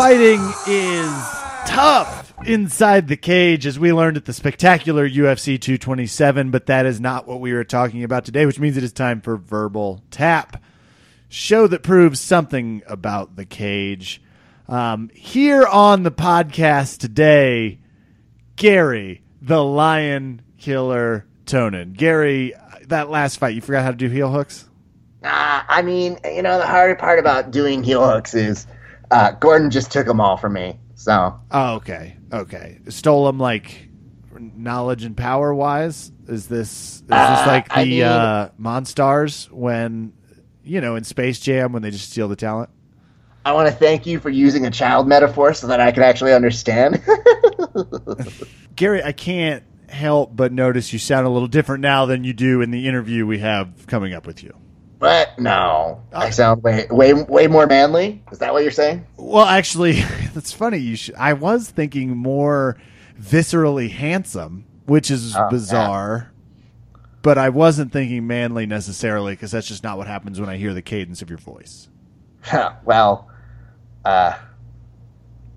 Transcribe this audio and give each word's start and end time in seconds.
Fighting 0.00 0.40
is 0.66 1.12
tough 1.66 2.32
inside 2.46 3.06
the 3.06 3.18
cage, 3.18 3.66
as 3.66 3.78
we 3.78 3.92
learned 3.92 4.16
at 4.16 4.24
the 4.24 4.32
spectacular 4.32 5.06
UFC 5.06 5.60
227, 5.60 6.50
but 6.50 6.64
that 6.64 6.86
is 6.86 7.02
not 7.02 7.28
what 7.28 7.38
we 7.38 7.52
are 7.52 7.64
talking 7.64 8.02
about 8.02 8.24
today, 8.24 8.46
which 8.46 8.58
means 8.58 8.78
it 8.78 8.82
is 8.82 8.94
time 8.94 9.20
for 9.20 9.36
Verbal 9.36 10.02
Tap, 10.10 10.62
show 11.28 11.66
that 11.66 11.82
proves 11.82 12.18
something 12.18 12.80
about 12.86 13.36
the 13.36 13.44
cage. 13.44 14.22
Um, 14.70 15.10
here 15.12 15.66
on 15.66 16.02
the 16.02 16.10
podcast 16.10 16.96
today, 16.96 17.80
Gary, 18.56 19.20
the 19.42 19.62
Lion 19.62 20.40
Killer 20.56 21.26
Tonon. 21.44 21.92
Gary, 21.92 22.54
that 22.86 23.10
last 23.10 23.36
fight, 23.36 23.54
you 23.54 23.60
forgot 23.60 23.84
how 23.84 23.90
to 23.90 23.98
do 23.98 24.08
heel 24.08 24.30
hooks? 24.30 24.66
Uh, 25.22 25.62
I 25.68 25.82
mean, 25.82 26.16
you 26.24 26.40
know, 26.40 26.56
the 26.56 26.66
hard 26.66 26.98
part 26.98 27.18
about 27.18 27.50
doing 27.50 27.82
heel 27.82 28.10
hooks 28.10 28.32
is 28.32 28.66
uh, 29.10 29.32
Gordon 29.32 29.70
just 29.70 29.90
took 29.92 30.06
them 30.06 30.20
all 30.20 30.36
from 30.36 30.52
me. 30.54 30.78
So, 30.94 31.38
Oh, 31.50 31.74
okay, 31.76 32.16
okay. 32.32 32.78
Stole 32.88 33.26
them 33.26 33.38
like 33.38 33.88
knowledge 34.38 35.04
and 35.04 35.16
power 35.16 35.54
wise. 35.54 36.12
Is 36.28 36.46
this 36.46 36.96
is 36.96 37.00
this 37.02 37.10
Uh, 37.18 37.44
like 37.46 37.66
I 37.70 37.84
the 37.84 37.90
mean- 37.90 38.02
uh, 38.02 38.50
Monstars 38.60 39.50
when 39.50 40.12
you 40.62 40.80
know 40.80 40.96
in 40.96 41.04
Space 41.04 41.40
Jam 41.40 41.72
when 41.72 41.82
they 41.82 41.90
just 41.90 42.10
steal 42.10 42.28
the 42.28 42.36
talent? 42.36 42.70
I 43.44 43.52
want 43.52 43.68
to 43.68 43.74
thank 43.74 44.04
you 44.06 44.20
for 44.20 44.28
using 44.28 44.66
a 44.66 44.70
child 44.70 45.08
metaphor 45.08 45.54
so 45.54 45.66
that 45.68 45.80
I 45.80 45.92
can 45.92 46.02
actually 46.02 46.34
understand. 46.34 47.02
Gary, 48.76 49.02
I 49.02 49.12
can't 49.12 49.64
help 49.88 50.36
but 50.36 50.52
notice 50.52 50.92
you 50.92 50.98
sound 50.98 51.26
a 51.26 51.30
little 51.30 51.48
different 51.48 51.80
now 51.80 52.06
than 52.06 52.22
you 52.22 52.32
do 52.32 52.60
in 52.60 52.70
the 52.70 52.86
interview 52.86 53.26
we 53.26 53.38
have 53.38 53.86
coming 53.86 54.12
up 54.14 54.26
with 54.26 54.42
you. 54.42 54.54
What? 55.00 55.38
No, 55.38 56.02
I 56.12 56.28
sound 56.30 56.62
way, 56.62 56.86
way, 56.90 57.14
way 57.14 57.46
more 57.46 57.66
manly. 57.66 58.22
Is 58.30 58.38
that 58.38 58.52
what 58.52 58.62
you're 58.62 58.70
saying? 58.70 59.06
Well, 59.16 59.46
actually, 59.46 59.92
that's 60.34 60.52
funny. 60.52 60.76
You 60.78 60.94
should, 60.94 61.14
I 61.14 61.32
was 61.32 61.70
thinking 61.70 62.16
more 62.16 62.76
viscerally 63.20 63.90
handsome, 63.90 64.66
which 64.86 65.10
is 65.10 65.34
Oh, 65.34 65.40
yeah. 65.40 65.48
bizarre. 65.50 66.32
But 67.22 67.38
I 67.38 67.48
wasn't 67.48 67.92
thinking 67.92 68.26
manly 68.26 68.66
necessarily 68.66 69.32
because 69.32 69.50
that's 69.50 69.66
just 69.68 69.82
not 69.82 69.98
what 69.98 70.06
happens 70.06 70.38
when 70.40 70.48
I 70.48 70.56
hear 70.56 70.72
the 70.72 70.82
cadence 70.82 71.20
of 71.22 71.28
your 71.28 71.38
voice. 71.38 71.88
well, 72.84 73.28
uh, 74.04 74.38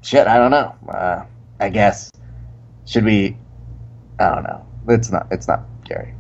shit, 0.02 0.25
I 0.27 0.38
don't 0.38 0.52
know. 0.52 0.75
Uh, 0.89 1.25
I 1.59 1.69
guess 1.69 2.11
should 2.86 3.05
we? 3.05 3.38
I 4.19 4.36
don't 4.36 4.44
know. 4.44 4.66
It's 4.89 5.11
not. 5.11 5.27
It's 5.31 5.47
not 5.47 5.61
Gary. 5.86 6.14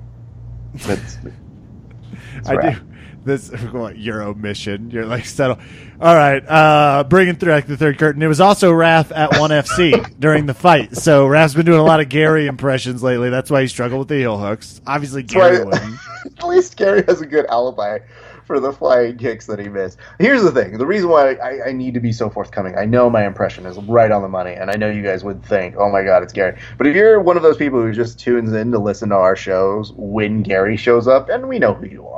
It's, 0.73 1.17
it's 2.37 2.49
I 2.49 2.71
do 2.71 2.79
this 3.25 3.49
what, 3.71 3.97
your 3.97 4.23
omission. 4.23 4.91
You're 4.91 5.05
like 5.05 5.25
settle. 5.25 5.59
All 6.01 6.15
right, 6.15 6.43
uh, 6.47 7.03
bringing 7.07 7.35
through 7.35 7.53
like 7.53 7.67
the 7.67 7.77
third 7.77 7.97
curtain. 7.97 8.21
It 8.21 8.27
was 8.27 8.41
also 8.41 8.71
Raph 8.71 9.15
at 9.15 9.31
one 9.39 9.51
FC 9.51 10.19
during 10.19 10.45
the 10.45 10.53
fight. 10.53 10.97
So 10.97 11.27
Raph's 11.27 11.53
been 11.53 11.65
doing 11.65 11.79
a 11.79 11.83
lot 11.83 11.99
of 11.99 12.09
Gary 12.09 12.47
impressions 12.47 13.01
lately. 13.01 13.29
That's 13.29 13.49
why 13.49 13.61
he 13.61 13.67
struggled 13.67 13.99
with 13.99 14.07
the 14.09 14.17
heel 14.17 14.37
hooks. 14.37 14.81
Obviously, 14.85 15.23
Gary 15.23 15.63
why-. 15.63 15.97
At 16.37 16.47
least 16.47 16.77
Gary 16.77 17.03
has 17.07 17.21
a 17.21 17.25
good 17.25 17.45
alibi 17.47 17.99
for 18.45 18.59
the 18.59 18.73
flying 18.73 19.17
kicks 19.17 19.45
that 19.47 19.59
he 19.59 19.69
missed. 19.69 19.97
Here's 20.19 20.43
the 20.43 20.51
thing: 20.51 20.77
the 20.77 20.85
reason 20.85 21.09
why 21.09 21.33
I, 21.35 21.69
I 21.69 21.71
need 21.71 21.93
to 21.93 21.99
be 21.99 22.11
so 22.11 22.29
forthcoming. 22.29 22.77
I 22.77 22.85
know 22.85 23.09
my 23.09 23.25
impression 23.25 23.65
is 23.65 23.77
right 23.77 24.11
on 24.11 24.21
the 24.21 24.27
money, 24.27 24.53
and 24.53 24.69
I 24.69 24.75
know 24.75 24.89
you 24.89 25.01
guys 25.01 25.23
would 25.23 25.43
think, 25.45 25.75
"Oh 25.77 25.89
my 25.89 26.03
God, 26.03 26.23
it's 26.23 26.33
Gary." 26.33 26.57
But 26.77 26.87
if 26.87 26.95
you're 26.95 27.21
one 27.21 27.37
of 27.37 27.43
those 27.43 27.57
people 27.57 27.81
who 27.81 27.91
just 27.93 28.19
tunes 28.19 28.51
in 28.53 28.71
to 28.71 28.79
listen 28.79 29.09
to 29.09 29.15
our 29.15 29.35
shows 29.35 29.91
when 29.93 30.43
Gary 30.43 30.77
shows 30.77 31.07
up, 31.07 31.29
and 31.29 31.47
we 31.47 31.59
know 31.59 31.73
who 31.73 31.87
you 31.87 32.07
are, 32.07 32.12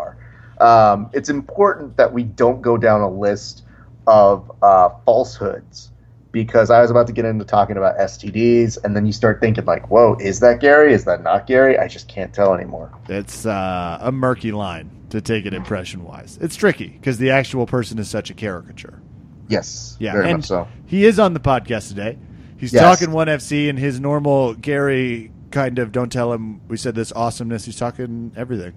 um, 0.62 1.10
it's 1.14 1.30
important 1.30 1.98
that 1.98 2.14
we 2.14 2.24
don't 2.24 2.62
go 2.62 2.78
down 2.78 3.02
a 3.02 3.10
list 3.10 3.64
of 4.08 4.52
uh, 4.62 4.90
falsehoods. 5.06 5.92
Because 6.32 6.70
I 6.70 6.82
was 6.82 6.92
about 6.92 7.08
to 7.08 7.14
get 7.14 7.24
into 7.24 7.46
talking 7.46 7.78
about 7.78 7.98
STDs, 7.98 8.78
and 8.84 8.94
then 8.94 9.06
you 9.06 9.14
start 9.14 9.40
thinking 9.40 9.64
like, 9.64 9.90
"Whoa, 9.90 10.18
is 10.20 10.42
that 10.42 10.60
Gary? 10.60 10.94
Is 10.94 11.06
that 11.06 11.24
not 11.24 11.48
Gary?" 11.48 11.80
I 11.80 11.88
just 11.88 12.10
can't 12.10 12.34
tell 12.34 12.54
anymore. 12.54 12.92
It's 13.08 13.46
uh, 13.46 14.00
a 14.02 14.12
murky 14.12 14.52
line 14.52 14.92
to 15.12 15.22
take 15.22 15.46
it 15.46 15.54
impression 15.54 16.04
wise. 16.04 16.38
It's 16.42 16.58
tricky 16.58 16.88
because 16.90 17.20
the 17.20 17.32
actual 17.32 17.66
person 17.66 18.00
is 18.00 18.10
such 18.10 18.30
a 18.30 18.34
caricature. 18.34 19.02
Yes, 19.48 19.96
Yeah, 19.98 20.12
very 20.12 20.26
and 20.26 20.38
much 20.40 20.46
so. 20.48 20.68
he 20.86 21.06
is 21.06 21.20
on 21.20 21.34
the 21.34 21.40
podcast 21.40 21.88
today. 21.88 22.18
He's 22.58 22.74
Yes. 22.74 22.82
talking 22.82 23.14
one 23.14 23.28
FC 23.30 23.70
and 23.70 23.80
his 23.80 24.02
normal 24.02 24.56
Gary 24.56 25.32
kind 25.52 25.80
of 25.80 25.94
don't 25.94 26.12
tell 26.12 26.34
him 26.34 26.60
we 26.68 26.76
said 26.76 26.96
this 26.96 27.14
awesomeness. 27.14 27.64
He's 27.64 27.78
talking 27.78 28.34
everything, 28.36 28.74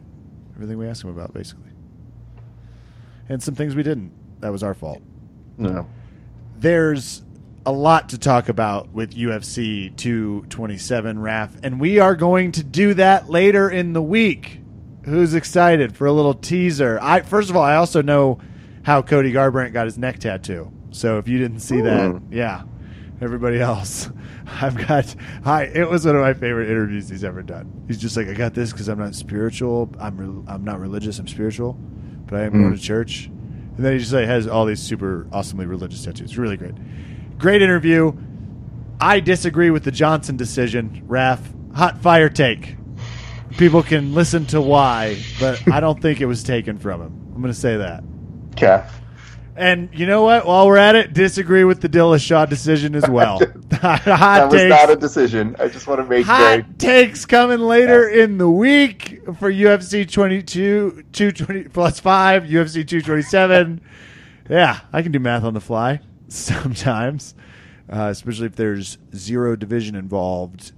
everything 0.59 0.77
we 0.77 0.89
asked 0.89 1.05
him 1.05 1.11
about 1.11 1.33
basically, 1.33 1.71
and 3.29 3.43
some 3.43 3.55
things 3.55 3.75
we 3.77 3.83
didn't. 3.83 4.13
That 4.41 4.51
was 4.51 4.63
our 4.63 4.75
fault. 4.75 5.01
No. 5.57 5.87
There's 6.59 7.23
a 7.65 7.73
lot 7.73 8.09
to 8.11 8.19
talk 8.19 8.49
about 8.49 8.89
with 8.93 9.15
UFC 9.15 9.95
227, 9.97 11.19
Raf, 11.19 11.57
and 11.63 11.79
we 11.79 11.99
are 12.01 12.17
going 12.17 12.53
to 12.53 12.65
do 12.65 12.95
that 12.95 13.31
later 13.31 13.71
in 13.71 13.93
the 13.93 14.03
week. 14.03 14.61
Who's 15.05 15.35
excited 15.35 15.97
for 15.97 16.07
a 16.07 16.13
little 16.13 16.35
teaser? 16.35 16.99
I 17.01 17.21
first 17.23 17.51
of 17.51 17.57
all, 17.57 17.63
I 17.63 17.77
also 17.77 18.03
know 18.03 18.41
how 18.83 19.01
Cody 19.03 19.33
Garbrandt 19.33 19.73
got 19.73 19.87
his 19.87 19.97
neck 19.97 20.19
tattoo. 20.19 20.73
So 20.91 21.19
if 21.19 21.29
you 21.29 21.39
didn't 21.39 21.61
see 21.61 21.81
that, 21.83 22.21
yeah, 22.31 22.63
everybody 23.21 23.61
else, 23.61 24.11
I've 24.47 24.77
got. 24.87 25.15
Hi, 25.45 25.65
it 25.65 25.89
was 25.89 26.07
one 26.07 26.17
of 26.17 26.23
my 26.23 26.35
favorite 26.35 26.71
interviews 26.71 27.09
he's 27.09 27.25
ever 27.25 27.43
done. 27.43 27.85
He's 27.87 27.99
just 27.99 28.17
like, 28.17 28.29
I 28.29 28.35
got 28.35 28.55
this 28.55 28.73
because 28.73 28.89
I'm 28.89 28.99
not 28.99 29.15
spiritual. 29.15 29.91
I'm 29.99 30.17
re- 30.17 30.45
I'm 30.47 30.65
not 30.65 30.81
religious. 30.81 31.19
I'm 31.19 31.29
spiritual, 31.29 31.75
but 32.27 32.41
I 32.41 32.45
am 32.45 32.53
going 32.53 32.73
Mm. 32.73 32.77
to 32.77 32.83
church. 32.83 33.27
And 33.27 33.85
then 33.87 33.93
he 33.93 33.99
just 34.01 34.13
like 34.13 34.27
has 34.27 34.47
all 34.49 34.65
these 34.67 34.81
super 34.81 35.27
awesomely 35.33 35.67
religious 35.67 36.05
tattoos. 36.05 36.37
Really 36.37 36.57
great, 36.57 36.75
great 37.39 37.63
interview. 37.63 38.13
I 39.01 39.21
disagree 39.21 39.71
with 39.71 39.85
the 39.85 39.93
Johnson 39.93 40.37
decision. 40.37 41.05
Raf, 41.07 41.41
hot 41.75 41.99
fire 41.99 42.29
take. 42.29 42.77
People 43.57 43.83
can 43.83 44.13
listen 44.15 44.45
to 44.47 44.61
why, 44.61 45.17
but 45.41 45.63
I 45.73 45.79
don't 45.81 46.01
think 46.03 46.21
it 46.21 46.27
was 46.27 46.43
taken 46.43 46.79
from 46.79 47.01
him. 47.01 47.13
I'm 47.35 47.41
going 47.41 47.53
to 47.55 47.59
say 47.59 47.77
that. 47.77 48.03
Okay. 48.53 48.85
And 49.59 49.89
you 49.93 50.07
know 50.07 50.23
what? 50.23 50.47
While 50.47 50.69
we're 50.69 50.77
at 50.77 50.95
it, 50.95 51.13
disagree 51.13 51.65
with 51.65 51.81
the 51.81 51.89
Dillashaw 51.89 52.49
decision 52.49 52.95
as 52.95 53.09
well. 53.09 53.41
hot 53.73 54.05
That 54.05 54.45
was 54.53 54.61
takes. 54.61 54.71
not 54.71 54.89
a 54.89 54.95
decision. 54.95 55.57
I 55.59 55.67
just 55.67 55.89
want 55.89 55.99
to 55.99 56.05
make 56.05 56.25
very 56.27 56.63
Hot 56.63 56.79
takes 56.79 57.27
coming 57.27 57.59
later 57.59 58.09
in 58.09 58.39
the 58.39 58.49
week 58.49 59.21
for 59.25 59.53
UFC 59.53 60.09
22, 60.09 61.07
220 61.13 61.65
plus 61.71 61.99
5, 61.99 62.45
UFC 62.45 62.87
227. 62.87 63.81
yeah, 64.49 64.79
I 64.93 65.03
can 65.03 65.11
do 65.11 65.19
math 65.19 65.43
on 65.43 65.55
the 65.55 65.61
fly 65.61 66.03
sometimes, 66.29 67.35
uh, 67.93 68.11
especially 68.13 68.47
if 68.47 68.55
there's 68.55 68.97
zero 69.13 69.57
division 69.57 69.97
involved. 69.97 70.71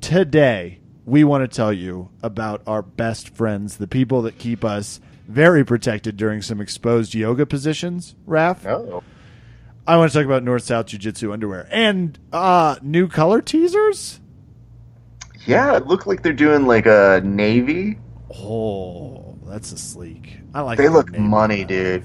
Today, 0.00 0.78
we 1.04 1.24
want 1.24 1.42
to 1.42 1.56
tell 1.56 1.72
you 1.72 2.10
about 2.22 2.62
our 2.68 2.82
best 2.82 3.34
friends, 3.34 3.78
the 3.78 3.88
people 3.88 4.22
that 4.22 4.38
keep 4.38 4.64
us 4.64 5.00
very 5.28 5.64
protected 5.64 6.16
during 6.16 6.42
some 6.42 6.60
exposed 6.60 7.14
yoga 7.14 7.46
positions, 7.46 8.16
Raf. 8.26 8.66
Oh. 8.66 9.04
I 9.86 9.96
want 9.96 10.10
to 10.10 10.18
talk 10.18 10.26
about 10.26 10.42
North 10.42 10.64
South 10.64 10.86
Jiu 10.86 10.98
Jitsu 10.98 11.32
underwear 11.32 11.68
and 11.70 12.18
uh, 12.32 12.76
new 12.82 13.08
color 13.08 13.40
teasers. 13.40 14.20
Yeah, 15.46 15.76
it 15.76 15.86
looked 15.86 16.06
like 16.06 16.22
they're 16.22 16.32
doing 16.32 16.66
like 16.66 16.86
a 16.86 17.22
navy. 17.24 17.98
Oh, 18.34 19.38
that's 19.46 19.72
a 19.72 19.78
sleek. 19.78 20.40
I 20.52 20.62
like. 20.62 20.78
They 20.78 20.88
look 20.88 21.16
money, 21.16 21.64
dude. 21.64 22.04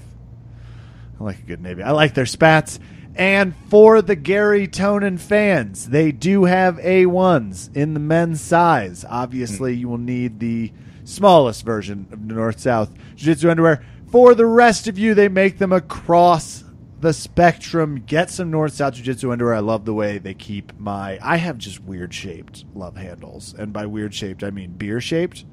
I 1.19 1.23
like 1.23 1.39
a 1.39 1.43
good 1.43 1.61
navy. 1.61 1.83
I 1.83 1.91
like 1.91 2.13
their 2.13 2.25
spats. 2.25 2.79
And 3.15 3.53
for 3.69 4.01
the 4.01 4.15
Gary 4.15 4.67
Tonon 4.67 5.19
fans, 5.19 5.89
they 5.89 6.11
do 6.11 6.45
have 6.45 6.77
A1s 6.77 7.75
in 7.75 7.93
the 7.93 7.99
men's 7.99 8.41
size. 8.41 9.05
Obviously, 9.07 9.75
you 9.75 9.87
will 9.87 9.99
need 9.99 10.39
the 10.39 10.71
smallest 11.03 11.65
version 11.65 12.07
of 12.11 12.21
North 12.21 12.59
South 12.59 12.93
Jiu 13.15 13.33
Jitsu 13.33 13.49
underwear. 13.49 13.83
For 14.11 14.35
the 14.35 14.45
rest 14.45 14.87
of 14.87 14.97
you, 14.99 15.13
they 15.13 15.27
make 15.27 15.57
them 15.57 15.71
across 15.71 16.63
the 16.99 17.13
spectrum. 17.13 18.03
Get 18.05 18.29
some 18.29 18.49
North 18.49 18.73
South 18.73 18.93
Jiu 18.93 19.03
Jitsu 19.03 19.31
underwear. 19.31 19.55
I 19.55 19.59
love 19.59 19.85
the 19.85 19.93
way 19.93 20.17
they 20.17 20.33
keep 20.33 20.77
my. 20.79 21.19
I 21.21 21.37
have 21.37 21.57
just 21.57 21.81
weird 21.81 22.13
shaped 22.13 22.65
love 22.73 22.95
handles. 22.95 23.53
And 23.57 23.73
by 23.73 23.85
weird 23.85 24.13
shaped, 24.13 24.43
I 24.43 24.51
mean 24.51 24.71
beer 24.71 25.01
shaped. 25.01 25.45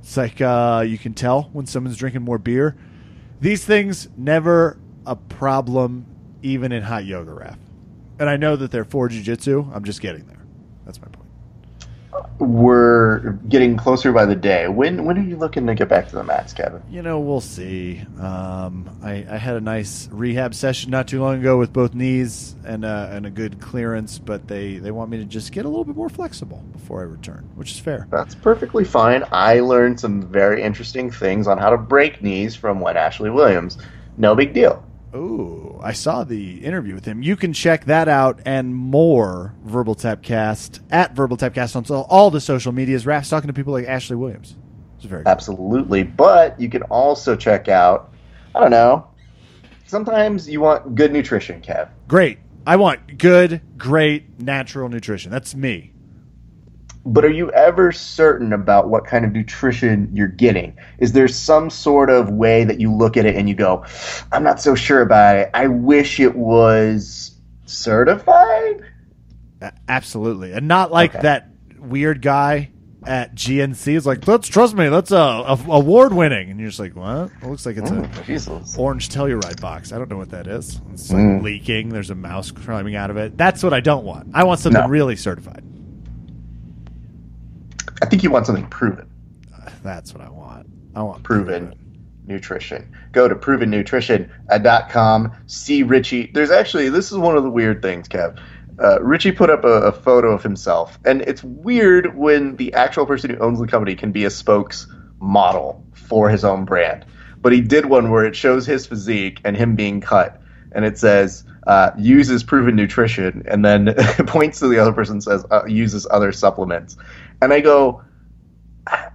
It's 0.00 0.16
like 0.16 0.40
uh, 0.40 0.84
you 0.86 0.98
can 0.98 1.14
tell 1.14 1.44
when 1.52 1.66
someone's 1.66 1.96
drinking 1.96 2.22
more 2.22 2.38
beer. 2.38 2.76
These 3.40 3.64
things 3.64 4.08
never 4.16 4.78
a 5.06 5.16
problem, 5.16 6.06
even 6.42 6.72
in 6.72 6.82
hot 6.82 7.04
yoga 7.04 7.32
ref. 7.32 7.58
And 8.18 8.28
I 8.28 8.36
know 8.36 8.56
that 8.56 8.70
they're 8.70 8.84
for 8.84 9.08
jujitsu. 9.08 9.74
I'm 9.74 9.84
just 9.84 10.00
getting 10.00 10.26
there. 10.26 10.44
That's 10.84 11.00
my 11.00 11.08
point. 11.08 11.19
We're 12.40 13.32
getting 13.48 13.76
closer 13.76 14.12
by 14.12 14.24
the 14.24 14.34
day. 14.34 14.66
When 14.66 15.04
when 15.04 15.18
are 15.18 15.22
you 15.22 15.36
looking 15.36 15.66
to 15.66 15.74
get 15.74 15.90
back 15.90 16.08
to 16.08 16.16
the 16.16 16.24
mats, 16.24 16.54
Kevin? 16.54 16.82
You 16.90 17.02
know, 17.02 17.20
we'll 17.20 17.42
see. 17.42 18.02
Um, 18.18 18.98
I, 19.02 19.26
I 19.28 19.36
had 19.36 19.56
a 19.56 19.60
nice 19.60 20.08
rehab 20.10 20.54
session 20.54 20.90
not 20.90 21.06
too 21.06 21.20
long 21.20 21.38
ago 21.38 21.58
with 21.58 21.70
both 21.72 21.94
knees 21.94 22.56
and 22.64 22.84
uh, 22.84 23.08
and 23.10 23.26
a 23.26 23.30
good 23.30 23.60
clearance, 23.60 24.18
but 24.18 24.48
they, 24.48 24.78
they 24.78 24.90
want 24.90 25.10
me 25.10 25.18
to 25.18 25.24
just 25.26 25.52
get 25.52 25.66
a 25.66 25.68
little 25.68 25.84
bit 25.84 25.96
more 25.96 26.08
flexible 26.08 26.64
before 26.72 27.00
I 27.00 27.04
return, 27.04 27.48
which 27.56 27.72
is 27.72 27.78
fair. 27.78 28.08
That's 28.10 28.34
perfectly 28.34 28.84
fine. 28.84 29.22
I 29.30 29.60
learned 29.60 30.00
some 30.00 30.22
very 30.22 30.62
interesting 30.62 31.10
things 31.10 31.46
on 31.46 31.58
how 31.58 31.70
to 31.70 31.76
break 31.76 32.22
knees 32.22 32.56
from 32.56 32.80
one 32.80 32.96
Ashley 32.96 33.28
Williams. 33.28 33.76
No 34.16 34.34
big 34.34 34.54
deal. 34.54 34.82
Ooh, 35.14 35.80
I 35.82 35.92
saw 35.92 36.22
the 36.24 36.64
interview 36.64 36.94
with 36.94 37.04
him. 37.04 37.22
You 37.22 37.36
can 37.36 37.52
check 37.52 37.86
that 37.86 38.08
out 38.08 38.40
and 38.44 38.74
more 38.74 39.54
Verbal 39.64 39.96
Tapcast 39.96 40.80
at 40.90 41.14
Verbal 41.16 41.36
Tapcast 41.36 41.74
on 41.76 41.84
all 42.08 42.30
the 42.30 42.40
social 42.40 42.72
medias. 42.72 43.06
Raph's 43.06 43.28
talking 43.28 43.48
to 43.48 43.52
people 43.52 43.72
like 43.72 43.86
Ashley 43.86 44.16
Williams. 44.16 44.56
It's 44.96 45.06
very 45.06 45.24
cool. 45.24 45.32
Absolutely. 45.32 46.04
But 46.04 46.60
you 46.60 46.68
can 46.68 46.82
also 46.84 47.34
check 47.34 47.68
out, 47.68 48.12
I 48.54 48.60
don't 48.60 48.70
know, 48.70 49.08
sometimes 49.86 50.48
you 50.48 50.60
want 50.60 50.94
good 50.94 51.12
nutrition, 51.12 51.60
Kev. 51.60 51.88
great. 52.06 52.38
I 52.66 52.76
want 52.76 53.18
good, 53.18 53.62
great, 53.78 54.38
natural 54.38 54.90
nutrition. 54.90 55.30
That's 55.30 55.54
me. 55.54 55.92
But 57.06 57.24
are 57.24 57.30
you 57.30 57.50
ever 57.52 57.92
certain 57.92 58.52
about 58.52 58.88
what 58.90 59.06
kind 59.06 59.24
of 59.24 59.32
nutrition 59.32 60.10
you're 60.12 60.28
getting? 60.28 60.76
Is 60.98 61.12
there 61.12 61.28
some 61.28 61.70
sort 61.70 62.10
of 62.10 62.30
way 62.30 62.64
that 62.64 62.78
you 62.78 62.92
look 62.92 63.16
at 63.16 63.24
it 63.24 63.36
and 63.36 63.48
you 63.48 63.54
go, 63.54 63.84
I'm 64.32 64.42
not 64.42 64.60
so 64.60 64.74
sure 64.74 65.00
about 65.00 65.36
it. 65.36 65.50
I 65.54 65.66
wish 65.66 66.20
it 66.20 66.36
was 66.36 67.32
certified? 67.64 68.82
Absolutely, 69.88 70.52
and 70.52 70.68
not 70.68 70.90
like 70.92 71.10
Okay. 71.14 71.22
that 71.22 71.48
weird 71.78 72.22
guy 72.22 72.70
at 73.06 73.34
GNC 73.34 73.94
is 73.94 74.06
like, 74.06 74.26
let's 74.28 74.46
trust 74.48 74.74
me, 74.74 74.88
that's 74.88 75.10
a, 75.10 75.16
a 75.16 75.58
award 75.68 76.12
winning, 76.12 76.50
and 76.50 76.60
you're 76.60 76.68
just 76.68 76.78
like, 76.80 76.94
what? 76.96 77.30
It 77.42 77.46
looks 77.46 77.64
like 77.66 77.76
it's 77.78 77.90
a 77.90 77.94
Mm, 77.94 78.26
Jesus. 78.26 78.76
orange 78.78 79.08
Telluride 79.08 79.60
box. 79.60 79.92
I 79.92 79.98
don't 79.98 80.10
know 80.10 80.16
what 80.18 80.30
that 80.30 80.46
is. 80.46 80.80
It's 80.92 81.10
like 81.10 81.20
Mm. 81.22 81.42
leaking. 81.42 81.88
There's 81.90 82.10
a 82.10 82.14
mouse 82.14 82.50
climbing 82.50 82.94
out 82.94 83.10
of 83.10 83.16
it. 83.16 83.36
That's 83.38 83.62
what 83.62 83.72
I 83.74 83.80
don't 83.80 84.04
want. 84.04 84.28
I 84.34 84.44
want 84.44 84.60
something 84.60 84.82
No. 84.82 84.88
really 84.88 85.16
certified. 85.16 85.62
I 88.02 88.06
think 88.06 88.22
you 88.22 88.30
want 88.30 88.46
something 88.46 88.66
proven. 88.68 89.10
That's 89.82 90.12
what 90.14 90.22
I 90.22 90.30
want. 90.30 90.66
I 90.94 91.02
want 91.02 91.22
Proven. 91.22 91.74
Nutrition. 92.26 92.94
Go 93.12 93.28
to 93.28 93.34
provennutrition.com. 93.34 95.32
See 95.46 95.82
Richie. 95.82 96.30
There's 96.32 96.50
actually, 96.50 96.88
this 96.88 97.10
is 97.10 97.18
one 97.18 97.36
of 97.36 97.42
the 97.42 97.50
weird 97.50 97.82
things, 97.82 98.08
Kev. 98.08 98.38
Uh, 98.78 99.02
Richie 99.02 99.32
put 99.32 99.50
up 99.50 99.64
a, 99.64 99.82
a 99.82 99.92
photo 99.92 100.32
of 100.32 100.42
himself, 100.42 100.98
and 101.04 101.22
it's 101.22 101.42
weird 101.42 102.16
when 102.16 102.56
the 102.56 102.72
actual 102.72 103.04
person 103.04 103.30
who 103.30 103.38
owns 103.38 103.58
the 103.58 103.66
company 103.66 103.94
can 103.94 104.12
be 104.12 104.24
a 104.24 104.28
spokesmodel 104.28 105.82
for 105.92 106.30
his 106.30 106.44
own 106.44 106.64
brand. 106.64 107.04
But 107.42 107.52
he 107.52 107.60
did 107.60 107.86
one 107.86 108.10
where 108.10 108.24
it 108.24 108.36
shows 108.36 108.64
his 108.64 108.86
physique 108.86 109.40
and 109.44 109.56
him 109.56 109.74
being 109.74 110.00
cut, 110.00 110.40
and 110.72 110.84
it 110.84 110.98
says, 110.98 111.44
uh, 111.66 111.90
uses 111.98 112.42
proven 112.42 112.74
nutrition, 112.76 113.42
and 113.46 113.64
then 113.64 113.94
points 114.26 114.60
to 114.60 114.68
the 114.68 114.78
other 114.78 114.92
person 114.92 115.16
and 115.16 115.22
says, 115.22 115.44
uh, 115.50 115.64
uses 115.66 116.06
other 116.10 116.32
supplements. 116.32 116.96
And 117.42 117.52
I 117.52 117.60
go, 117.60 118.02
I, 118.86 119.10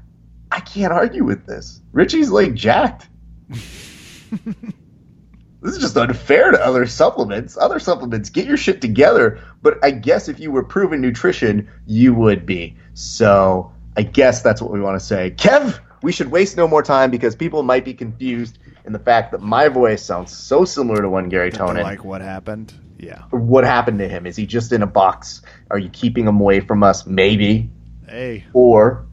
I 0.51 0.59
can't 0.61 0.93
argue 0.93 1.23
with 1.23 1.45
this. 1.45 1.81
Richie's 1.91 2.29
like 2.29 2.53
jacked. 2.53 3.07
this 3.49 3.63
is 5.75 5.79
just 5.79 5.97
unfair 5.97 6.51
to 6.51 6.63
other 6.63 6.85
supplements. 6.85 7.57
Other 7.57 7.79
supplements, 7.79 8.29
get 8.29 8.45
your 8.45 8.57
shit 8.57 8.81
together. 8.81 9.39
But 9.61 9.83
I 9.83 9.91
guess 9.91 10.29
if 10.29 10.39
you 10.39 10.51
were 10.51 10.63
proven 10.63 11.01
nutrition, 11.01 11.69
you 11.85 12.13
would 12.13 12.45
be. 12.45 12.77
So 12.93 13.71
I 13.97 14.03
guess 14.03 14.41
that's 14.41 14.61
what 14.61 14.71
we 14.71 14.81
want 14.81 14.99
to 14.99 15.05
say. 15.05 15.31
Kev, 15.31 15.79
we 16.01 16.11
should 16.11 16.31
waste 16.31 16.57
no 16.57 16.67
more 16.67 16.83
time 16.83 17.11
because 17.11 17.35
people 17.35 17.63
might 17.63 17.85
be 17.85 17.93
confused 17.93 18.57
in 18.85 18.93
the 18.93 18.99
fact 18.99 19.31
that 19.31 19.41
my 19.41 19.67
voice 19.67 20.03
sounds 20.03 20.35
so 20.35 20.65
similar 20.65 21.01
to 21.01 21.09
one 21.09 21.29
Gary 21.29 21.51
Tonon. 21.51 21.83
Like 21.83 22.03
what 22.03 22.21
happened? 22.21 22.73
Yeah. 22.97 23.23
what 23.31 23.65
happened 23.65 23.99
to 23.99 24.07
him? 24.07 24.25
Is 24.25 24.37
he 24.37 24.45
just 24.45 24.71
in 24.71 24.81
a 24.81 24.87
box? 24.87 25.41
Are 25.69 25.77
you 25.77 25.89
keeping 25.89 26.27
him 26.27 26.39
away 26.39 26.61
from 26.61 26.81
us? 26.81 27.05
Maybe. 27.05 27.69
Hey, 28.07 28.45
Or 28.53 29.05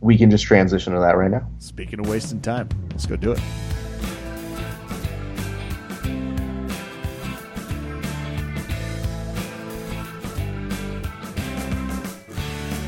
we 0.00 0.18
can 0.18 0.30
just 0.30 0.44
transition 0.44 0.92
to 0.92 1.00
that 1.00 1.16
right 1.16 1.30
now. 1.30 1.48
speaking 1.58 2.00
of 2.00 2.08
wasting 2.08 2.40
time, 2.40 2.68
let's 2.90 3.06
go 3.06 3.16
do 3.16 3.32
it. 3.32 3.40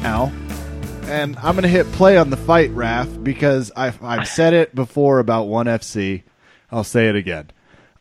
Now, 0.03 0.33
And 1.07 1.37
I'm 1.39 1.55
going 1.55 1.63
to 1.63 1.69
hit 1.69 1.91
play 1.93 2.17
on 2.19 2.31
the 2.31 2.37
fight, 2.37 2.71
Raph, 2.71 3.23
because 3.25 3.73
I've, 3.75 4.03
I've 4.03 4.29
said 4.29 4.53
it 4.53 4.75
before 4.75 5.19
about 5.19 5.47
1FC. 5.49 6.23
I'll 6.71 6.85
say 6.85 7.09
it 7.09 7.17
again. 7.17 7.51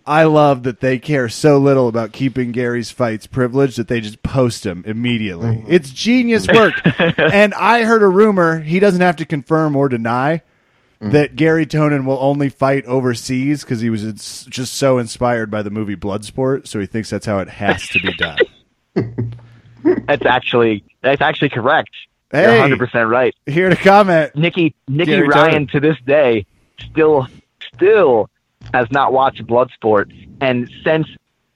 I 0.08 0.24
love 0.24 0.64
that 0.64 0.80
they 0.80 1.00
care 1.00 1.28
so 1.28 1.58
little 1.58 1.90
about 1.90 2.14
keeping 2.14 2.54
Gary's 2.54 2.92
fights 2.92 3.28
privileged 3.28 3.78
that 3.78 3.90
they 3.90 4.00
just 4.00 4.24
post 4.24 4.64
them 4.64 4.84
immediately. 4.88 5.64
Oh 5.64 5.66
it's 5.68 5.90
genius 5.90 6.48
work. 6.48 6.74
and 7.18 7.54
I 7.54 7.84
heard 7.84 8.02
a 8.02 8.08
rumor, 8.08 8.62
he 8.62 8.80
doesn't 8.80 9.02
have 9.02 9.18
to 9.18 9.26
confirm 9.26 9.76
or 9.76 9.90
deny, 9.90 10.44
mm. 11.02 11.12
that 11.12 11.36
Gary 11.36 11.66
Tonon 11.66 12.06
will 12.06 12.18
only 12.22 12.48
fight 12.48 12.86
overseas 12.86 13.64
because 13.64 13.82
he 13.82 13.90
was 13.90 14.06
ins- 14.06 14.46
just 14.46 14.76
so 14.76 14.98
inspired 14.98 15.52
by 15.52 15.62
the 15.62 15.70
movie 15.70 15.98
Bloodsport, 15.98 16.68
so 16.68 16.80
he 16.80 16.86
thinks 16.86 17.10
that's 17.10 17.26
how 17.26 17.40
it 17.40 17.50
has 17.50 17.86
to 17.90 18.00
be 18.00 18.14
done. 18.14 18.38
That's 20.08 20.26
actually 20.26 20.84
that's 21.02 21.22
actually 21.22 21.50
correct. 21.50 21.92
Hey. 22.32 22.42
You're 22.42 22.52
100 22.60 22.80
percent 22.80 23.10
right. 23.10 23.34
Here 23.46 23.70
to 23.70 23.76
comment. 23.76 24.36
Nikki 24.36 24.76
Nikki 24.88 25.12
Gary 25.12 25.28
Ryan 25.28 25.68
Tonin. 25.68 25.72
to 25.72 25.80
this 25.80 25.98
day 26.06 26.46
still 26.80 27.28
still 27.74 28.30
has 28.74 28.90
not 28.92 29.14
watched 29.14 29.46
Bloodsport, 29.46 30.12
and 30.42 30.70
since 30.84 31.08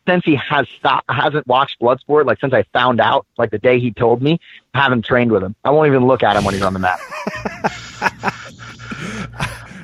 since 0.08 0.26
he 0.26 0.36
has 0.36 0.68
stopped 0.78 1.10
hasn't 1.10 1.48
watched 1.48 1.80
Bloodsport, 1.80 2.26
like 2.26 2.40
since 2.40 2.54
I 2.54 2.64
found 2.74 3.00
out, 3.00 3.26
like 3.38 3.52
the 3.52 3.60
day 3.60 3.80
he 3.80 3.92
told 3.92 4.22
me, 4.22 4.40
I 4.74 4.82
haven't 4.82 5.06
trained 5.06 5.32
with 5.32 5.44
him. 5.44 5.56
I 5.64 5.70
won't 5.70 5.88
even 5.88 6.06
look 6.06 6.24
at 6.24 6.36
him 6.36 6.44
when 6.44 6.54
he's 6.54 6.64
on 6.64 6.74
the 6.74 6.80
mat. 6.80 7.00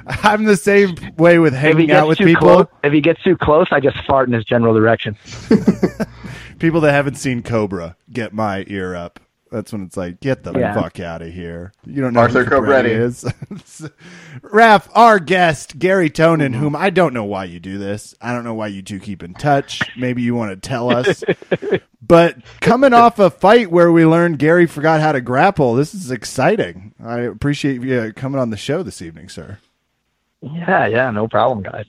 I'm 0.24 0.46
the 0.46 0.58
same 0.58 0.96
way 1.18 1.38
with 1.40 1.54
hanging 1.54 1.92
out 1.92 2.08
with 2.08 2.18
people. 2.18 2.42
close, 2.42 2.66
if 2.84 2.94
he 2.94 3.02
gets 3.02 3.22
too 3.24 3.36
close, 3.38 3.68
I 3.72 3.80
just 3.80 3.98
fart 4.06 4.28
in 4.28 4.34
his 4.34 4.46
general 4.46 4.74
direction. 4.74 5.18
People 6.60 6.82
that 6.82 6.92
haven't 6.92 7.16
seen 7.16 7.44
Cobra 7.44 7.98
get 8.12 8.34
my 8.34 8.64
ear 8.68 8.96
up. 8.96 9.20
That's 9.52 9.72
when 9.72 9.84
it's 9.84 9.98
like, 9.98 10.20
get 10.20 10.44
the 10.44 10.54
Yeah. 10.54 10.74
fuck 10.74 11.00
out 11.00 11.22
of 11.22 11.34
here. 11.34 11.72
You 11.86 12.02
don't 12.02 12.14
know 12.14 12.22
Arthur 12.22 12.44
who 12.44 12.52
Cobretti 12.52 12.90
Cobretti. 12.90 13.02
is. 13.02 13.24
Raph, 14.42 14.90
our 14.94 15.20
guest, 15.20 15.80
Gary 15.80 16.10
Tonon, 16.10 16.52
mm-hmm. 16.52 16.60
whom 16.60 16.76
I 16.76 16.90
don't 16.90 17.14
know 17.14 17.24
why 17.24 17.46
you 17.46 17.60
do 17.60 17.78
this. 17.78 18.16
I 18.22 18.34
don't 18.34 18.44
know 18.44 18.54
why 18.54 18.68
you 18.68 18.82
two 18.82 19.00
keep 19.00 19.24
in 19.24 19.34
touch. 19.34 19.82
Maybe 19.98 20.22
you 20.22 20.36
want 20.36 20.52
to 20.62 20.68
tell 20.68 20.90
us. 20.92 21.24
but 22.02 22.38
coming 22.62 22.94
off 22.94 23.20
a 23.20 23.30
fight 23.30 23.72
where 23.72 23.92
we 23.92 24.06
learned 24.06 24.40
Gary 24.40 24.66
forgot 24.66 25.02
how 25.02 25.12
to 25.12 25.22
grapple, 25.22 25.74
this 25.76 25.94
is 25.94 26.12
exciting. 26.12 26.94
I 27.04 27.20
appreciate 27.20 27.82
you 27.82 28.14
coming 28.14 28.40
on 28.40 28.50
the 28.50 28.58
show 28.58 28.84
this 28.84 29.02
evening, 29.02 29.30
sir. 29.30 29.60
Yeah, 30.42 30.86
yeah, 30.86 31.10
no 31.12 31.28
problem, 31.28 31.64
guys. 31.64 31.86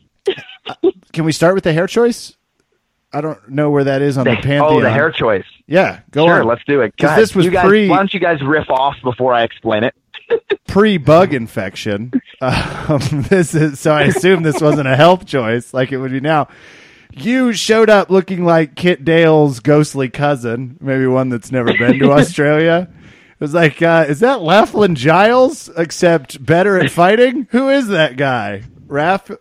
Can 1.12 1.24
we 1.24 1.32
start 1.32 1.54
with 1.54 1.64
the 1.64 1.72
hair 1.72 1.86
choice? 1.86 2.34
I 3.12 3.20
don't 3.20 3.48
know 3.48 3.70
where 3.70 3.84
that 3.84 4.02
is 4.02 4.18
on 4.18 4.24
the, 4.24 4.34
pantheon. 4.34 4.62
oh, 4.64 4.80
the 4.80 4.90
hair 4.90 5.10
choice. 5.10 5.46
Yeah, 5.66 6.00
go 6.10 6.26
sure, 6.26 6.42
on. 6.42 6.46
let's 6.46 6.62
do 6.66 6.80
it. 6.82 6.94
Because 6.96 7.16
this 7.16 7.34
was 7.34 7.48
guys, 7.48 7.66
pre- 7.66 7.88
Why 7.88 7.96
don't 7.96 8.12
you 8.12 8.20
guys 8.20 8.42
riff 8.42 8.68
off 8.70 8.96
before 9.02 9.32
I 9.32 9.44
explain 9.44 9.84
it? 9.84 9.94
pre-bug 10.66 11.32
infection. 11.32 12.12
Um, 12.42 13.00
this 13.28 13.54
is 13.54 13.80
so. 13.80 13.92
I 13.92 14.02
assume 14.02 14.42
this 14.42 14.60
wasn't 14.60 14.88
a 14.88 14.96
health 14.96 15.26
choice 15.26 15.72
like 15.72 15.90
it 15.92 15.98
would 15.98 16.12
be 16.12 16.20
now. 16.20 16.48
You 17.12 17.52
showed 17.52 17.88
up 17.90 18.10
looking 18.10 18.44
like 18.44 18.74
Kit 18.76 19.04
Dale's 19.04 19.60
ghostly 19.60 20.08
cousin, 20.10 20.76
maybe 20.80 21.06
one 21.06 21.30
that's 21.30 21.50
never 21.50 21.72
been 21.76 21.98
to 21.98 22.12
Australia. 22.12 22.88
It 22.92 23.40
was 23.40 23.54
like, 23.54 23.80
uh, 23.80 24.04
is 24.08 24.20
that 24.20 24.42
Lachlan 24.42 24.94
Giles, 24.94 25.70
except 25.76 26.44
better 26.44 26.78
at 26.78 26.90
fighting? 26.90 27.48
Who 27.50 27.70
is 27.70 27.88
that 27.88 28.16
guy? 28.16 28.64
Raph? 28.86 29.36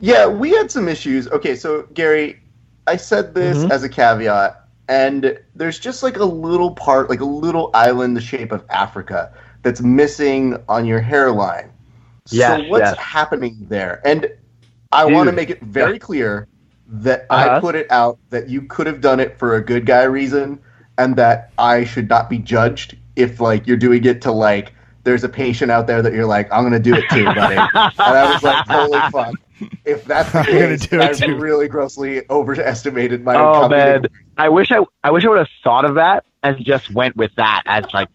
Yeah, 0.00 0.26
we 0.26 0.50
had 0.50 0.70
some 0.70 0.88
issues. 0.88 1.28
Okay, 1.28 1.56
so 1.56 1.82
Gary, 1.94 2.40
I 2.86 2.96
said 2.96 3.34
this 3.34 3.58
Mhm. 3.64 3.70
as 3.70 3.82
a 3.82 3.88
caveat, 3.88 4.62
and 4.88 5.38
there's 5.54 5.78
just 5.78 6.02
like 6.02 6.16
a 6.18 6.24
little 6.24 6.70
part, 6.72 7.08
like 7.08 7.20
a 7.20 7.24
little 7.24 7.70
island 7.74 8.16
the 8.16 8.20
shape 8.20 8.52
of 8.52 8.64
Africa 8.70 9.32
that's 9.62 9.80
missing 9.80 10.56
on 10.68 10.84
your 10.84 11.00
hairline. 11.00 11.70
Yes, 12.30 12.60
so 12.62 12.68
what's 12.68 12.82
yes. 12.90 12.98
happening 12.98 13.56
there? 13.68 14.00
And 14.04 14.28
I 14.92 15.04
want 15.04 15.28
to 15.28 15.32
make 15.32 15.50
it 15.50 15.60
very 15.62 15.92
yeah. 15.94 15.98
clear 15.98 16.48
that 16.88 17.26
I 17.30 17.48
Uh-huh. 17.48 17.60
put 17.60 17.74
it 17.74 17.90
out 17.90 18.18
that 18.30 18.48
you 18.48 18.62
could 18.62 18.86
have 18.86 19.00
done 19.00 19.18
it 19.18 19.38
for 19.38 19.56
a 19.56 19.60
good 19.60 19.86
guy 19.86 20.04
reason, 20.04 20.58
and 20.98 21.16
that 21.16 21.50
I 21.58 21.84
should 21.84 22.08
not 22.08 22.28
be 22.30 22.38
judged 22.38 22.96
if 23.16 23.40
like 23.40 23.66
you're 23.66 23.76
doing 23.76 24.04
it 24.04 24.20
to 24.22 24.30
like 24.32 24.72
there's 25.04 25.24
a 25.24 25.28
patient 25.28 25.70
out 25.70 25.86
there 25.86 26.02
that 26.02 26.12
you're 26.12 26.26
like 26.26 26.52
I'm 26.52 26.62
gonna 26.64 26.78
do 26.78 26.94
it 26.94 27.04
too, 27.10 27.24
buddy. 27.24 27.56
and 27.74 27.92
I 27.98 28.32
was 28.32 28.42
like, 28.42 28.66
holy 28.68 29.00
fuck. 29.10 29.34
If 29.84 30.04
that's 30.04 30.32
the 30.32 30.44
I'm 30.48 30.58
gonna 30.58 30.78
case, 30.78 30.78
do 30.78 31.02
it 31.02 31.12
I 31.12 31.14
too. 31.14 31.36
really 31.36 31.68
grossly 31.68 32.22
overestimated 32.30 33.24
my 33.24 33.36
Oh 33.38 33.68
man, 33.68 34.04
I 34.36 34.50
wish 34.50 34.72
I 34.72 34.84
I 35.04 35.12
wish 35.12 35.24
I 35.26 35.30
would 35.30 35.38
have 35.38 35.48
thought 35.64 35.86
of 35.86 35.96
that 35.96 36.25
and 36.42 36.64
just 36.64 36.92
went 36.92 37.16
with 37.16 37.34
that 37.36 37.62
as 37.66 37.84
like 37.92 38.08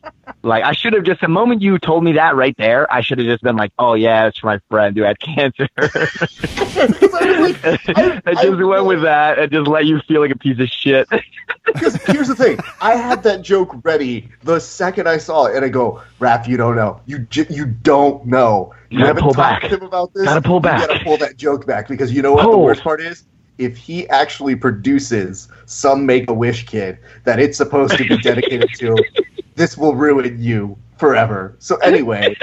like 0.44 0.64
I 0.64 0.72
should 0.72 0.94
have 0.94 1.04
just 1.04 1.22
the 1.22 1.28
moment 1.28 1.62
you 1.62 1.78
told 1.80 2.04
me 2.04 2.14
that 2.14 2.36
right 2.36 2.56
there, 2.58 2.92
I 2.92 3.02
should 3.02 3.18
have 3.20 3.28
just 3.28 3.44
been 3.44 3.56
like, 3.58 3.72
oh 3.78 3.94
yeah, 3.96 4.28
it's 4.28 4.42
my 4.44 4.60
friend 4.70 4.96
who 4.96 5.04
had 5.04 5.20
cancer. 5.20 5.68
I 5.78 7.38
like, 7.42 7.66
I- 7.66 7.78
I 7.96 8.22
I 8.26 8.34
just 8.34 8.46
went 8.48 8.58
really- 8.60 8.88
with 8.96 9.02
that 9.04 9.40
and 9.40 9.52
just 9.52 9.68
let 9.68 9.86
you 9.86 10.00
feel 10.08 10.22
like 10.22 10.32
a 10.32 10.38
piece 10.38 10.60
of 10.60 10.68
shit. 10.70 11.08
Because 11.64 11.96
here's 12.06 12.28
the 12.28 12.36
thing, 12.36 12.58
I 12.82 12.96
had 12.96 13.22
that 13.24 13.44
joke 13.44 13.76
ready 13.86 14.30
the 14.42 14.60
second 14.60 15.08
I 15.08 15.18
saw 15.18 15.46
it, 15.46 15.56
and 15.56 15.64
I 15.64 15.70
go, 15.70 16.02
"Raph, 16.20 16.48
you 16.48 16.58
don't 16.58 16.76
know. 16.76 17.00
You 17.06 17.20
j- 17.20 17.46
you 17.52 17.66
don't 17.68 18.26
know. 18.26 18.74
You 18.90 18.98
Gotta 18.98 19.08
haven't 19.10 19.24
pull 19.24 19.34
talked 19.36 19.62
back. 19.62 19.70
to 19.70 19.78
him 19.78 19.84
about 19.84 20.12
this. 20.14 20.24
Gotta 20.24 20.42
pull 20.42 20.60
back. 20.60 20.82
You 20.82 20.88
gotta 20.88 21.04
pull 21.04 21.18
that 21.18 21.38
joke 21.38 21.68
back 21.68 21.88
because 21.88 22.12
you 22.12 22.24
know 22.24 22.34
what 22.34 22.50
the 22.50 22.58
worst 22.58 22.82
part 22.82 23.00
is." 23.00 23.26
If 23.62 23.78
he 23.78 24.10
actually 24.10 24.56
produces 24.56 25.48
some 25.66 26.06
Make 26.06 26.30
a 26.30 26.34
Wish 26.34 26.66
kid 26.66 26.98
that 27.26 27.40
it's 27.40 27.58
supposed 27.58 27.96
to 27.98 28.08
be 28.08 28.18
dedicated 28.18 28.70
to, 28.80 28.98
this 29.56 29.78
will 29.78 29.96
ruin 29.96 30.42
you 30.42 30.78
forever. 30.98 31.56
So 31.60 31.76
anyway, 31.78 32.36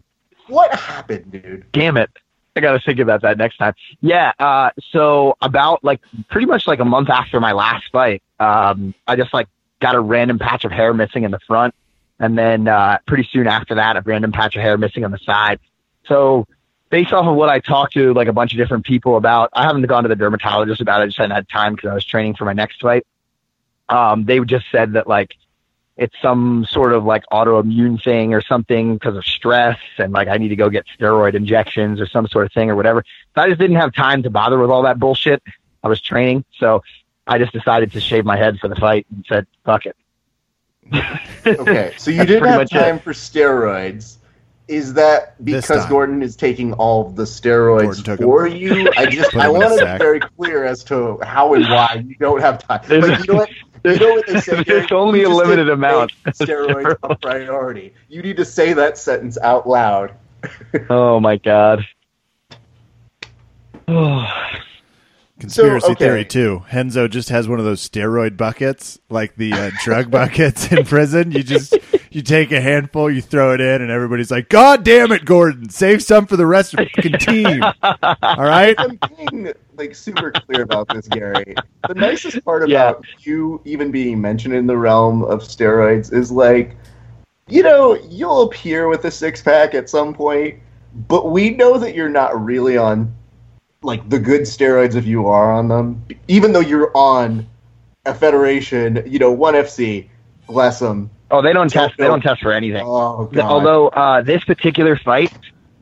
what 0.48 0.74
happened, 0.74 1.32
dude? 1.32 1.64
Damn 1.72 1.96
it. 1.96 2.10
I 2.54 2.60
gotta 2.60 2.80
think 2.80 2.98
about 2.98 3.22
that 3.22 3.38
next 3.38 3.58
time. 3.58 3.74
Yeah, 4.00 4.32
uh, 4.38 4.70
so 4.90 5.36
about 5.42 5.84
like 5.84 6.00
pretty 6.30 6.46
much 6.46 6.66
like 6.66 6.80
a 6.80 6.84
month 6.84 7.10
after 7.10 7.38
my 7.40 7.52
last 7.52 7.84
fight, 7.92 8.22
um, 8.40 8.94
I 9.06 9.16
just 9.16 9.32
like 9.34 9.48
got 9.80 9.94
a 9.94 10.00
random 10.00 10.38
patch 10.38 10.64
of 10.64 10.72
hair 10.72 10.94
missing 10.94 11.24
in 11.24 11.30
the 11.30 11.38
front, 11.46 11.74
and 12.18 12.36
then 12.36 12.66
uh, 12.68 12.98
pretty 13.06 13.28
soon 13.30 13.46
after 13.46 13.74
that, 13.74 13.96
a 13.96 14.02
random 14.02 14.32
patch 14.32 14.56
of 14.56 14.62
hair 14.62 14.78
missing 14.78 15.04
on 15.04 15.10
the 15.10 15.18
side. 15.18 15.60
So 16.06 16.46
based 16.90 17.12
off 17.12 17.26
of 17.26 17.36
what 17.36 17.48
I 17.48 17.60
talked 17.60 17.94
to 17.94 18.14
like 18.14 18.28
a 18.28 18.32
bunch 18.32 18.52
of 18.52 18.58
different 18.58 18.84
people 18.84 19.16
about, 19.16 19.50
I 19.52 19.64
haven't 19.64 19.82
gone 19.86 20.04
to 20.04 20.08
the 20.08 20.16
dermatologist 20.16 20.80
about 20.80 21.00
it. 21.00 21.04
I 21.04 21.06
just 21.06 21.18
hadn't 21.18 21.34
had 21.34 21.48
time 21.48 21.74
because 21.74 21.90
I 21.90 21.94
was 21.94 22.04
training 22.04 22.34
for 22.34 22.44
my 22.44 22.52
next 22.52 22.80
fight. 22.80 23.06
Um, 23.88 24.24
they 24.24 24.40
just 24.40 24.66
said 24.72 24.94
that 24.94 25.06
like 25.06 25.36
it's 25.96 26.14
some 26.20 26.66
sort 26.68 26.92
of 26.92 27.04
like 27.04 27.24
autoimmune 27.32 28.02
thing 28.02 28.34
or 28.34 28.42
something 28.42 28.94
because 28.94 29.16
of 29.16 29.24
stress 29.24 29.78
and 29.98 30.12
like 30.12 30.28
I 30.28 30.36
need 30.36 30.48
to 30.48 30.56
go 30.56 30.68
get 30.68 30.84
steroid 30.98 31.34
injections 31.34 32.00
or 32.00 32.06
some 32.06 32.26
sort 32.28 32.46
of 32.46 32.52
thing 32.52 32.70
or 32.70 32.76
whatever. 32.76 33.04
So 33.34 33.42
I 33.42 33.48
just 33.48 33.60
didn't 33.60 33.76
have 33.76 33.94
time 33.94 34.22
to 34.24 34.30
bother 34.30 34.58
with 34.58 34.70
all 34.70 34.82
that 34.82 34.98
bullshit. 34.98 35.42
I 35.82 35.88
was 35.88 36.00
training, 36.00 36.44
so 36.58 36.82
I 37.26 37.38
just 37.38 37.52
decided 37.52 37.92
to 37.92 38.00
shave 38.00 38.24
my 38.24 38.36
head 38.36 38.58
for 38.58 38.68
the 38.68 38.76
fight 38.76 39.06
and 39.14 39.24
said, 39.28 39.46
"Fuck 39.64 39.86
it." 39.86 39.96
Okay, 41.46 41.94
so 41.96 42.10
you 42.10 42.24
didn't 42.24 42.40
pretty 42.40 42.50
have 42.50 42.60
much 42.60 42.74
it. 42.74 42.78
time 42.78 42.98
for 42.98 43.12
steroids. 43.12 44.16
Is 44.68 44.94
that 44.94 45.42
because. 45.44 45.86
Gordon 45.86 46.22
is 46.22 46.34
taking 46.34 46.72
all 46.72 47.06
of 47.06 47.14
the 47.16 47.22
steroids 47.22 48.02
took 48.04 48.20
for 48.20 48.46
you? 48.48 48.90
I 48.96 49.06
just 49.10 49.34
I 49.36 49.44
him 49.48 49.56
in 49.56 49.62
a 49.62 49.66
want 49.68 49.78
to 49.78 49.86
be 49.92 49.98
very 49.98 50.20
clear 50.20 50.64
as 50.64 50.82
to 50.84 51.18
how 51.22 51.54
and 51.54 51.64
why 51.68 52.02
you 52.06 52.16
don't 52.16 52.40
have 52.40 52.58
time. 52.66 52.80
There's- 52.88 53.06
Like, 53.08 53.26
you 53.26 53.32
know 53.32 53.38
what? 53.40 53.50
You 53.84 53.98
know 54.00 54.14
what 54.14 54.26
they 54.26 54.40
say? 54.40 54.62
There's 54.64 54.86
Gary? 54.86 55.00
only 55.00 55.20
You 55.20 55.28
a 55.28 55.30
limited 55.34 55.68
amount 55.70 56.12
of 56.26 56.32
Steroids 56.34 56.90
a 56.90 57.08
steroids. 57.14 57.20
priority. 57.22 57.94
You 58.08 58.22
need 58.22 58.36
to 58.38 58.44
say 58.44 58.72
that 58.72 58.98
sentence 58.98 59.38
out 59.38 59.68
loud. 59.68 60.12
Oh 60.90 61.20
my 61.20 61.36
god. 61.36 61.86
Conspiracy 65.38 65.86
So, 65.86 65.92
okay. 65.92 66.04
theory 66.06 66.24
too. 66.24 66.64
Renzo 66.72 67.08
just 67.08 67.28
has 67.28 67.46
one 67.46 67.58
of 67.58 67.64
those 67.66 67.86
steroid 67.86 68.38
buckets, 68.38 68.98
like 69.10 69.36
the 69.36 69.52
uh, 69.52 69.70
drug 69.84 70.10
buckets 70.10 70.72
in 70.72 70.84
prison. 70.86 71.30
You 71.30 71.42
just 71.42 71.76
you 72.10 72.22
take 72.22 72.52
a 72.52 72.60
handful, 72.60 73.10
you 73.10 73.20
throw 73.20 73.52
it 73.52 73.60
in, 73.60 73.82
and 73.82 73.90
everybody's 73.90 74.30
like, 74.30 74.48
"God 74.48 74.82
damn 74.82 75.12
it, 75.12 75.26
Gordon! 75.26 75.68
Save 75.68 76.02
some 76.02 76.26
for 76.26 76.38
the 76.38 76.46
rest 76.46 76.72
of 76.72 76.78
the 77.02 77.10
team." 77.18 77.62
All 78.22 78.44
right. 78.44 78.74
I'm 78.78 78.98
being 79.16 79.52
like 79.76 79.94
super 79.94 80.30
clear 80.32 80.62
about 80.62 80.88
this, 80.88 81.06
Gary. 81.08 81.54
The 81.86 81.94
nicest 81.94 82.42
part 82.42 82.66
Yeah. 82.66 82.90
about 82.90 83.04
you 83.20 83.60
even 83.66 83.90
being 83.90 84.18
mentioned 84.18 84.54
in 84.54 84.66
the 84.66 84.76
realm 84.78 85.22
of 85.24 85.40
steroids 85.42 86.14
is 86.14 86.32
like, 86.32 86.76
you 87.46 87.62
know, 87.62 87.94
you'll 88.08 88.42
appear 88.42 88.88
with 88.88 89.04
a 89.04 89.10
six 89.10 89.42
pack 89.42 89.74
at 89.74 89.90
some 89.90 90.14
point, 90.14 90.58
but 91.08 91.30
we 91.30 91.50
know 91.50 91.76
that 91.76 91.94
you're 91.94 92.08
not 92.08 92.42
really 92.42 92.78
on 92.78 93.14
like 93.86 94.08
the 94.10 94.18
good 94.18 94.42
steroids 94.42 94.94
if 94.96 95.06
you 95.06 95.26
are 95.28 95.52
on 95.52 95.68
them, 95.68 96.04
even 96.28 96.52
though 96.52 96.60
you're 96.60 96.90
on 96.96 97.46
a 98.04 98.14
federation, 98.14 99.02
you 99.06 99.18
know, 99.18 99.32
one 99.32 99.54
FC, 99.54 100.08
bless 100.46 100.78
them. 100.78 101.10
Oh, 101.30 101.40
they 101.42 101.52
don't 101.52 101.70
Don't 101.72 101.88
test. 101.88 101.98
They 101.98 102.04
don't 102.04 102.20
test 102.20 102.40
for 102.42 102.52
anything. 102.52 102.84
Oh 102.86 103.24
god. 103.32 103.44
Although 103.44 103.88
uh, 103.88 104.22
this 104.22 104.44
particular 104.44 104.96
fight, 104.96 105.32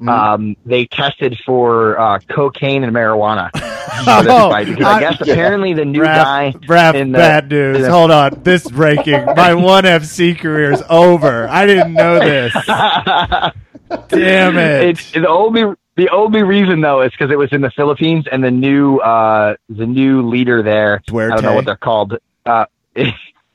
Mm. 0.01 0.09
um, 0.11 0.57
they 0.67 0.87
tested 0.87 1.39
for 1.47 1.97
uh, 2.01 2.19
cocaine 2.29 2.83
and 2.83 2.93
marijuana 2.93 3.49
Oh, 3.55 4.51
fight 4.51 4.67
because 4.67 4.85
I 4.85 4.95
I- 4.97 5.01
guess 5.01 5.17
yeah. 5.25 5.33
apparently 5.35 5.73
the 5.73 5.85
new 5.85 6.03
guy. 6.03 6.53
Raph, 6.53 6.67
Raph, 6.67 6.95
in 6.97 7.13
the- 7.13 7.19
bad 7.19 7.49
news. 7.49 7.77
in 7.77 7.83
the- 7.83 7.91
Hold 7.93 8.11
on, 8.11 8.41
this 8.43 8.69
breaking. 8.69 9.25
My 9.37 9.55
one 9.55 9.85
FC 9.85 10.37
career 10.37 10.73
is 10.73 10.83
over. 10.91 11.47
I 11.49 11.65
didn't 11.67 11.93
know 11.93 12.19
this. 12.19 12.53
Damn 14.09 14.59
it! 14.59 14.85
it's 14.89 15.13
the 15.13 15.29
only 15.29 15.75
the 15.97 16.09
only 16.11 16.43
reason 16.43 16.81
though 16.81 17.03
is 17.03 17.11
because 17.13 17.31
it 17.31 17.39
was 17.39 17.53
in 17.53 17.61
the 17.61 17.71
Philippines 17.71 18.27
and 18.31 18.43
the 18.43 18.51
new 18.51 18.99
uh, 18.99 19.57
the 19.69 19.87
new 19.87 20.29
leader 20.29 20.63
there. 20.63 21.03
I 21.33 21.37
don't 21.37 21.43
know 21.43 21.55
what 21.55 21.65
they're 21.67 21.77
called. 21.77 22.19
Uh, 22.45 22.67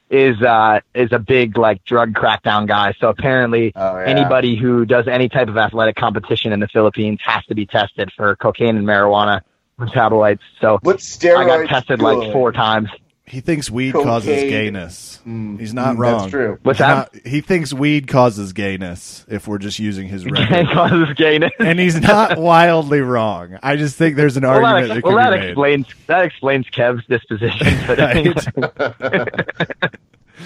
is 0.09 0.41
uh, 0.41 0.79
is 0.95 1.11
a 1.11 1.19
big 1.19 1.57
like 1.57 1.83
drug 1.85 2.13
crackdown 2.13 2.67
guy. 2.67 2.93
So 2.99 3.09
apparently. 3.09 3.71
Oh, 3.75 3.99
yeah. 3.99 4.05
Anybody 4.05 4.55
who 4.55 4.85
does 4.85 5.07
any 5.07 5.29
type 5.29 5.49
of 5.49 5.57
athletic 5.57 5.95
competition 5.95 6.51
in 6.51 6.59
the 6.59 6.67
Philippines 6.67 7.19
has 7.23 7.45
to 7.45 7.55
be 7.55 7.65
tested 7.65 8.11
for 8.15 8.35
cocaine 8.35 8.77
and 8.77 8.87
marijuana 8.87 9.41
metabolites. 9.79 10.39
So 10.59 10.79
What 10.81 11.01
I 11.23 11.45
got 11.45 11.67
tested 11.67 12.01
like 12.01 12.31
four 12.31 12.51
times. 12.51 12.89
He 13.29 13.41
thinks 13.41 13.69
weed 13.69 13.93
causes 13.93 14.41
gayness. 14.43 15.19
Mm, 15.27 15.59
He's 15.59 15.73
not 15.73 15.95
mm, 15.95 15.99
wrong. 15.99 16.19
That's 16.19 16.31
true. 16.31 16.57
What's 16.63 16.79
He's 16.79 16.87
that? 16.87 17.13
not- 17.13 17.25
he 17.27 17.41
thinks 17.41 17.71
weed 17.71 18.07
causes 18.07 18.53
gayness 18.53 19.23
if 19.29 19.47
we're 19.47 19.59
just 19.59 19.77
using 19.77 20.07
his 20.07 20.25
record. 20.29 20.67
causes 20.73 21.09
gayness. 21.15 21.51
and 21.59 21.79
he's 21.79 22.01
not 22.01 22.39
wildly 22.39 23.01
wrong. 23.01 23.59
I 23.61 23.75
just 23.75 23.95
think 23.97 24.15
there's 24.15 24.35
an 24.37 24.43
Well, 24.43 24.65
argument 24.65 24.87
that, 24.87 24.93
that 24.95 25.03
well, 25.03 25.13
could 25.13 25.19
that 25.23 25.31
be 25.31 25.39
made. 25.41 25.49
explains 25.49 25.87
that 26.07 26.25
explains 26.25 26.65
Kev's 26.71 27.05
disposition. 27.05 27.67
But 28.97 29.95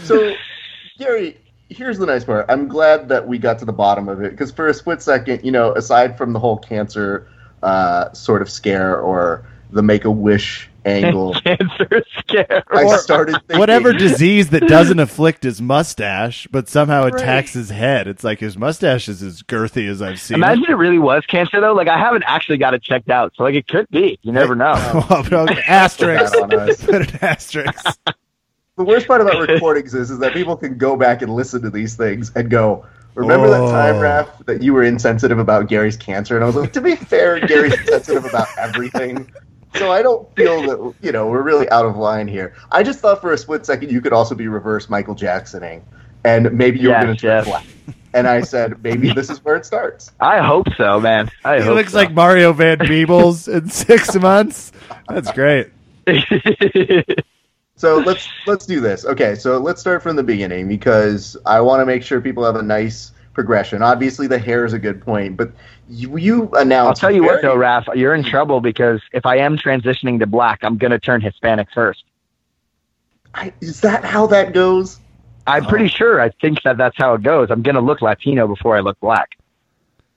So, 0.04 0.34
Gary, 0.98 1.38
here's 1.70 1.98
the 2.00 2.06
nice 2.06 2.24
part. 2.24 2.46
I'm 2.50 2.68
glad 2.68 3.08
that 3.10 3.28
we 3.28 3.38
got 3.38 3.60
to 3.60 3.66
the 3.66 3.74
bottom 3.74 4.10
of 4.10 4.22
it 4.22 4.32
because 4.32 4.52
for 4.52 4.68
a 4.68 4.74
split 4.74 5.02
second, 5.02 5.44
you 5.44 5.52
know, 5.52 5.74
aside 5.74 6.18
from 6.18 6.34
the 6.34 6.40
whole 6.40 6.58
cancer 6.58 7.28
uh, 7.62 8.12
sort 8.14 8.42
of 8.42 8.50
scare 8.50 9.00
or 9.00 9.46
the 9.72 9.82
Make 9.82 10.06
a 10.06 10.12
Wish 10.12 10.70
angle, 10.86 11.34
cancer 11.44 12.04
scare. 12.20 12.64
I 12.72 12.98
started 12.98 13.34
thinking, 13.34 13.60
Whatever 13.60 13.94
disease 13.94 14.50
that 14.50 14.68
doesn't 14.68 15.00
afflict 15.00 15.44
his 15.44 15.62
mustache, 15.62 16.48
but 16.52 16.68
somehow 16.70 17.04
Right. 17.04 17.14
attacks 17.16 17.54
his 17.54 17.70
head. 17.70 18.08
It's 18.08 18.24
like 18.24 18.40
his 18.40 18.58
mustache 18.58 19.08
is 19.10 19.22
as 19.24 19.42
girthy 19.44 19.88
as 19.90 20.02
I've 20.02 20.20
seen. 20.20 20.36
Imagine 20.36 20.66
it 20.70 20.74
really 20.74 21.00
was 21.00 21.26
cancer 21.26 21.60
though. 21.62 21.74
Like 21.74 21.88
I 21.88 21.98
haven't 21.98 22.24
actually 22.26 22.58
got 22.58 22.74
it 22.74 22.82
checked 22.84 23.10
out, 23.10 23.34
so 23.36 23.44
like 23.44 23.56
it 23.56 23.68
could 23.68 23.88
be. 23.90 24.20
You 24.22 24.32
never 24.32 24.56
know. 24.56 24.74
Well, 25.10 25.24
but 25.30 25.58
asterisk. 25.68 26.34
Put 26.34 26.50
that 26.50 26.60
on 26.60 26.70
us. 26.70 26.84
Put 26.84 26.96
an 27.14 27.20
asterisk. 27.22 28.00
The 28.78 28.84
worst 28.84 29.08
part 29.08 29.22
about 29.22 29.48
recordings 29.48 29.94
is, 29.94 30.10
is 30.10 30.20
that 30.20 30.34
people 30.34 30.58
can 30.58 30.78
go 30.78 30.96
back 30.98 31.22
and 31.22 31.34
listen 31.34 31.62
to 31.62 31.70
these 31.70 31.96
things 31.96 32.32
and 32.36 32.50
go, 32.50 32.86
Remember 33.16 33.48
that 33.48 33.70
time, 33.70 33.96
Oh. 33.98 34.02
Raph, 34.02 34.46
that 34.48 34.64
you 34.64 34.74
were 34.74 34.82
insensitive 34.82 35.38
about 35.38 35.68
Gary's 35.68 35.96
cancer? 35.96 36.36
And 36.36 36.44
I 36.44 36.48
was 36.48 36.56
like, 36.56 36.74
to 36.74 36.82
be 36.82 36.96
fair, 36.96 37.40
Gary's 37.40 37.76
sensitive 37.88 38.26
about 38.26 38.48
everything. 38.58 39.32
So 39.76 39.92
I 39.92 40.02
don't 40.04 40.34
feel 40.36 40.62
that, 40.64 40.94
you 41.02 41.12
know, 41.12 41.28
we're 41.28 41.42
really 41.42 41.70
out 41.70 41.86
of 41.86 41.96
line 41.98 42.28
here. 42.28 42.56
I 42.72 42.84
just 42.84 43.00
thought 43.00 43.22
for 43.22 43.34
a 43.34 43.38
split 43.38 43.66
second 43.66 43.92
you 43.92 44.02
could 44.02 44.14
also 44.14 44.36
be 44.36 44.48
reverse 44.48 44.90
Michael 44.90 45.16
Jacksoning. 45.16 45.82
And 46.24 46.54
maybe 46.54 46.80
you're 46.80 46.94
Yes, 46.94 47.04
going 47.04 47.16
to 47.16 47.22
turn 47.22 47.38
yes. 47.38 47.46
black. 47.46 47.66
And 48.14 48.28
I 48.28 48.42
said, 48.42 48.84
maybe 48.84 49.12
this 49.12 49.30
is 49.30 49.44
where 49.44 49.56
it 49.56 49.66
starts. 49.66 50.12
I 50.20 50.40
hope 50.42 50.68
so, 50.78 51.00
man. 51.00 51.32
I 51.44 51.60
He 51.60 51.64
hope 51.64 51.76
looks 51.76 51.94
so. 51.94 51.98
like 51.98 52.12
Mario 52.12 52.54
Van 52.54 52.80
Peebles 52.80 53.48
in 53.48 53.70
six 53.72 54.16
months. 54.16 54.72
That's 55.10 55.32
great. 55.32 55.72
So 57.76 58.00
let's 58.00 58.30
let's 58.46 58.66
do 58.66 58.80
this. 58.82 59.06
Okay, 59.06 59.36
so 59.36 59.58
let's 59.58 59.82
start 59.82 60.04
from 60.04 60.16
the 60.16 60.24
beginning 60.24 60.68
because 60.68 61.36
I 61.46 61.60
want 61.62 61.82
to 61.82 61.86
make 61.86 62.04
sure 62.04 62.22
people 62.22 62.46
have 62.46 62.56
a 62.56 62.62
nice 62.62 63.13
progression. 63.34 63.82
Obviously, 63.82 64.28
the 64.28 64.38
hair 64.40 64.66
is 64.66 64.74
a 64.74 64.80
good 64.80 65.02
point, 65.02 65.38
but 65.38 65.52
you, 65.90 66.18
you 66.18 66.50
I'll 66.56 66.94
tell 66.94 67.12
you 67.12 67.24
what 67.24 67.42
though, 67.42 67.56
Raph, 67.58 67.94
you're 67.96 68.14
in 68.16 68.24
trouble 68.24 68.62
because 68.62 69.02
if 69.12 69.26
I 69.26 69.38
am 69.38 69.58
transitioning 69.58 70.20
to 70.20 70.28
black, 70.28 70.60
I'm 70.64 70.78
gonna 70.78 71.00
turn 71.00 71.22
Hispanic 71.22 71.68
first. 71.74 72.04
I, 73.34 73.52
is 73.62 73.82
that 73.82 74.04
how 74.06 74.28
that 74.28 74.54
goes? 74.54 75.00
I'm 75.48 75.66
Oh. 75.66 75.70
pretty 75.70 75.88
sure. 75.88 76.22
I 76.22 76.30
think 76.30 76.62
that 76.64 76.78
that's 76.78 76.96
how 76.98 77.16
it 77.16 77.24
goes. 77.24 77.50
I'm 77.52 77.64
gonna 77.64 77.82
look 77.82 78.02
Latino 78.02 78.48
before 78.48 78.78
I 78.78 78.82
look 78.82 79.00
black. 79.00 79.30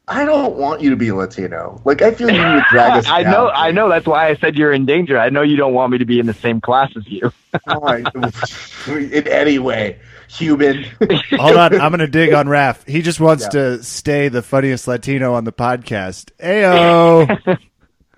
I 0.09 0.25
don't 0.25 0.55
want 0.55 0.83
you 0.83 0.91
to 0.91 0.97
be 0.97 1.11
Latino. 1.11 1.81
Like 1.85 2.01
I 2.03 2.13
feel 2.13 2.31
you 2.31 2.41
would 2.55 2.65
drag 2.71 2.93
us. 2.99 3.09
I 3.09 3.25
down. 3.25 3.33
know, 3.33 3.49
I 3.49 3.73
know. 3.73 3.89
That's 3.89 4.07
why 4.07 4.29
I 4.29 4.37
said 4.37 4.57
you're 4.57 4.73
in 4.73 4.87
danger. 4.87 5.19
I 5.19 5.31
know 5.31 5.43
you 5.43 5.57
don't 5.57 5.75
want 5.75 5.91
me 5.91 5.99
to 5.99 6.05
be 6.05 6.21
in 6.21 6.27
the 6.27 6.35
same 6.35 6.61
class 6.61 6.93
as 6.97 7.09
you. 7.09 7.33
I- 7.67 8.05
in 8.87 9.27
any 9.27 9.59
way, 9.59 9.99
human. 10.29 10.85
Hold 11.33 11.57
on, 11.57 11.81
I'm 11.81 11.91
gonna 11.91 12.07
dig 12.07 12.33
on 12.33 12.47
Raph. 12.47 12.87
He 12.89 13.03
just 13.03 13.21
wants 13.21 13.45
Yeah. 13.45 13.51
to 13.51 13.83
stay 13.83 14.29
the 14.29 14.43
funniest 14.43 14.87
Latino 14.89 15.35
on 15.35 15.45
the 15.45 15.53
podcast. 15.53 16.31
Ayo. 16.41 17.59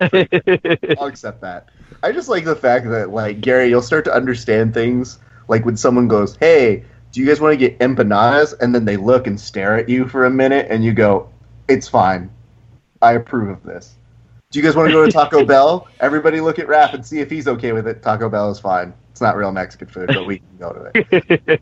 I'll 0.99 1.07
accept 1.07 1.41
that. 1.41 1.69
I 2.01 2.11
just 2.11 2.29
like 2.29 2.45
the 2.45 2.55
fact 2.55 2.87
that, 2.89 3.09
like, 3.09 3.41
Gary, 3.41 3.67
you'll 3.69 3.81
start 3.81 4.05
to 4.05 4.13
understand 4.13 4.73
things. 4.73 5.19
Like 5.47 5.65
when 5.65 5.75
someone 5.77 6.07
goes, 6.07 6.37
"Hey, 6.37 6.83
do 7.11 7.19
you 7.19 7.25
guys 7.27 7.41
want 7.41 7.53
to 7.53 7.57
get 7.57 7.79
empanadas?" 7.79 8.53
and 8.61 8.73
then 8.73 8.85
they 8.85 8.97
look 8.97 9.27
and 9.27 9.39
stare 9.39 9.75
at 9.77 9.89
you 9.89 10.07
for 10.07 10.25
a 10.25 10.29
minute, 10.29 10.67
and 10.69 10.83
you 10.83 10.93
go, 10.93 11.29
"It's 11.67 11.87
fine. 11.87 12.29
I 13.01 13.13
approve 13.13 13.49
of 13.49 13.63
this." 13.63 13.95
Do 14.51 14.59
you 14.59 14.65
guys 14.65 14.75
want 14.75 14.87
to 14.89 14.93
go 14.93 15.05
to 15.05 15.11
Taco 15.11 15.43
Bell? 15.53 15.87
Everybody 15.99 16.39
look 16.39 16.57
at 16.59 16.67
Raph 16.67 16.93
and 16.93 17.05
see 17.05 17.19
if 17.19 17.29
he's 17.29 17.47
okay 17.47 17.71
with 17.71 17.87
it. 17.87 18.01
Taco 18.01 18.29
Bell 18.29 18.49
is 18.51 18.59
fine. 18.59 18.93
It's 19.11 19.21
not 19.21 19.35
real 19.35 19.51
Mexican 19.51 19.87
food, 19.87 20.07
but 20.07 20.25
we 20.25 20.37
can 20.39 20.57
go 20.59 20.71
to 20.71 20.91
it. 21.11 21.61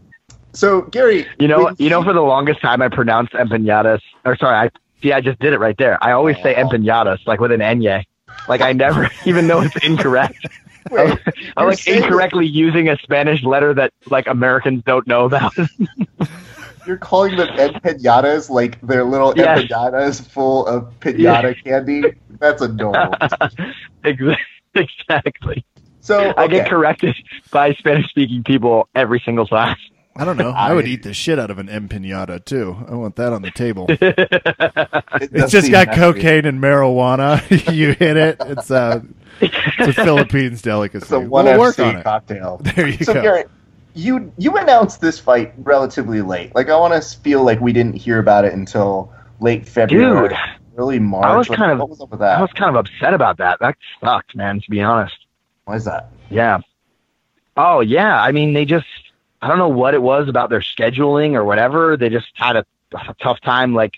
So 0.58 0.82
Gary, 0.82 1.28
You 1.40 1.48
know, 1.48 1.72
you 1.78 1.92
know, 1.92 2.04
for 2.04 2.14
the 2.14 2.22
longest 2.22 2.62
time, 2.62 2.82
I 2.82 2.88
pronounced 2.90 3.34
empanadas. 3.34 4.02
Or 4.26 4.36
sorry, 4.38 4.56
I 4.56 4.70
see, 5.04 5.14
I 5.14 5.22
just 5.22 5.38
did 5.40 5.54
it 5.54 5.60
right 5.60 5.78
there. 5.78 6.04
I 6.04 6.14
always 6.14 6.36
say 6.42 6.56
Oh. 6.56 6.64
empanadas, 6.68 7.20
like 7.28 7.40
with 7.40 7.52
an 7.52 7.60
enye. 7.60 8.04
Like 8.48 8.62
I 8.62 8.74
never 8.74 9.08
even 9.26 9.46
know 9.46 9.62
it's 9.62 9.76
incorrect. 9.86 10.48
Wait, 10.90 11.12
I'm 11.12 11.18
you're 11.58 11.70
like 11.70 11.78
saying 11.80 12.00
that 12.00 12.06
incorrectly 12.08 12.48
using 12.48 12.90
a 12.90 12.98
Spanish 13.04 13.44
letter 13.44 13.72
that 13.76 13.94
like 14.10 14.26
Americans 14.26 14.82
don't 14.86 15.06
know 15.06 15.26
about. 15.26 15.54
You're 16.88 16.98
calling 16.98 17.36
them 17.36 17.50
empanadas 17.50 18.50
like 18.50 18.80
they're 18.82 19.04
little 19.04 19.34
Yes. 19.36 19.64
empanadas 19.64 20.26
full 20.26 20.66
of 20.66 20.98
pinata 21.02 21.62
candy. 21.62 22.14
That's 22.40 22.62
adorable. 22.62 23.16
Ex- 24.06 24.22
exactly. 24.74 25.66
So 26.00 26.34
I 26.38 26.48
get 26.48 26.70
corrected 26.70 27.16
by 27.52 27.74
Spanish 27.74 28.08
speaking 28.10 28.44
people 28.44 28.88
every 28.96 29.20
single 29.26 29.46
time. 29.46 29.76
I 30.18 30.26
don't 30.26 30.38
know. 30.38 30.50
I 30.56 30.74
would 30.74 30.88
eat 30.88 31.04
the 31.04 31.14
shit 31.14 31.40
out 31.40 31.52
of 31.52 31.60
an 31.60 31.68
empanada 31.68 32.44
too. 32.44 32.76
I 32.90 32.96
want 32.96 33.16
that 33.18 33.34
on 33.34 33.42
the 33.42 33.52
table. 33.52 33.88
It 35.20 35.32
It's 35.34 35.52
just 35.52 35.72
got 35.72 35.88
messy. 35.88 36.00
cocaine 36.00 36.46
and 36.46 36.62
marijuana. 36.62 37.42
you 37.74 37.94
hit 37.94 38.18
it. 38.18 38.38
It's 38.42 38.70
uh, 38.70 39.02
a, 39.42 39.50
it's 39.80 39.98
a 39.98 40.04
Philippines 40.04 40.62
delicacy. 40.62 41.04
It's 41.04 41.12
a 41.12 41.20
one 41.20 41.46
we'll 41.46 41.60
work 41.60 41.76
FC 41.78 41.88
on 41.90 41.96
it. 41.98 42.04
cocktail. 42.04 42.58
There 42.64 42.88
you 42.88 43.04
so 43.04 43.14
go. 43.16 43.22
Gary, 43.22 43.44
you 43.96 44.32
you 44.38 44.56
announced 44.58 45.02
this 45.02 45.20
fight 45.20 45.54
relatively 45.58 46.22
late. 46.22 46.54
Like 46.54 46.70
I 46.70 46.78
want 46.78 47.02
to 47.02 47.20
feel 47.20 47.44
like 47.44 47.60
we 47.62 47.74
didn't 47.74 47.94
hear 47.96 48.20
about 48.20 48.46
it 48.46 48.54
until 48.54 49.12
late 49.40 49.68
February, 49.68 50.30
Dude, 50.30 50.38
early 50.78 51.00
March. 51.00 51.26
I 51.26 51.36
was 51.36 51.50
Like, 51.50 51.58
kind 51.58 51.72
of- 51.82 51.90
was 51.90 52.02
up 52.02 52.12
with 52.12 52.22
I 52.22 52.42
was 52.42 52.52
kind 52.54 52.76
of 52.76 52.86
upset 52.86 53.14
about 53.16 53.38
that. 53.38 53.60
That 53.60 53.76
sucked, 54.04 54.36
man, 54.36 54.62
to 54.62 54.70
be 54.70 54.82
honest. 54.82 55.16
Why 55.66 55.76
is 55.78 55.86
that? 55.86 56.12
Yeah. 56.30 56.60
Oh 57.56 57.80
yeah. 57.80 58.22
I 58.22 58.32
mean, 58.32 58.54
they 58.54 58.66
just 58.66 58.86
I 59.42 59.48
don't 59.48 59.58
know 59.58 59.70
what 59.70 59.94
it 59.94 60.02
was 60.02 60.28
about 60.28 60.50
their 60.50 60.62
scheduling 60.62 61.34
or 61.34 61.44
whatever. 61.44 61.98
They 61.98 62.10
just 62.10 62.28
had 62.34 62.56
a, 62.56 62.66
a 62.94 63.16
tough 63.22 63.40
time 63.42 63.74
like 63.74 63.98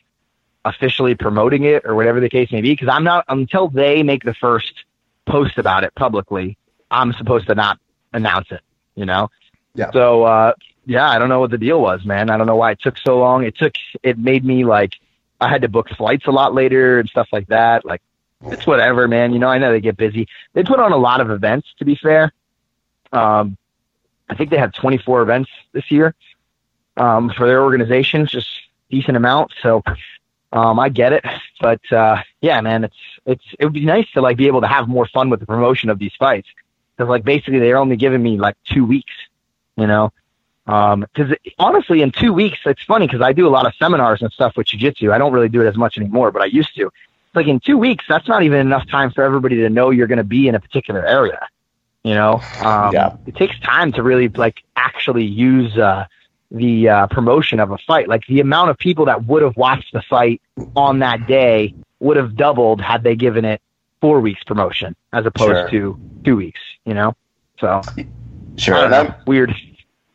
officially 0.65 1.15
promoting 1.15 1.63
it 1.63 1.85
or 1.85 1.95
whatever 1.95 2.19
the 2.19 2.29
case 2.29 2.51
may 2.51 2.61
be. 2.61 2.71
Because 2.71 2.89
I'm 2.89 3.03
not 3.03 3.25
until 3.29 3.69
they 3.69 4.03
make 4.03 4.23
the 4.23 4.33
first 4.33 4.85
post 5.25 5.57
about 5.57 5.83
it 5.83 5.95
publicly. 5.95 6.57
I'm 6.91 7.13
supposed 7.13 7.47
to 7.47 7.55
not 7.55 7.79
announce 8.13 8.51
it. 8.51 8.61
You 8.95 9.05
know. 9.05 9.29
Yeah. 9.75 9.91
So 9.91 10.23
uh, 10.23 10.53
yeah, 10.85 11.09
I 11.09 11.19
don't 11.19 11.29
know 11.29 11.39
what 11.39 11.51
the 11.51 11.57
deal 11.57 11.81
was, 11.81 12.03
man. 12.03 12.29
I 12.29 12.37
don't 12.37 12.47
know 12.47 12.55
why 12.55 12.71
it 12.71 12.81
took 12.81 12.97
so 12.97 13.19
long. 13.19 13.43
It 13.43 13.55
took 13.55 13.73
it 14.03 14.17
made 14.17 14.43
me 14.43 14.65
like 14.65 14.95
I 15.39 15.47
had 15.47 15.61
to 15.61 15.69
book 15.69 15.89
flights 15.89 16.27
a 16.27 16.31
lot 16.31 16.53
later 16.53 16.99
and 16.99 17.07
stuff 17.07 17.29
like 17.31 17.47
that. 17.47 17.85
Like 17.85 18.01
it's 18.45 18.65
whatever, 18.65 19.07
man. 19.07 19.31
You 19.33 19.39
know, 19.39 19.47
I 19.47 19.57
know 19.57 19.71
they 19.71 19.81
get 19.81 19.97
busy. 19.97 20.27
They 20.53 20.63
put 20.63 20.79
on 20.79 20.91
a 20.91 20.97
lot 20.97 21.21
of 21.21 21.29
events, 21.29 21.67
to 21.77 21.85
be 21.85 21.95
fair. 21.95 22.33
Um, 23.11 23.57
I 24.29 24.35
think 24.35 24.49
they 24.49 24.57
had 24.57 24.73
24 24.73 25.21
events 25.21 25.49
this 25.71 25.89
year 25.89 26.15
um, 26.97 27.31
for 27.35 27.47
their 27.47 27.63
organization, 27.63 28.25
just 28.25 28.49
decent 28.89 29.17
amount. 29.17 29.53
So 29.61 29.83
um, 30.51 30.79
I 30.79 30.89
get 30.89 31.13
it, 31.13 31.25
but 31.61 31.81
uh, 31.91 32.21
yeah, 32.41 32.61
man, 32.61 32.83
it's 32.83 32.95
it's 33.25 33.43
it 33.59 33.65
would 33.65 33.73
be 33.73 33.85
nice 33.85 34.09
to 34.11 34.21
like 34.21 34.37
be 34.37 34.47
able 34.47 34.61
to 34.61 34.67
have 34.67 34.87
more 34.87 35.07
fun 35.07 35.29
with 35.29 35.39
the 35.39 35.45
promotion 35.45 35.89
of 35.89 35.99
these 35.99 36.13
fights 36.17 36.47
because 36.95 37.09
like 37.09 37.23
basically 37.23 37.59
they're 37.59 37.77
only 37.77 37.95
giving 37.95 38.21
me 38.21 38.37
like 38.37 38.55
two 38.65 38.85
weeks, 38.85 39.13
you 39.77 39.87
know. 39.87 40.11
Because 40.65 41.35
honestly, 41.57 42.03
in 42.03 42.11
two 42.11 42.31
weeks, 42.31 42.59
it's 42.65 42.83
funny 42.83 43.07
because 43.07 43.21
I 43.21 43.33
do 43.33 43.47
a 43.47 43.49
lot 43.49 43.65
of 43.65 43.73
seminars 43.75 44.21
and 44.21 44.31
stuff 44.31 44.55
with 44.55 44.67
jiu-jitsu. 44.67 45.11
I 45.11 45.17
don't 45.17 45.33
really 45.33 45.49
do 45.49 45.61
it 45.61 45.67
as 45.67 45.75
much 45.75 45.97
anymore, 45.97 46.31
but 46.31 46.43
I 46.43 46.45
used 46.45 46.75
to. 46.75 46.85
It's 46.85 47.35
like 47.35 47.47
in 47.47 47.59
two 47.59 47.77
weeks, 47.77 48.05
that's 48.07 48.27
not 48.27 48.43
even 48.43 48.59
enough 48.59 48.87
time 48.87 49.09
for 49.11 49.23
everybody 49.23 49.55
to 49.57 49.69
know 49.69 49.89
you're 49.89 50.05
going 50.05 50.17
to 50.17 50.23
be 50.23 50.47
in 50.47 50.53
a 50.53 50.59
particular 50.59 51.03
area. 51.05 51.39
You 52.03 52.13
know, 52.13 52.41
um, 52.63 52.93
Yeah. 52.93 53.15
it 53.25 53.35
takes 53.35 53.59
time 53.59 53.91
to 53.93 54.03
really 54.03 54.29
like 54.29 54.63
actually 54.75 55.25
use 55.25 55.77
uh, 55.77 56.05
the 56.51 56.89
uh, 56.89 57.07
promotion 57.07 57.59
of 57.59 57.71
a 57.71 57.77
fight. 57.79 58.07
Like 58.07 58.25
the 58.27 58.39
amount 58.39 58.69
of 58.69 58.77
people 58.77 59.05
that 59.05 59.25
would 59.25 59.43
have 59.43 59.57
watched 59.57 59.91
the 59.93 60.01
fight 60.01 60.41
on 60.75 60.99
that 60.99 61.27
day 61.27 61.73
would 61.99 62.17
have 62.17 62.35
doubled 62.35 62.79
had 62.81 63.03
they 63.03 63.15
given 63.15 63.43
it 63.45 63.61
four 64.01 64.21
weeks 64.21 64.43
promotion 64.45 64.95
as 65.11 65.25
opposed 65.25 65.49
Sure. 65.49 65.69
to 65.69 65.99
two 66.23 66.35
weeks. 66.37 66.59
You 66.85 66.93
know, 66.93 67.15
so 67.59 67.81
Sure, 68.55 68.75
and 68.85 68.95
I'm 68.95 69.13
weird. 69.27 69.53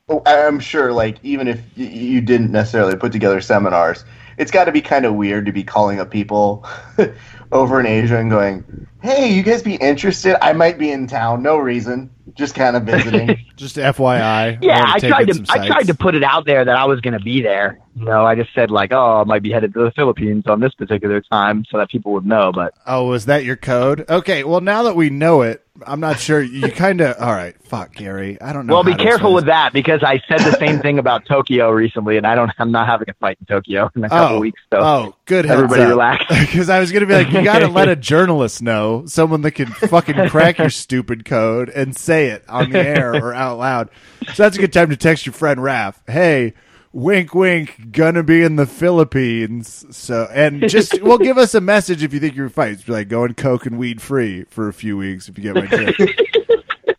Oh, 0.09 0.23
I'm 0.27 0.61
sure, 0.61 0.93
like, 0.93 1.17
even 1.23 1.49
if 1.49 1.61
you 1.77 2.21
didn't 2.21 2.53
necessarily 2.53 2.95
put 2.97 3.11
together 3.13 3.41
seminars, 3.41 4.05
it's 4.37 4.51
got 4.51 4.65
to 4.65 4.73
be 4.73 4.83
kind 4.83 5.07
of 5.07 5.15
weird 5.15 5.47
to 5.47 5.53
be 5.53 5.65
calling 5.65 5.99
up 5.99 6.11
people 6.11 6.67
over 7.53 7.81
in 7.81 7.87
Asia 7.87 8.19
and 8.19 8.29
going, 8.31 8.87
"Hey, 9.05 9.33
you 9.33 9.43
guys 9.43 9.63
be 9.63 9.77
interested? 9.77 10.43
I 10.45 10.53
might 10.55 10.79
be 10.79 10.91
in 10.91 11.07
town. 11.07 11.43
No 11.43 11.59
reason, 11.59 12.11
just 12.35 12.55
kind 12.55 12.75
of 12.77 12.85
visiting." 12.85 13.39
Just 13.57 13.77
FYI. 13.77 14.59
Yeah, 14.63 14.81
wanna 14.81 14.93
I 14.95 14.99
tried 14.99 15.25
to 15.29 15.45
I 15.49 15.67
tried 15.69 15.87
to 15.87 15.95
put 15.95 16.17
it 16.17 16.25
out 16.25 16.45
there 16.45 16.65
that 16.65 16.75
I 16.77 16.87
was 16.87 17.01
going 17.01 17.17
to 17.17 17.21
be 17.25 17.41
there. 17.41 17.79
You 17.95 18.05
know, 18.07 18.27
I 18.27 18.35
just 18.35 18.51
said 18.53 18.73
like, 18.73 18.91
oh, 18.93 19.21
I 19.21 19.25
might 19.25 19.45
be 19.45 19.53
headed 19.53 19.73
to 19.75 19.85
the 19.85 19.93
Philippines 19.93 20.43
on 20.49 20.59
this 20.59 20.75
particular 20.75 21.21
time, 21.21 21.65
so 21.71 21.79
that 21.79 21.89
people 21.89 22.15
would 22.15 22.27
know. 22.27 22.51
But 22.53 22.75
Oh, 22.85 23.07
was 23.07 23.27
that 23.27 23.45
your 23.45 23.55
code? 23.55 24.05
Okay. 24.11 24.43
Well, 24.43 24.61
now 24.61 24.83
that 24.83 24.97
we 24.97 25.09
know 25.09 25.43
it, 25.43 25.65
I'm 25.87 26.01
not 26.01 26.19
sure. 26.19 26.43
You 26.43 26.69
kind 26.73 27.01
of. 27.01 27.15
All 27.21 27.33
right. 27.33 27.55
Fuck, 27.63 27.95
Gary. 27.95 28.41
I 28.41 28.53
don't 28.53 28.67
know. 28.67 28.75
well, 28.75 28.83
how 28.83 28.89
be 28.97 29.01
careful 29.01 29.33
with 29.33 29.47
that 29.47 29.73
because 29.73 30.03
I 30.03 30.21
said 30.27 30.41
the 30.41 30.57
same 30.59 30.81
thing 30.81 30.99
about 30.99 31.25
Tokyo 31.27 31.71
recently, 31.71 32.17
and 32.17 32.27
I 32.27 32.35
don't. 32.35 32.51
I'm 32.59 32.73
not 32.73 32.89
having 32.89 33.09
a 33.09 33.15
fight 33.15 33.37
in 33.39 33.47
Tokyo 33.47 33.89
in 33.95 34.03
a 34.03 34.09
couple 34.09 34.39
Oh, 34.39 34.41
weeks. 34.41 34.61
So 34.73 34.81
Oh, 34.81 35.17
good. 35.27 35.47
everybody 35.47 35.85
relax. 35.85 36.25
Because 36.29 36.69
I 36.69 36.81
was 36.81 36.91
gonna 36.91 37.07
be 37.07 37.15
like, 37.15 37.31
you 37.31 37.45
got 37.45 37.61
to 37.61 37.69
let 37.69 37.89
a 37.89 37.95
journalist 37.95 38.63
know, 38.63 38.94
someone 39.07 39.43
that 39.43 39.53
can 39.53 39.67
fucking 39.67 40.29
crack 40.29 40.59
your 40.59 40.71
stupid 40.71 41.25
code 41.25 41.69
and 41.69 41.97
say 41.97 42.29
it 42.29 42.45
on 42.49 42.71
the 42.71 42.79
air 42.79 43.15
or 43.15 43.35
out 43.35 43.59
loud. 43.59 43.91
So 44.35 44.43
that's 44.45 44.57
a 44.57 44.61
good 44.61 44.73
time 44.73 44.91
to 44.91 44.97
text 44.97 45.27
your 45.27 45.33
friend 45.33 45.61
Raph. 45.61 45.97
Hey, 46.07 46.55
wink, 46.93 47.35
wink, 47.35 47.91
gonna 47.93 48.23
be 48.23 48.43
in 48.43 48.57
the 48.57 48.67
Philippines. 48.67 49.85
So 49.91 50.29
and 50.33 50.69
just 50.69 51.01
well, 51.03 51.19
give 51.19 51.37
us 51.39 51.55
a 51.55 51.61
message 51.61 52.03
if 52.03 52.15
you 52.15 52.21
think 52.21 52.37
you're 52.37 52.49
fighting. 52.49 52.83
Be 52.87 52.93
like 52.93 53.09
going 53.09 53.35
coke 53.35 53.67
and 53.67 53.79
weed 53.79 54.01
free 54.01 54.45
for 54.45 54.69
a 54.69 54.73
few 54.73 54.97
weeks 54.97 55.29
if 55.29 55.37
you 55.39 55.43
get 55.45 55.55
my 55.57 55.67
drift. 55.67 56.01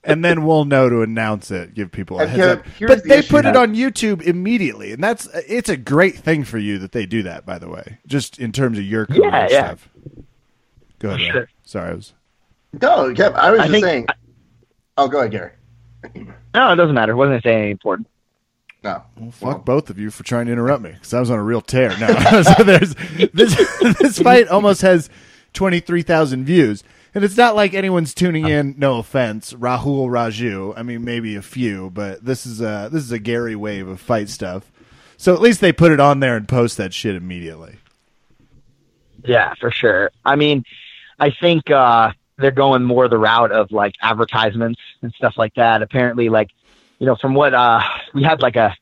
And 0.08 0.24
then 0.24 0.46
we'll 0.46 0.66
know 0.66 0.88
to 0.88 1.02
announce 1.02 1.50
it, 1.50 1.74
give 1.74 1.92
people 1.92 2.20
a 2.20 2.24
And 2.24 2.30
heads 2.30 2.60
up. 2.60 2.66
But 2.80 3.02
the 3.02 3.10
they 3.10 3.18
issue 3.20 3.30
put 3.32 3.46
it 3.48 3.56
on 3.56 3.74
YouTube 3.74 4.22
immediately, 4.22 4.92
and 4.92 5.04
that's 5.04 5.28
it's 5.48 5.68
a 5.68 5.76
great 5.76 6.16
thing 6.16 6.44
for 6.44 6.60
you 6.60 6.78
that 6.78 6.92
they 6.92 7.08
do 7.08 7.24
that. 7.24 7.44
By 7.44 7.58
the 7.58 7.68
way, 7.70 7.98
just 8.06 8.38
in 8.38 8.52
terms 8.52 8.78
of 8.78 8.84
your 8.84 9.08
Yeah, 9.10 9.48
yeah. 9.50 9.66
stuff. 9.66 9.90
Go 11.10 11.16
ahead. 11.16 11.30
Oh, 11.30 11.32
sure. 11.34 11.50
Sorry, 11.64 11.92
I 11.92 11.94
was. 11.94 12.14
no, 12.82 13.08
yeah, 13.10 13.28
I 13.30 13.52
was 13.52 13.60
I 13.60 13.64
just 13.64 13.72
think- 13.72 13.86
saying. 13.86 14.06
Oh, 14.98 15.08
go 15.08 15.20
ahead, 15.20 15.32
Gary. 15.32 15.52
no, 16.54 16.72
it 16.72 16.76
doesn't 16.78 16.94
matter. 16.96 17.12
It 17.12 17.16
wasn't 17.16 17.44
saying 17.44 17.58
anything 17.58 17.72
important. 17.72 18.08
No, 18.84 19.02
Well, 19.18 19.32
fuck 19.32 19.66
both 19.66 19.90
of 19.90 19.98
you 19.98 20.12
for 20.12 20.24
trying 20.24 20.46
to 20.46 20.52
interrupt 20.52 20.84
me 20.84 20.92
because 20.92 21.14
I 21.14 21.20
was 21.20 21.32
on 21.32 21.40
a 21.40 21.44
real 21.44 21.60
tear. 21.62 21.90
No, 22.00 22.08
so 22.44 22.64
there's 22.64 22.94
this 23.34 23.56
this 24.00 24.20
fight 24.20 24.48
almost 24.48 24.82
has 24.84 25.10
twenty 25.54 25.80
three 25.80 26.04
thousand 26.04 26.46
views, 26.46 26.84
and 27.16 27.24
it's 27.24 27.36
not 27.36 27.56
like 27.56 27.74
anyone's 27.74 28.14
tuning 28.14 28.48
in. 28.48 28.76
No 28.78 29.00
offense, 29.00 29.54
Rahul 29.54 30.08
Raju. 30.08 30.76
I 30.78 30.84
mean, 30.84 31.04
maybe 31.04 31.36
a 31.36 31.42
few, 31.42 31.90
but 31.90 32.24
this 32.24 32.46
is 32.46 32.62
a 32.62 32.90
this 32.92 33.02
is 33.04 33.12
a 33.12 33.18
Gary 33.20 33.56
wave 33.56 33.88
of 33.88 34.00
fight 34.00 34.30
stuff. 34.30 34.72
So 35.18 35.34
at 35.34 35.42
least 35.42 35.62
they 35.62 35.74
put 35.74 35.92
it 35.92 36.00
on 36.00 36.20
there 36.20 36.38
and 36.38 36.48
post 36.48 36.78
that 36.78 36.94
shit 36.94 37.16
immediately. 37.16 37.78
Yeah, 39.24 39.54
for 39.60 39.72
sure. 39.72 40.12
I 40.24 40.36
mean, 40.36 40.64
I 41.20 41.32
think 41.32 41.70
uh, 41.70 42.12
they're 42.38 42.52
going 42.52 42.84
more 42.84 43.08
the 43.08 43.18
route 43.18 43.52
of 43.52 43.72
like 43.72 43.96
advertisements 44.02 44.80
and 45.02 45.14
stuff 45.14 45.38
like 45.38 45.54
that. 45.56 45.82
Apparently, 45.82 46.30
like 46.30 46.50
you 47.00 47.06
know, 47.06 47.16
from 47.16 47.34
what 47.34 47.54
uh, 47.54 47.82
we 48.14 48.24
had 48.24 48.42
like 48.42 48.56
a 48.56 48.76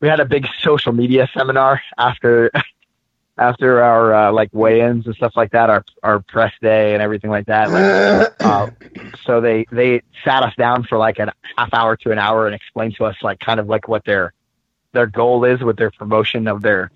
we 0.00 0.08
had 0.08 0.20
a 0.20 0.24
big 0.24 0.46
social 0.60 0.92
media 0.92 1.28
seminar 1.34 1.80
after 1.96 2.50
after 3.38 3.82
our 3.82 4.14
uh, 4.14 4.32
like 4.32 4.50
weigh-ins 4.52 5.06
and 5.06 5.14
stuff 5.16 5.32
like 5.36 5.52
that, 5.52 5.70
our 5.70 5.84
our 6.02 6.20
press 6.20 6.52
day 6.60 6.94
and 6.94 7.02
everything 7.02 7.30
like 7.30 7.46
that. 7.46 7.70
Like, 7.70 8.34
uh, 8.40 8.70
so 9.24 9.40
they 9.40 9.66
they 9.70 10.02
sat 10.24 10.42
us 10.42 10.54
down 10.56 10.84
for 10.84 10.98
like 10.98 11.18
a 11.18 11.32
half 11.56 11.72
hour 11.72 11.96
to 11.96 12.12
an 12.12 12.18
hour 12.18 12.46
and 12.46 12.54
explained 12.54 12.96
to 12.96 13.04
us 13.04 13.16
like 13.22 13.40
kind 13.40 13.60
of 13.60 13.66
like 13.66 13.88
what 13.88 14.04
their 14.04 14.32
their 14.92 15.06
goal 15.06 15.44
is 15.44 15.60
with 15.60 15.76
their 15.76 15.90
promotion 15.90 16.46
of 16.46 16.62
their 16.62 16.90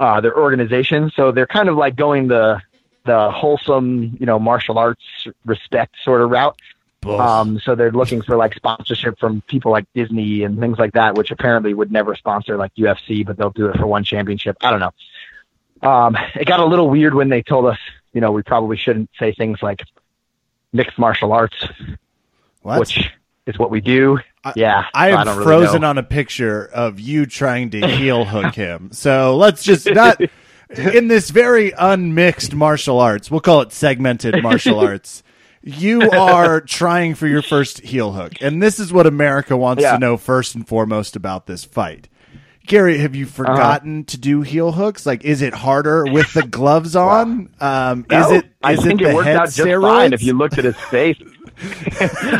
uh, 0.00 0.20
their 0.20 0.36
organization. 0.36 1.10
So 1.14 1.32
they're 1.32 1.46
kind 1.46 1.68
of 1.68 1.76
like 1.76 1.96
going 1.96 2.28
the 2.28 2.60
the 3.04 3.30
wholesome, 3.30 4.16
you 4.18 4.26
know, 4.26 4.38
martial 4.38 4.78
arts 4.78 5.02
respect 5.44 5.94
sort 6.04 6.20
of 6.22 6.30
route. 6.30 6.58
Um, 7.06 7.60
so 7.60 7.74
they're 7.74 7.92
looking 7.92 8.22
for 8.22 8.34
like 8.36 8.54
sponsorship 8.54 9.18
from 9.18 9.42
people 9.42 9.70
like 9.70 9.84
Disney 9.94 10.42
and 10.42 10.58
things 10.58 10.78
like 10.78 10.92
that, 10.94 11.16
which 11.16 11.30
apparently 11.30 11.74
would 11.74 11.92
never 11.92 12.14
sponsor 12.14 12.56
like 12.56 12.74
UFC, 12.76 13.26
but 13.26 13.36
they'll 13.36 13.50
do 13.50 13.66
it 13.66 13.76
for 13.76 13.86
one 13.86 14.04
championship. 14.04 14.56
I 14.62 14.70
don't 14.70 14.80
know. 14.80 15.88
Um, 15.88 16.16
it 16.34 16.46
got 16.46 16.60
a 16.60 16.64
little 16.64 16.88
weird 16.88 17.12
when 17.14 17.28
they 17.28 17.42
told 17.42 17.66
us, 17.66 17.78
you 18.14 18.22
know, 18.22 18.32
we 18.32 18.42
probably 18.42 18.78
shouldn't 18.78 19.10
say 19.18 19.34
things 19.34 19.62
like 19.62 19.82
mixed 20.72 20.98
martial 20.98 21.34
arts, 21.34 21.66
What? 22.62 22.80
which 22.80 23.10
is 23.46 23.58
what 23.58 23.70
we 23.70 23.82
do. 23.82 24.18
I- 24.42 24.54
yeah, 24.56 24.86
I 24.94 25.10
am 25.10 25.26
really 25.28 25.44
frozen 25.44 25.82
know. 25.82 25.90
on 25.90 25.98
a 25.98 26.02
picture 26.02 26.64
of 26.72 27.00
you 27.00 27.26
trying 27.26 27.70
to 27.70 27.86
heel 27.86 28.24
hook 28.24 28.54
him. 28.54 28.92
So 28.92 29.36
let's 29.36 29.62
just 29.62 29.86
not. 29.90 30.20
in 30.94 31.08
this 31.08 31.30
very 31.30 31.72
unmixed 31.76 32.54
martial 32.54 33.00
arts, 33.00 33.30
we'll 33.30 33.40
call 33.40 33.60
it 33.62 33.72
segmented 33.72 34.42
martial 34.42 34.78
arts. 34.86 35.22
You 35.62 36.10
are 36.10 36.60
trying 36.60 37.14
for 37.14 37.26
your 37.26 37.40
first 37.42 37.80
heel 37.80 38.12
hook, 38.12 38.34
and 38.42 38.62
this 38.62 38.78
is 38.78 38.92
what 38.92 39.06
America 39.06 39.56
wants 39.56 39.82
Yeah. 39.82 39.92
to 39.92 39.98
know 39.98 40.16
first 40.18 40.54
and 40.54 40.66
foremost 40.68 41.16
about 41.16 41.46
this 41.46 41.64
fight. 41.64 42.08
Gary, 42.66 42.98
have 42.98 43.14
you 43.14 43.26
forgotten 43.26 44.04
to 44.04 44.16
do 44.18 44.40
heel 44.42 44.72
hooks? 44.72 45.04
Like, 45.04 45.22
is 45.24 45.42
it 45.42 45.52
harder 45.52 46.04
with 46.06 46.32
the 46.32 46.42
gloves 46.42 46.96
on? 46.96 47.50
Um, 47.60 48.00
is 48.10 48.28
No, 48.28 48.32
it? 48.36 48.46
I 48.62 48.76
think 48.76 49.02
it, 49.02 49.08
it, 49.08 49.14
worked 49.14 49.28
out 49.28 49.46
just 49.46 49.58
steroids? 49.58 49.82
fine 49.82 50.12
if 50.14 50.22
you 50.22 50.32
looked 50.32 50.56
at 50.56 50.64
his 50.64 50.76
face. 50.76 51.18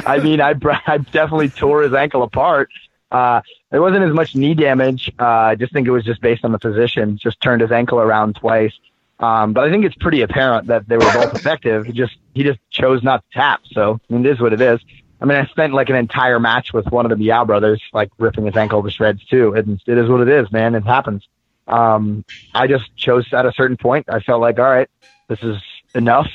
I 0.06 0.18
mean, 0.22 0.40
I, 0.40 0.54
I 0.86 0.98
definitely 0.98 1.50
tore 1.50 1.82
his 1.82 1.92
ankle 1.92 2.22
apart. 2.22 2.70
Uh, 3.14 3.40
there 3.70 3.80
wasn't 3.80 4.02
as 4.02 4.12
much 4.12 4.34
knee 4.34 4.54
damage. 4.54 5.08
Uh, 5.20 5.24
I 5.24 5.54
just 5.54 5.72
think 5.72 5.86
it 5.86 5.92
was 5.92 6.04
just 6.04 6.20
based 6.20 6.44
on 6.44 6.50
the 6.50 6.58
position. 6.58 7.16
Just 7.16 7.40
turned 7.40 7.62
his 7.62 7.70
ankle 7.70 8.00
around 8.00 8.34
twice. 8.34 8.72
Um, 9.20 9.52
but 9.52 9.62
I 9.62 9.70
think 9.70 9.84
it's 9.84 9.94
pretty 9.94 10.22
apparent 10.22 10.66
that 10.66 10.88
they 10.88 10.96
were 10.96 11.12
both 11.12 11.32
effective. 11.36 11.86
He 11.86 11.92
just 11.92 12.16
he 12.34 12.42
just 12.42 12.58
chose 12.70 13.04
not 13.04 13.22
to 13.22 13.38
tap. 13.38 13.60
So 13.70 14.00
I 14.10 14.12
mean, 14.12 14.26
it 14.26 14.30
is 14.30 14.40
what 14.40 14.52
it 14.52 14.60
is. 14.60 14.80
I 15.20 15.26
mean, 15.26 15.38
I 15.38 15.46
spent 15.46 15.72
like 15.72 15.90
an 15.90 15.96
entire 15.96 16.40
match 16.40 16.72
with 16.72 16.86
one 16.90 17.06
of 17.10 17.16
the 17.16 17.24
Miyao 17.24 17.46
brothers, 17.46 17.80
like 17.92 18.10
ripping 18.18 18.46
his 18.46 18.56
ankle 18.56 18.82
to 18.82 18.90
shreds 18.90 19.24
too. 19.26 19.54
And 19.54 19.80
it 19.86 19.96
is 19.96 20.08
what 20.08 20.20
it 20.20 20.28
is, 20.28 20.50
man. 20.50 20.74
It 20.74 20.84
happens. 20.84 21.26
Um, 21.68 22.24
I 22.52 22.66
just 22.66 22.96
chose 22.96 23.32
at 23.32 23.46
a 23.46 23.52
certain 23.52 23.76
point. 23.76 24.06
I 24.08 24.18
felt 24.18 24.40
like, 24.40 24.58
all 24.58 24.64
right, 24.64 24.90
this 25.28 25.40
is 25.44 25.56
enough. 25.94 26.28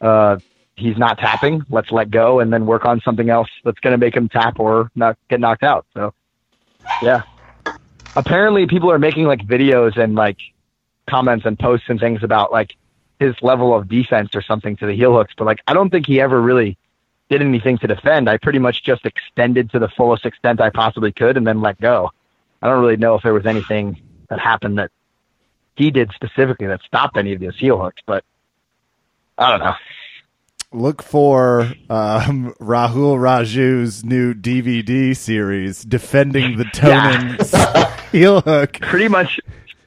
Uh, 0.00 0.38
he's 0.76 0.96
not 0.96 1.18
tapping. 1.18 1.64
Let's 1.70 1.90
let 1.90 2.10
go 2.10 2.40
and 2.40 2.52
then 2.52 2.66
work 2.66 2.84
on 2.84 3.00
something 3.00 3.30
else 3.30 3.48
that's 3.64 3.78
going 3.80 3.92
to 3.92 3.98
make 3.98 4.16
him 4.16 4.28
tap 4.28 4.58
or 4.58 4.90
not 4.94 5.16
get 5.28 5.40
knocked 5.40 5.62
out. 5.62 5.86
So, 5.94 6.12
yeah. 7.02 7.22
Apparently, 8.16 8.66
people 8.66 8.90
are 8.90 8.98
making 8.98 9.24
like 9.24 9.40
videos 9.40 9.96
and 9.96 10.14
like 10.14 10.38
comments 11.08 11.46
and 11.46 11.58
posts 11.58 11.86
and 11.88 11.98
things 11.98 12.22
about 12.22 12.52
like 12.52 12.74
his 13.18 13.34
level 13.42 13.74
of 13.74 13.88
defense 13.88 14.30
or 14.34 14.42
something 14.42 14.76
to 14.76 14.86
the 14.86 14.94
heel 14.94 15.14
hooks. 15.14 15.34
But 15.36 15.44
like, 15.44 15.60
I 15.66 15.74
don't 15.74 15.90
think 15.90 16.06
he 16.06 16.20
ever 16.20 16.40
really 16.40 16.76
did 17.28 17.42
anything 17.42 17.78
to 17.78 17.86
defend. 17.86 18.28
I 18.28 18.36
pretty 18.36 18.58
much 18.58 18.84
just 18.84 19.06
extended 19.06 19.70
to 19.70 19.78
the 19.78 19.88
fullest 19.88 20.26
extent 20.26 20.60
I 20.60 20.70
possibly 20.70 21.12
could 21.12 21.36
and 21.36 21.46
then 21.46 21.60
let 21.60 21.80
go. 21.80 22.10
I 22.62 22.68
don't 22.68 22.80
really 22.80 22.96
know 22.96 23.14
if 23.14 23.22
there 23.22 23.34
was 23.34 23.46
anything 23.46 24.00
that 24.28 24.38
happened 24.38 24.78
that 24.78 24.90
he 25.76 25.90
did 25.90 26.10
specifically 26.14 26.66
that 26.68 26.82
stopped 26.82 27.16
any 27.16 27.32
of 27.32 27.40
those 27.40 27.58
heel 27.58 27.80
hooks, 27.80 28.00
but 28.06 28.24
I 29.36 29.50
don't 29.50 29.60
know. 29.60 29.74
Look 30.74 31.04
for 31.04 31.72
um, 31.88 32.52
Rahul 32.60 33.16
Raju's 33.16 34.04
new 34.04 34.34
DVD 34.34 35.16
series, 35.16 35.84
defending 35.84 36.56
the 36.56 36.64
Tonon 36.64 37.38
heel 38.10 38.40
hook. 38.40 38.80
Pretty 38.80 39.06
much, 39.06 39.38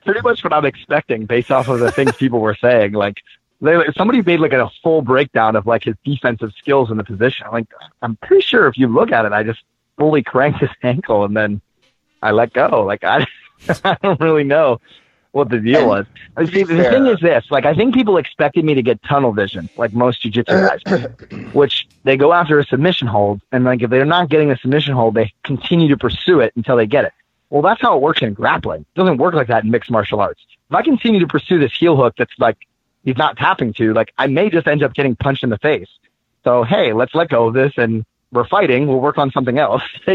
pretty 0.05 0.21
much 0.21 0.45
what 0.45 0.53
I'm 0.53 0.63
expecting 0.63 1.25
based 1.25 1.51
off 1.51 1.67
of 1.67 1.81
the 1.81 1.91
things 1.91 2.15
people 2.15 2.39
were 2.39 2.55
saying. 2.55 2.93
Like, 2.93 3.17
they, 3.59 3.75
somebody 3.97 4.21
made 4.21 4.39
like 4.39 4.53
a 4.53 4.71
full 4.81 5.01
breakdown 5.01 5.57
of 5.57 5.67
like 5.67 5.83
his 5.83 5.95
defensive 6.05 6.53
skills 6.57 6.89
in 6.89 6.95
the 6.95 7.03
position. 7.03 7.47
I'm 7.47 7.51
like, 7.51 7.67
I'm 8.01 8.15
pretty 8.15 8.43
sure 8.43 8.67
if 8.67 8.77
you 8.77 8.87
look 8.87 9.11
at 9.11 9.25
it, 9.25 9.33
I 9.33 9.43
just 9.43 9.59
fully 9.97 10.23
cranked 10.23 10.59
his 10.59 10.69
ankle 10.83 11.25
and 11.25 11.35
then 11.35 11.59
I 12.21 12.31
let 12.31 12.53
go. 12.53 12.85
Like, 12.85 13.03
I, 13.03 13.25
I 13.83 13.97
don't 14.01 14.21
really 14.21 14.45
know 14.45 14.79
what 15.37 15.49
the 15.49 15.59
deal 15.59 15.79
And 15.79 15.87
was. 15.87 16.05
See, 16.49 16.63
be 16.63 16.75
the 16.75 16.83
thing 16.89 17.05
is 17.07 17.19
this: 17.19 17.45
like, 17.49 17.65
I 17.65 17.73
think 17.73 17.93
people 17.93 18.17
expected 18.17 18.65
me 18.65 18.73
to 18.73 18.81
get 18.81 19.01
tunnel 19.03 19.31
vision, 19.31 19.69
like 19.77 19.93
most 19.93 20.23
jujitsu 20.23 21.25
guys, 21.27 21.51
which 21.53 21.87
they 22.03 22.17
go 22.17 22.33
after 22.33 22.59
a 22.59 22.65
submission 22.65 23.07
hold, 23.07 23.41
and 23.51 23.63
like 23.63 23.81
if 23.81 23.89
they're 23.89 24.05
not 24.05 24.29
getting 24.29 24.51
a 24.51 24.57
submission 24.57 24.93
hold, 24.93 25.13
they 25.13 25.31
continue 25.43 25.87
to 25.89 25.97
pursue 25.97 26.41
it 26.41 26.53
until 26.55 26.75
they 26.75 26.85
get 26.85 27.05
it. 27.05 27.13
Well, 27.49 27.61
that's 27.61 27.81
how 27.81 27.95
it 27.95 28.01
works 28.01 28.21
in 28.21 28.33
grappling. 28.33 28.81
It 28.81 28.99
doesn't 28.99 29.17
work 29.17 29.33
like 29.33 29.47
that 29.47 29.63
in 29.63 29.71
mixed 29.71 29.89
martial 29.89 30.19
arts. 30.19 30.41
If 30.69 30.75
I 30.75 30.81
continue 30.81 31.21
to 31.21 31.27
pursue 31.27 31.59
this 31.59 31.71
heel 31.73 31.95
hook 31.95 32.15
that's 32.17 32.33
like 32.39 32.57
he's 33.05 33.17
not 33.17 33.37
tapping 33.37 33.73
to, 33.73 33.93
like 33.93 34.13
I 34.17 34.27
may 34.27 34.49
just 34.49 34.67
end 34.67 34.83
up 34.83 34.93
getting 34.93 35.15
punched 35.15 35.43
in 35.43 35.49
the 35.49 35.57
face. 35.59 35.89
So 36.43 36.63
hey, 36.63 36.93
let's 36.93 37.15
let 37.15 37.29
go 37.29 37.47
of 37.47 37.53
this, 37.53 37.73
and 37.77 38.05
we're 38.31 38.47
fighting. 38.47 38.87
We'll 38.87 38.99
work 38.99 39.17
on 39.17 39.31
something 39.31 39.57
else. 39.59 39.83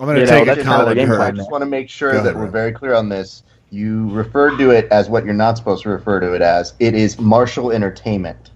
I'm 0.00 0.06
going 0.06 0.16
to 0.16 0.20
You 0.22 0.26
know, 0.26 0.32
take 0.38 0.46
that's 0.46 0.60
a 0.60 0.64
kind 0.64 0.80
of 0.82 0.88
the 0.88 0.94
game 0.94 1.12
I 1.12 1.30
just 1.30 1.50
want 1.50 1.60
to 1.60 1.66
make 1.66 1.90
sure 1.90 2.22
that 2.22 2.34
we're 2.34 2.46
very 2.46 2.72
clear 2.72 2.94
on 2.94 3.10
this. 3.10 3.42
You 3.70 4.10
referred 4.10 4.58
to 4.58 4.70
it 4.70 4.88
as 4.90 5.08
what 5.08 5.24
you're 5.24 5.32
not 5.32 5.56
supposed 5.56 5.84
to 5.84 5.90
refer 5.90 6.18
to 6.20 6.32
it 6.32 6.42
as. 6.42 6.74
It 6.80 6.94
is 6.94 7.20
martial 7.20 7.70
entertainment. 7.70 8.50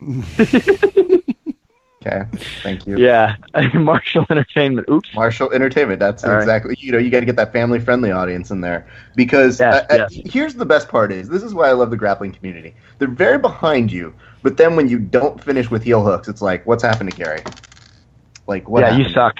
okay, 0.40 2.24
thank 2.62 2.86
you. 2.86 2.96
yeah, 2.96 3.36
martial 3.74 4.24
entertainment. 4.30 4.88
Oops. 4.88 5.08
Martial 5.14 5.52
entertainment. 5.52 5.98
That's 5.98 6.22
All 6.22 6.30
right. 6.30 6.40
exactly. 6.40 6.76
You 6.78 6.92
know, 6.92 6.98
you 6.98 7.10
got 7.10 7.20
to 7.20 7.26
get 7.26 7.36
that 7.36 7.52
family-friendly 7.52 8.12
audience 8.12 8.50
in 8.52 8.60
there 8.60 8.86
because 9.16 9.58
Yes, 9.58 9.84
uh, 9.90 9.94
uh, 9.94 10.06
yes. 10.10 10.32
here's 10.32 10.54
the 10.54 10.66
best 10.66 10.88
part: 10.88 11.10
is 11.12 11.28
this 11.28 11.42
is 11.42 11.54
why 11.54 11.68
I 11.68 11.72
love 11.72 11.90
the 11.90 11.96
grappling 11.96 12.32
community. 12.32 12.74
They're 12.98 13.08
very 13.08 13.38
behind 13.38 13.90
you, 13.90 14.14
but 14.42 14.56
then 14.56 14.76
when 14.76 14.88
you 14.88 15.00
don't 15.00 15.42
finish 15.42 15.70
with 15.70 15.82
heel 15.82 16.04
hooks, 16.04 16.28
it's 16.28 16.42
like, 16.42 16.64
what's 16.66 16.84
happened 16.84 17.10
to 17.10 17.16
Gary? 17.16 17.42
Like, 18.46 18.68
what? 18.68 18.80
yeah, 18.82 18.96
you 18.96 19.08
suck. 19.08 19.36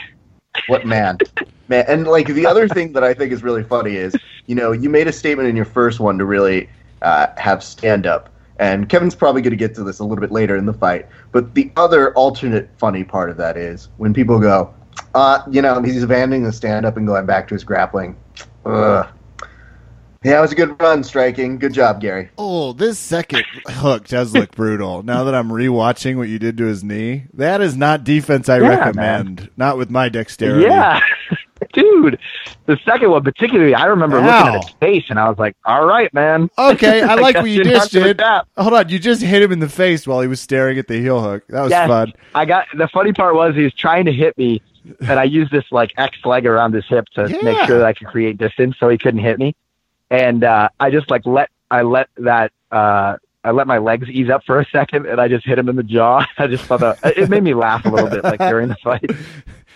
What 0.66 0.84
man? 0.84 1.18
man, 1.72 1.84
and 1.88 2.06
like 2.06 2.26
the 2.26 2.46
other 2.46 2.68
thing 2.68 2.92
that 2.92 3.02
I 3.02 3.14
think 3.14 3.32
is 3.32 3.42
really 3.42 3.64
funny 3.64 3.96
is, 3.96 4.14
you 4.46 4.54
know, 4.54 4.72
you 4.72 4.88
made 4.88 5.08
a 5.08 5.12
statement 5.12 5.48
in 5.48 5.56
your 5.56 5.64
first 5.64 5.98
one 6.00 6.18
to 6.18 6.24
really 6.24 6.68
uh, 7.00 7.28
have 7.36 7.64
stand 7.64 8.06
up. 8.06 8.28
And 8.58 8.88
Kevin's 8.88 9.14
probably 9.14 9.42
going 9.42 9.52
to 9.52 9.56
get 9.56 9.74
to 9.76 9.82
this 9.82 9.98
a 9.98 10.04
little 10.04 10.20
bit 10.20 10.30
later 10.30 10.56
in 10.56 10.66
the 10.66 10.74
fight. 10.74 11.08
But 11.32 11.54
the 11.54 11.72
other 11.76 12.14
alternate 12.14 12.70
funny 12.78 13.02
part 13.02 13.30
of 13.30 13.36
that 13.38 13.56
is 13.56 13.88
when 13.96 14.14
people 14.14 14.38
go, 14.38 14.72
uh, 15.14 15.42
you 15.50 15.62
know, 15.62 15.82
he's 15.82 16.02
abandoning 16.02 16.44
the 16.44 16.52
stand 16.52 16.86
up 16.86 16.96
and 16.96 17.06
going 17.06 17.26
back 17.26 17.48
to 17.48 17.54
his 17.54 17.64
grappling. 17.64 18.16
Ugh. 18.64 19.08
Yeah, 20.24 20.38
it 20.38 20.42
was 20.42 20.52
a 20.52 20.54
good 20.54 20.80
run, 20.80 21.02
striking. 21.02 21.58
Good 21.58 21.72
job, 21.72 22.00
Gary. 22.00 22.30
Oh, 22.38 22.72
this 22.72 22.96
second 22.96 23.44
hook 23.66 24.06
does 24.06 24.32
look 24.32 24.52
brutal. 24.52 25.02
Now 25.02 25.24
that 25.24 25.34
I'm 25.34 25.48
rewatching 25.48 26.16
what 26.16 26.28
you 26.28 26.38
did 26.38 26.56
to 26.58 26.66
his 26.66 26.84
knee, 26.84 27.24
that 27.34 27.60
is 27.60 27.76
not 27.76 28.04
defense 28.04 28.48
I 28.48 28.60
Yeah, 28.60 28.68
recommend. 28.68 29.50
Not 29.56 29.78
with 29.78 29.90
my 29.90 30.08
dexterity. 30.08 30.66
Yeah, 30.66 31.00
dude. 31.72 32.18
The 32.66 32.78
second 32.84 33.10
one, 33.10 33.22
particularly, 33.24 33.74
I 33.74 33.86
remember 33.86 34.18
Ow. 34.18 34.24
looking 34.24 34.54
at 34.54 34.64
his 34.64 34.74
face 34.80 35.04
and 35.10 35.18
I 35.18 35.28
was 35.28 35.38
like, 35.38 35.56
"All 35.64 35.84
right, 35.84 36.12
man." 36.14 36.48
Okay, 36.58 37.02
I 37.02 37.14
like 37.16 37.34
guess 37.34 37.42
what 37.42 37.50
you 37.50 37.64
just 37.64 37.92
did. 37.92 38.20
Hold 38.56 38.74
on, 38.74 38.88
you 38.88 38.98
just 38.98 39.22
hit 39.22 39.42
him 39.42 39.52
in 39.52 39.58
the 39.58 39.68
face 39.68 40.06
while 40.06 40.20
he 40.20 40.28
was 40.28 40.40
staring 40.40 40.78
at 40.78 40.88
the 40.88 40.98
heel 41.00 41.20
hook. 41.22 41.44
That 41.48 41.62
was 41.62 41.70
Yes. 41.70 41.88
fun. 41.88 42.12
I 42.34 42.44
got 42.44 42.66
the 42.76 42.88
funny 42.88 43.12
part 43.12 43.34
was 43.34 43.54
he 43.54 43.64
was 43.64 43.74
trying 43.74 44.04
to 44.06 44.12
hit 44.12 44.36
me, 44.38 44.62
and 45.00 45.12
I 45.18 45.24
used 45.24 45.50
this 45.50 45.64
like 45.70 45.92
X 45.96 46.16
leg 46.24 46.46
around 46.46 46.74
his 46.74 46.86
hip 46.86 47.06
to 47.14 47.28
Yeah. 47.28 47.38
make 47.42 47.58
sure 47.66 47.78
that 47.78 47.86
I 47.86 47.92
could 47.92 48.06
create 48.08 48.38
distance 48.38 48.76
so 48.78 48.88
he 48.88 48.98
couldn't 48.98 49.20
hit 49.20 49.38
me. 49.38 49.54
And 50.10 50.44
uh, 50.44 50.68
I 50.78 50.90
just 50.90 51.10
like 51.10 51.26
let 51.26 51.48
I 51.70 51.82
let 51.82 52.08
that 52.18 52.52
uh, 52.70 53.16
I 53.44 53.50
let 53.50 53.66
my 53.66 53.78
legs 53.78 54.08
ease 54.08 54.30
up 54.30 54.44
for 54.44 54.60
a 54.60 54.66
second, 54.66 55.06
and 55.06 55.20
I 55.20 55.26
just 55.26 55.44
hit 55.44 55.58
him 55.58 55.68
in 55.68 55.74
the 55.76 55.82
jaw. 55.82 56.24
I 56.38 56.46
just 56.46 56.64
thought 56.64 56.80
that 56.80 56.98
it 57.16 57.28
made 57.28 57.42
me 57.42 57.54
laugh 57.54 57.84
a 57.84 57.88
little 57.88 58.08
bit, 58.10 58.22
like 58.22 58.38
during 58.38 58.68
the 58.68 58.76
fight. 58.76 59.10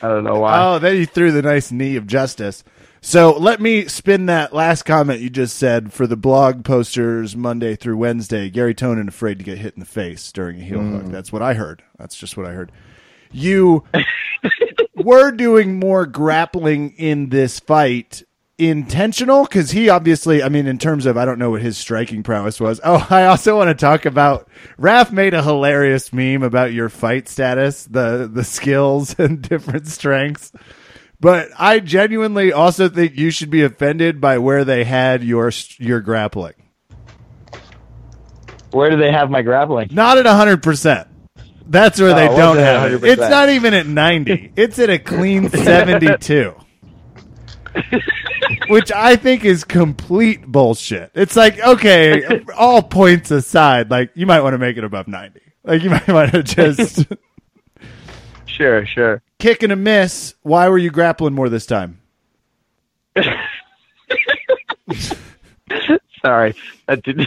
I 0.02 0.08
don't 0.08 0.24
know 0.24 0.40
why. 0.40 0.60
Oh, 0.60 0.78
then 0.78 0.96
he 0.96 1.04
threw 1.04 1.32
the 1.32 1.42
nice 1.42 1.72
knee 1.72 1.96
of 1.96 2.06
justice. 2.06 2.64
So 3.00 3.36
let 3.38 3.60
me 3.60 3.86
spin 3.86 4.26
that 4.26 4.52
last 4.52 4.82
comment 4.82 5.20
you 5.20 5.30
just 5.30 5.56
said 5.56 5.92
for 5.92 6.06
the 6.06 6.16
blog 6.16 6.64
posters 6.64 7.36
Monday 7.36 7.76
through 7.76 7.96
Wednesday. 7.96 8.50
Gary 8.50 8.74
Tonon 8.74 9.06
afraid 9.08 9.38
to 9.38 9.44
get 9.44 9.58
hit 9.58 9.74
in 9.74 9.80
the 9.80 9.86
face 9.86 10.32
during 10.32 10.60
a 10.60 10.64
heel 10.64 10.80
mm. 10.80 11.02
hook. 11.02 11.12
That's 11.12 11.32
what 11.32 11.40
I 11.40 11.54
heard. 11.54 11.82
That's 11.98 12.16
just 12.16 12.36
what 12.36 12.46
I 12.46 12.52
heard. 12.52 12.72
You 13.30 13.84
were 14.96 15.30
doing 15.30 15.78
more 15.78 16.04
grappling 16.04 16.94
in 16.96 17.28
this 17.28 17.60
fight 17.60 18.24
intentional? 18.58 19.44
Because 19.44 19.70
he 19.70 19.88
obviously 19.90 20.42
i 20.42 20.48
mean 20.48 20.66
in 20.66 20.78
terms 20.78 21.04
of 21.06 21.16
i 21.16 21.24
don't 21.24 21.38
know 21.38 21.50
what 21.50 21.62
his 21.62 21.76
striking 21.76 22.22
prowess 22.22 22.58
was. 22.58 22.80
Oh 22.82 23.06
i 23.10 23.26
also 23.26 23.56
want 23.56 23.68
to 23.68 23.74
talk 23.74 24.06
about 24.06 24.48
Raph 24.78 25.12
made 25.12 25.34
a 25.34 25.42
hilarious 25.42 26.12
meme 26.12 26.42
about 26.42 26.72
your 26.72 26.88
fight 26.88 27.28
status 27.28 27.84
the 27.84 28.28
the 28.32 28.44
skills 28.44 29.14
and 29.18 29.42
different 29.42 29.86
strengths. 29.86 30.52
But 31.20 31.48
i 31.58 31.80
genuinely 31.80 32.52
also 32.52 32.88
think 32.88 33.16
you 33.16 33.30
should 33.30 33.50
be 33.50 33.62
offended 33.62 34.20
by 34.20 34.38
where 34.38 34.64
they 34.64 34.84
had 34.84 35.22
your 35.22 35.50
your 35.78 36.00
grappling. 36.00 36.54
Where 38.70 38.90
do 38.90 38.96
they 38.96 39.12
have 39.12 39.30
my 39.30 39.42
grappling? 39.42 39.88
not 39.92 40.18
at 40.18 40.26
100% 40.26 41.08
that's 41.68 42.00
where 42.00 42.12
oh, 42.12 42.14
they 42.14 42.28
Oh, 42.28 42.36
don't 42.36 42.58
have 42.58 42.92
it. 42.92 43.04
It's 43.04 43.20
not 43.20 43.48
even 43.50 43.74
at 43.74 43.86
90 43.86 44.52
it's 44.56 44.78
at 44.78 44.88
a 44.88 44.98
clean 44.98 45.50
72 45.50 46.54
which 48.68 48.90
I 48.92 49.16
think 49.16 49.44
is 49.44 49.64
complete 49.64 50.46
bullshit. 50.46 51.10
It's 51.14 51.36
like, 51.36 51.58
okay, 51.60 52.42
all 52.56 52.82
points 52.82 53.30
aside, 53.30 53.90
like 53.90 54.10
you 54.14 54.26
might 54.26 54.40
want 54.42 54.54
to 54.54 54.58
make 54.58 54.76
it 54.76 54.84
above 54.84 55.08
90. 55.08 55.40
Like 55.64 55.82
you 55.82 55.90
might 55.96 56.08
want 56.08 56.32
to 56.32 56.42
just 56.42 57.06
Sure, 58.46 58.86
sure. 58.86 59.22
kick 59.38 59.62
and 59.62 59.72
a 59.72 59.76
miss. 59.76 60.34
Why 60.42 60.68
were 60.68 60.78
you 60.78 60.90
grappling 60.90 61.34
more 61.34 61.48
this 61.48 61.66
time? 61.66 62.00
Sorry, 66.22 66.54
that 66.86 67.02
did 67.04 67.18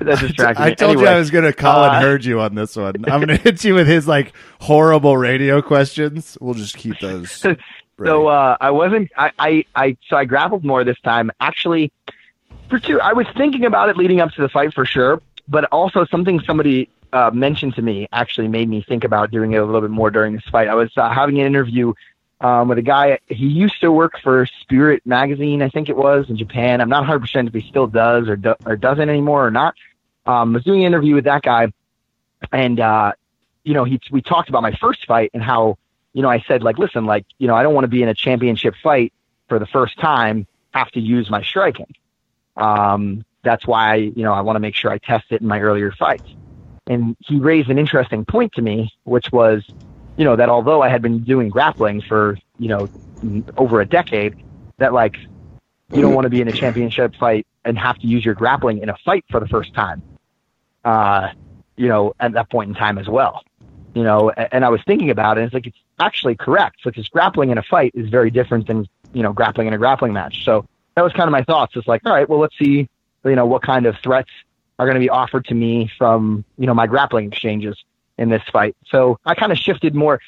that 0.00 0.18
distracted 0.20 0.62
me. 0.62 0.70
I 0.70 0.74
told 0.74 1.00
you 1.00 1.06
I 1.06 1.18
was 1.18 1.30
going 1.30 1.44
to 1.44 1.52
call 1.52 1.84
and 1.84 1.96
uh, 1.96 2.00
herd 2.00 2.24
you 2.24 2.40
on 2.40 2.54
this 2.54 2.76
one. 2.76 2.94
I'm 3.10 3.20
going 3.24 3.28
to 3.28 3.36
hit 3.36 3.64
you 3.64 3.74
with 3.74 3.88
his 3.88 4.06
like 4.06 4.32
horrible 4.60 5.16
radio 5.16 5.62
questions. 5.62 6.36
We'll 6.40 6.54
just 6.54 6.76
keep 6.76 6.98
those. 7.00 7.44
So 8.04 8.26
uh, 8.26 8.56
I 8.60 8.70
wasn't. 8.70 9.10
I, 9.16 9.32
I 9.38 9.64
I 9.74 9.96
so 10.08 10.16
I 10.16 10.24
grappled 10.26 10.64
more 10.64 10.84
this 10.84 11.00
time. 11.00 11.30
Actually, 11.40 11.90
for 12.68 12.78
two, 12.78 13.00
I 13.00 13.14
was 13.14 13.26
thinking 13.36 13.64
about 13.64 13.88
it 13.88 13.96
leading 13.96 14.20
up 14.20 14.32
to 14.32 14.42
the 14.42 14.48
fight 14.48 14.74
for 14.74 14.84
sure, 14.84 15.22
but 15.48 15.64
also 15.66 16.04
something 16.04 16.40
somebody 16.40 16.90
uh, 17.12 17.30
mentioned 17.32 17.74
to 17.76 17.82
me 17.82 18.06
actually 18.12 18.48
made 18.48 18.68
me 18.68 18.84
think 18.86 19.04
about 19.04 19.30
doing 19.30 19.52
it 19.52 19.56
a 19.56 19.64
little 19.64 19.80
bit 19.80 19.90
more 19.90 20.10
during 20.10 20.34
this 20.34 20.44
fight. 20.50 20.68
I 20.68 20.74
was 20.74 20.90
uh, 20.96 21.08
having 21.10 21.40
an 21.40 21.46
interview 21.46 21.94
um, 22.42 22.68
with 22.68 22.78
a 22.78 22.82
guy. 22.82 23.18
He 23.28 23.46
used 23.46 23.80
to 23.80 23.90
work 23.90 24.20
for 24.22 24.46
Spirit 24.60 25.02
Magazine, 25.06 25.62
I 25.62 25.70
think 25.70 25.88
it 25.88 25.96
was 25.96 26.28
in 26.28 26.36
Japan. 26.36 26.82
I'm 26.82 26.90
not 26.90 27.00
100 27.00 27.20
percent 27.20 27.48
if 27.48 27.54
he 27.54 27.66
still 27.68 27.86
does 27.86 28.28
or 28.28 28.36
do, 28.36 28.54
or 28.66 28.76
doesn't 28.76 29.08
anymore 29.08 29.46
or 29.46 29.50
not. 29.50 29.74
Um, 30.26 30.50
I 30.50 30.54
was 30.56 30.64
doing 30.64 30.80
an 30.80 30.86
interview 30.86 31.14
with 31.14 31.24
that 31.24 31.42
guy, 31.42 31.72
and 32.52 32.78
uh, 32.78 33.12
you 33.64 33.74
know, 33.74 33.84
he 33.84 34.00
we 34.10 34.20
talked 34.20 34.48
about 34.48 34.62
my 34.62 34.72
first 34.72 35.06
fight 35.06 35.30
and 35.32 35.42
how 35.42 35.78
you 36.16 36.22
know 36.22 36.30
I 36.30 36.42
said 36.48 36.62
like, 36.62 36.78
listen, 36.78 37.04
like 37.04 37.26
you 37.36 37.46
know, 37.46 37.54
I 37.54 37.62
don't 37.62 37.74
want 37.74 37.84
to 37.84 37.88
be 37.88 38.02
in 38.02 38.08
a 38.08 38.14
championship 38.14 38.74
fight 38.82 39.12
for 39.50 39.58
the 39.58 39.66
first 39.66 39.98
time 40.00 40.46
have 40.72 40.90
to 40.92 41.00
use 41.00 41.28
my 41.28 41.42
striking. 41.42 41.94
Um, 42.56 43.22
that's 43.44 43.66
why 43.66 43.96
you 43.96 44.22
know 44.22 44.32
I 44.32 44.40
want 44.40 44.56
to 44.56 44.60
make 44.60 44.74
sure 44.74 44.90
I 44.90 44.96
test 44.96 45.26
it 45.28 45.42
in 45.42 45.46
my 45.46 45.60
earlier 45.60 45.92
fights. 45.92 46.24
And 46.86 47.18
he 47.20 47.38
raised 47.38 47.68
an 47.68 47.78
interesting 47.78 48.24
point 48.24 48.54
to 48.54 48.62
me, 48.62 48.94
which 49.04 49.30
was, 49.30 49.62
you 50.16 50.24
know, 50.24 50.36
that 50.36 50.48
although 50.48 50.82
I 50.82 50.88
had 50.88 51.02
been 51.02 51.22
doing 51.22 51.50
grappling 51.50 52.00
for 52.00 52.38
you 52.58 52.68
know 52.68 52.88
over 53.58 53.82
a 53.82 53.86
decade, 53.86 54.42
that 54.78 54.94
like 54.94 55.18
you 55.92 56.00
don't 56.00 56.14
want 56.14 56.24
to 56.24 56.30
be 56.30 56.40
in 56.40 56.48
a 56.48 56.52
championship 56.52 57.14
fight 57.16 57.46
and 57.66 57.78
have 57.78 57.98
to 57.98 58.06
use 58.06 58.24
your 58.24 58.34
grappling 58.34 58.78
in 58.78 58.88
a 58.88 58.96
fight 59.04 59.26
for 59.30 59.38
the 59.38 59.48
first 59.48 59.74
time. 59.74 60.02
Uh, 60.82 61.28
you 61.76 61.88
know, 61.88 62.14
at 62.18 62.32
that 62.32 62.48
point 62.48 62.70
in 62.70 62.74
time 62.74 62.96
as 62.96 63.06
well. 63.06 63.42
You 63.94 64.02
know, 64.02 64.30
and 64.30 64.64
I 64.64 64.70
was 64.70 64.80
thinking 64.86 65.10
about 65.10 65.36
it. 65.36 65.42
And 65.42 65.46
it's 65.48 65.54
like 65.54 65.66
it's 65.66 65.76
actually 65.98 66.36
correct 66.36 66.78
because 66.84 67.08
grappling 67.08 67.50
in 67.50 67.58
a 67.58 67.62
fight 67.62 67.92
is 67.94 68.08
very 68.08 68.30
different 68.30 68.66
than 68.66 68.88
you 69.12 69.22
know 69.22 69.32
grappling 69.32 69.66
in 69.66 69.74
a 69.74 69.78
grappling 69.78 70.12
match. 70.12 70.44
So 70.44 70.66
that 70.94 71.02
was 71.02 71.12
kind 71.12 71.28
of 71.28 71.32
my 71.32 71.42
thoughts. 71.42 71.74
It's 71.76 71.86
like, 71.86 72.02
all 72.04 72.12
right, 72.12 72.28
well, 72.28 72.40
let's 72.40 72.56
see, 72.58 72.88
you 73.24 73.36
know, 73.36 73.46
what 73.46 73.62
kind 73.62 73.86
of 73.86 73.96
threats 74.02 74.30
are 74.78 74.86
going 74.86 74.94
to 74.94 75.00
be 75.00 75.10
offered 75.10 75.44
to 75.46 75.54
me 75.54 75.90
from, 75.98 76.44
you 76.58 76.66
know, 76.66 76.74
my 76.74 76.86
grappling 76.86 77.28
exchanges 77.28 77.76
in 78.18 78.30
this 78.30 78.42
fight. 78.50 78.76
So 78.86 79.18
I 79.24 79.34
kind 79.34 79.52
of 79.52 79.58
shifted 79.58 79.94
more. 79.94 80.20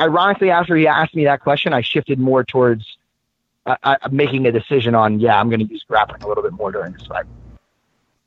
Ironically, 0.00 0.50
after 0.50 0.76
he 0.76 0.86
asked 0.86 1.14
me 1.14 1.24
that 1.24 1.40
question, 1.40 1.72
I 1.72 1.80
shifted 1.80 2.18
more 2.18 2.44
towards 2.44 2.84
uh, 3.66 3.96
making 4.10 4.46
a 4.46 4.52
decision 4.52 4.94
on, 4.94 5.20
yeah, 5.20 5.38
I'm 5.38 5.48
going 5.48 5.60
to 5.60 5.72
use 5.72 5.84
grappling 5.86 6.22
a 6.22 6.28
little 6.28 6.42
bit 6.42 6.52
more 6.52 6.72
during 6.72 6.92
this 6.92 7.06
fight. 7.06 7.26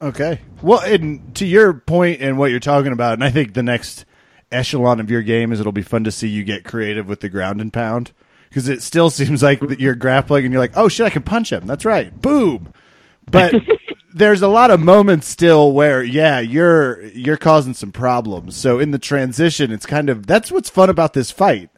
Okay. 0.02 0.40
Well, 0.62 0.80
and 0.82 1.36
to 1.36 1.46
your 1.46 1.74
point 1.74 2.22
and 2.22 2.38
what 2.38 2.52
you're 2.52 2.60
talking 2.60 2.94
about, 2.94 3.14
and 3.14 3.24
I 3.24 3.30
think 3.30 3.54
the 3.54 3.64
next 3.64 4.06
echelon 4.54 5.00
of 5.00 5.10
your 5.10 5.22
game 5.22 5.52
is 5.52 5.60
it'll 5.60 5.72
be 5.72 5.82
fun 5.82 6.04
to 6.04 6.12
see 6.12 6.28
you 6.28 6.44
get 6.44 6.64
creative 6.64 7.08
with 7.08 7.20
the 7.20 7.30
ground 7.30 7.62
and 7.62 7.74
pound 7.74 8.12
because 8.54 8.70
it 8.70 8.84
still 8.84 9.10
seems 9.10 9.42
like 9.42 9.60
that 9.62 9.80
you're 9.80 9.96
grappling 9.96 10.46
and 10.46 10.54
you're 10.54 10.62
like, 10.62 10.78
oh 10.78 10.88
shit, 10.88 11.06
I 11.06 11.10
can 11.10 11.24
punch 11.24 11.52
him. 11.52 11.66
That's 11.66 11.86
right, 11.86 12.22
boom. 12.22 12.72
But 13.30 13.56
there's 14.14 14.44
a 14.44 14.48
lot 14.48 14.70
of 14.70 14.80
moments 14.80 15.28
still 15.28 15.72
where, 15.72 16.04
yeah, 16.04 16.40
you're 16.40 17.04
you're 17.08 17.38
causing 17.38 17.74
some 17.74 17.92
problems. 17.92 18.56
So 18.56 18.80
in 18.80 18.92
the 18.92 19.00
transition, 19.00 19.72
it's 19.72 19.86
kind 19.86 20.10
of 20.10 20.28
that's 20.28 20.52
what's 20.52 20.70
fun 20.70 20.90
about 20.90 21.14
this 21.14 21.32
fight. 21.32 21.70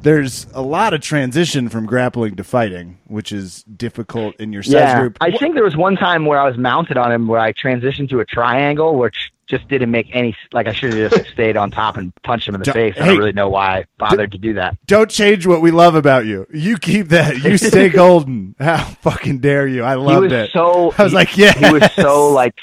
There's 0.00 0.46
a 0.54 0.62
lot 0.62 0.94
of 0.94 1.00
transition 1.00 1.68
from 1.68 1.84
grappling 1.84 2.36
to 2.36 2.44
fighting, 2.44 2.98
which 3.06 3.32
is 3.32 3.64
difficult 3.64 4.36
in 4.36 4.52
your 4.52 4.62
size 4.62 4.74
yeah, 4.74 5.00
group. 5.00 5.18
I 5.20 5.36
think 5.36 5.54
there 5.54 5.64
was 5.64 5.76
one 5.76 5.96
time 5.96 6.26
where 6.26 6.38
I 6.38 6.46
was 6.46 6.56
mounted 6.56 6.96
on 6.96 7.10
him 7.10 7.26
where 7.26 7.40
I 7.40 7.52
transitioned 7.52 8.10
to 8.10 8.20
a 8.20 8.24
triangle, 8.24 8.96
which 8.96 9.32
just 9.48 9.68
didn't 9.68 9.90
make 9.90 10.08
any 10.12 10.36
like 10.52 10.66
I 10.66 10.72
should 10.72 10.92
have 10.94 11.12
just 11.12 11.30
stayed 11.30 11.56
on 11.56 11.70
top 11.70 11.96
and 11.96 12.12
punched 12.24 12.48
him 12.48 12.54
in 12.56 12.60
the 12.60 12.64
Don't- 12.64 12.74
face. 12.74 12.94
I 12.96 13.02
hey, 13.02 13.06
don't 13.10 13.18
really 13.18 13.32
know 13.32 13.48
why 13.48 13.78
I 13.78 13.84
bothered 13.98 14.32
to 14.32 14.38
do 14.38 14.54
that. 14.54 14.76
Don't 14.86 15.10
change 15.10 15.46
what 15.46 15.60
we 15.62 15.70
love 15.70 15.94
about 15.94 16.26
you. 16.26 16.46
You 16.52 16.78
keep 16.78 17.08
that. 17.08 17.38
You 17.44 17.56
stay 17.58 17.88
golden. 17.88 18.54
How 18.58 18.78
fucking 18.78 19.38
dare 19.38 19.66
you? 19.68 19.84
I 19.84 19.92
He 19.92 19.96
loved 20.00 20.24
was 20.24 20.32
it. 20.32 20.50
so 20.52 20.92
I 20.98 21.02
was 21.04 21.12
he- 21.12 21.16
like, 21.16 21.36
yeah. 21.38 21.52
he 21.52 21.72
was 21.72 21.92
so 21.94 22.28
like 22.30 22.54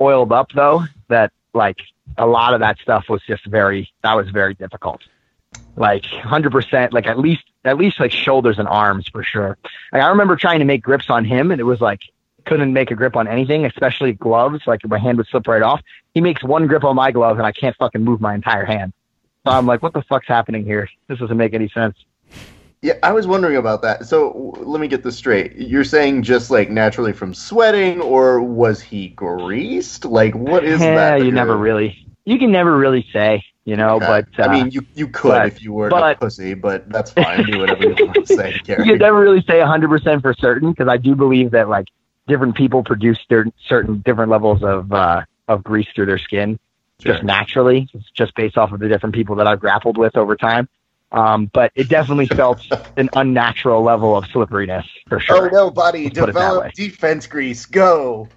oiled 0.00 0.32
up 0.32 0.50
though 0.52 0.84
that 1.08 1.32
like 1.52 1.78
a 2.18 2.26
lot 2.26 2.54
of 2.54 2.60
that 2.60 2.78
stuff 2.78 3.08
was 3.08 3.22
just 3.26 3.46
very 3.46 3.90
that 4.02 4.14
was 4.14 4.28
very 4.30 4.54
difficult. 4.54 5.00
Like 5.76 6.04
hundred 6.04 6.52
percent, 6.52 6.92
like 6.92 7.06
at 7.06 7.18
least 7.18 7.42
at 7.64 7.78
least 7.78 7.98
like 7.98 8.12
shoulders 8.12 8.58
and 8.58 8.68
arms 8.68 9.08
for 9.08 9.22
sure. 9.24 9.56
Like 9.92 10.02
I 10.02 10.08
remember 10.08 10.36
trying 10.36 10.58
to 10.60 10.64
make 10.64 10.82
grips 10.82 11.10
on 11.10 11.24
him 11.24 11.50
and 11.50 11.60
it 11.60 11.64
was 11.64 11.80
like 11.80 12.00
couldn't 12.44 12.72
make 12.72 12.90
a 12.90 12.94
grip 12.94 13.16
on 13.16 13.26
anything, 13.28 13.64
especially 13.64 14.12
gloves. 14.12 14.62
Like 14.66 14.86
my 14.86 14.98
hand 14.98 15.18
would 15.18 15.26
slip 15.28 15.46
right 15.46 15.62
off. 15.62 15.80
He 16.14 16.20
makes 16.20 16.42
one 16.42 16.66
grip 16.66 16.84
on 16.84 16.96
my 16.96 17.10
glove 17.10 17.38
and 17.38 17.46
I 17.46 17.52
can't 17.52 17.76
fucking 17.76 18.02
move 18.02 18.20
my 18.20 18.34
entire 18.34 18.64
hand. 18.64 18.92
So 19.44 19.52
I'm 19.52 19.66
like, 19.66 19.82
what 19.82 19.92
the 19.92 20.02
fuck's 20.02 20.26
happening 20.28 20.64
here? 20.64 20.88
This 21.08 21.18
doesn't 21.18 21.36
make 21.36 21.54
any 21.54 21.68
sense. 21.68 21.96
Yeah, 22.80 22.94
I 23.02 23.12
was 23.12 23.26
wondering 23.26 23.56
about 23.56 23.80
that. 23.82 24.04
So 24.06 24.30
w- 24.32 24.68
let 24.68 24.78
me 24.78 24.88
get 24.88 25.02
this 25.02 25.16
straight. 25.16 25.54
You're 25.56 25.84
saying 25.84 26.22
just 26.22 26.50
like 26.50 26.68
naturally 26.68 27.14
from 27.14 27.32
sweating, 27.32 28.00
or 28.02 28.42
was 28.42 28.82
he 28.82 29.08
greased? 29.08 30.04
Like, 30.04 30.34
what 30.34 30.64
is 30.64 30.82
yeah, 30.82 30.94
that? 30.94 31.24
you 31.24 31.32
never 31.32 31.56
really, 31.56 32.06
you 32.26 32.38
can 32.38 32.52
never 32.52 32.76
really 32.76 33.06
say, 33.10 33.42
you 33.64 33.76
know. 33.76 33.96
Okay. 33.96 34.06
But 34.06 34.26
uh, 34.38 34.50
I 34.50 34.52
mean, 34.52 34.70
you 34.70 34.84
you 34.94 35.08
could 35.08 35.30
but- 35.30 35.46
if 35.46 35.62
you 35.62 35.72
were 35.72 35.86
a 35.86 35.90
but- 35.90 36.20
pussy, 36.20 36.52
but 36.52 36.86
that's 36.90 37.10
fine. 37.10 37.44
Do 37.46 37.60
whatever 37.60 37.84
you 37.84 38.06
want 38.06 38.26
to 38.26 38.36
say, 38.36 38.60
you 38.66 38.76
can 38.76 38.98
never 38.98 39.18
really 39.18 39.40
say 39.40 39.60
100% 39.60 40.20
for 40.20 40.34
certain 40.34 40.72
because 40.72 40.88
I 40.88 40.98
do 40.98 41.14
believe 41.14 41.52
that 41.52 41.70
like 41.70 41.86
different 42.26 42.54
people 42.56 42.82
produce 42.82 43.18
cer- 43.28 43.52
certain 43.68 44.00
different 44.04 44.30
levels 44.30 44.62
of 44.62 44.92
uh, 44.92 45.22
of 45.48 45.62
grease 45.62 45.88
through 45.94 46.06
their 46.06 46.18
skin 46.18 46.58
Sure. 47.00 47.12
just 47.14 47.24
naturally, 47.24 47.88
just 48.14 48.34
based 48.36 48.56
off 48.56 48.70
of 48.72 48.78
the 48.78 48.88
different 48.88 49.14
people 49.14 49.34
that 49.36 49.46
I've 49.48 49.58
grappled 49.58 49.98
with 49.98 50.16
over 50.16 50.36
time. 50.36 50.68
Um, 51.10 51.50
but 51.52 51.72
it 51.74 51.88
definitely 51.88 52.26
felt 52.36 52.64
an 52.96 53.10
unnatural 53.14 53.82
level 53.82 54.16
of 54.16 54.24
slipperiness 54.26 54.86
for 55.08 55.18
sure. 55.20 55.48
Oh 55.48 55.52
no, 55.52 55.70
buddy! 55.70 56.04
Let's 56.04 56.18
put 56.18 56.28
it 56.28 56.32
that 56.34 56.40
Develop 56.40 56.72
defense 56.72 57.26
grease. 57.26 57.66
Go. 57.66 58.28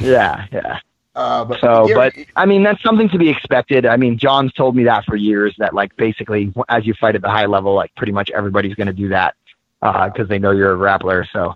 Yeah, 0.00 0.46
yeah. 0.52 0.78
Um, 1.14 1.54
So, 1.60 1.88
but 1.94 2.14
I 2.36 2.46
mean, 2.46 2.62
that's 2.62 2.82
something 2.82 3.08
to 3.10 3.18
be 3.18 3.28
expected. 3.28 3.84
I 3.84 3.96
mean, 3.96 4.16
John's 4.18 4.52
told 4.54 4.74
me 4.74 4.84
that 4.84 5.04
for 5.04 5.16
years 5.16 5.54
that 5.58 5.74
like 5.74 5.94
basically 5.96 6.52
as 6.68 6.86
you 6.86 6.94
fight 6.94 7.14
at 7.14 7.22
the 7.22 7.28
high 7.30 7.46
level, 7.46 7.74
like 7.74 7.94
pretty 7.96 8.12
much 8.12 8.30
everybody's 8.30 8.74
going 8.74 8.86
to 8.86 8.92
do 8.92 9.08
that 9.08 9.34
because 9.80 10.28
they 10.28 10.38
know 10.38 10.50
you're 10.52 10.74
a 10.74 10.76
grappler. 10.76 11.26
So, 11.32 11.54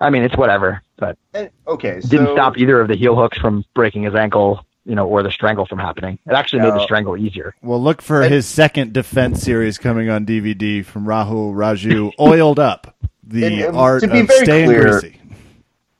I 0.00 0.10
mean, 0.10 0.22
it's 0.22 0.36
whatever. 0.36 0.82
But 0.96 1.18
eh, 1.34 1.48
okay, 1.66 1.98
it 1.98 2.08
didn't 2.08 2.32
stop 2.34 2.56
either 2.58 2.80
of 2.80 2.88
the 2.88 2.96
heel 2.96 3.16
hooks 3.16 3.38
from 3.38 3.64
breaking 3.74 4.02
his 4.04 4.14
ankle, 4.14 4.64
you 4.84 4.94
know, 4.94 5.06
or 5.06 5.22
the 5.22 5.30
strangle 5.30 5.66
from 5.66 5.78
happening. 5.78 6.18
It 6.26 6.32
actually 6.32 6.62
made 6.62 6.72
the 6.74 6.82
strangle 6.84 7.16
easier. 7.16 7.54
Well, 7.62 7.82
look 7.82 8.00
for 8.02 8.22
And- 8.22 8.32
his 8.32 8.46
second 8.46 8.92
defense 8.92 9.42
series 9.42 9.78
coming 9.78 10.08
on 10.10 10.24
DVD 10.26 10.84
from 10.84 11.06
Rahul 11.06 11.54
Raju, 11.54 12.12
oiled 12.20 12.58
up. 12.58 12.94
The 13.26 13.44
And- 13.44 13.60
and 13.60 13.76
art 13.76 14.02
to 14.02 14.08
be 14.08 14.20
of 14.20 14.28
very 14.28 14.44
staying 14.44 14.68
clear- 14.68 15.00
greasy. 15.00 15.20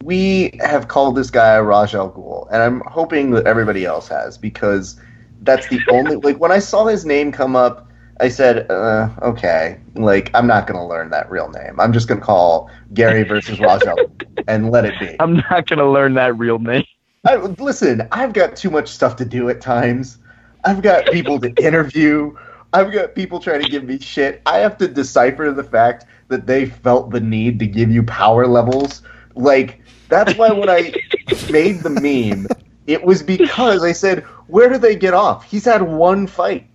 we 0.04 0.58
have 0.60 0.88
called 0.88 1.16
this 1.16 1.30
guy 1.30 1.58
Raj 1.58 1.94
Al 1.94 2.10
Ghul, 2.12 2.46
and 2.52 2.62
I'm 2.62 2.80
hoping 2.86 3.30
that 3.32 3.46
everybody 3.46 3.84
else 3.84 4.08
has 4.08 4.38
because 4.38 4.96
that's 5.42 5.66
the 5.68 5.80
only 5.90 6.16
like 6.16 6.38
when 6.38 6.52
I 6.52 6.58
saw 6.58 6.86
his 6.86 7.04
name 7.04 7.32
come 7.32 7.56
up, 7.56 7.88
I 8.20 8.28
said, 8.28 8.70
uh, 8.70 9.10
okay, 9.22 9.78
like 9.94 10.30
I'm 10.34 10.46
not 10.46 10.66
gonna 10.66 10.86
learn 10.86 11.10
that 11.10 11.30
real 11.30 11.48
name. 11.50 11.78
I'm 11.78 11.92
just 11.92 12.08
gonna 12.08 12.20
call 12.20 12.70
Gary 12.94 13.22
versus 13.22 13.60
Raj 13.60 13.82
and 14.48 14.70
let 14.70 14.84
it 14.84 14.98
be. 15.00 15.16
I'm 15.20 15.36
not 15.36 15.66
going 15.66 15.78
to 15.78 15.88
learn 15.88 16.14
that 16.14 16.36
real 16.38 16.58
name. 16.58 16.84
I, 17.24 17.36
listen, 17.36 18.06
I've 18.12 18.32
got 18.32 18.56
too 18.56 18.70
much 18.70 18.88
stuff 18.88 19.16
to 19.16 19.24
do 19.24 19.48
at 19.48 19.60
times. 19.60 20.18
I've 20.64 20.82
got 20.82 21.06
people 21.06 21.40
to 21.40 21.52
interview. 21.54 22.36
I've 22.72 22.92
got 22.92 23.14
people 23.14 23.40
trying 23.40 23.62
to 23.62 23.68
give 23.68 23.84
me 23.84 23.98
shit. 23.98 24.42
I 24.46 24.58
have 24.58 24.78
to 24.78 24.88
decipher 24.88 25.50
the 25.52 25.64
fact 25.64 26.04
that 26.28 26.46
they 26.46 26.66
felt 26.66 27.10
the 27.10 27.20
need 27.20 27.58
to 27.60 27.66
give 27.66 27.90
you 27.90 28.02
power 28.02 28.46
levels. 28.46 29.02
Like, 29.34 29.80
that's 30.08 30.36
why 30.36 30.50
when 30.52 30.68
I 30.68 30.94
made 31.50 31.80
the 31.80 31.90
meme, 31.90 32.46
it 32.86 33.02
was 33.02 33.22
because 33.22 33.82
I 33.82 33.92
said, 33.92 34.22
where 34.46 34.68
do 34.68 34.78
they 34.78 34.94
get 34.94 35.14
off? 35.14 35.44
He's 35.50 35.64
had 35.64 35.82
one 35.82 36.26
fight. 36.26 36.66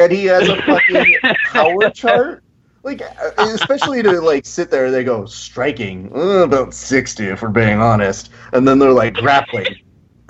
And 0.00 0.10
he 0.10 0.24
has 0.24 0.48
a 0.48 0.56
fucking 0.62 1.16
power 1.52 1.90
chart. 1.90 2.42
Like, 2.82 3.02
uh, 3.02 3.30
especially 3.36 4.02
to 4.02 4.20
like 4.22 4.46
sit 4.46 4.70
there, 4.70 4.90
they 4.90 5.04
go 5.04 5.26
striking 5.26 6.10
uh, 6.14 6.44
about 6.44 6.72
sixty 6.72 7.26
if 7.26 7.42
we're 7.42 7.50
being 7.50 7.78
honest, 7.78 8.30
and 8.54 8.66
then 8.66 8.78
they're 8.78 8.92
like 8.92 9.12
grappling, 9.12 9.76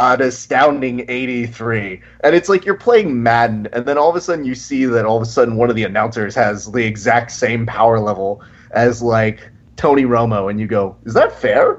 an 0.01 0.21
astounding 0.21 1.09
eighty-three, 1.09 2.03
and 2.25 2.35
it's 2.35 2.49
like 2.49 2.65
you're 2.65 2.75
playing 2.75 3.23
Madden, 3.23 3.69
and 3.73 3.87
then 3.87 3.97
all 3.97 4.11
of 4.11 4.17
a 4.17 4.21
sudden 4.21 4.45
you 4.45 4.57
see 4.57 4.85
that 4.87 5.05
all 5.05 5.17
of 5.17 5.23
a 5.23 5.27
sudden 5.27 5.55
one 5.55 5.71
of 5.71 5.77
the 5.77 5.85
announcers 5.85 6.35
has 6.35 6.73
the 6.73 6.85
exact 6.85 7.31
same 7.31 7.67
power 7.67 8.01
level 8.01 8.43
as 8.73 9.01
like 9.01 9.49
Tony 9.77 10.03
Romo, 10.03 10.51
and 10.51 10.59
you 10.59 10.67
go, 10.67 10.97
is 11.05 11.15
that 11.15 11.33
fair? 11.33 11.79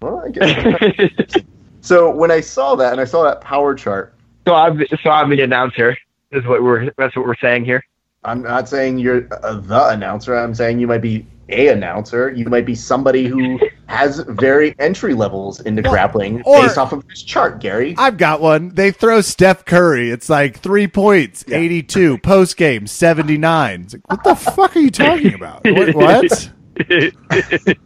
Well, 0.00 0.22
I 0.24 0.30
guess. 0.30 1.34
so 1.80 2.08
when 2.08 2.30
I 2.30 2.40
saw 2.40 2.76
that 2.76 2.92
and 2.92 3.00
I 3.00 3.04
saw 3.04 3.24
that 3.24 3.40
power 3.40 3.74
chart, 3.74 4.14
so 4.46 4.54
I'm 4.54 4.80
so 5.02 5.10
I'm 5.10 5.28
the 5.30 5.40
announcer. 5.40 5.96
Is 6.34 6.44
what 6.46 6.62
we're 6.62 6.90
that's 6.98 7.14
what 7.16 7.26
we're 7.26 7.36
saying 7.36 7.64
here. 7.64 7.84
I'm 8.24 8.42
not 8.42 8.68
saying 8.68 8.98
you're 8.98 9.28
uh, 9.44 9.60
the 9.60 9.88
announcer. 9.88 10.34
I'm 10.34 10.54
saying 10.54 10.80
you 10.80 10.86
might 10.86 11.02
be 11.02 11.26
a 11.50 11.68
announcer. 11.68 12.32
You 12.32 12.46
might 12.46 12.64
be 12.66 12.74
somebody 12.74 13.26
who 13.26 13.60
has 13.86 14.20
very 14.20 14.74
entry 14.78 15.14
levels 15.14 15.60
into 15.60 15.82
Well, 15.82 15.92
grappling 15.92 16.42
or- 16.44 16.62
based 16.62 16.78
off 16.78 16.92
of 16.92 17.06
this 17.06 17.22
chart, 17.22 17.60
Gary. 17.60 17.94
I've 17.98 18.16
got 18.16 18.40
one. 18.40 18.70
They 18.70 18.90
throw 18.90 19.20
Steph 19.20 19.64
Curry. 19.64 20.10
It's 20.10 20.28
like 20.30 20.58
three 20.58 20.88
points, 20.88 21.44
Yeah. 21.46 21.58
82. 21.58 22.18
Post 22.18 22.56
game, 22.56 22.86
79. 22.86 23.82
It's 23.82 23.94
like, 23.94 24.10
what 24.10 24.24
the 24.24 24.34
fuck 24.52 24.74
are 24.74 24.80
you 24.80 24.90
talking 24.90 25.34
about? 25.34 25.62
What? 25.64 25.94
what? 25.94 26.50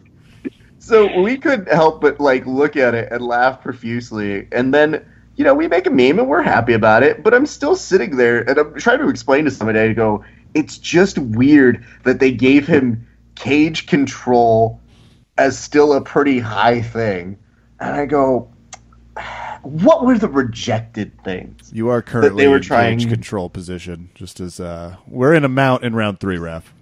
so 0.79 1.21
we 1.21 1.37
couldn't 1.37 1.69
help 1.69 2.01
but 2.01 2.21
like 2.21 2.47
look 2.47 2.77
at 2.77 2.95
it 2.95 3.13
and 3.13 3.23
laugh 3.27 3.61
profusely, 3.61 4.47
and 4.53 4.73
then 4.73 5.05
you 5.39 5.45
know 5.45 5.55
we 5.55 5.69
make 5.69 5.87
a 5.87 5.91
meme 5.91 6.19
and 6.19 6.29
we're 6.29 6.43
happy 6.43 6.75
about 6.75 7.03
it. 7.03 7.23
But 7.23 7.33
I'm 7.33 7.47
still 7.47 7.77
sitting 7.77 8.17
there 8.17 8.41
and 8.49 8.59
I'm 8.59 8.75
trying 8.75 8.99
to 8.99 9.09
explain 9.09 9.45
to 9.47 9.51
somebody. 9.51 9.79
I 9.79 9.93
go, 9.95 10.23
it's 10.55 10.77
just 10.77 11.17
weird 11.19 11.85
that 12.05 12.19
they 12.21 12.33
gave 12.33 12.67
him 12.67 13.07
cage 13.37 13.87
control 13.87 14.81
as 15.39 15.57
still 15.59 15.93
a 15.95 16.01
pretty 16.01 16.41
high 16.41 16.83
thing, 16.83 17.39
and 17.81 17.95
I 17.95 18.05
go, 18.07 18.51
what 19.63 20.05
were 20.05 20.19
the 20.19 20.29
rejected 20.29 21.13
things? 21.23 21.71
You 21.73 21.89
are 21.91 22.03
currently 22.03 22.49
were 22.49 22.57
in 22.57 22.63
trying- 22.63 22.99
cage 22.99 23.09
control 23.09 23.49
position, 23.49 24.11
just 24.15 24.41
as 24.41 24.59
uh, 24.61 24.97
we're 25.07 25.35
in 25.35 25.45
a 25.45 25.49
mount 25.49 25.85
in 25.85 25.95
round 25.95 26.19
three, 26.21 26.39
ref. 26.39 26.73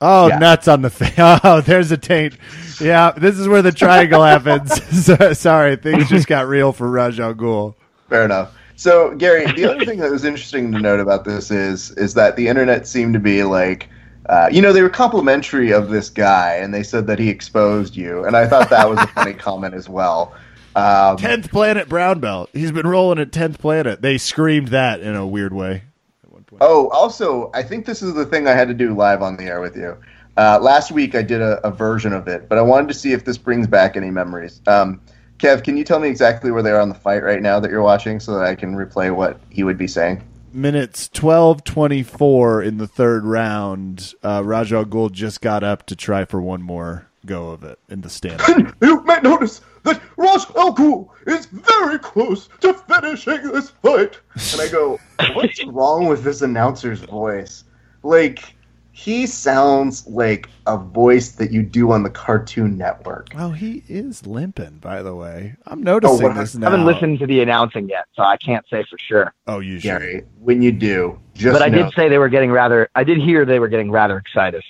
Oh, 0.00 0.28
Yeah. 0.28 0.38
nuts 0.38 0.68
on 0.68 0.82
the 0.82 0.90
thing. 0.90 1.12
Oh, 1.44 1.60
there's 1.62 1.90
a 1.90 1.96
taint. 1.96 2.36
Yeah, 2.80 3.12
this 3.12 3.38
is 3.38 3.48
where 3.48 3.62
the 3.62 3.72
triangle 3.72 4.22
happens. 4.24 5.38
Sorry, 5.38 5.76
things 5.76 6.08
just 6.08 6.26
got 6.26 6.46
real 6.48 6.72
for 6.72 6.88
Rajah 6.90 7.34
Ghul. 7.34 7.74
Fair 8.08 8.24
enough. 8.24 8.56
So, 8.76 9.14
Gary, 9.16 9.50
the 9.52 9.64
other 9.64 9.84
thing 9.86 9.98
that 10.00 10.10
was 10.10 10.24
interesting 10.24 10.72
to 10.72 10.78
note 10.78 11.00
about 11.00 11.24
this 11.24 11.50
is 11.50 11.90
is 11.92 12.14
that 12.14 12.36
the 12.36 12.48
internet 12.48 12.86
seemed 12.86 13.14
to 13.14 13.20
be 13.20 13.42
like, 13.42 13.88
uh, 14.28 14.48
you 14.52 14.60
know, 14.60 14.72
they 14.72 14.82
were 14.82 14.90
complimentary 14.90 15.72
of 15.72 15.88
this 15.88 16.10
guy, 16.10 16.54
and 16.54 16.72
they 16.72 16.82
said 16.82 17.06
that 17.06 17.18
he 17.18 17.28
exposed 17.28 17.96
you, 17.96 18.24
and 18.24 18.36
I 18.36 18.46
thought 18.46 18.70
that 18.70 18.88
was 18.88 18.98
a 18.98 19.06
funny 19.08 19.34
comment 19.34 19.74
as 19.74 19.88
well. 19.88 20.34
Um, 20.74 21.16
Tenth 21.16 21.50
planet 21.50 21.88
brown 21.88 22.20
belt. 22.20 22.50
He's 22.52 22.70
been 22.70 22.86
rolling 22.86 23.18
at 23.18 23.32
tenth 23.32 23.58
planet. 23.58 24.02
They 24.02 24.18
screamed 24.18 24.68
that 24.68 25.00
in 25.00 25.16
a 25.16 25.26
weird 25.26 25.54
way. 25.54 25.82
At 26.22 26.32
one 26.32 26.44
point. 26.44 26.62
oh, 26.62 26.88
also, 26.90 27.50
I 27.54 27.62
think 27.62 27.86
this 27.86 28.02
is 28.02 28.12
the 28.12 28.26
thing 28.26 28.46
I 28.46 28.52
had 28.52 28.68
to 28.68 28.74
do 28.74 28.94
live 28.94 29.22
on 29.22 29.38
the 29.38 29.44
air 29.44 29.62
with 29.62 29.74
you. 29.74 29.96
Uh, 30.36 30.58
last 30.60 30.92
week, 30.92 31.14
I 31.14 31.22
did 31.22 31.40
a, 31.40 31.66
a 31.66 31.70
version 31.70 32.12
of 32.12 32.28
it, 32.28 32.46
but 32.46 32.58
I 32.58 32.62
wanted 32.62 32.88
to 32.88 32.94
see 32.94 33.12
if 33.12 33.24
this 33.24 33.38
brings 33.38 33.66
back 33.66 33.96
any 33.96 34.10
memories. 34.10 34.60
Um, 34.66 35.00
Kev, 35.38 35.62
can 35.64 35.76
you 35.76 35.84
tell 35.84 36.00
me 36.00 36.08
exactly 36.08 36.50
where 36.50 36.62
they 36.62 36.70
are 36.70 36.80
on 36.80 36.88
the 36.88 36.94
fight 36.94 37.22
right 37.22 37.42
now 37.42 37.60
that 37.60 37.70
you're 37.70 37.82
watching, 37.82 38.20
so 38.20 38.34
that 38.34 38.44
I 38.44 38.54
can 38.54 38.74
replay 38.74 39.14
what 39.14 39.38
he 39.50 39.62
would 39.62 39.78
be 39.78 39.86
saying? 39.86 40.22
Minutes 40.52 41.08
twelve 41.08 41.64
twenty 41.64 42.02
four 42.02 42.62
in 42.62 42.78
the 42.78 42.86
third 42.86 43.24
round. 43.24 44.14
Uh, 44.22 44.42
Rajah 44.44 44.86
Ghul 44.86 45.12
just 45.12 45.40
got 45.40 45.62
up 45.62 45.84
to 45.86 45.96
try 45.96 46.24
for 46.24 46.40
one 46.40 46.62
more 46.62 47.08
go 47.26 47.50
of 47.50 47.64
it 47.64 47.78
in 47.90 48.00
the 48.00 48.08
stand. 48.08 48.40
You 48.80 49.02
may 49.02 49.20
notice 49.20 49.60
that 49.82 50.00
Raj 50.16 50.46
Al 50.56 51.14
is 51.26 51.46
very 51.46 51.98
close 51.98 52.48
to 52.60 52.72
finishing 52.72 53.42
this 53.52 53.70
fight. 53.70 54.18
And 54.52 54.60
I 54.60 54.68
go, 54.68 54.98
what's 55.34 55.64
wrong 55.66 56.06
with 56.06 56.24
this 56.24 56.42
announcer's 56.42 57.00
voice? 57.00 57.64
Like, 58.02 58.55
he 58.96 59.26
sounds 59.26 60.06
like 60.06 60.48
a 60.66 60.78
voice 60.78 61.32
that 61.32 61.52
you 61.52 61.62
do 61.62 61.92
on 61.92 62.02
the 62.02 62.08
Cartoon 62.08 62.78
Network. 62.78 63.28
oh, 63.36 63.50
he 63.50 63.82
is 63.88 64.26
limping. 64.26 64.78
By 64.78 65.02
the 65.02 65.14
way, 65.14 65.54
I'm 65.66 65.80
oh, 65.80 65.92
noticing 65.92 66.22
what- 66.22 66.34
this 66.36 66.54
now. 66.54 66.68
I 66.68 66.70
haven't 66.70 66.86
listened 66.86 67.18
to 67.18 67.26
the 67.26 67.42
announcing 67.42 67.90
yet, 67.90 68.06
so 68.14 68.22
I 68.22 68.38
can't 68.38 68.64
say 68.70 68.86
for 68.88 68.98
sure. 69.06 69.34
Oh, 69.46 69.60
you 69.60 69.80
should. 69.80 69.88
Gary, 69.88 70.24
when 70.40 70.62
you 70.62 70.72
do, 70.72 71.20
just 71.34 71.52
But 71.52 71.60
I 71.62 71.68
know, 71.68 71.84
did 71.84 71.92
say 71.92 72.08
they 72.08 72.16
were 72.16 72.30
getting 72.30 72.50
rather. 72.50 72.88
I 72.94 73.04
did 73.04 73.18
hear 73.18 73.44
they 73.44 73.58
were 73.58 73.68
getting 73.68 73.90
rather 73.90 74.16
excited. 74.16 74.64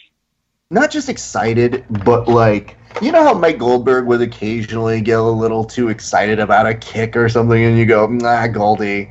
not 0.72 0.90
just 0.90 1.08
excited, 1.08 1.84
but 2.04 2.26
like, 2.26 2.76
you 3.00 3.12
know 3.12 3.22
how 3.22 3.32
Mike 3.34 3.58
Goldberg 3.58 4.06
would 4.06 4.22
occasionally 4.22 5.02
get 5.02 5.20
a 5.20 5.22
little 5.22 5.64
too 5.64 5.88
excited 5.88 6.40
about 6.40 6.66
a 6.66 6.74
kick 6.74 7.16
or 7.16 7.28
something, 7.28 7.62
and 7.62 7.78
you 7.78 7.86
go, 7.86 8.08
nah, 8.08 8.48
Goldie, 8.48 9.08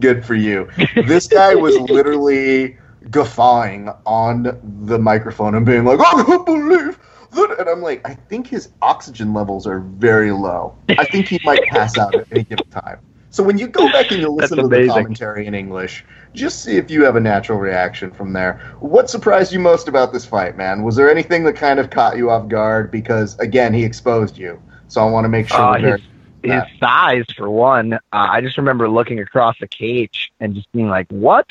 good 0.00 0.26
for 0.26 0.34
you. 0.34 0.68
this 1.06 1.28
guy 1.28 1.54
was 1.54 1.76
literally 1.78 2.76
guffawing 3.10 3.90
on 4.04 4.58
the 4.86 4.98
microphone 4.98 5.54
and 5.54 5.64
being 5.64 5.84
like, 5.84 6.00
I 6.00 6.24
can't 6.24 6.46
believe 6.46 6.98
that. 7.32 7.56
And 7.58 7.68
I'm 7.68 7.82
like, 7.82 8.06
I 8.08 8.14
think 8.14 8.46
his 8.46 8.70
oxygen 8.82 9.34
levels 9.34 9.66
are 9.66 9.80
very 9.80 10.32
low. 10.32 10.76
I 10.88 11.04
think 11.04 11.28
he 11.28 11.40
might 11.44 11.62
pass 11.64 11.98
out 11.98 12.14
at 12.14 12.26
any 12.30 12.44
given 12.44 12.68
time. 12.70 13.00
So 13.30 13.42
when 13.42 13.58
you 13.58 13.66
go 13.68 13.86
back 13.92 14.10
and 14.10 14.20
you 14.20 14.30
listen 14.30 14.56
to 14.56 14.66
the 14.66 14.86
commentary 14.86 15.46
in 15.46 15.54
English, 15.54 16.04
just 16.32 16.62
see 16.62 16.78
if 16.78 16.90
you 16.90 17.04
have 17.04 17.16
a 17.16 17.20
natural 17.20 17.58
reaction 17.58 18.10
from 18.10 18.32
there. 18.32 18.58
What 18.80 19.10
surprised 19.10 19.52
you 19.52 19.60
most 19.60 19.88
about 19.88 20.14
this 20.14 20.24
fight, 20.24 20.56
man? 20.56 20.82
Was 20.84 20.96
there 20.96 21.10
anything 21.10 21.44
that 21.44 21.54
kind 21.54 21.78
of 21.78 21.90
caught 21.90 22.16
you 22.16 22.30
off 22.30 22.48
guard? 22.48 22.90
Because 22.90 23.38
again, 23.38 23.74
he 23.74 23.84
exposed 23.84 24.38
you, 24.38 24.62
so 24.88 25.06
I 25.06 25.10
want 25.10 25.26
to 25.26 25.28
make 25.28 25.48
sure. 25.48 25.60
Uh, 25.60 25.78
his, 25.78 26.00
his 26.42 26.62
size, 26.80 27.26
for 27.36 27.50
one. 27.50 27.92
Uh, 27.92 27.98
I 28.12 28.40
just 28.40 28.56
remember 28.56 28.88
looking 28.88 29.20
across 29.20 29.58
the 29.60 29.68
cage 29.68 30.32
and 30.40 30.54
just 30.54 30.72
being 30.72 30.88
like, 30.88 31.06
"What? 31.10 31.46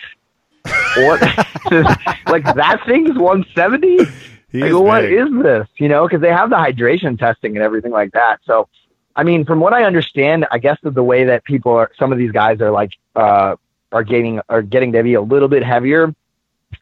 What? 0.98 1.22
like 2.28 2.44
that 2.56 2.82
thing's 2.86 3.18
170? 3.18 4.06
He 4.52 4.62
Like, 4.62 4.70
is 4.70 4.76
what 4.76 5.02
big. 5.02 5.44
this? 5.44 5.68
You 5.78 5.90
know, 5.90 6.08
because 6.08 6.22
they 6.22 6.32
have 6.32 6.50
the 6.50 6.56
hydration 6.56 7.18
testing 7.20 7.56
and 7.56 7.64
everything 7.64 7.92
like 7.92 8.12
that. 8.14 8.40
So, 8.46 8.68
I 9.16 9.24
mean, 9.24 9.46
from 9.46 9.60
what 9.60 9.74
I 9.74 9.84
understand, 9.84 10.46
I 10.52 10.58
guess 10.60 10.78
that 10.84 10.94
the 10.94 11.04
way 11.04 11.26
that 11.26 11.44
people 11.44 11.74
are, 11.74 11.92
some 12.00 12.12
of 12.12 12.18
these 12.18 12.32
guys 12.32 12.62
are 12.62 12.72
like, 12.72 12.92
uh, 13.16 13.56
are 13.92 14.04
getting 14.04 14.42
are 14.50 14.62
getting 14.62 14.92
to 14.94 15.04
be 15.04 15.14
a 15.14 15.22
little 15.22 15.48
bit 15.48 15.64
heavier, 15.64 16.14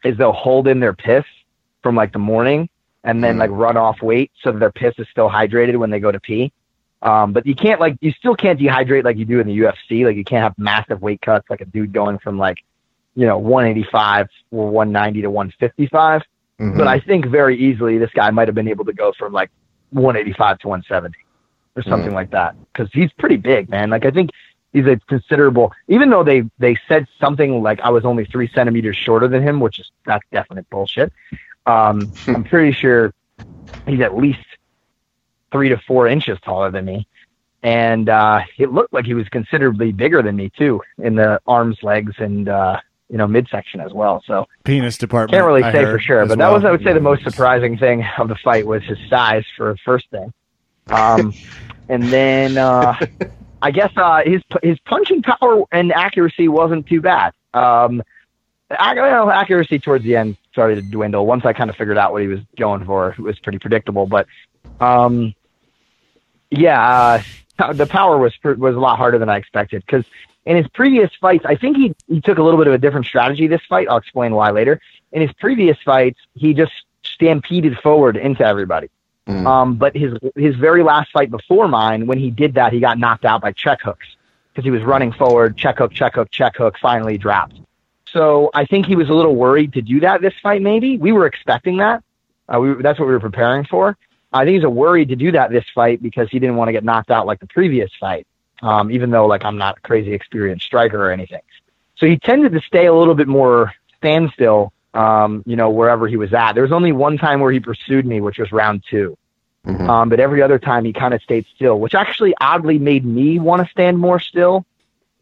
is 0.04 0.16
they'll 0.16 0.32
hold 0.32 0.66
in 0.68 0.80
their 0.80 0.92
piss 0.94 1.24
from 1.82 1.94
like 1.94 2.12
the 2.12 2.18
morning 2.18 2.68
and 3.04 3.22
then 3.22 3.36
Mm. 3.36 3.40
like 3.40 3.50
run 3.52 3.76
off 3.76 4.00
weight 4.02 4.32
so 4.42 4.50
that 4.52 4.58
their 4.58 4.72
piss 4.72 4.94
is 4.98 5.06
still 5.10 5.28
hydrated 5.28 5.76
when 5.76 5.90
they 5.90 6.00
go 6.00 6.10
to 6.10 6.18
pee. 6.18 6.52
Um, 7.02 7.32
but 7.32 7.46
you 7.46 7.54
can't 7.54 7.80
like 7.80 7.96
you 8.00 8.12
still 8.12 8.34
can't 8.34 8.58
dehydrate 8.58 9.04
like 9.04 9.16
you 9.18 9.26
do 9.26 9.38
in 9.40 9.46
the 9.46 9.58
UFC. 9.58 10.04
Like 10.06 10.16
you 10.16 10.24
can't 10.24 10.42
have 10.42 10.58
massive 10.58 11.02
weight 11.02 11.20
cuts 11.20 11.48
like 11.50 11.60
a 11.60 11.66
dude 11.66 11.92
going 11.92 12.18
from 12.18 12.38
like 12.38 12.56
you 13.16 13.26
know 13.26 13.38
185 13.38 14.28
or 14.50 14.68
190 14.70 15.22
to 15.22 15.30
155 15.30 16.22
Mhm. 16.60 16.78
but 16.78 16.86
I 16.86 17.00
think 17.00 17.26
very 17.26 17.58
easily 17.58 17.98
this 17.98 18.10
guy 18.14 18.30
might 18.30 18.46
have 18.46 18.54
been 18.54 18.68
able 18.68 18.84
to 18.84 18.92
go 18.92 19.12
from 19.18 19.32
like 19.32 19.50
185 19.90 20.58
to 20.60 20.68
170 20.68 21.16
or 21.76 21.82
something 21.82 22.14
like 22.14 22.30
that 22.30 22.54
because 22.72 22.88
he's 22.92 23.12
pretty 23.14 23.36
big, 23.36 23.68
man. 23.68 23.90
Like 23.90 24.04
I 24.06 24.12
think 24.12 24.30
he's 24.72 24.86
a 24.86 24.96
considerable. 25.08 25.72
Even 25.88 26.10
though 26.10 26.22
they 26.22 26.44
they 26.60 26.76
said 26.86 27.06
something 27.20 27.60
like 27.62 27.80
I 27.80 27.90
was 27.90 28.04
only 28.04 28.24
three 28.24 28.48
centimeters 28.54 28.96
shorter 28.96 29.26
than 29.26 29.42
him, 29.42 29.58
which 29.58 29.80
is 29.80 29.90
that's 30.06 30.24
definite 30.30 30.68
bullshit. 30.70 31.12
Um, 31.66 32.12
I'm 32.28 32.44
pretty 32.44 32.70
sure 32.72 33.12
he's 33.86 34.00
at 34.00 34.16
least 34.16 34.46
three 35.50 35.68
to 35.70 35.76
four 35.78 36.06
inches 36.06 36.38
taller 36.44 36.70
than 36.70 36.84
me. 36.84 37.06
And 37.64 38.08
uh, 38.08 38.42
it 38.58 38.70
looked 38.72 38.92
like 38.92 39.06
he 39.06 39.14
was 39.14 39.28
considerably 39.30 39.90
bigger 39.90 40.22
than 40.22 40.36
me 40.36 40.50
too 40.56 40.82
in 40.98 41.16
the 41.16 41.40
arms, 41.46 41.82
legs, 41.82 42.14
and 42.18 42.48
uh, 42.48 42.78
you 43.08 43.18
know 43.18 43.26
midsection 43.26 43.80
as 43.80 43.92
well. 43.92 44.22
So 44.26 44.46
penis 44.64 44.98
department. 44.98 45.32
can't 45.32 45.46
really 45.46 45.62
I 45.62 45.72
say 45.72 45.84
for 45.84 45.98
sure, 45.98 46.26
but 46.26 46.38
that 46.38 46.46
well. 46.46 46.54
was, 46.54 46.64
I 46.64 46.70
would 46.70 46.82
say, 46.82 46.92
the 46.92 47.00
most 47.00 47.22
surprising 47.22 47.78
thing 47.78 48.04
of 48.18 48.28
the 48.28 48.36
fight 48.36 48.66
was 48.66 48.82
his 48.84 48.98
size 49.08 49.44
for 49.56 49.76
first 49.84 50.10
thing. 50.10 50.32
Um, 50.88 51.32
and 51.88 52.02
then 52.04 52.58
uh, 52.58 52.94
I 53.62 53.70
guess 53.70 53.92
uh, 53.96 54.22
his 54.24 54.42
his 54.62 54.78
punching 54.80 55.22
power 55.22 55.64
and 55.72 55.92
accuracy 55.92 56.48
wasn't 56.48 56.86
too 56.86 57.00
bad. 57.00 57.32
Um, 57.52 58.02
ac- 58.70 59.00
well, 59.00 59.30
accuracy 59.30 59.78
towards 59.78 60.04
the 60.04 60.16
end 60.16 60.36
started 60.52 60.76
to 60.76 60.82
dwindle. 60.82 61.26
Once 61.26 61.44
I 61.44 61.52
kind 61.52 61.70
of 61.70 61.76
figured 61.76 61.98
out 61.98 62.12
what 62.12 62.22
he 62.22 62.28
was 62.28 62.40
going 62.56 62.84
for, 62.84 63.10
it 63.10 63.18
was 63.18 63.38
pretty 63.38 63.58
predictable. 63.58 64.06
But 64.06 64.26
um, 64.80 65.34
yeah, 66.50 67.22
uh, 67.58 67.72
the 67.72 67.86
power 67.86 68.18
was 68.18 68.32
was 68.44 68.74
a 68.74 68.80
lot 68.80 68.98
harder 68.98 69.18
than 69.18 69.28
I 69.28 69.36
expected 69.36 69.84
because 69.86 70.04
in 70.46 70.56
his 70.56 70.68
previous 70.68 71.10
fights, 71.20 71.44
I 71.46 71.56
think 71.56 71.76
he 71.76 71.94
he 72.06 72.20
took 72.20 72.38
a 72.38 72.42
little 72.42 72.58
bit 72.58 72.66
of 72.66 72.74
a 72.74 72.78
different 72.78 73.06
strategy 73.06 73.46
this 73.46 73.62
fight. 73.68 73.88
I'll 73.88 73.96
explain 73.96 74.34
why 74.34 74.50
later. 74.50 74.80
In 75.12 75.22
his 75.22 75.32
previous 75.32 75.78
fights, 75.84 76.18
he 76.34 76.54
just 76.54 76.72
stampeded 77.02 77.78
forward 77.78 78.16
into 78.16 78.44
everybody. 78.44 78.90
Mm. 79.26 79.46
Um, 79.46 79.74
but 79.76 79.96
his 79.96 80.12
his 80.36 80.54
very 80.56 80.82
last 80.82 81.10
fight 81.12 81.30
before 81.30 81.68
mine, 81.68 82.06
when 82.06 82.18
he 82.18 82.30
did 82.30 82.54
that, 82.54 82.72
he 82.72 82.80
got 82.80 82.98
knocked 82.98 83.24
out 83.24 83.40
by 83.40 83.52
check 83.52 83.80
hooks 83.80 84.06
because 84.52 84.64
he 84.64 84.70
was 84.70 84.82
running 84.82 85.12
forward, 85.12 85.56
check 85.56 85.78
hook, 85.78 85.92
check 85.92 86.14
hook, 86.14 86.30
check 86.30 86.56
hook, 86.56 86.76
finally 86.80 87.16
dropped. 87.16 87.54
So 88.12 88.50
I 88.54 88.64
think 88.64 88.86
he 88.86 88.94
was 88.94 89.08
a 89.08 89.14
little 89.14 89.34
worried 89.34 89.72
to 89.72 89.82
do 89.82 90.00
that 90.00 90.20
this 90.20 90.34
fight. 90.42 90.62
Maybe 90.62 90.98
we 90.98 91.10
were 91.10 91.26
expecting 91.26 91.78
that. 91.78 92.04
Uh, 92.48 92.60
we, 92.60 92.82
that's 92.82 92.98
what 92.98 93.06
we 93.06 93.12
were 93.12 93.20
preparing 93.20 93.64
for. 93.64 93.96
I 94.32 94.44
think 94.44 94.56
he's 94.56 94.64
a 94.64 94.70
worried 94.70 95.08
to 95.08 95.16
do 95.16 95.32
that 95.32 95.50
this 95.50 95.64
fight 95.74 96.02
because 96.02 96.28
he 96.30 96.38
didn't 96.38 96.56
want 96.56 96.68
to 96.68 96.72
get 96.72 96.84
knocked 96.84 97.10
out 97.10 97.26
like 97.26 97.40
the 97.40 97.46
previous 97.46 97.90
fight. 97.98 98.26
Um, 98.62 98.90
even 98.90 99.10
though 99.10 99.26
like 99.26 99.44
I'm 99.44 99.58
not 99.58 99.78
a 99.78 99.80
crazy 99.80 100.12
experienced 100.12 100.64
striker 100.64 101.08
or 101.08 101.10
anything. 101.10 101.42
So 101.96 102.06
he 102.06 102.18
tended 102.18 102.52
to 102.52 102.60
stay 102.60 102.86
a 102.86 102.94
little 102.94 103.14
bit 103.14 103.28
more 103.28 103.72
standstill, 103.98 104.72
um, 104.94 105.42
you 105.46 105.56
know, 105.56 105.70
wherever 105.70 106.08
he 106.08 106.16
was 106.16 106.32
at. 106.32 106.52
There 106.52 106.62
was 106.62 106.72
only 106.72 106.92
one 106.92 107.18
time 107.18 107.40
where 107.40 107.52
he 107.52 107.60
pursued 107.60 108.06
me, 108.06 108.20
which 108.20 108.38
was 108.38 108.52
round 108.52 108.84
2 108.90 109.16
Mhm. 109.66 109.88
Um, 109.88 110.08
but 110.08 110.20
every 110.20 110.42
other 110.42 110.58
time 110.58 110.84
he 110.84 110.92
kind 110.92 111.14
of 111.14 111.22
stayed 111.22 111.46
still, 111.54 111.80
which 111.80 111.94
actually 111.94 112.34
oddly 112.40 112.78
made 112.78 113.04
me 113.04 113.38
want 113.38 113.64
to 113.64 113.70
stand 113.70 113.98
more 113.98 114.20
still, 114.20 114.66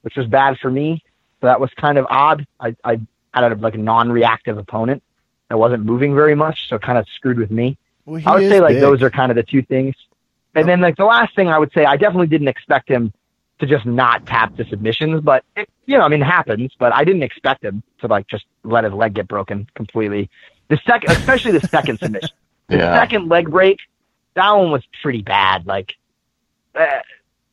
which 0.03 0.16
was 0.16 0.26
bad 0.26 0.59
for 0.59 0.70
me. 0.70 1.03
So 1.41 1.47
that 1.47 1.61
was 1.61 1.70
kind 1.74 1.97
of 1.97 2.07
odd. 2.11 2.47
I, 2.59 2.74
I 2.85 3.01
had 3.33 3.53
a, 3.53 3.55
like 3.55 3.74
a 3.74 3.78
non-reactive 3.78 4.59
opponent 4.59 5.03
that 5.49 5.59
wasn't 5.59 5.85
moving 5.85 6.14
very 6.14 6.35
much, 6.35 6.68
so 6.68 6.76
it 6.76 6.83
kind 6.83 6.99
of 6.99 7.07
screwed 7.14 7.39
with 7.39 7.51
me. 7.51 7.78
Well, 8.05 8.20
I 8.26 8.35
would 8.35 8.51
say 8.51 8.61
like 8.61 8.74
big. 8.74 8.80
those 8.80 9.03
are 9.03 9.11
kind 9.11 9.30
of 9.30 9.37
the 9.37 9.45
two 9.45 9.62
things. 9.62 9.95
And 10.55 10.68
then 10.68 10.80
like 10.80 10.97
the 10.97 11.05
last 11.05 11.35
thing 11.37 11.49
I 11.49 11.59
would 11.59 11.72
say, 11.72 11.85
I 11.85 11.97
definitely 11.97 12.26
didn't 12.26 12.49
expect 12.49 12.89
him 12.89 13.12
to 13.62 13.66
just 13.68 13.86
not 13.86 14.26
tap 14.26 14.56
the 14.56 14.64
submissions, 14.64 15.22
but 15.22 15.44
it, 15.56 15.68
you 15.86 15.96
know, 15.96 16.04
I 16.04 16.08
mean, 16.08 16.20
it 16.20 16.26
happens. 16.26 16.72
But 16.78 16.92
I 16.92 17.04
didn't 17.04 17.22
expect 17.22 17.64
him 17.64 17.82
to 18.00 18.08
like 18.08 18.26
just 18.26 18.44
let 18.64 18.84
his 18.84 18.92
leg 18.92 19.14
get 19.14 19.28
broken 19.28 19.68
completely. 19.74 20.28
The 20.68 20.78
second, 20.86 21.12
especially 21.12 21.52
the 21.52 21.66
second 21.68 21.98
submission, 22.00 22.28
the 22.68 22.78
Yeah. 22.78 22.94
second 23.00 23.28
leg 23.28 23.50
break 23.50 23.78
that 24.34 24.50
one 24.52 24.70
was 24.70 24.82
pretty 25.02 25.20
bad. 25.22 25.66
Like, 25.66 25.94
uh, 26.74 26.86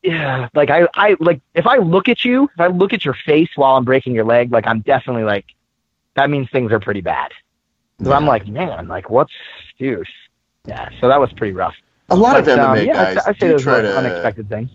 yeah, 0.02 0.48
like 0.54 0.70
I, 0.70 0.88
I 0.94 1.16
like 1.20 1.40
if 1.54 1.66
I 1.66 1.76
look 1.76 2.08
at 2.08 2.24
you, 2.24 2.44
if 2.54 2.58
I 2.60 2.68
look 2.68 2.92
at 2.94 3.04
your 3.04 3.14
face 3.26 3.50
while 3.54 3.76
I'm 3.76 3.84
breaking 3.84 4.14
your 4.14 4.24
leg, 4.24 4.50
like 4.50 4.66
I'm 4.66 4.80
definitely 4.80 5.24
like, 5.24 5.44
that 6.14 6.30
means 6.30 6.48
things 6.50 6.72
are 6.72 6.80
pretty 6.80 7.02
bad. 7.02 7.32
So 8.02 8.12
I'm 8.12 8.24
like, 8.26 8.46
man, 8.48 8.88
like 8.88 9.10
what's, 9.10 9.32
dude, 9.78 10.06
yeah. 10.66 10.88
So 11.00 11.08
that 11.08 11.20
was 11.20 11.30
pretty 11.34 11.52
rough. 11.52 11.74
A 12.08 12.16
lot 12.16 12.42
But, 12.42 12.48
of 12.48 12.58
MMA 12.58 12.80
um, 12.80 12.86
yeah, 12.86 13.14
guys 13.14 13.18
I, 13.18 13.30
I 13.30 13.32
say 13.34 13.38
do 13.40 13.48
those 13.48 13.62
try 13.62 13.82
to. 13.82 13.96
unexpected 13.98 14.48
things. 14.48 14.70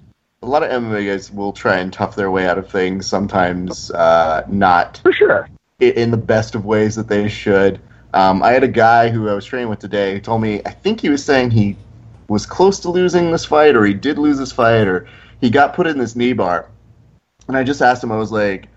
A 0.46 0.48
lot 0.48 0.62
of 0.62 0.70
MMA 0.70 1.08
guys 1.08 1.32
will 1.32 1.52
try 1.52 1.78
and 1.78 1.92
tough 1.92 2.16
their 2.16 2.30
way 2.30 2.48
out 2.48 2.60
of 2.60 2.70
things. 2.70 3.08
Sometimes 3.08 3.90
uh, 3.90 4.44
not 4.48 5.00
For 5.02 5.12
sure. 5.12 5.50
in 5.80 6.12
the 6.12 6.18
best 6.18 6.54
of 6.54 6.66
ways 6.66 6.94
that 6.96 7.08
they 7.08 7.28
should. 7.28 7.82
Um, 8.14 8.44
I 8.44 8.52
had 8.52 8.64
a 8.64 8.68
guy 8.68 9.10
who 9.10 9.28
I 9.28 9.34
was 9.34 9.44
training 9.44 9.70
with 9.70 9.80
today 9.80 10.14
who 10.14 10.20
told 10.20 10.44
me 10.44 10.62
I 10.64 10.70
think 10.70 11.02
he 11.02 11.10
was 11.10 11.26
saying 11.26 11.50
he 11.50 11.76
was 12.28 12.46
close 12.46 12.80
to 12.82 12.92
losing 12.92 13.32
this 13.32 13.44
fight, 13.44 13.76
or 13.76 13.86
he 13.86 13.96
did 13.96 14.20
lose 14.20 14.38
this 14.38 14.52
fight, 14.52 14.88
or 14.88 15.08
he 15.42 15.50
got 15.50 15.74
put 15.74 15.88
in 15.88 15.98
this 15.98 16.16
knee 16.16 16.34
bar. 16.34 16.70
And 17.48 17.58
I 17.58 17.64
just 17.64 17.82
asked 17.82 18.04
him, 18.04 18.12
I 18.12 18.18
was 18.18 18.32
like, 18.32 18.68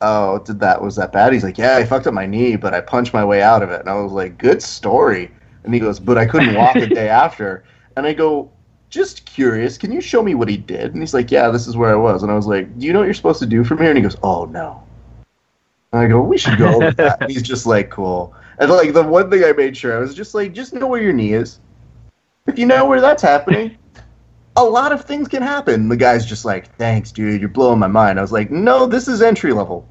"Oh, 0.00 0.38
did 0.38 0.60
that 0.60 0.80
was 0.80 0.96
that 0.96 1.12
bad?" 1.12 1.34
He's 1.34 1.44
like, 1.44 1.58
"Yeah, 1.58 1.76
I 1.76 1.84
fucked 1.84 2.06
up 2.06 2.14
my 2.14 2.26
knee, 2.26 2.56
but 2.56 2.72
I 2.72 2.80
punched 2.80 3.12
my 3.12 3.24
way 3.24 3.42
out 3.42 3.62
of 3.62 3.68
it." 3.70 3.80
And 3.80 3.90
I 3.90 3.94
was 4.00 4.12
like, 4.12 4.38
"Good 4.38 4.62
story." 4.62 5.30
And 5.64 5.74
he 5.74 5.80
goes, 5.80 6.00
"But 6.00 6.16
I 6.16 6.24
couldn't 6.24 6.54
walk 6.54 6.72
the 6.74 6.86
day 7.02 7.10
after." 7.10 7.64
And 7.96 8.06
I 8.06 8.14
go, 8.14 8.50
"Just 8.90 9.24
curious, 9.26 9.76
can 9.78 9.92
you 9.92 10.00
show 10.00 10.22
me 10.22 10.34
what 10.34 10.48
he 10.48 10.56
did?" 10.56 10.92
And 10.92 11.02
he's 11.02 11.14
like, 11.14 11.30
"Yeah, 11.30 11.48
this 11.50 11.66
is 11.66 11.76
where 11.76 11.90
I 11.90 11.96
was." 11.96 12.22
And 12.22 12.30
I 12.32 12.34
was 12.34 12.46
like, 12.46 12.78
"Do 12.78 12.86
you 12.86 12.92
know 12.92 13.00
what 13.00 13.06
you're 13.06 13.14
supposed 13.14 13.40
to 13.40 13.46
do 13.46 13.64
from 13.64 13.78
here?" 13.78 13.88
And 13.88 13.96
he 13.96 14.02
goes, 14.02 14.16
"Oh 14.22 14.44
no." 14.46 14.82
And 15.92 16.02
I 16.02 16.06
go, 16.08 16.20
"We 16.20 16.38
should 16.38 16.58
go 16.58 16.74
over 16.74 16.90
that." 16.96 17.22
And 17.22 17.30
he's 17.30 17.42
just 17.42 17.66
like, 17.66 17.90
"Cool." 17.90 18.34
And 18.58 18.70
like 18.70 18.92
the 18.92 19.02
one 19.02 19.30
thing 19.30 19.44
I 19.44 19.52
made 19.52 19.76
sure 19.76 19.96
I 19.96 20.00
was 20.00 20.14
just 20.14 20.34
like, 20.34 20.54
just 20.54 20.72
know 20.72 20.86
where 20.86 21.02
your 21.02 21.12
knee 21.12 21.34
is. 21.34 21.60
If 22.46 22.58
you 22.58 22.64
know 22.66 22.86
where 22.86 23.00
that's 23.00 23.22
happening, 23.22 23.76
a 24.56 24.64
lot 24.64 24.92
of 24.92 25.04
things 25.04 25.28
can 25.28 25.42
happen. 25.42 25.88
The 25.88 25.96
guy's 25.96 26.24
just 26.24 26.44
like, 26.44 26.74
"Thanks, 26.76 27.12
dude. 27.12 27.40
You're 27.40 27.50
blowing 27.50 27.78
my 27.78 27.86
mind." 27.88 28.18
I 28.18 28.22
was 28.22 28.32
like, 28.32 28.50
"No, 28.50 28.86
this 28.86 29.08
is 29.08 29.20
entry 29.20 29.52
level." 29.52 29.86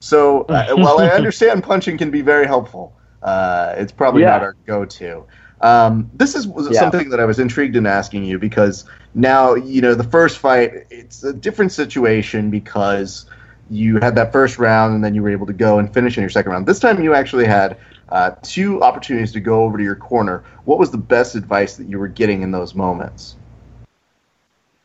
So 0.00 0.42
uh, 0.42 0.74
while 0.76 0.98
I 1.00 1.08
understand 1.20 1.62
punching 1.62 1.98
can 1.98 2.10
be 2.10 2.22
very 2.22 2.46
helpful, 2.46 2.94
uh, 3.22 3.74
it's 3.76 3.92
probably 3.92 4.22
Yeah. 4.22 4.30
not 4.30 4.42
our 4.42 4.56
go-to. 4.66 5.24
Um, 5.60 6.10
this 6.14 6.34
is 6.34 6.46
Yeah. 6.46 6.78
something 6.78 7.10
that 7.10 7.20
I 7.20 7.24
was 7.24 7.38
intrigued 7.38 7.76
in 7.76 7.86
asking 7.86 8.24
you 8.24 8.38
because 8.38 8.84
now 9.14 9.54
you 9.54 9.80
know 9.80 9.94
the 9.94 10.04
first 10.04 10.38
fight. 10.38 10.86
It's 10.90 11.24
a 11.24 11.32
different 11.32 11.72
situation 11.72 12.50
because 12.50 13.26
you 13.70 13.98
had 13.98 14.14
that 14.14 14.32
first 14.32 14.58
round 14.58 14.94
and 14.94 15.04
then 15.04 15.14
you 15.14 15.22
were 15.22 15.30
able 15.30 15.46
to 15.46 15.52
go 15.52 15.78
and 15.78 15.92
finish 15.92 16.16
in 16.16 16.22
your 16.22 16.30
second 16.30 16.52
round. 16.52 16.66
This 16.66 16.78
time 16.78 17.02
you 17.02 17.14
actually 17.14 17.44
had 17.46 17.76
uh, 18.08 18.32
two 18.42 18.82
opportunities 18.82 19.32
to 19.32 19.40
go 19.40 19.62
over 19.64 19.76
to 19.76 19.84
your 19.84 19.96
corner. 19.96 20.42
What 20.64 20.78
was 20.78 20.90
the 20.90 20.98
best 20.98 21.34
advice 21.34 21.76
that 21.76 21.88
you 21.88 21.98
were 21.98 22.08
getting 22.08 22.42
in 22.42 22.50
those 22.50 22.74
moments? 22.74 23.36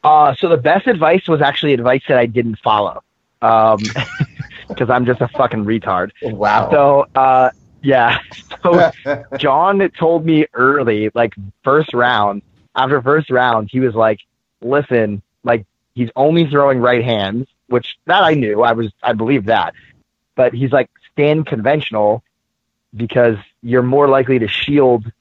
Uh, 0.03 0.35
so 0.37 0.49
the 0.49 0.57
best 0.57 0.87
advice 0.87 1.27
was 1.27 1.41
actually 1.41 1.73
advice 1.73 2.01
that 2.09 2.17
I 2.17 2.25
didn't 2.25 2.57
follow, 2.59 3.01
um, 3.41 3.93
because 4.67 4.89
I'm 4.89 5.05
just 5.05 5.21
a 5.21 5.29
fucking 5.29 5.63
retard. 5.63 6.11
Wow. 6.21 6.69
So, 6.71 7.05
uh, 7.15 7.51
yeah. 7.83 8.19
So 8.63 8.91
John 9.37 9.89
told 9.99 10.25
me 10.25 10.45
early, 10.53 11.11
like 11.13 11.33
first 11.65 11.93
round, 11.93 12.43
after 12.73 13.01
first 13.01 13.29
round, 13.29 13.69
he 13.69 13.81
was 13.81 13.93
like, 13.93 14.19
listen, 14.61 15.21
like 15.43 15.65
he's 15.93 16.09
only 16.15 16.49
throwing 16.49 16.79
right 16.79 17.03
hands, 17.03 17.47
which 17.67 17.97
that 18.05 18.23
I 18.23 18.35
knew. 18.35 18.63
I 18.63 18.71
was, 18.71 18.91
I 19.03 19.11
believed 19.11 19.47
that. 19.47 19.73
But 20.35 20.53
he's 20.53 20.71
like, 20.71 20.89
stand 21.11 21.45
conventional 21.45 22.23
because 22.95 23.35
you're 23.61 23.83
more 23.83 24.07
likely 24.07 24.39
to 24.39 24.47
shield 24.47 25.11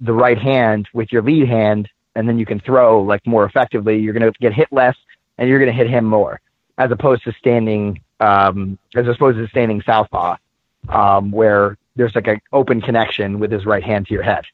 the 0.00 0.12
right 0.12 0.38
hand 0.38 0.88
with 0.92 1.12
your 1.12 1.22
lead 1.22 1.46
hand 1.46 1.88
and 2.16 2.28
then 2.28 2.38
you 2.38 2.46
can 2.46 2.60
throw 2.60 3.02
like 3.02 3.26
more 3.26 3.44
effectively. 3.44 3.98
You're 3.98 4.14
going 4.14 4.32
to 4.32 4.38
get 4.40 4.52
hit 4.52 4.68
less 4.72 4.96
and 5.38 5.48
you're 5.48 5.58
going 5.58 5.70
to 5.70 5.76
hit 5.76 5.88
him 5.88 6.04
more 6.04 6.40
as 6.76 6.90
opposed 6.90 7.22
to 7.24 7.32
standing, 7.32 8.00
um, 8.20 8.78
as 8.96 9.06
opposed 9.06 9.38
to 9.38 9.46
standing 9.48 9.80
southpaw, 9.82 10.36
um, 10.88 11.30
where 11.30 11.76
there's 11.96 12.14
like 12.14 12.26
an 12.26 12.40
open 12.52 12.80
connection 12.80 13.38
with 13.38 13.50
his 13.52 13.64
right 13.66 13.82
hand 13.82 14.06
to 14.06 14.14
your 14.14 14.22
head. 14.22 14.44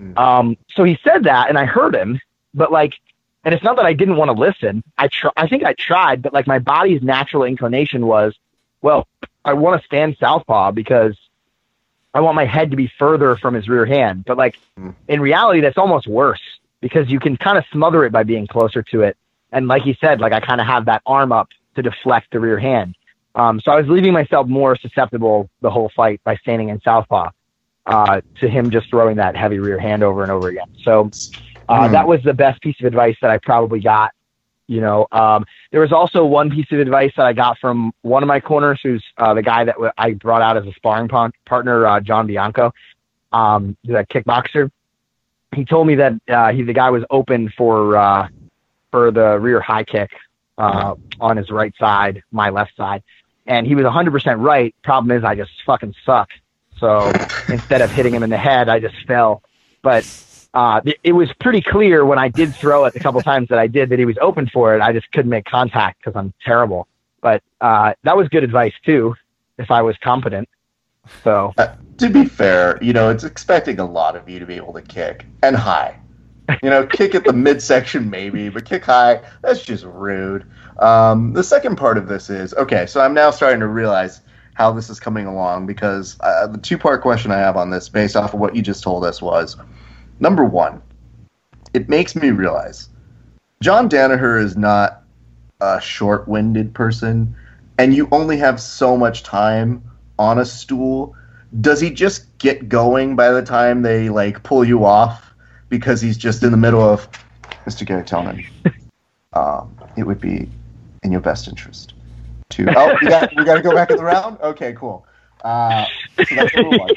Mm. 0.00 0.18
Um, 0.18 0.56
so 0.74 0.84
he 0.84 0.98
said 1.04 1.24
that 1.24 1.48
and 1.48 1.58
I 1.58 1.64
heard 1.64 1.94
him, 1.94 2.20
but 2.54 2.70
like, 2.72 2.94
and 3.44 3.54
it's 3.54 3.64
not 3.64 3.76
that 3.76 3.86
I 3.86 3.92
didn't 3.92 4.16
want 4.16 4.28
to 4.28 4.40
listen. 4.40 4.82
I 4.96 5.08
tr- 5.08 5.28
I 5.36 5.48
think 5.48 5.64
I 5.64 5.72
tried, 5.72 6.22
but 6.22 6.32
like 6.32 6.46
my 6.46 6.58
body's 6.58 7.02
natural 7.02 7.44
inclination 7.44 8.06
was, 8.06 8.34
well, 8.82 9.08
I 9.44 9.54
want 9.54 9.80
to 9.80 9.86
stand 9.86 10.16
southpaw 10.20 10.70
because 10.72 11.16
I 12.14 12.20
want 12.20 12.36
my 12.36 12.44
head 12.44 12.70
to 12.70 12.76
be 12.76 12.90
further 12.98 13.36
from 13.36 13.54
his 13.54 13.68
rear 13.68 13.86
hand. 13.86 14.24
But 14.24 14.36
like 14.36 14.58
Mm. 14.78 14.94
in 15.08 15.20
reality, 15.20 15.60
that's 15.60 15.78
almost 15.78 16.06
worse 16.06 16.40
because 16.80 17.10
you 17.10 17.20
can 17.20 17.36
kind 17.36 17.58
of 17.58 17.64
smother 17.72 18.04
it 18.04 18.12
by 18.12 18.22
being 18.22 18.46
closer 18.46 18.82
to 18.82 19.02
it. 19.02 19.16
And 19.50 19.68
like 19.68 19.82
he 19.82 19.96
said, 20.00 20.20
like 20.20 20.32
I 20.32 20.40
kind 20.40 20.60
of 20.60 20.66
have 20.66 20.86
that 20.86 21.02
arm 21.04 21.32
up 21.32 21.48
to 21.76 21.82
deflect 21.82 22.30
the 22.32 22.40
rear 22.40 22.58
hand. 22.58 22.96
Um, 23.34 23.60
so 23.60 23.72
I 23.72 23.76
was 23.80 23.88
leaving 23.88 24.12
myself 24.12 24.46
more 24.46 24.76
susceptible 24.76 25.48
the 25.60 25.70
whole 25.70 25.90
fight 25.96 26.20
by 26.24 26.36
standing 26.36 26.68
in 26.68 26.80
southpaw 26.82 27.30
uh, 27.86 28.20
to 28.40 28.48
him 28.48 28.70
just 28.70 28.88
throwing 28.90 29.16
that 29.16 29.36
heavy 29.36 29.58
rear 29.58 29.78
hand 29.78 30.02
over 30.02 30.22
and 30.22 30.30
over 30.30 30.48
again. 30.48 30.66
So 30.84 31.12
uh, 31.68 31.88
Hmm. 31.88 31.92
that 31.92 32.06
was 32.06 32.22
the 32.22 32.34
best 32.34 32.60
piece 32.62 32.76
of 32.80 32.86
advice 32.86 33.16
that 33.22 33.30
I 33.30 33.38
probably 33.38 33.80
got. 33.80 34.12
You 34.68 34.80
know, 34.80 35.06
um, 35.12 35.44
there 35.70 35.80
was 35.80 35.92
also 35.92 36.24
one 36.24 36.50
piece 36.50 36.70
of 36.70 36.78
advice 36.78 37.12
that 37.16 37.26
I 37.26 37.32
got 37.32 37.58
from 37.58 37.92
one 38.02 38.22
of 38.22 38.26
my 38.26 38.40
corners, 38.40 38.80
who's 38.82 39.04
uh, 39.18 39.34
the 39.34 39.42
guy 39.42 39.64
that 39.64 39.74
w- 39.74 39.92
I 39.98 40.12
brought 40.14 40.40
out 40.40 40.56
as 40.56 40.64
a 40.66 40.72
sparring 40.74 41.08
pon- 41.08 41.32
partner, 41.46 41.86
uh, 41.86 42.00
John 42.00 42.26
Bianco, 42.26 42.72
um, 43.32 43.76
the 43.84 44.06
kickboxer. 44.08 44.70
He 45.54 45.64
told 45.64 45.86
me 45.86 45.96
that 45.96 46.14
uh, 46.28 46.52
he 46.52 46.62
the 46.62 46.72
guy 46.72 46.90
was 46.90 47.04
open 47.10 47.52
for 47.56 47.96
uh, 47.96 48.28
for 48.90 49.10
the 49.10 49.38
rear 49.38 49.60
high 49.60 49.84
kick 49.84 50.10
uh, 50.58 50.94
on 51.20 51.36
his 51.36 51.50
right 51.50 51.74
side, 51.78 52.22
my 52.30 52.48
left 52.50 52.74
side, 52.76 53.02
and 53.46 53.66
he 53.66 53.74
was 53.74 53.84
100% 53.84 54.40
right. 54.40 54.74
Problem 54.82 55.16
is, 55.16 55.24
I 55.24 55.34
just 55.34 55.50
fucking 55.64 55.94
suck. 56.04 56.30
So 56.78 57.12
instead 57.48 57.80
of 57.80 57.90
hitting 57.90 58.14
him 58.14 58.22
in 58.22 58.30
the 58.30 58.36
head, 58.36 58.68
I 58.68 58.80
just 58.80 58.96
fell. 59.06 59.42
But 59.82 60.06
uh, 60.54 60.80
it, 61.02 61.12
was 61.12 61.32
pretty 61.40 61.62
clear 61.62 62.04
when 62.04 62.18
I 62.18 62.28
did 62.28 62.54
throw 62.54 62.84
it 62.84 62.94
a 62.94 63.00
couple 63.00 63.20
times 63.32 63.48
that 63.48 63.58
I 63.58 63.66
did 63.66 63.88
that 63.90 63.98
he 63.98 64.04
was 64.04 64.18
open 64.20 64.48
for 64.48 64.74
it. 64.74 64.80
I 64.80 64.92
just 64.92 65.10
couldn't 65.12 65.30
make 65.30 65.44
contact 65.44 65.98
because 65.98 66.16
I'm 66.16 66.32
terrible. 66.44 66.86
But 67.20 67.42
uh, 67.60 67.94
that 68.02 68.16
was 68.16 68.28
good 68.28 68.44
advice 68.44 68.74
too, 68.84 69.14
if 69.58 69.70
I 69.70 69.82
was 69.82 69.96
competent. 69.98 70.48
So 71.24 71.52
Uh, 71.58 71.74
to 71.98 72.10
be 72.10 72.24
fair, 72.24 72.78
you 72.82 72.92
know, 72.92 73.10
it's 73.10 73.24
expecting 73.24 73.78
a 73.78 73.84
lot 73.84 74.16
of 74.16 74.28
you 74.28 74.38
to 74.38 74.46
be 74.46 74.54
able 74.54 74.72
to 74.74 74.82
kick 74.82 75.26
and 75.42 75.56
high. 75.56 75.98
You 76.62 76.70
know, 76.70 76.86
kick 76.86 77.14
at 77.14 77.24
the 77.24 77.32
midsection 77.48 78.10
maybe, 78.10 78.48
but 78.48 78.64
kick 78.64 78.84
high, 78.84 79.20
that's 79.42 79.62
just 79.62 79.84
rude. 79.84 80.44
Um, 80.78 81.32
the 81.32 81.44
second 81.44 81.76
part 81.76 81.98
of 81.98 82.08
this 82.08 82.30
is 82.30 82.54
okay, 82.54 82.86
so 82.86 83.00
I'm 83.00 83.14
now 83.14 83.30
starting 83.30 83.60
to 83.60 83.68
realize 83.68 84.20
how 84.54 84.72
this 84.72 84.90
is 84.90 85.00
coming 85.00 85.26
along 85.26 85.66
because 85.66 86.16
uh, 86.20 86.46
the 86.46 86.58
two 86.58 86.76
part 86.76 87.02
question 87.02 87.30
I 87.30 87.38
have 87.38 87.56
on 87.56 87.70
this, 87.70 87.88
based 87.88 88.16
off 88.16 88.34
of 88.34 88.40
what 88.40 88.54
you 88.54 88.62
just 88.62 88.82
told 88.82 89.04
us, 89.04 89.22
was 89.22 89.56
number 90.20 90.44
one, 90.44 90.82
it 91.74 91.88
makes 91.88 92.14
me 92.14 92.30
realize 92.30 92.88
John 93.60 93.88
Danaher 93.88 94.42
is 94.42 94.56
not 94.56 95.02
a 95.60 95.80
short 95.80 96.26
winded 96.26 96.74
person, 96.74 97.34
and 97.78 97.94
you 97.94 98.08
only 98.12 98.36
have 98.38 98.60
so 98.60 98.96
much 98.96 99.22
time 99.22 99.82
on 100.18 100.38
a 100.38 100.44
stool. 100.44 101.14
Does 101.60 101.80
he 101.80 101.90
just 101.90 102.26
get 102.38 102.68
going 102.68 103.14
by 103.14 103.30
the 103.30 103.42
time 103.42 103.82
they 103.82 104.08
like 104.08 104.42
pull 104.42 104.64
you 104.64 104.84
off 104.84 105.32
because 105.68 106.00
he's 106.02 106.18
just 106.18 106.42
in 106.42 106.50
the 106.50 106.56
middle 106.56 106.82
of 106.82 107.08
mr 107.64 107.86
gary 107.86 108.04
tillman 108.04 108.44
um, 109.32 109.74
it 109.96 110.02
would 110.02 110.20
be 110.20 110.48
in 111.02 111.12
your 111.12 111.20
best 111.20 111.48
interest 111.48 111.94
to 112.50 112.66
oh 112.76 112.96
we 113.00 113.08
got, 113.08 113.30
we 113.36 113.44
got 113.44 113.54
to 113.54 113.62
go 113.62 113.72
back 113.74 113.90
in 113.90 113.96
the 113.96 114.04
round 114.04 114.38
okay 114.40 114.72
cool 114.74 115.06
uh, 115.44 115.84
so 116.16 116.34
that's 116.34 116.54
number 116.54 116.78
one 116.78 116.90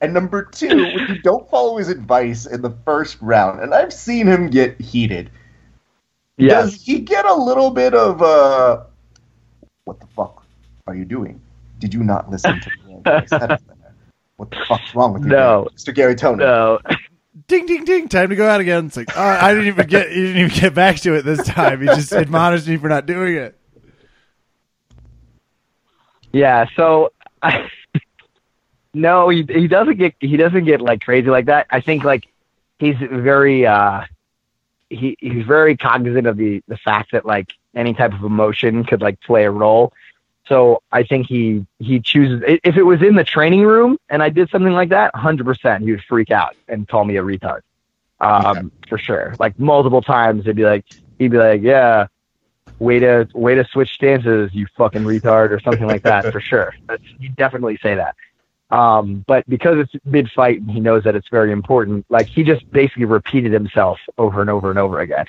and 0.00 0.14
number 0.14 0.44
two 0.44 0.68
when 0.68 1.08
you 1.08 1.22
don't 1.22 1.48
follow 1.50 1.76
his 1.76 1.88
advice 1.88 2.46
in 2.46 2.62
the 2.62 2.70
first 2.84 3.18
round 3.20 3.60
and 3.60 3.74
i've 3.74 3.92
seen 3.92 4.26
him 4.26 4.48
get 4.48 4.80
heated 4.80 5.30
yeah, 6.38 6.62
does 6.62 6.82
he 6.82 7.00
get 7.00 7.26
a 7.26 7.34
little 7.34 7.70
bit 7.70 7.94
of 7.94 8.22
uh, 8.22 8.84
what 9.84 9.98
the 9.98 10.06
fuck 10.06 10.44
are 10.86 10.94
you 10.94 11.04
doing? 11.04 11.40
Did 11.80 11.92
you 11.92 12.04
not 12.04 12.30
listen 12.30 12.60
to 12.60 12.70
me? 12.86 12.94
what 14.36 14.50
the 14.50 14.64
fuck's 14.68 14.94
wrong 14.94 15.14
with 15.14 15.24
you, 15.24 15.30
No. 15.30 15.68
Mr. 15.74 15.92
Gary 15.92 16.14
Tony? 16.14 16.44
no, 16.44 16.78
Ding 17.46 17.66
ding 17.66 17.84
ding! 17.84 18.08
Time 18.08 18.30
to 18.30 18.36
go 18.36 18.48
out 18.48 18.60
again. 18.60 18.86
It's 18.86 18.96
like, 18.96 19.10
oh, 19.16 19.22
I 19.22 19.52
didn't 19.52 19.68
even 19.68 19.86
get. 19.86 20.10
You 20.10 20.26
didn't 20.26 20.42
even 20.42 20.60
get 20.60 20.74
back 20.74 20.96
to 21.00 21.14
it 21.14 21.22
this 21.22 21.46
time. 21.46 21.80
He 21.80 21.86
just 21.86 22.12
admonished 22.12 22.66
me 22.66 22.76
for 22.78 22.88
not 22.88 23.06
doing 23.06 23.36
it. 23.36 23.54
yeah. 26.32 26.66
So 26.76 27.12
no, 28.94 29.28
he 29.28 29.44
he 29.48 29.68
doesn't 29.68 29.98
get 29.98 30.14
he 30.20 30.36
doesn't 30.36 30.64
get 30.64 30.80
like 30.80 31.02
crazy 31.02 31.28
like 31.28 31.46
that. 31.46 31.66
I 31.70 31.80
think 31.80 32.04
like 32.04 32.26
he's 32.78 32.96
very 32.98 33.66
uh 33.66 34.02
he 34.90 35.16
he's 35.20 35.44
very 35.46 35.76
cognizant 35.76 36.26
of 36.26 36.36
the 36.36 36.62
the 36.66 36.76
fact 36.78 37.12
that 37.12 37.26
like 37.26 37.52
any 37.74 37.94
type 37.94 38.12
of 38.12 38.24
emotion 38.24 38.84
could 38.84 39.00
like 39.00 39.20
play 39.20 39.44
a 39.44 39.50
role. 39.50 39.92
So 40.48 40.82
I 40.90 41.02
think 41.02 41.26
he 41.26 41.66
he 41.78 42.00
chooses 42.00 42.42
if 42.64 42.76
it 42.76 42.82
was 42.82 43.02
in 43.02 43.14
the 43.14 43.24
training 43.24 43.64
room 43.64 43.98
and 44.08 44.22
I 44.22 44.30
did 44.30 44.48
something 44.50 44.72
like 44.72 44.88
that, 44.88 45.14
hundred 45.14 45.44
percent 45.44 45.84
he 45.84 45.90
would 45.90 46.02
freak 46.04 46.30
out 46.30 46.56
and 46.68 46.88
call 46.88 47.04
me 47.04 47.16
a 47.16 47.22
retard. 47.22 47.60
um, 48.20 48.72
for 48.88 48.98
sure. 48.98 49.34
Like 49.38 49.58
multiple 49.58 50.02
times, 50.02 50.46
he'd 50.46 50.56
be 50.56 50.64
like, 50.64 50.86
he'd 51.18 51.30
be 51.30 51.38
like, 51.38 51.62
"Yeah, 51.62 52.06
way 52.78 52.98
to 52.98 53.28
way 53.34 53.54
to 53.54 53.64
switch 53.66 53.92
stances, 53.94 54.50
you 54.54 54.66
fucking 54.76 55.04
retard," 55.04 55.50
or 55.50 55.60
something 55.60 55.86
like 55.86 56.02
that. 56.02 56.32
for 56.32 56.40
sure, 56.40 56.74
That's, 56.88 57.02
he'd 57.20 57.36
definitely 57.36 57.78
say 57.82 57.94
that. 57.94 58.16
Um, 58.70 59.24
but 59.26 59.48
because 59.48 59.78
it's 59.78 60.04
mid 60.04 60.30
fight 60.30 60.60
and 60.60 60.70
he 60.70 60.80
knows 60.80 61.04
that 61.04 61.14
it's 61.14 61.28
very 61.28 61.52
important, 61.52 62.06
like 62.08 62.26
he 62.26 62.42
just 62.42 62.70
basically 62.70 63.06
repeated 63.06 63.52
himself 63.52 63.98
over 64.18 64.40
and 64.40 64.50
over 64.50 64.70
and 64.70 64.78
over 64.78 65.00
again. 65.00 65.26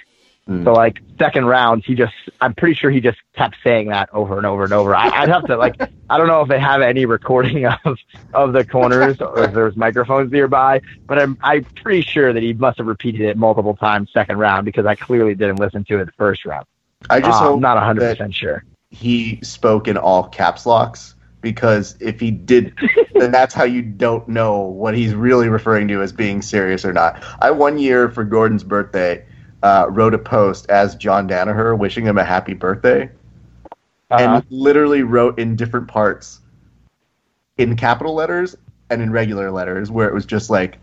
Mm. 0.50 0.64
So 0.64 0.74
like 0.74 1.00
second 1.20 1.46
round, 1.46 1.84
he 1.86 1.94
just 1.94 2.14
I'm 2.42 2.56
pretty 2.56 2.74
sure 2.74 2.90
he 2.90 3.02
just 3.02 3.20
kept 3.36 3.56
saying 3.64 3.90
that 3.90 4.10
over 4.14 4.38
and 4.38 4.46
over 4.48 4.64
and 4.64 4.74
over. 4.74 4.96
I, 4.96 5.08
I'd 5.10 5.30
have 5.30 5.46
to 5.46 5.58
like 5.58 5.80
I 6.10 6.18
don't 6.18 6.28
know 6.28 6.42
if 6.42 6.48
they 6.50 6.60
have 6.60 6.82
any 6.82 7.06
recording 7.06 7.66
of 7.86 7.98
of 8.34 8.54
the 8.54 8.66
corners 8.66 9.22
or 9.22 9.44
if 9.44 9.54
there's 9.54 9.76
microphones 9.76 10.32
nearby, 10.32 10.82
but 11.06 11.20
I'm 11.20 11.38
I'm 11.42 11.64
pretty 11.66 12.02
sure 12.02 12.34
that 12.34 12.42
he 12.42 12.54
must 12.54 12.80
have 12.80 12.88
repeated 12.88 13.22
it 13.22 13.38
multiple 13.38 13.76
times 13.76 14.10
second 14.12 14.40
round 14.40 14.66
because 14.66 14.86
I 14.88 14.96
clearly 14.96 15.36
didn't 15.36 15.60
listen 15.60 15.84
to 15.86 16.00
it 16.00 16.06
the 16.06 16.12
first 16.14 16.46
round. 16.46 16.66
I 17.10 17.20
just 17.20 17.40
Uh, 17.40 17.44
hope 17.46 17.56
I'm 17.56 17.62
not 17.62 17.76
100 17.78 18.00
percent 18.18 18.34
sure. 18.34 18.64
he 18.90 19.40
spoke 19.44 19.88
in 19.88 19.98
all 19.98 20.24
caps 20.24 20.66
locks 20.66 21.14
because 21.42 21.96
if 22.02 22.20
he 22.20 22.32
did, 22.32 22.74
then 23.14 23.32
that's 23.32 23.54
how 23.54 23.64
you 23.64 23.82
don't 23.82 24.28
know 24.28 24.60
what 24.62 24.98
he's 24.98 25.14
really 25.14 25.48
referring 25.48 25.88
to 25.90 26.02
as 26.02 26.12
being 26.12 26.42
serious 26.42 26.84
or 26.84 26.92
not. 26.92 27.24
I 27.40 27.52
one 27.52 27.78
year 27.78 28.10
for 28.10 28.24
Gordon's 28.26 28.64
birthday 28.64 29.24
uh, 29.64 29.88
wrote 29.90 30.14
a 30.14 30.18
post 30.18 30.70
as 30.70 30.96
John 30.96 31.28
Danaher 31.28 31.78
wishing 31.78 32.06
him 32.06 32.18
a 32.18 32.24
happy 32.24 32.54
birthday, 32.54 33.10
Uh-huh. 34.12 34.24
and 34.24 34.46
literally 34.50 35.04
wrote 35.04 35.38
in 35.38 35.56
different 35.56 35.88
parts 35.88 36.42
in 37.58 37.76
capital 37.76 38.16
letters 38.16 38.56
and 38.90 39.02
in 39.02 39.12
regular 39.12 39.52
letters 39.52 39.92
where 39.92 40.08
it 40.08 40.14
was 40.14 40.26
just 40.26 40.50
like, 40.50 40.80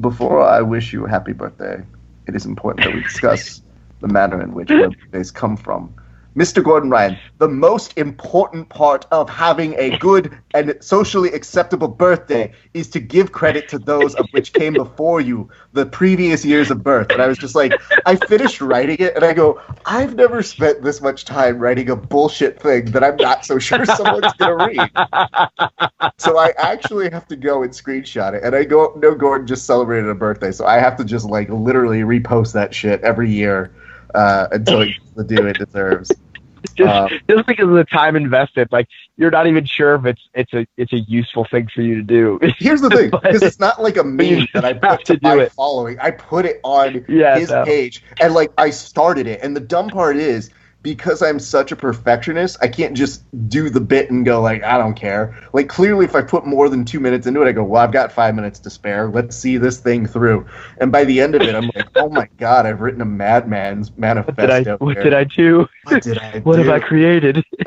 before 0.00 0.42
I 0.42 0.60
wish 0.62 0.92
you 0.92 1.06
a 1.06 1.08
happy 1.08 1.32
birthday, 1.32 1.84
it 2.26 2.34
is 2.34 2.44
important 2.46 2.84
that 2.84 2.94
we 2.94 3.02
discuss 3.02 3.62
the 4.00 4.08
manner 4.08 4.42
in 4.42 4.52
which 4.54 4.68
birthdays 4.68 5.30
come 5.30 5.56
from. 5.56 5.94
Mr. 6.38 6.62
Gordon 6.62 6.88
Ryan, 6.88 7.18
the 7.38 7.48
most 7.48 7.98
important 7.98 8.68
part 8.68 9.06
of 9.10 9.28
having 9.28 9.74
a 9.76 9.98
good 9.98 10.38
and 10.54 10.72
socially 10.78 11.32
acceptable 11.32 11.88
birthday 11.88 12.52
is 12.74 12.86
to 12.90 13.00
give 13.00 13.32
credit 13.32 13.68
to 13.70 13.78
those 13.80 14.14
of 14.14 14.28
which 14.30 14.52
came 14.52 14.72
before 14.72 15.20
you, 15.20 15.50
the 15.72 15.84
previous 15.84 16.44
years 16.44 16.70
of 16.70 16.84
birth. 16.84 17.10
And 17.10 17.20
I 17.20 17.26
was 17.26 17.38
just 17.38 17.56
like, 17.56 17.72
I 18.06 18.14
finished 18.14 18.60
writing 18.60 18.98
it, 19.00 19.16
and 19.16 19.24
I 19.24 19.32
go, 19.32 19.60
I've 19.84 20.14
never 20.14 20.40
spent 20.44 20.80
this 20.80 21.00
much 21.00 21.24
time 21.24 21.58
writing 21.58 21.90
a 21.90 21.96
bullshit 21.96 22.62
thing 22.62 22.84
that 22.92 23.02
I'm 23.02 23.16
not 23.16 23.44
so 23.44 23.58
sure 23.58 23.84
someone's 23.84 24.32
gonna 24.34 24.64
read. 24.64 24.90
So 26.18 26.38
I 26.38 26.52
actually 26.56 27.10
have 27.10 27.26
to 27.28 27.36
go 27.36 27.64
and 27.64 27.72
screenshot 27.72 28.34
it, 28.34 28.44
and 28.44 28.54
I 28.54 28.62
go, 28.62 28.92
no, 28.96 29.16
Gordon 29.16 29.48
just 29.48 29.66
celebrated 29.66 30.08
a 30.08 30.14
birthday, 30.14 30.52
so 30.52 30.66
I 30.66 30.78
have 30.78 30.96
to 30.98 31.04
just 31.04 31.26
like 31.26 31.48
literally 31.48 32.02
repost 32.02 32.52
that 32.52 32.72
shit 32.72 33.00
every 33.00 33.28
year 33.28 33.72
uh, 34.14 34.46
until 34.52 34.82
it 34.82 34.86
gets 34.86 35.10
the 35.16 35.24
due 35.24 35.46
it 35.48 35.58
deserves. 35.58 36.12
Just 36.76 36.94
Um, 36.94 37.10
just 37.28 37.46
because 37.46 37.68
of 37.68 37.74
the 37.74 37.84
time 37.84 38.16
invested, 38.16 38.68
like 38.72 38.88
you're 39.16 39.30
not 39.30 39.46
even 39.46 39.64
sure 39.64 39.94
if 39.94 40.04
it's 40.06 40.22
it's 40.34 40.52
a 40.54 40.66
it's 40.76 40.92
a 40.92 41.00
useful 41.00 41.44
thing 41.50 41.68
for 41.74 41.82
you 41.82 41.96
to 41.96 42.02
do. 42.02 42.38
Here's 42.58 42.80
the 42.80 42.90
thing, 42.90 43.12
because 43.22 43.44
it's 43.44 43.58
not 43.60 43.82
like 43.82 43.96
a 43.96 44.04
meme 44.04 44.48
that 44.54 44.64
I 44.64 44.74
have 44.82 44.98
put 44.98 45.04
to, 45.04 45.14
to 45.14 45.16
do 45.16 45.38
my 45.38 45.40
it. 45.40 45.52
following. 45.56 45.98
I 46.00 46.10
put 46.10 46.44
it 46.46 46.60
on 46.64 47.06
Yeah, 47.08 47.38
his 47.38 47.48
no. 47.48 47.64
page, 47.64 48.02
and 48.20 48.34
like 48.34 48.50
I 48.58 48.70
started 48.70 49.26
it. 49.26 49.40
And 49.42 49.56
the 49.56 49.60
dumb 49.60 49.90
part 49.90 50.16
is 50.16 50.50
because 50.94 51.22
I'm 51.22 51.38
such 51.38 51.70
a 51.70 51.76
perfectionist, 51.76 52.56
I 52.62 52.68
can't 52.68 52.96
just 52.96 53.22
do 53.48 53.68
the 53.68 53.80
bit 53.80 54.10
and 54.10 54.24
go 54.24 54.40
like 54.40 54.62
I 54.62 54.78
don't 54.78 54.94
care. 54.94 55.38
Like 55.52 55.68
clearly, 55.68 56.06
if 56.06 56.14
I 56.14 56.22
put 56.22 56.46
more 56.46 56.68
than 56.70 56.84
two 56.84 56.98
minutes 56.98 57.26
into 57.26 57.42
it, 57.42 57.48
I 57.48 57.52
go, 57.52 57.62
well, 57.62 57.82
I've 57.82 57.92
got 57.92 58.10
five 58.10 58.34
minutes 58.34 58.58
to 58.60 58.70
spare. 58.70 59.08
Let's 59.08 59.36
see 59.36 59.58
this 59.58 59.78
thing 59.78 60.06
through. 60.06 60.46
And 60.80 60.90
by 60.90 61.04
the 61.04 61.20
end 61.20 61.34
of 61.34 61.42
it, 61.42 61.54
I'm 61.54 61.70
like, 61.74 61.88
oh 61.96 62.08
my 62.08 62.26
god, 62.38 62.64
I've 62.64 62.80
written 62.80 63.02
a 63.02 63.04
madman's 63.04 63.90
What 63.90 64.00
did 64.38 64.50
I 64.50 64.64
manifesto. 64.64 64.76
what 64.78 64.94
here. 64.96 65.04
did 65.04 65.14
I 65.14 65.24
do? 65.24 65.66
What 65.84 66.02
did 66.02 66.18
I 66.18 66.38
What 66.44 66.58
have? 66.58 66.68
I 66.70 66.80
created? 66.80 67.44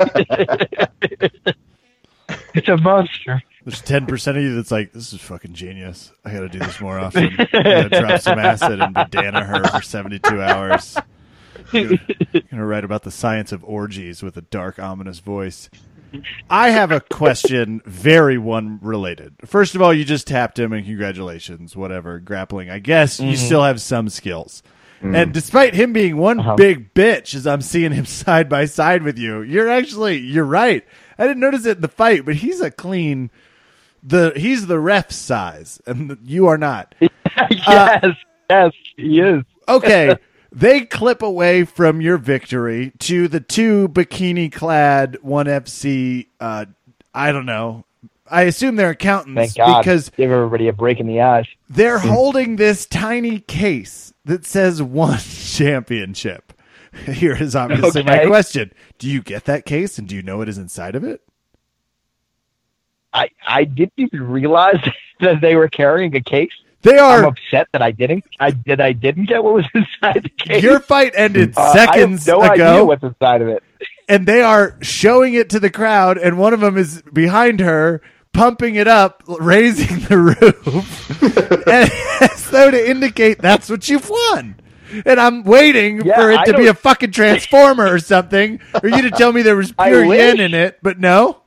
it's 2.54 2.68
a 2.68 2.76
monster. 2.78 3.42
There's 3.64 3.80
ten 3.80 4.06
percent 4.06 4.36
of 4.36 4.42
you 4.42 4.56
that's 4.56 4.72
like, 4.72 4.92
this 4.92 5.12
is 5.12 5.20
fucking 5.20 5.52
genius. 5.52 6.12
I 6.24 6.32
got 6.32 6.40
to 6.40 6.48
do 6.48 6.58
this 6.58 6.80
more 6.80 6.98
often. 6.98 7.36
I 7.38 7.62
got 7.62 7.82
to 7.92 8.00
drop 8.00 8.20
some 8.20 8.38
acid 8.40 8.80
and 8.80 8.92
be 8.94 9.00
Danaher 9.02 9.70
for 9.70 9.82
seventy-two 9.82 10.42
hours. 10.42 10.96
I'm 11.72 11.98
gonna 12.50 12.66
write 12.66 12.84
about 12.84 13.02
the 13.02 13.10
science 13.10 13.52
of 13.52 13.64
orgies 13.64 14.22
with 14.22 14.36
a 14.36 14.42
dark, 14.42 14.78
ominous 14.78 15.18
voice. 15.20 15.70
I 16.50 16.70
have 16.70 16.92
a 16.92 17.00
question, 17.00 17.80
very 17.86 18.36
one 18.36 18.78
related. 18.82 19.34
First 19.46 19.74
of 19.74 19.82
all, 19.82 19.94
you 19.94 20.04
just 20.04 20.26
tapped 20.26 20.58
him, 20.58 20.72
and 20.72 20.84
congratulations. 20.84 21.74
Whatever 21.74 22.18
grappling, 22.18 22.70
I 22.70 22.78
guess 22.78 23.18
you 23.18 23.32
mm-hmm. 23.32 23.46
still 23.46 23.62
have 23.62 23.80
some 23.80 24.08
skills. 24.08 24.62
Mm. 25.02 25.16
And 25.16 25.34
despite 25.34 25.74
him 25.74 25.92
being 25.92 26.16
one 26.16 26.40
Uh-huh. 26.40 26.54
big 26.54 26.94
bitch, 26.94 27.34
as 27.34 27.46
I'm 27.46 27.62
seeing 27.62 27.92
him 27.92 28.06
side 28.06 28.48
by 28.48 28.66
side 28.66 29.02
with 29.02 29.18
you, 29.18 29.42
you're 29.42 29.68
actually 29.68 30.18
you're 30.18 30.44
right. 30.44 30.84
I 31.18 31.26
didn't 31.26 31.40
notice 31.40 31.66
it 31.66 31.76
in 31.76 31.82
the 31.82 31.88
fight, 31.88 32.24
but 32.24 32.36
he's 32.36 32.60
a 32.60 32.70
clean. 32.70 33.30
The 34.02 34.32
he's 34.36 34.66
the 34.66 34.80
ref 34.80 35.10
size, 35.12 35.80
and 35.86 36.18
you 36.24 36.46
are 36.46 36.58
not. 36.58 36.94
yes, 37.00 37.10
uh, 37.66 38.12
yes, 38.50 38.72
he 38.96 39.20
is. 39.20 39.44
Okay, 39.68 40.16
they 40.52 40.82
clip 40.82 41.22
away 41.22 41.64
from 41.64 42.00
your 42.00 42.18
victory 42.18 42.92
to 43.00 43.26
the 43.28 43.40
two 43.40 43.88
bikini 43.88 44.52
clad 44.52 45.18
one 45.22 45.46
FC. 45.46 46.26
Uh, 46.38 46.66
I 47.14 47.32
don't 47.32 47.46
know. 47.46 47.84
I 48.30 48.42
assume 48.42 48.76
they're 48.76 48.90
accountants 48.90 49.54
Thank 49.54 49.56
God. 49.56 49.80
because 49.80 50.08
Give 50.10 50.30
everybody 50.30 50.68
a 50.68 50.72
break 50.72 51.00
in 51.00 51.06
the 51.06 51.20
eyes. 51.20 51.46
they're 51.68 51.98
holding 51.98 52.56
this 52.56 52.86
tiny 52.86 53.40
case 53.40 54.12
that 54.24 54.46
says 54.46 54.82
one 54.82 55.18
championship. 55.20 56.52
Here 57.06 57.34
is 57.34 57.56
obviously 57.56 58.02
my 58.02 58.26
question: 58.26 58.72
Do 58.98 59.08
you 59.08 59.22
get 59.22 59.46
that 59.46 59.64
case, 59.64 59.98
and 59.98 60.06
do 60.06 60.14
you 60.14 60.22
know 60.22 60.36
what 60.38 60.48
is 60.48 60.58
inside 60.58 60.94
of 60.94 61.04
it? 61.04 61.22
I 63.14 63.28
I 63.46 63.64
didn't 63.64 63.94
even 63.96 64.22
realize 64.28 64.78
that 65.20 65.40
they 65.40 65.56
were 65.56 65.68
carrying 65.68 66.14
a 66.16 66.20
case. 66.20 66.52
They 66.82 66.98
are 66.98 67.18
I'm 67.20 67.24
upset 67.26 67.68
that 67.72 67.82
I 67.82 67.90
didn't. 67.92 68.24
I 68.40 68.50
did. 68.50 68.80
I 68.80 68.92
didn't 68.92 69.26
get 69.26 69.42
what 69.44 69.54
was 69.54 69.64
inside 69.74 70.22
the 70.24 70.28
case. 70.28 70.62
Your 70.62 70.80
fight 70.80 71.12
ended 71.16 71.54
Uh, 71.56 71.72
seconds 71.72 72.28
I 72.28 72.32
have 72.32 72.40
no 72.40 72.52
ago. 72.54 72.72
idea 72.72 72.84
what's 72.84 73.02
inside 73.04 73.42
of 73.42 73.48
it. 73.48 73.62
and 74.08 74.26
they 74.26 74.42
are 74.42 74.76
showing 74.82 75.34
it 75.34 75.50
to 75.50 75.60
the 75.60 75.70
crowd, 75.70 76.18
and 76.18 76.38
one 76.38 76.52
of 76.52 76.60
them 76.60 76.76
is 76.76 77.02
behind 77.12 77.60
her, 77.60 78.02
pumping 78.32 78.74
it 78.74 78.88
up, 78.88 79.22
raising 79.28 80.00
the 80.00 80.18
roof, 80.18 81.22
and 81.68 81.90
as 82.20 82.50
though 82.50 82.70
to 82.70 82.90
indicate 82.90 83.38
that's 83.40 83.68
what 83.70 83.88
you've 83.88 84.08
won. 84.10 84.56
And 85.06 85.18
I'm 85.18 85.42
waiting 85.44 86.02
Yeah, 86.04 86.16
for 86.16 86.30
it 86.32 86.38
I 86.40 86.44
to 86.46 86.52
be 86.52 86.64
don't- 86.64 86.68
a 86.68 86.74
fucking 86.74 87.12
transformer 87.12 87.86
or 87.86 87.98
something, 87.98 88.60
or 88.82 88.88
you 88.90 89.02
to 89.02 89.10
tell 89.10 89.32
me 89.32 89.40
there 89.42 89.56
was 89.56 89.72
pure 89.72 90.04
yen 90.14 90.40
in 90.40 90.52
it, 90.52 90.78
but 90.82 90.98
no. 90.98 91.41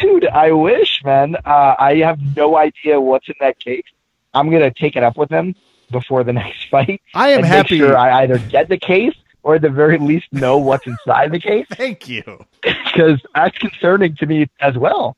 Dude, 0.00 0.26
I 0.26 0.50
wish, 0.52 1.02
man. 1.04 1.36
Uh, 1.44 1.74
I 1.78 1.96
have 1.96 2.18
no 2.36 2.56
idea 2.56 3.00
what's 3.00 3.28
in 3.28 3.34
that 3.40 3.58
case. 3.58 3.84
I'm 4.32 4.50
gonna 4.50 4.72
take 4.72 4.96
it 4.96 5.02
up 5.02 5.16
with 5.16 5.28
them 5.28 5.54
before 5.90 6.24
the 6.24 6.32
next 6.42 6.68
fight. 6.70 7.00
I 7.14 7.30
am 7.30 7.42
happy. 7.42 7.78
Make 7.78 7.88
sure 7.88 7.96
I 7.96 8.22
either 8.22 8.38
get 8.38 8.68
the 8.68 8.78
case 8.78 9.14
or 9.42 9.56
at 9.56 9.62
the 9.62 9.70
very 9.70 9.98
least 9.98 10.32
know 10.32 10.58
what's 10.58 10.86
inside 10.86 11.30
the 11.30 11.38
case 11.38 11.66
Thank 11.72 12.08
you. 12.08 12.22
because 12.62 13.20
that's 13.34 13.56
concerning 13.58 14.16
to 14.16 14.26
me 14.26 14.48
as 14.60 14.76
well. 14.76 15.16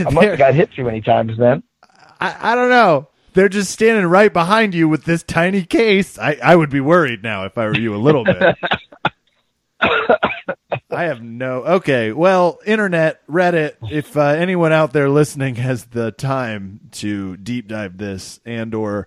I 0.00 0.10
must 0.10 0.26
have 0.26 0.38
got 0.38 0.54
hit 0.54 0.72
too 0.72 0.84
many 0.84 1.00
times 1.00 1.38
then. 1.38 1.62
I, 2.20 2.52
I 2.52 2.54
don't 2.56 2.70
know. 2.70 3.08
They're 3.34 3.48
just 3.48 3.70
standing 3.70 4.06
right 4.06 4.32
behind 4.32 4.74
you 4.74 4.88
with 4.88 5.04
this 5.04 5.22
tiny 5.22 5.64
case. 5.64 6.18
I, 6.18 6.36
I 6.42 6.56
would 6.56 6.70
be 6.70 6.80
worried 6.80 7.22
now 7.22 7.44
if 7.44 7.56
I 7.56 7.66
were 7.66 7.78
you 7.78 7.94
a 7.94 7.96
little 7.96 8.24
bit. 8.24 8.56
I 10.90 11.04
have 11.04 11.22
no. 11.22 11.62
Okay, 11.62 12.12
well, 12.12 12.58
internet, 12.66 13.26
Reddit. 13.28 13.74
If 13.90 14.16
uh, 14.16 14.22
anyone 14.22 14.72
out 14.72 14.92
there 14.92 15.08
listening 15.08 15.54
has 15.56 15.84
the 15.86 16.10
time 16.10 16.80
to 16.92 17.36
deep 17.36 17.68
dive 17.68 17.96
this, 17.96 18.40
and 18.44 18.74
or 18.74 19.06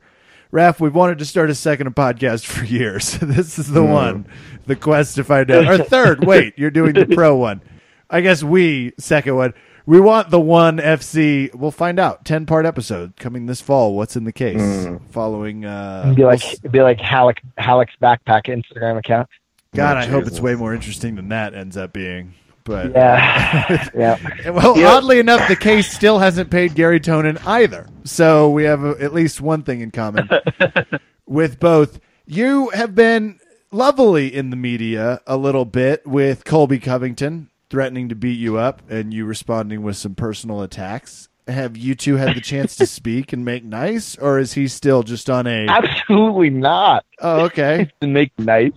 Raph, 0.51 0.79
we've 0.79 0.95
wanted 0.95 1.17
to 1.17 1.25
start 1.25 1.49
a 1.49 1.55
second 1.55 1.93
podcast 1.95 2.45
for 2.45 2.63
years. 2.63 3.17
this 3.21 3.59
is 3.59 3.69
the 3.71 3.83
one, 3.83 4.27
the 4.65 4.75
quest 4.75 5.15
to 5.15 5.23
find 5.23 5.49
out. 5.51 5.67
Or 5.67 5.83
third, 5.83 6.23
wait, 6.25 6.53
you're 6.57 6.71
doing 6.71 6.93
the 6.93 7.07
pro 7.07 7.35
one. 7.35 7.61
I 8.09 8.21
guess 8.21 8.43
we 8.43 8.93
second 8.97 9.35
one. 9.35 9.53
We 9.85 9.99
want 9.99 10.29
the 10.29 10.39
one 10.39 10.77
FC. 10.77 11.53
We'll 11.53 11.71
find 11.71 11.99
out. 11.99 12.23
Ten 12.23 12.45
part 12.45 12.65
episode 12.65 13.17
coming 13.17 13.47
this 13.47 13.59
fall. 13.59 13.95
What's 13.95 14.15
in 14.15 14.23
the 14.23 14.31
case? 14.31 14.87
Following. 15.09 15.65
Uh, 15.65 16.03
It'd 16.05 16.15
be 16.15 16.23
like 16.23 16.45
it'd 16.53 16.71
be 16.71 16.81
like 16.81 17.01
Halleck 17.01 17.41
Halleck's 17.57 17.95
backpack 18.01 18.45
Instagram 18.45 18.97
account. 18.97 19.27
God, 19.73 19.97
I 19.97 20.05
hope 20.05 20.25
it's 20.27 20.39
way 20.39 20.55
more 20.55 20.73
interesting 20.73 21.15
than 21.15 21.29
that 21.29 21.53
ends 21.53 21.77
up 21.77 21.93
being. 21.93 22.33
But 22.63 22.91
Yeah, 22.91 23.89
yeah. 23.95 24.51
Well, 24.51 24.77
Yeah. 24.77 24.93
oddly 24.93 25.19
enough, 25.19 25.47
the 25.49 25.55
case 25.55 25.91
still 25.91 26.19
hasn't 26.19 26.49
paid 26.49 26.75
Gary 26.75 26.99
Tonon 26.99 27.37
either. 27.45 27.87
So 28.05 28.49
we 28.49 28.63
have 28.63 28.83
uh 28.85 28.95
at 28.99 29.13
least 29.13 29.41
one 29.41 29.63
thing 29.63 29.81
in 29.81 29.91
common 29.91 30.29
with 31.25 31.59
both. 31.59 31.99
You 32.25 32.69
have 32.69 32.95
been 32.95 33.39
lovely 33.71 34.33
in 34.33 34.49
the 34.49 34.55
media 34.55 35.19
a 35.27 35.35
little 35.35 35.65
bit 35.65 36.05
with 36.07 36.45
Colby 36.45 36.79
Covington 36.79 37.49
threatening 37.69 38.07
to 38.09 38.15
beat 38.15 38.37
you 38.39 38.57
up 38.57 38.81
and 38.89 39.13
you 39.13 39.25
responding 39.25 39.81
with 39.81 39.97
some 39.97 40.13
personal 40.15 40.61
attacks. 40.61 41.27
have 41.47 41.75
you 41.75 41.95
two 41.95 42.15
had 42.17 42.35
the 42.35 42.39
chance 42.41 42.75
to 42.77 42.85
speak 42.85 43.33
and 43.33 43.43
make 43.43 43.63
nice, 43.65 44.15
or 44.19 44.37
is 44.39 44.53
he 44.53 44.67
still 44.67 45.01
just 45.03 45.29
on 45.29 45.47
a? 45.47 45.65
Absolutely 45.67 46.49
not. 46.51 47.03
Oh, 47.19 47.45
okay. 47.45 47.89
to 47.99 48.07
make 48.07 48.31
nice. 48.37 48.71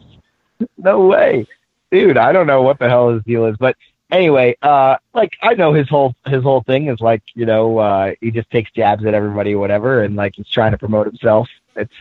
No 0.78 1.06
way, 1.06 1.46
dude. 1.90 2.16
I 2.16 2.32
don't 2.32 2.46
know 2.46 2.62
what 2.62 2.78
the 2.78 2.88
hell 2.88 3.12
his 3.12 3.22
deal 3.24 3.46
is, 3.46 3.56
but 3.56 3.76
anyway, 4.10 4.56
uh, 4.62 4.96
like 5.14 5.36
I 5.42 5.54
know 5.54 5.72
his 5.72 5.88
whole 5.88 6.14
his 6.26 6.42
whole 6.42 6.62
thing 6.62 6.88
is 6.88 7.00
like 7.00 7.22
you 7.34 7.46
know 7.46 7.78
uh, 7.78 8.12
he 8.20 8.30
just 8.30 8.50
takes 8.50 8.70
jabs 8.70 9.04
at 9.04 9.14
everybody 9.14 9.54
or 9.54 9.58
whatever, 9.58 10.02
and 10.02 10.16
like 10.16 10.34
he's 10.36 10.48
trying 10.48 10.72
to 10.72 10.78
promote 10.78 11.06
himself. 11.06 11.48
It's 11.74 11.92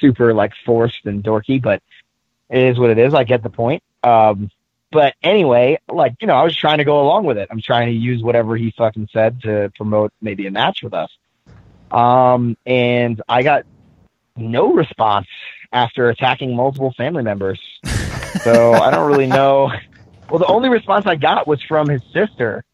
super 0.00 0.32
like 0.34 0.52
forced 0.64 1.04
and 1.04 1.22
dorky, 1.22 1.60
but 1.60 1.82
it 2.48 2.62
is 2.62 2.78
what 2.78 2.90
it 2.90 2.98
is. 2.98 3.14
I 3.14 3.24
get 3.24 3.42
the 3.42 3.50
point. 3.50 3.82
Um, 4.02 4.50
but 4.90 5.14
anyway, 5.22 5.78
like 5.88 6.14
you 6.20 6.26
know, 6.26 6.34
I 6.34 6.42
was 6.44 6.56
trying 6.56 6.78
to 6.78 6.84
go 6.84 7.02
along 7.02 7.24
with 7.24 7.38
it. 7.38 7.48
I'm 7.50 7.60
trying 7.60 7.86
to 7.86 7.92
use 7.92 8.22
whatever 8.22 8.56
he 8.56 8.70
fucking 8.70 9.08
said 9.12 9.42
to 9.42 9.72
promote 9.76 10.12
maybe 10.20 10.46
a 10.46 10.50
match 10.50 10.82
with 10.82 10.94
us. 10.94 11.10
Um, 11.90 12.56
and 12.66 13.22
I 13.28 13.42
got 13.42 13.64
no 14.36 14.72
response 14.72 15.26
after 15.72 16.08
attacking 16.08 16.54
multiple 16.54 16.92
family 16.96 17.22
members. 17.22 17.60
So 18.42 18.72
I 18.72 18.90
don't 18.90 19.10
really 19.10 19.26
know. 19.26 19.70
Well, 20.28 20.38
the 20.38 20.46
only 20.46 20.68
response 20.68 21.06
I 21.06 21.16
got 21.16 21.46
was 21.46 21.62
from 21.62 21.88
his 21.88 22.02
sister, 22.12 22.64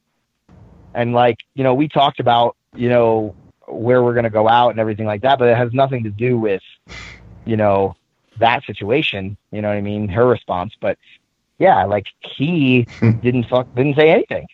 and 0.92 1.12
like 1.12 1.38
you 1.54 1.64
know, 1.64 1.74
we 1.74 1.88
talked 1.88 2.20
about 2.20 2.56
you 2.74 2.88
know 2.88 3.34
where 3.66 4.02
we're 4.02 4.14
gonna 4.14 4.30
go 4.30 4.48
out 4.48 4.70
and 4.70 4.80
everything 4.80 5.06
like 5.06 5.22
that, 5.22 5.38
but 5.38 5.48
it 5.48 5.56
has 5.56 5.72
nothing 5.72 6.04
to 6.04 6.10
do 6.10 6.38
with 6.38 6.62
you 7.44 7.56
know 7.56 7.96
that 8.38 8.64
situation. 8.64 9.36
You 9.50 9.62
know 9.62 9.68
what 9.68 9.76
I 9.76 9.82
mean? 9.82 10.08
Her 10.08 10.26
response, 10.26 10.74
but 10.80 10.98
yeah, 11.58 11.84
like 11.84 12.06
he 12.20 12.86
hmm. 12.98 13.12
didn't 13.20 13.44
fuck, 13.44 13.72
didn't 13.74 13.96
say 13.96 14.10
anything. 14.10 14.46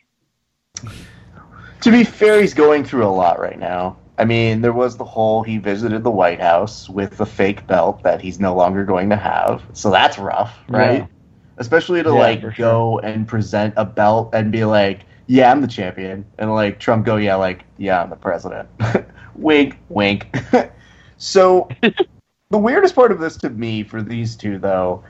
To 1.83 1.91
be 1.91 2.05
fair, 2.05 2.41
he's 2.41 2.55
going 2.55 2.85
through 2.85 3.07
a 3.07 3.09
lot 3.09 3.41
right 3.41 3.59
now. 3.59 3.97
I 4.21 4.27
mean, 4.27 4.61
there 4.61 4.75
was 4.75 4.99
the 4.99 5.05
whole 5.05 5.43
he 5.43 5.57
visited 5.57 6.05
the 6.05 6.11
White 6.11 6.41
House 6.41 6.91
with 6.91 7.17
the 7.17 7.25
fake 7.25 7.67
belt 7.67 8.03
that 8.03 8.21
he's 8.21 8.39
no 8.39 8.55
longer 8.55 8.85
going 8.85 9.09
to 9.09 9.17
have. 9.17 9.63
So 9.73 9.91
that's 9.91 10.19
rough, 10.19 10.59
right? 10.69 10.99
Yeah. 10.99 11.07
Especially 11.57 12.03
to 12.03 12.11
Yeah, 12.11 12.15
like 12.15 12.57
go 12.59 12.99
and 12.99 13.27
present 13.27 13.73
a 13.79 13.87
belt 13.87 14.29
and 14.35 14.53
be 14.53 14.67
like, 14.67 15.07
"Yeah, 15.27 15.51
I'm 15.51 15.63
the 15.63 15.67
champion," 15.67 16.27
and 16.37 16.55
like 16.55 16.79
Trump 16.79 17.07
go, 17.07 17.17
"Yeah, 17.17 17.37
like 17.37 17.65
yeah, 17.79 18.03
I'm 18.03 18.11
the 18.11 18.17
president." 18.17 18.69
wink, 19.35 19.79
wink. 19.89 20.37
so 21.17 21.71
the 22.51 22.59
weirdest 22.59 22.95
part 22.95 23.13
of 23.13 23.21
this 23.21 23.39
to 23.39 23.49
me 23.49 23.83
for 23.83 24.03
these 24.03 24.37
two 24.37 24.59
though 24.59 25.03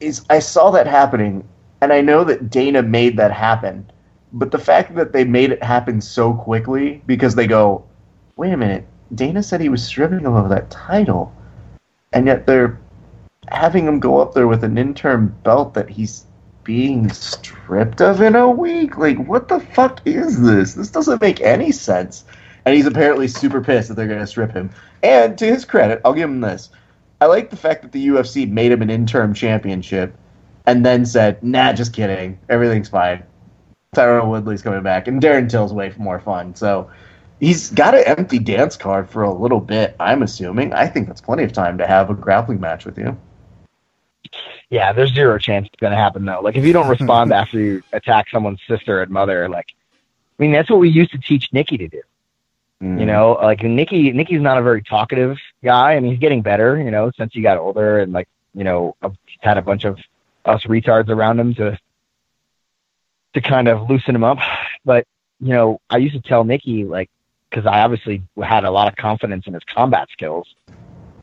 is 0.00 0.26
I 0.28 0.40
saw 0.40 0.70
that 0.72 0.86
happening 0.86 1.48
and 1.80 1.94
I 1.94 2.02
know 2.02 2.24
that 2.24 2.50
Dana 2.50 2.82
made 2.82 3.16
that 3.16 3.32
happen. 3.32 3.90
But 4.34 4.50
the 4.50 4.58
fact 4.58 4.94
that 4.96 5.14
they 5.14 5.24
made 5.24 5.50
it 5.50 5.62
happen 5.62 6.02
so 6.02 6.34
quickly 6.34 7.02
because 7.06 7.34
they 7.34 7.46
go, 7.46 7.87
wait 8.38 8.52
a 8.52 8.56
minute, 8.56 8.86
Dana 9.14 9.42
said 9.42 9.60
he 9.60 9.68
was 9.68 9.84
stripping 9.84 10.20
him 10.20 10.34
of 10.34 10.48
that 10.48 10.70
title. 10.70 11.34
And 12.14 12.26
yet 12.26 12.46
they're 12.46 12.80
having 13.50 13.86
him 13.86 14.00
go 14.00 14.18
up 14.18 14.32
there 14.32 14.48
with 14.48 14.64
an 14.64 14.78
interim 14.78 15.36
belt 15.42 15.74
that 15.74 15.90
he's 15.90 16.24
being 16.64 17.10
stripped 17.10 18.00
of 18.00 18.22
in 18.22 18.36
a 18.36 18.48
week. 18.48 18.96
Like, 18.96 19.18
what 19.18 19.48
the 19.48 19.60
fuck 19.60 20.00
is 20.06 20.40
this? 20.40 20.74
This 20.74 20.90
doesn't 20.90 21.20
make 21.20 21.40
any 21.40 21.72
sense. 21.72 22.24
And 22.64 22.74
he's 22.74 22.86
apparently 22.86 23.28
super 23.28 23.60
pissed 23.60 23.88
that 23.88 23.94
they're 23.94 24.06
going 24.06 24.20
to 24.20 24.26
strip 24.26 24.52
him. 24.52 24.70
And 25.02 25.36
to 25.38 25.46
his 25.46 25.64
credit, 25.64 26.00
I'll 26.04 26.14
give 26.14 26.30
him 26.30 26.40
this. 26.40 26.70
I 27.20 27.26
like 27.26 27.50
the 27.50 27.56
fact 27.56 27.82
that 27.82 27.92
the 27.92 28.08
UFC 28.08 28.48
made 28.48 28.70
him 28.70 28.82
an 28.82 28.90
interim 28.90 29.34
championship 29.34 30.14
and 30.66 30.86
then 30.86 31.04
said, 31.04 31.42
nah, 31.42 31.72
just 31.72 31.92
kidding. 31.92 32.38
Everything's 32.48 32.88
fine. 32.88 33.24
Tyrone 33.94 34.28
Woodley's 34.28 34.62
coming 34.62 34.82
back. 34.82 35.08
And 35.08 35.20
Darren 35.20 35.50
Till's 35.50 35.72
way 35.72 35.90
for 35.90 36.00
more 36.00 36.20
fun. 36.20 36.54
So 36.54 36.90
he's 37.40 37.70
got 37.70 37.94
an 37.94 38.04
empty 38.04 38.38
dance 38.38 38.76
card 38.76 39.08
for 39.08 39.22
a 39.22 39.32
little 39.32 39.60
bit, 39.60 39.96
I'm 39.98 40.22
assuming. 40.22 40.72
I 40.72 40.86
think 40.86 41.06
that's 41.06 41.20
plenty 41.20 41.44
of 41.44 41.52
time 41.52 41.78
to 41.78 41.86
have 41.86 42.10
a 42.10 42.14
grappling 42.14 42.60
match 42.60 42.84
with 42.84 42.98
you. 42.98 43.16
Yeah, 44.70 44.92
there's 44.92 45.12
zero 45.14 45.38
chance 45.38 45.66
it's 45.66 45.80
gonna 45.80 45.96
happen 45.96 46.24
though. 46.24 46.40
Like 46.40 46.56
if 46.56 46.64
you 46.64 46.72
don't 46.72 46.88
respond 46.88 47.32
after 47.32 47.58
you 47.58 47.82
attack 47.92 48.28
someone's 48.30 48.60
sister 48.68 49.00
and 49.00 49.10
mother, 49.10 49.48
like 49.48 49.68
I 50.38 50.42
mean 50.42 50.52
that's 50.52 50.68
what 50.68 50.80
we 50.80 50.90
used 50.90 51.12
to 51.12 51.18
teach 51.18 51.52
Nikki 51.52 51.78
to 51.78 51.88
do. 51.88 52.02
Mm. 52.82 53.00
You 53.00 53.06
know, 53.06 53.38
like 53.42 53.62
Nikki 53.62 54.12
Nikki's 54.12 54.42
not 54.42 54.58
a 54.58 54.62
very 54.62 54.82
talkative 54.82 55.38
guy. 55.64 55.94
I 55.94 56.00
mean 56.00 56.10
he's 56.12 56.20
getting 56.20 56.42
better, 56.42 56.76
you 56.76 56.90
know, 56.90 57.10
since 57.16 57.32
he 57.32 57.40
got 57.40 57.56
older 57.56 58.00
and 58.00 58.12
like, 58.12 58.28
you 58.54 58.64
know, 58.64 58.94
had 59.40 59.56
a 59.56 59.62
bunch 59.62 59.84
of 59.84 59.98
us 60.44 60.64
retards 60.64 61.08
around 61.08 61.40
him 61.40 61.54
to 61.54 61.78
to 63.34 63.40
kind 63.40 63.68
of 63.68 63.88
loosen 63.88 64.14
him 64.14 64.24
up. 64.24 64.38
But, 64.84 65.06
you 65.40 65.48
know, 65.48 65.80
I 65.90 65.98
used 65.98 66.14
to 66.14 66.20
tell 66.20 66.44
Nikki 66.44 66.84
like 66.84 67.10
because 67.50 67.66
I 67.66 67.80
obviously 67.80 68.22
had 68.42 68.64
a 68.64 68.70
lot 68.70 68.88
of 68.88 68.96
confidence 68.96 69.46
in 69.46 69.54
his 69.54 69.64
combat 69.64 70.08
skills. 70.12 70.54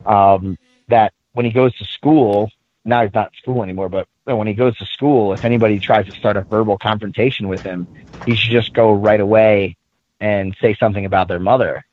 Um, 0.04 0.56
that 0.88 1.12
when 1.32 1.44
he 1.44 1.52
goes 1.52 1.76
to 1.78 1.84
school, 1.84 2.50
now 2.84 3.02
he's 3.02 3.14
not 3.14 3.32
in 3.32 3.38
school 3.38 3.62
anymore, 3.62 3.88
but 3.88 4.06
when 4.24 4.46
he 4.46 4.54
goes 4.54 4.76
to 4.78 4.86
school, 4.86 5.32
if 5.34 5.44
anybody 5.44 5.78
tries 5.80 6.06
to 6.06 6.12
start 6.12 6.36
a 6.36 6.42
verbal 6.42 6.78
confrontation 6.78 7.48
with 7.48 7.62
him, 7.62 7.88
he 8.24 8.34
should 8.34 8.52
just 8.52 8.72
go 8.72 8.92
right 8.92 9.20
away 9.20 9.76
and 10.20 10.56
say 10.60 10.74
something 10.74 11.04
about 11.04 11.28
their 11.28 11.38
mother. 11.38 11.84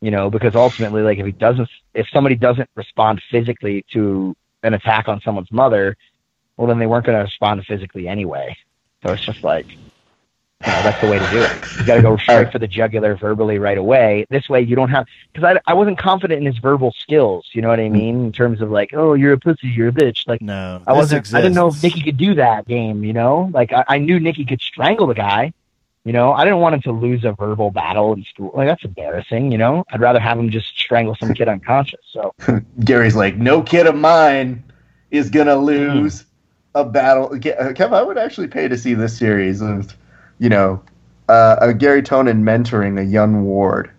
You 0.00 0.10
know, 0.10 0.30
because 0.30 0.54
ultimately, 0.54 1.02
like 1.02 1.18
if 1.18 1.26
he 1.26 1.32
doesn't, 1.32 1.68
if 1.94 2.08
somebody 2.08 2.34
doesn't 2.34 2.68
respond 2.74 3.22
physically 3.30 3.84
to 3.92 4.36
an 4.62 4.74
attack 4.74 5.08
on 5.08 5.20
someone's 5.20 5.52
mother, 5.52 5.96
well, 6.56 6.66
then 6.66 6.78
they 6.78 6.86
weren't 6.86 7.06
going 7.06 7.16
to 7.16 7.24
respond 7.24 7.64
physically 7.66 8.08
anyway. 8.08 8.56
So 9.02 9.12
it's 9.12 9.24
just 9.24 9.42
like, 9.44 9.66
you 10.64 10.72
know, 10.72 10.82
that's 10.82 11.00
the 11.00 11.10
way 11.10 11.18
to 11.18 11.30
do 11.30 11.42
it. 11.42 11.78
You 11.78 11.86
got 11.86 11.96
to 11.96 12.02
go 12.02 12.16
straight 12.18 12.52
for 12.52 12.58
the 12.58 12.68
jugular 12.68 13.14
verbally 13.16 13.58
right 13.58 13.78
away. 13.78 14.26
This 14.30 14.48
way, 14.48 14.60
you 14.60 14.76
don't 14.76 14.90
have 14.90 15.06
because 15.32 15.56
I, 15.56 15.70
I 15.70 15.74
wasn't 15.74 15.98
confident 15.98 16.38
in 16.38 16.46
his 16.46 16.58
verbal 16.58 16.92
skills. 16.92 17.48
You 17.52 17.62
know 17.62 17.68
what 17.68 17.80
I 17.80 17.88
mean? 17.88 18.26
In 18.26 18.32
terms 18.32 18.60
of 18.60 18.70
like, 18.70 18.90
oh, 18.94 19.14
you're 19.14 19.32
a 19.32 19.38
pussy, 19.38 19.68
you're 19.68 19.88
a 19.88 19.92
bitch. 19.92 20.26
Like, 20.26 20.40
No, 20.40 20.82
I 20.86 20.92
wasn't. 20.92 21.34
I 21.34 21.40
didn't 21.40 21.54
know 21.54 21.68
if 21.68 21.74
exists. 21.74 21.96
Nikki 21.96 22.10
could 22.10 22.16
do 22.16 22.34
that 22.34 22.66
game. 22.66 23.04
You 23.04 23.12
know, 23.12 23.50
like 23.52 23.72
I, 23.72 23.84
I 23.88 23.98
knew 23.98 24.20
Nikki 24.20 24.44
could 24.44 24.60
strangle 24.60 25.06
the 25.06 25.14
guy. 25.14 25.52
You 26.04 26.12
know, 26.12 26.32
I 26.32 26.44
didn't 26.44 26.58
want 26.58 26.74
him 26.74 26.82
to 26.82 26.92
lose 26.92 27.24
a 27.24 27.32
verbal 27.32 27.70
battle 27.70 28.12
in 28.12 28.24
school. 28.24 28.50
Like 28.54 28.66
that's 28.66 28.84
embarrassing. 28.84 29.52
You 29.52 29.58
know, 29.58 29.84
I'd 29.92 30.00
rather 30.00 30.18
have 30.18 30.38
him 30.38 30.50
just 30.50 30.76
strangle 30.78 31.14
some 31.14 31.32
kid 31.32 31.48
unconscious. 31.48 32.00
So 32.10 32.34
Gary's 32.84 33.14
like, 33.14 33.36
no 33.36 33.62
kid 33.62 33.86
of 33.86 33.94
mine 33.94 34.64
is 35.12 35.30
gonna 35.30 35.56
lose 35.56 36.24
a 36.74 36.84
battle. 36.84 37.26
Uh, 37.26 37.38
Kev, 37.38 37.92
I 37.92 38.02
would 38.02 38.18
actually 38.18 38.48
pay 38.48 38.66
to 38.68 38.76
see 38.76 38.94
this 38.94 39.16
series 39.16 39.60
of, 39.60 39.96
you 40.42 40.48
know, 40.48 40.82
uh, 41.28 41.54
a 41.60 41.72
Gary 41.72 42.02
Tonon 42.02 42.42
mentoring 42.42 43.00
a 43.00 43.04
young 43.04 43.44
Ward. 43.44 43.92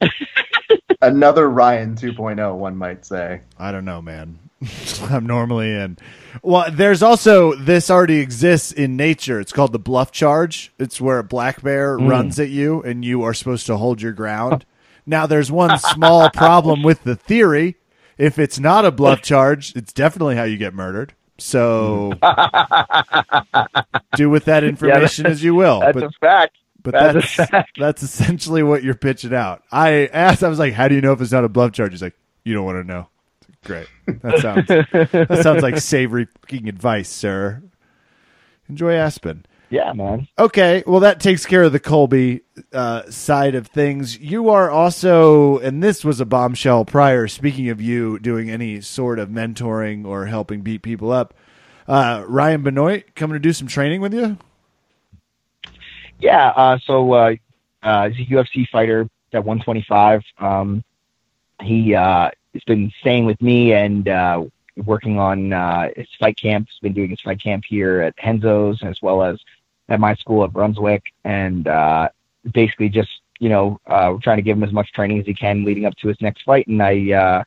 Another 1.00 1.48
Ryan 1.48 1.94
2.0, 1.94 2.56
one 2.56 2.76
might 2.76 3.06
say. 3.06 3.40
I 3.58 3.72
don't 3.72 3.86
know, 3.86 4.02
man. 4.02 4.38
I'm 5.04 5.26
normally 5.26 5.70
in. 5.70 5.96
Well, 6.42 6.70
there's 6.70 7.02
also 7.02 7.54
this 7.54 7.88
already 7.88 8.18
exists 8.18 8.70
in 8.70 8.98
nature. 8.98 9.40
It's 9.40 9.52
called 9.52 9.72
the 9.72 9.78
bluff 9.78 10.12
charge. 10.12 10.74
It's 10.78 11.00
where 11.00 11.18
a 11.18 11.24
black 11.24 11.62
bear 11.62 11.96
runs 11.96 12.38
at 12.38 12.50
you 12.50 12.82
and 12.82 13.02
you 13.02 13.22
are 13.22 13.32
supposed 13.32 13.64
to 13.66 13.78
hold 13.78 14.02
your 14.02 14.12
ground. 14.12 14.66
now, 15.06 15.26
there's 15.26 15.50
one 15.50 15.78
small 15.78 16.28
problem 16.34 16.82
with 16.82 17.02
the 17.04 17.16
theory. 17.16 17.76
If 18.18 18.38
it's 18.38 18.58
not 18.58 18.84
a 18.84 18.92
bluff 18.92 19.22
charge, 19.22 19.74
it's 19.74 19.94
definitely 19.94 20.36
how 20.36 20.44
you 20.44 20.58
get 20.58 20.74
murdered. 20.74 21.14
So 21.38 22.12
do 24.16 24.30
with 24.30 24.44
that 24.46 24.64
information 24.64 25.26
as 25.26 25.42
you 25.42 25.54
will. 25.54 25.80
that's 25.80 25.94
But 25.94 26.02
a 26.04 26.10
fact. 26.20 26.56
but 26.82 26.92
That's 26.92 27.36
that's 27.36 27.70
that's 27.78 28.02
essentially 28.02 28.62
what 28.62 28.82
you're 28.82 28.94
pitching 28.94 29.34
out. 29.34 29.62
I 29.70 30.06
asked, 30.12 30.42
I 30.42 30.48
was 30.48 30.58
like, 30.58 30.72
"How 30.72 30.88
do 30.88 30.94
you 30.94 31.00
know 31.00 31.12
if 31.12 31.20
it's 31.20 31.32
not 31.32 31.44
a 31.44 31.48
bluff 31.48 31.72
charge?" 31.72 31.90
He's 31.92 32.02
like, 32.02 32.16
"You 32.44 32.54
don't 32.54 32.64
want 32.64 32.78
to 32.78 32.84
know." 32.84 33.08
Great. 33.64 33.88
That 34.06 34.38
sounds 34.40 34.66
that 34.68 35.40
sounds 35.42 35.62
like 35.62 35.78
savory 35.80 36.26
fucking 36.42 36.68
advice, 36.68 37.08
sir. 37.08 37.62
Enjoy 38.68 38.94
Aspen. 38.94 39.44
Yeah, 39.68 39.92
man. 39.92 40.28
Okay, 40.38 40.84
well 40.86 41.00
that 41.00 41.20
takes 41.20 41.44
care 41.44 41.64
of 41.64 41.72
the 41.72 41.80
Colby 41.80 42.42
uh, 42.72 43.10
side 43.10 43.54
of 43.54 43.66
things. 43.66 44.18
You 44.18 44.48
are 44.48 44.70
also, 44.70 45.58
and 45.58 45.82
this 45.82 46.04
was 46.04 46.20
a 46.20 46.26
bombshell 46.26 46.84
prior. 46.84 47.26
Speaking 47.26 47.68
of 47.68 47.80
you 47.80 48.18
doing 48.18 48.48
any 48.48 48.80
sort 48.80 49.18
of 49.18 49.28
mentoring 49.28 50.06
or 50.06 50.26
helping 50.26 50.62
beat 50.62 50.82
people 50.82 51.10
up, 51.10 51.34
uh, 51.88 52.24
Ryan 52.28 52.62
Benoit 52.62 53.14
coming 53.14 53.34
to 53.34 53.40
do 53.40 53.52
some 53.52 53.66
training 53.66 54.00
with 54.00 54.14
you. 54.14 54.38
Yeah. 56.18 56.48
Uh, 56.48 56.78
so 56.84 57.12
uh, 57.12 57.34
uh, 57.82 58.10
he's 58.10 58.26
a 58.26 58.30
UFC 58.30 58.68
fighter 58.68 59.08
at 59.32 59.44
125. 59.44 60.22
Um, 60.38 60.84
he 61.62 61.94
uh, 61.94 62.30
has 62.52 62.64
been 62.64 62.92
staying 63.00 63.26
with 63.26 63.40
me 63.40 63.72
and 63.72 64.08
uh, 64.08 64.44
working 64.84 65.18
on 65.18 65.52
uh, 65.52 65.88
his 65.96 66.08
fight 66.18 66.36
camp. 66.36 66.68
He's 66.70 66.80
been 66.80 66.92
doing 66.92 67.10
his 67.10 67.20
fight 67.20 67.42
camp 67.42 67.64
here 67.66 68.00
at 68.00 68.14
Renzo's 68.22 68.82
as 68.82 69.00
well 69.02 69.22
as 69.22 69.38
at 69.88 70.00
my 70.00 70.14
school 70.14 70.44
at 70.44 70.52
Brunswick, 70.52 71.04
and 71.24 71.68
uh, 71.68 72.08
basically 72.52 72.88
just 72.88 73.10
you 73.38 73.48
know 73.48 73.80
uh, 73.86 74.14
trying 74.22 74.36
to 74.38 74.42
give 74.42 74.56
him 74.56 74.64
as 74.64 74.72
much 74.72 74.92
training 74.92 75.20
as 75.20 75.26
he 75.26 75.34
can 75.34 75.64
leading 75.64 75.84
up 75.84 75.96
to 75.96 76.08
his 76.08 76.20
next 76.20 76.42
fight. 76.42 76.66
And 76.66 76.82
I 76.82 77.12
uh, 77.12 77.44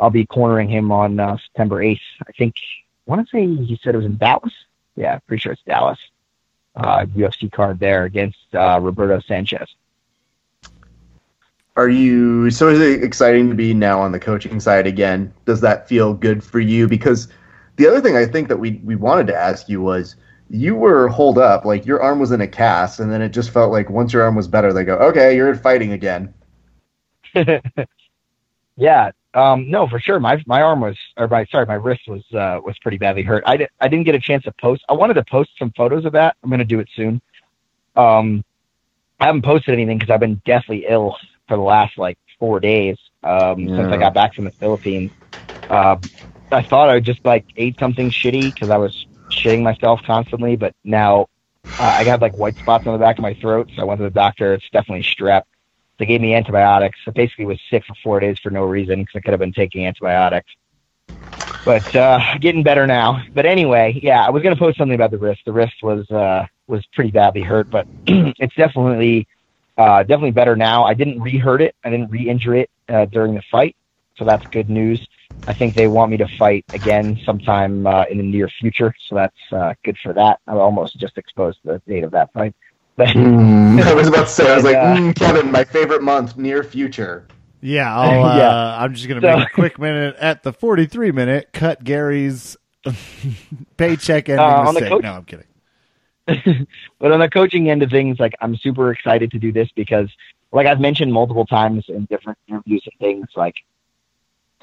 I'll 0.00 0.10
be 0.10 0.26
cornering 0.26 0.68
him 0.68 0.90
on 0.90 1.20
uh, 1.20 1.36
September 1.38 1.82
8th. 1.82 2.00
I 2.26 2.32
think 2.32 2.54
I 3.06 3.10
want 3.10 3.26
to 3.26 3.30
say 3.30 3.46
he 3.46 3.78
said 3.82 3.94
it 3.94 3.98
was 3.98 4.06
in 4.06 4.16
Dallas. 4.16 4.52
Yeah, 4.96 5.18
pretty 5.26 5.40
sure 5.40 5.52
it's 5.52 5.62
Dallas 5.62 5.98
uh, 6.76 7.06
UFC 7.16 7.50
card 7.50 7.78
there 7.78 8.04
against 8.04 8.38
uh, 8.54 8.78
Roberto 8.80 9.20
Sanchez. 9.20 9.68
Are 11.76 11.88
you 11.88 12.50
so? 12.50 12.68
Is 12.68 12.80
it 12.80 13.02
exciting 13.02 13.48
to 13.48 13.54
be 13.54 13.72
now 13.72 13.98
on 14.00 14.12
the 14.12 14.20
coaching 14.20 14.60
side 14.60 14.86
again? 14.86 15.32
Does 15.46 15.62
that 15.62 15.88
feel 15.88 16.12
good 16.12 16.44
for 16.44 16.60
you? 16.60 16.86
Because 16.86 17.28
the 17.76 17.86
other 17.86 18.00
thing 18.02 18.14
I 18.14 18.26
think 18.26 18.48
that 18.48 18.58
we 18.58 18.80
we 18.84 18.94
wanted 18.94 19.26
to 19.28 19.34
ask 19.34 19.70
you 19.70 19.80
was 19.80 20.16
you 20.52 20.76
were 20.76 21.08
holed 21.08 21.38
up, 21.38 21.64
like 21.64 21.86
your 21.86 22.02
arm 22.02 22.18
was 22.18 22.30
in 22.30 22.42
a 22.42 22.46
cast, 22.46 23.00
and 23.00 23.10
then 23.10 23.22
it 23.22 23.30
just 23.30 23.50
felt 23.50 23.72
like 23.72 23.88
once 23.88 24.12
your 24.12 24.22
arm 24.22 24.34
was 24.34 24.46
better, 24.46 24.74
they 24.74 24.84
go, 24.84 24.96
okay, 24.96 25.34
you're 25.34 25.54
fighting 25.54 25.92
again. 25.92 26.34
yeah, 28.76 29.12
um, 29.32 29.70
no, 29.70 29.88
for 29.88 29.98
sure. 29.98 30.20
My 30.20 30.42
my 30.46 30.60
arm 30.60 30.82
was, 30.82 30.98
or 31.16 31.26
my 31.26 31.46
sorry, 31.46 31.64
my 31.64 31.74
wrist 31.74 32.02
was 32.06 32.22
uh, 32.34 32.60
was 32.62 32.78
pretty 32.80 32.98
badly 32.98 33.22
hurt. 33.22 33.44
I, 33.46 33.56
di- 33.56 33.68
I 33.80 33.88
didn't 33.88 34.04
get 34.04 34.14
a 34.14 34.20
chance 34.20 34.44
to 34.44 34.52
post. 34.52 34.84
I 34.90 34.92
wanted 34.92 35.14
to 35.14 35.24
post 35.24 35.50
some 35.58 35.72
photos 35.74 36.04
of 36.04 36.12
that. 36.12 36.36
I'm 36.44 36.50
gonna 36.50 36.66
do 36.66 36.80
it 36.80 36.88
soon. 36.94 37.22
Um, 37.96 38.44
I 39.18 39.26
haven't 39.26 39.42
posted 39.42 39.72
anything 39.72 39.98
because 39.98 40.12
I've 40.12 40.20
been 40.20 40.42
deathly 40.44 40.84
ill 40.86 41.16
for 41.48 41.56
the 41.56 41.62
last 41.62 41.96
like 41.96 42.18
four 42.38 42.60
days 42.60 42.98
um, 43.22 43.60
yeah. 43.60 43.76
since 43.76 43.92
I 43.92 43.96
got 43.96 44.12
back 44.12 44.34
from 44.34 44.44
the 44.44 44.50
Philippines. 44.50 45.12
Uh, 45.70 45.96
I 46.50 46.60
thought 46.60 46.90
I 46.90 47.00
just 47.00 47.24
like 47.24 47.46
ate 47.56 47.78
something 47.78 48.10
shitty 48.10 48.52
because 48.52 48.68
I 48.68 48.76
was 48.76 49.06
shitting 49.32 49.62
myself 49.62 50.02
constantly, 50.04 50.56
but 50.56 50.74
now 50.84 51.28
uh, 51.64 51.94
I 51.98 52.04
got 52.04 52.20
like 52.20 52.36
white 52.36 52.56
spots 52.58 52.86
on 52.86 52.92
the 52.92 52.98
back 52.98 53.18
of 53.18 53.22
my 53.22 53.34
throat. 53.34 53.70
So 53.74 53.82
I 53.82 53.84
went 53.84 53.98
to 53.98 54.04
the 54.04 54.10
doctor. 54.10 54.54
It's 54.54 54.68
definitely 54.70 55.04
strep. 55.04 55.42
They 55.98 56.06
gave 56.06 56.20
me 56.20 56.34
antibiotics. 56.34 56.98
I 57.06 57.10
basically 57.10 57.44
was 57.44 57.60
sick 57.70 57.84
for 57.84 57.94
four 58.02 58.20
days 58.20 58.38
for 58.38 58.50
no 58.50 58.64
reason 58.64 59.00
because 59.00 59.16
I 59.16 59.20
could 59.20 59.32
have 59.32 59.40
been 59.40 59.52
taking 59.52 59.86
antibiotics. 59.86 60.50
But 61.64 61.94
uh, 61.94 62.38
getting 62.40 62.62
better 62.62 62.86
now. 62.86 63.22
But 63.32 63.46
anyway, 63.46 63.98
yeah, 64.02 64.26
I 64.26 64.30
was 64.30 64.42
gonna 64.42 64.56
post 64.56 64.78
something 64.78 64.94
about 64.94 65.12
the 65.12 65.18
wrist. 65.18 65.42
The 65.44 65.52
wrist 65.52 65.82
was 65.82 66.10
uh, 66.10 66.46
was 66.66 66.84
pretty 66.86 67.12
badly 67.12 67.42
hurt, 67.42 67.70
but 67.70 67.86
it's 68.06 68.54
definitely 68.56 69.28
uh, 69.78 70.02
definitely 70.02 70.32
better 70.32 70.56
now. 70.56 70.84
I 70.84 70.94
didn't 70.94 71.20
re-hurt 71.20 71.62
it. 71.62 71.76
I 71.84 71.90
didn't 71.90 72.10
re-injure 72.10 72.56
it 72.56 72.70
uh, 72.88 73.04
during 73.06 73.34
the 73.34 73.42
fight, 73.50 73.76
so 74.16 74.24
that's 74.24 74.44
good 74.48 74.68
news. 74.68 75.06
I 75.46 75.54
think 75.54 75.74
they 75.74 75.88
want 75.88 76.10
me 76.10 76.16
to 76.18 76.28
fight 76.38 76.64
again 76.72 77.20
sometime 77.24 77.86
uh, 77.86 78.04
in 78.10 78.18
the 78.18 78.22
near 78.22 78.48
future, 78.48 78.94
so 79.08 79.16
that's 79.16 79.36
uh, 79.52 79.74
good 79.84 79.98
for 80.02 80.12
that. 80.12 80.40
I 80.46 80.52
almost 80.52 80.98
just 80.98 81.18
exposed 81.18 81.58
the 81.64 81.82
date 81.86 82.04
of 82.04 82.12
that 82.12 82.32
fight. 82.32 82.54
But 82.94 83.08
mm, 83.08 83.82
I 83.82 83.94
was 83.94 84.08
about 84.08 84.24
to 84.24 84.30
say, 84.30 84.52
I 84.52 84.54
was 84.54 84.64
like, 84.64 84.76
uh, 84.76 84.96
mm, 84.96 85.16
Kevin, 85.16 85.50
my 85.50 85.64
favorite 85.64 86.02
month, 86.02 86.36
near 86.36 86.62
future. 86.62 87.26
Yeah, 87.62 87.96
I'll, 87.98 88.22
uh, 88.22 88.36
yeah. 88.36 88.82
I'm 88.82 88.92
just 88.92 89.08
gonna 89.08 89.22
so, 89.22 89.38
make 89.38 89.48
a 89.48 89.50
quick 89.50 89.78
minute 89.78 90.14
at 90.18 90.42
the 90.42 90.52
43 90.52 91.10
minute. 91.10 91.48
Cut 91.54 91.82
Gary's 91.82 92.54
paycheck 93.78 94.28
ending 94.28 94.46
uh, 94.46 94.72
mistake. 94.72 94.90
Coach- 94.90 95.02
no, 95.02 95.12
I'm 95.14 95.24
kidding. 95.24 96.66
but 96.98 97.12
on 97.12 97.20
the 97.20 97.30
coaching 97.30 97.70
end 97.70 97.82
of 97.82 97.88
things, 97.88 98.20
like 98.20 98.34
I'm 98.42 98.56
super 98.56 98.92
excited 98.92 99.30
to 99.30 99.38
do 99.38 99.52
this 99.52 99.70
because, 99.74 100.10
like 100.52 100.66
I've 100.66 100.80
mentioned 100.80 101.14
multiple 101.14 101.46
times 101.46 101.86
in 101.88 102.04
different 102.04 102.38
interviews 102.46 102.82
and 102.84 102.98
things, 103.00 103.26
like 103.36 103.54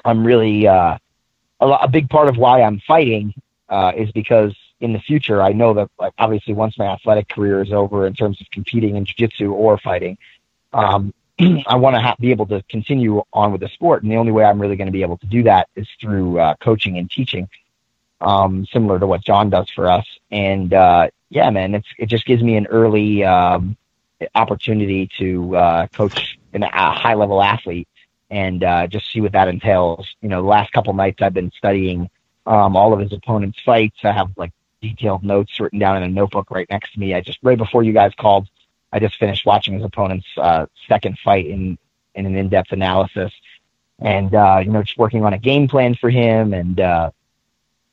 I'm 0.04 0.26
really 0.26 0.66
uh, 0.66 0.98
a, 1.60 1.66
a 1.66 1.88
big 1.88 2.08
part 2.08 2.28
of 2.28 2.36
why 2.36 2.62
I'm 2.62 2.80
fighting 2.80 3.34
uh, 3.68 3.92
is 3.96 4.10
because 4.12 4.54
in 4.80 4.92
the 4.92 4.98
future 4.98 5.42
I 5.42 5.52
know 5.52 5.74
that 5.74 5.90
like 5.98 6.14
obviously 6.18 6.54
once 6.54 6.78
my 6.78 6.86
athletic 6.86 7.28
career 7.28 7.62
is 7.62 7.72
over 7.72 8.06
in 8.06 8.14
terms 8.14 8.40
of 8.40 8.50
competing 8.50 8.96
in 8.96 9.04
jiu-jitsu 9.04 9.52
or 9.52 9.78
fighting, 9.78 10.18
um, 10.72 11.12
I 11.66 11.76
want 11.76 11.96
to 11.96 12.00
ha- 12.00 12.16
be 12.18 12.30
able 12.30 12.46
to 12.46 12.62
continue 12.68 13.22
on 13.32 13.52
with 13.52 13.60
the 13.60 13.68
sport, 13.68 14.02
and 14.02 14.10
the 14.10 14.16
only 14.16 14.32
way 14.32 14.44
I'm 14.44 14.60
really 14.60 14.76
going 14.76 14.88
to 14.88 14.92
be 14.92 15.02
able 15.02 15.18
to 15.18 15.26
do 15.26 15.42
that 15.44 15.68
is 15.76 15.88
through 16.00 16.38
uh, 16.38 16.54
coaching 16.60 16.98
and 16.98 17.10
teaching, 17.10 17.48
um, 18.20 18.66
similar 18.66 18.98
to 18.98 19.06
what 19.06 19.22
John 19.22 19.50
does 19.50 19.70
for 19.70 19.90
us. 19.90 20.06
And 20.30 20.72
uh, 20.72 21.08
yeah, 21.30 21.50
man, 21.50 21.74
it's 21.74 21.88
it 21.98 22.06
just 22.06 22.26
gives 22.26 22.42
me 22.42 22.56
an 22.56 22.66
early 22.66 23.24
um, 23.24 23.76
opportunity 24.34 25.08
to 25.18 25.56
uh, 25.56 25.86
coach 25.88 26.38
an, 26.52 26.62
a 26.62 26.92
high 26.92 27.14
level 27.14 27.42
athlete 27.42 27.88
and 28.30 28.62
uh, 28.62 28.86
just 28.86 29.10
see 29.12 29.20
what 29.20 29.32
that 29.32 29.48
entails. 29.48 30.06
You 30.22 30.28
know, 30.28 30.42
the 30.42 30.48
last 30.48 30.72
couple 30.72 30.92
nights 30.92 31.20
I've 31.20 31.34
been 31.34 31.52
studying 31.56 32.08
um, 32.46 32.76
all 32.76 32.92
of 32.92 33.00
his 33.00 33.12
opponent's 33.12 33.58
fights. 33.64 33.98
I 34.04 34.12
have 34.12 34.30
like 34.36 34.52
detailed 34.80 35.24
notes 35.24 35.58
written 35.60 35.78
down 35.78 35.96
in 35.98 36.02
a 36.04 36.08
notebook 36.08 36.50
right 36.50 36.66
next 36.70 36.94
to 36.94 37.00
me. 37.00 37.14
I 37.14 37.20
just 37.20 37.38
right 37.42 37.58
before 37.58 37.82
you 37.82 37.92
guys 37.92 38.12
called, 38.18 38.48
I 38.92 38.98
just 38.98 39.16
finished 39.18 39.44
watching 39.44 39.74
his 39.74 39.84
opponent's 39.84 40.26
uh, 40.36 40.66
second 40.88 41.18
fight 41.18 41.46
in 41.46 41.78
in 42.14 42.26
an 42.26 42.36
in 42.36 42.48
depth 42.48 42.72
analysis, 42.72 43.32
and 43.98 44.34
uh, 44.34 44.60
you 44.64 44.70
know, 44.70 44.82
just 44.82 44.98
working 44.98 45.24
on 45.24 45.32
a 45.32 45.38
game 45.38 45.68
plan 45.68 45.94
for 45.94 46.10
him 46.10 46.54
and. 46.54 46.80
Uh, 46.80 47.10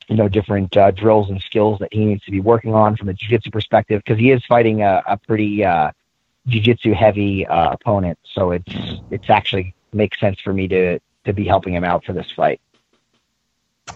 you 0.10 0.16
know, 0.16 0.30
different 0.30 0.76
uh, 0.78 0.92
drills 0.92 1.30
and 1.30 1.42
skills 1.42 1.80
that 1.80 1.94
he 1.94 2.06
needs 2.06 2.24
to 2.24 2.32
be 2.32 2.40
working 2.40 2.74
on 2.74 2.96
from 2.96 3.10
a 3.10 3.14
jiu-jitsu 3.14 3.52
perspective 3.52 4.02
because 4.02 4.18
he 4.18 4.32
is 4.32 4.42
fighting 4.46 4.82
a, 4.82 5.04
a 5.06 5.18
pretty 5.18 5.66
uh, 5.66 5.92
jiu-jitsu 6.48 6.94
heavy 6.94 7.46
uh, 7.46 7.72
opponent. 7.72 8.18
So 8.34 8.52
it's 8.52 8.74
it's 9.12 9.30
actually 9.30 9.76
makes 9.98 10.20
sense 10.20 10.40
for 10.40 10.54
me 10.54 10.68
to 10.70 11.00
to 11.26 11.34
be 11.34 11.46
helping 11.46 11.74
him 11.74 11.84
out 11.84 12.06
for 12.06 12.14
this 12.14 12.28
fight. 12.36 12.62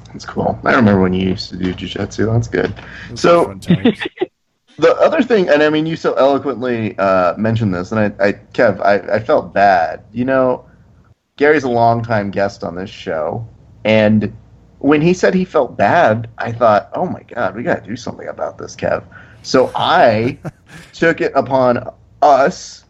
That's 0.08 0.26
cool. 0.26 0.60
I 0.66 0.74
remember 0.74 1.02
when 1.02 1.14
you 1.14 1.30
used 1.30 1.50
to 1.50 1.58
do 1.58 1.74
jiu-jitsu. 1.74 2.26
That's 2.26 2.48
good. 2.48 2.74
That's 3.10 3.22
so 3.22 3.54
the 4.78 4.96
other 5.00 5.22
thing, 5.22 5.50
and 5.50 5.64
I 5.64 5.70
mean, 5.70 5.86
you 5.86 5.96
so 5.96 6.14
eloquently 6.14 6.98
uh, 6.98 7.36
mentioned 7.38 7.74
this, 7.74 7.92
and 7.92 8.00
I, 8.00 8.28
I 8.28 8.34
Kev, 8.34 8.82
I, 8.82 9.16
I 9.16 9.20
felt 9.20 9.54
bad. 9.54 10.04
You 10.12 10.26
know, 10.26 10.66
Gary's 11.38 11.64
a 11.64 11.70
longtime 11.70 12.32
guest 12.32 12.64
on 12.64 12.76
this 12.76 12.90
show, 12.90 13.48
and 13.86 14.36
when 14.80 15.02
he 15.02 15.14
said 15.14 15.34
he 15.34 15.46
felt 15.46 15.78
bad, 15.78 16.30
I 16.38 16.52
thought, 16.52 16.90
oh 16.94 17.06
my 17.06 17.24
god, 17.24 17.56
we 17.56 17.64
got 17.64 17.84
to 17.84 17.90
do 17.90 17.96
something 17.96 18.28
about 18.28 18.58
this, 18.58 18.76
Kev. 18.76 19.04
So 19.44 19.72
I 19.76 20.40
took 20.94 21.22
it 21.22 21.32
upon 21.36 21.88
us 22.22 22.86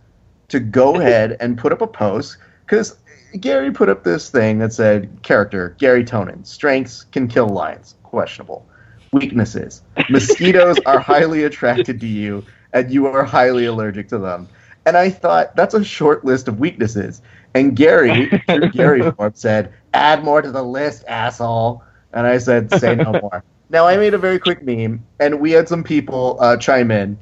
to 0.48 0.60
go 0.60 0.96
ahead 0.96 1.38
and 1.40 1.58
put 1.58 1.72
up 1.72 1.82
a 1.82 1.88
post 1.88 2.38
because 2.66 2.98
Gary 3.40 3.72
put 3.72 3.90
up 3.90 4.04
this 4.04 4.30
thing 4.30 4.60
that 4.60 4.74
said, 4.74 5.10
character 5.22 5.76
Gary 5.80 6.04
Tonon, 6.04 6.46
strengths 6.46 7.06
can 7.12 7.28
kill 7.28 7.48
lions, 7.48 7.96
questionable. 8.04 8.68
Weaknesses: 9.14 9.82
mosquitoes 10.10 10.78
are 10.86 11.00
highly 11.14 11.44
attracted 11.44 12.00
to 12.00 12.08
you, 12.08 12.44
and 12.74 12.92
you 12.92 13.08
are 13.08 13.24
highly 13.24 13.66
allergic 13.66 14.08
to 14.10 14.18
them. 14.18 14.48
And 14.86 14.98
I 14.98 15.10
thought 15.10 15.56
that's 15.56 15.74
a 15.74 15.84
short 15.84 16.24
list 16.24 16.48
of 16.48 16.60
weaknesses. 16.60 17.22
And 17.54 17.76
Gary, 17.76 18.30
through 18.48 18.70
Gary 18.72 19.12
form, 19.12 19.34
said, 19.36 19.74
"Add 19.94 20.24
more 20.24 20.42
to 20.42 20.52
the 20.52 20.64
list, 20.64 21.04
asshole." 21.08 21.84
And 22.14 22.26
I 22.26 22.38
said, 22.38 22.72
"Say 22.80 22.96
no 22.96 23.12
more." 23.22 23.44
now 23.70 23.88
I 23.88 23.98
made 23.98 24.14
a 24.14 24.18
very 24.18 24.40
quick 24.40 24.64
meme, 24.64 25.04
and 25.20 25.40
we 25.40 25.52
had 25.52 25.68
some 25.68 25.84
people 25.84 26.38
uh, 26.40 26.58
chime 26.58 26.92
in. 26.92 27.18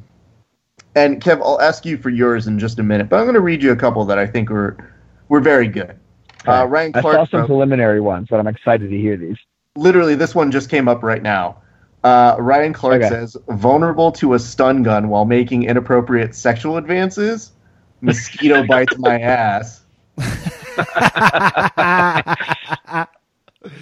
And 0.95 1.22
Kev, 1.22 1.41
I'll 1.41 1.62
ask 1.62 1.86
you 1.86 1.97
for 1.97 2.10
yours 2.10 2.47
in 2.47 2.60
just 2.60 2.80
a 2.80 2.84
minute, 2.84 3.10
but 3.10 3.18
I'm 3.18 3.26
going 3.26 3.36
to 3.36 3.41
read 3.41 3.62
you 3.62 3.72
a 3.72 3.76
couple 3.76 4.03
that 4.05 4.18
I 4.18 4.26
think 4.26 4.49
were 4.49 4.76
were 5.30 5.39
very 5.39 5.67
good. 5.67 5.97
Uh, 6.47 6.65
Ryan 6.65 6.93
Clark. 6.93 7.05
I 7.05 7.11
saw 7.11 7.25
some 7.25 7.39
wrote, 7.41 7.47
preliminary 7.47 8.01
ones, 8.01 8.27
but 8.30 8.39
I'm 8.39 8.47
excited 8.47 8.89
to 8.89 8.97
hear 8.97 9.17
these. 9.17 9.38
Literally, 9.75 10.15
this 10.15 10.36
one 10.36 10.51
just 10.51 10.69
came 10.69 10.88
up 10.88 11.03
right 11.03 11.21
now. 11.21 11.61
Uh, 12.03 12.36
Ryan 12.39 12.73
Clark 12.73 13.03
okay. 13.03 13.09
says, 13.09 13.38
vulnerable 13.49 14.11
to 14.13 14.34
a 14.34 14.39
stun 14.39 14.82
gun 14.84 15.09
while 15.09 15.25
making 15.25 15.63
inappropriate 15.63 16.34
sexual 16.34 16.77
advances. 16.77 17.51
Mosquito 18.01 18.63
bites 18.67 18.97
my 18.97 19.19
ass. 19.19 19.82
I 20.17 20.97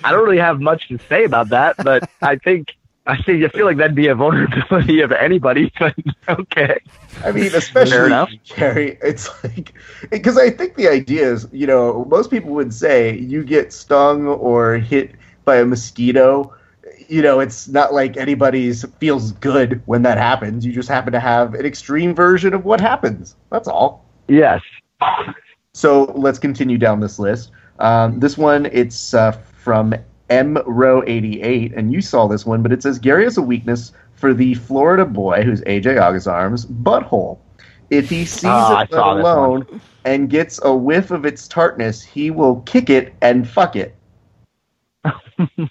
don't 0.03 0.23
really 0.23 0.39
have 0.39 0.59
much 0.59 0.87
to 0.89 0.97
say 1.07 1.25
about 1.25 1.49
that, 1.49 1.75
but 1.77 2.09
I 2.21 2.37
think 2.37 2.75
I 3.07 3.21
see. 3.23 3.45
I 3.45 3.47
feel 3.47 3.65
like 3.65 3.77
that'd 3.77 3.95
be 3.95 4.07
a 4.07 4.15
vulnerability 4.15 4.99
of 4.99 5.13
anybody, 5.13 5.71
but 5.79 5.95
okay. 6.27 6.77
I 7.23 7.31
mean, 7.31 7.55
especially 7.55 8.41
Gary. 8.43 8.97
It's 9.01 9.29
like 9.43 9.73
because 10.11 10.37
I 10.37 10.49
think 10.49 10.75
the 10.75 10.89
idea 10.89 11.31
is, 11.31 11.47
you 11.53 11.65
know, 11.65 12.05
most 12.09 12.29
people 12.29 12.51
would 12.51 12.73
say 12.73 13.17
you 13.17 13.43
get 13.43 13.71
stung 13.71 14.27
or 14.27 14.77
hit 14.77 15.15
by 15.45 15.55
a 15.57 15.65
mosquito. 15.65 16.53
You 17.07 17.21
know, 17.21 17.39
it's 17.39 17.69
not 17.69 17.93
like 17.93 18.17
anybody's 18.17 18.83
feels 18.99 19.31
good 19.31 19.81
when 19.85 20.01
that 20.01 20.17
happens. 20.17 20.65
You 20.65 20.73
just 20.73 20.89
happen 20.89 21.13
to 21.13 21.19
have 21.21 21.53
an 21.53 21.65
extreme 21.65 22.13
version 22.13 22.53
of 22.53 22.65
what 22.65 22.81
happens. 22.81 23.37
That's 23.49 23.69
all. 23.69 24.05
Yes. 24.27 24.61
So 25.71 26.11
let's 26.15 26.39
continue 26.39 26.77
down 26.77 26.99
this 26.99 27.19
list. 27.19 27.51
Um, 27.79 28.19
this 28.19 28.37
one, 28.37 28.65
it's 28.65 29.13
uh, 29.13 29.31
from 29.31 29.93
M 30.29 30.57
Row 30.65 31.03
88, 31.05 31.73
and 31.73 31.91
you 31.93 32.01
saw 32.01 32.27
this 32.27 32.45
one, 32.45 32.61
but 32.61 32.71
it 32.71 32.83
says 32.83 32.99
Gary 32.99 33.23
has 33.23 33.37
a 33.37 33.41
weakness 33.41 33.91
for 34.13 34.33
the 34.33 34.55
Florida 34.55 35.05
boy 35.05 35.43
who's 35.43 35.61
AJ 35.61 35.97
Agazarm's 35.97 36.65
butthole. 36.65 37.39
If 37.89 38.09
he 38.09 38.25
sees 38.25 38.45
oh, 38.45 38.79
it 38.79 38.91
alone 38.91 39.81
and 40.05 40.29
gets 40.29 40.59
a 40.63 40.73
whiff 40.73 41.11
of 41.11 41.25
its 41.25 41.47
tartness, 41.47 42.03
he 42.03 42.31
will 42.31 42.61
kick 42.61 42.89
it 42.89 43.13
and 43.21 43.47
fuck 43.47 43.75
it. 43.75 43.95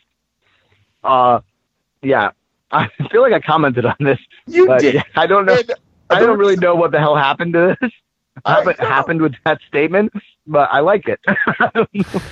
uh, 1.05 1.41
yeah, 2.03 2.31
I 2.71 2.89
feel 3.11 3.21
like 3.21 3.33
I 3.33 3.41
commented 3.41 3.85
on 3.85 3.97
this. 4.01 4.19
You 4.47 4.79
did. 4.79 5.03
I 5.15 5.27
don't 5.27 5.45
know. 5.45 5.61
I 6.09 6.21
don't 6.21 6.39
really 6.39 6.57
know 6.57 6.75
what 6.75 6.93
the 6.93 6.99
hell 6.99 7.17
happened 7.17 7.53
to 7.55 7.77
this. 7.81 7.93
What 8.45 8.79
happened 8.79 9.23
with 9.23 9.35
that 9.45 9.61
statement, 9.67 10.13
but 10.47 10.69
I 10.71 10.81
like 10.81 11.09
it. 11.09 11.21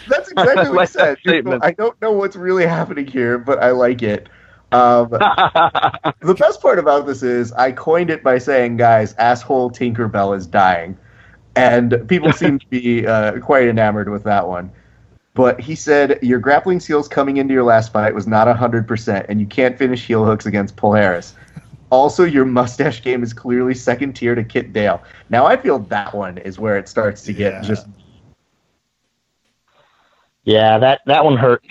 That's 0.09 0.31
exactly 0.31 0.71
what 0.71 0.79
I 0.81 0.85
said. 0.85 1.19
I 1.63 1.73
don't 1.73 2.01
know 2.01 2.13
what's 2.13 2.37
really 2.37 2.67
happening 2.67 3.07
here, 3.07 3.39
but 3.39 3.63
I 3.63 3.71
like 3.71 4.03
it. 4.03 4.29
Um, 4.73 5.09
the 5.11 6.37
best 6.39 6.61
part 6.61 6.79
about 6.79 7.07
this 7.07 7.23
is 7.23 7.53
I 7.53 7.73
coined 7.73 8.11
it 8.11 8.23
by 8.23 8.39
saying, 8.39 8.77
guys, 8.77 9.15
asshole 9.15 9.71
Tinkerbell 9.71 10.37
is 10.37 10.47
dying. 10.47 10.99
and 11.57 12.07
people 12.09 12.33
seem 12.43 12.59
to 12.59 12.67
be 12.69 13.07
uh, 13.07 13.39
quite 13.41 13.69
enamored 13.69 14.09
with 14.09 14.25
that 14.25 14.49
one. 14.49 14.73
But 15.35 15.61
he 15.61 15.75
said 15.75 16.21
your 16.23 16.39
grappling 16.39 16.81
skills 16.81 17.09
coming 17.09 17.39
into 17.39 17.55
your 17.55 17.65
last 17.65 17.93
fight 17.93 18.15
was 18.15 18.27
not 18.27 18.55
hundred 18.57 18.87
percent, 18.87 19.27
and 19.29 19.41
you 19.41 19.47
can't 19.47 19.77
finish 19.77 20.07
heel 20.07 20.25
hooks 20.25 20.47
against 20.47 20.77
Polaris. 20.77 21.35
Also, 21.91 22.25
your 22.25 22.45
mustache 22.45 23.03
game 23.03 23.23
is 23.23 23.33
clearly 23.33 23.75
second 23.75 24.15
tier 24.15 24.35
to 24.35 24.43
Kit 24.43 24.73
Dale. 24.73 25.03
Now, 25.31 25.47
I 25.47 25.57
feel 25.57 25.79
that 25.81 26.15
one 26.15 26.39
is 26.39 26.59
where 26.59 26.77
it 26.77 26.89
starts 26.89 27.23
to 27.25 27.33
get 27.33 27.53
Yeah. 27.55 27.61
just 27.63 27.87
Yeah, 30.45 30.79
that 30.79 31.01
that 31.07 31.25
one 31.25 31.37
hurt. 31.37 31.63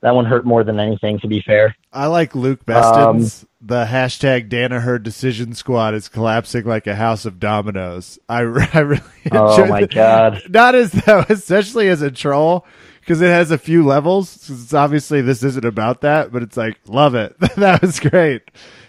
That 0.00 0.14
one 0.14 0.24
hurt 0.26 0.44
more 0.46 0.62
than 0.62 0.78
anything. 0.78 1.18
To 1.20 1.28
be 1.28 1.40
fair, 1.40 1.74
I 1.92 2.06
like 2.06 2.34
Luke 2.34 2.64
Beston's. 2.64 3.42
Um, 3.42 3.48
the 3.60 3.84
hashtag 3.86 4.48
Danaher 4.48 5.02
Decision 5.02 5.52
Squad 5.54 5.94
is 5.94 6.08
collapsing 6.08 6.64
like 6.64 6.86
a 6.86 6.94
house 6.94 7.24
of 7.24 7.40
dominoes. 7.40 8.16
I, 8.28 8.38
I 8.74 8.78
really 8.80 9.02
Oh 9.32 9.50
enjoy 9.50 9.66
my 9.68 9.80
the- 9.82 9.86
God. 9.88 10.42
Not 10.48 10.74
as 10.76 10.92
though, 10.92 11.24
especially 11.28 11.88
as 11.88 12.00
a 12.00 12.12
troll, 12.12 12.64
because 13.00 13.20
it 13.20 13.26
has 13.30 13.50
a 13.50 13.58
few 13.58 13.84
levels. 13.84 14.48
It's 14.48 14.72
obviously 14.72 15.20
this 15.20 15.42
isn't 15.42 15.64
about 15.64 16.02
that, 16.02 16.30
but 16.32 16.42
it's 16.44 16.56
like 16.56 16.78
love 16.86 17.16
it. 17.16 17.36
that 17.56 17.82
was 17.82 17.98
great. 17.98 18.42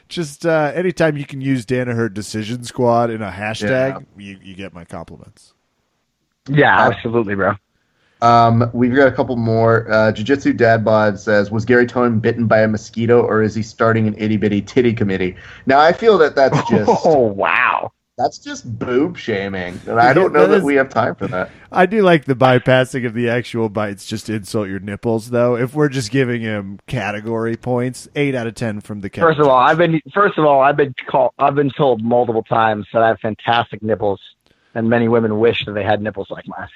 Just 0.10 0.46
uh, 0.46 0.72
anytime 0.74 1.18
you 1.18 1.26
can 1.26 1.40
use 1.40 1.66
Danaher 1.66 2.12
Decision 2.12 2.64
Squad 2.64 3.12
in 3.12 3.22
a 3.22 3.30
hashtag, 3.30 4.06
you, 4.18 4.40
you 4.42 4.56
get 4.56 4.74
my 4.74 4.84
compliments. 4.84 5.54
yeah, 6.50 6.88
Uh, 6.88 6.92
absolutely, 6.92 7.36
bro. 7.36 7.54
Um, 8.22 8.70
we've 8.74 8.94
got 8.94 9.08
a 9.08 9.12
couple 9.12 9.38
more. 9.38 9.90
Uh, 9.90 10.12
Jiu 10.12 10.26
Jitsu 10.26 10.54
Dad 10.54 10.84
Bod 10.84 11.20
says, 11.20 11.52
"Was 11.52 11.64
Gary 11.64 11.86
Tonon 11.86 12.20
bitten 12.20 12.48
by 12.48 12.62
a 12.62 12.68
mosquito, 12.68 13.22
or 13.22 13.42
is 13.42 13.56
he 13.56 13.62
starting 13.62 14.08
an 14.08 14.16
itty 14.18 14.36
bitty 14.36 14.62
titty 14.62 14.94
committee?" 14.94 15.38
Now, 15.66 15.80
I 15.80 15.94
feel 15.94 16.18
that 16.18 16.36
that's 16.36 16.58
just 16.70 16.90
Oh 17.06 17.20
wow. 17.20 17.92
That's 18.20 18.38
just 18.38 18.78
boob 18.78 19.18
shaming, 19.18 19.80
and 19.88 20.00
I 20.00 20.14
don't 20.14 20.32
know 20.34 20.42
That 20.42 20.48
that 20.50 20.58
is- 20.58 20.64
we 20.64 20.76
have 20.76 20.90
time 20.90 21.16
for 21.16 21.26
that. 21.28 21.50
I 21.72 21.86
do 21.88 22.02
like 22.04 22.26
the 22.26 22.36
bypassing 22.36 23.06
of 23.06 23.14
the 23.16 23.30
actual 23.30 23.70
bites 23.70 24.06
just 24.06 24.26
to 24.28 24.34
insult 24.36 24.68
your 24.68 24.80
nipples, 24.80 25.30
though. 25.30 25.56
If 25.56 25.74
we're 25.74 25.90
just 25.90 26.12
giving 26.12 26.42
him 26.42 26.80
category 26.88 27.56
points, 27.56 28.08
eight 28.16 28.36
out 28.36 28.46
of 28.48 28.54
ten 28.56 28.82
from 28.82 29.02
the 29.02 29.10
First 29.10 29.40
of 29.40 29.48
all, 29.48 29.58
I've 29.58 29.78
been 29.78 30.02
first 30.14 30.38
of 30.38 30.46
all 30.46 30.62
I've 30.62 30.78
been 30.78 30.94
called 31.10 31.32
I've 31.40 31.56
been 31.56 31.72
told 31.72 32.04
multiple 32.04 32.44
times 32.44 32.86
that 32.94 33.02
I 33.02 33.08
have 33.08 33.20
fantastic 33.20 33.82
nipples, 33.82 34.20
and 34.76 34.90
many 34.90 35.08
women 35.08 35.40
wish 35.40 35.66
that 35.66 35.72
they 35.74 35.84
had 35.84 36.02
nipples 36.02 36.28
like 36.30 36.48
mine. 36.48 36.68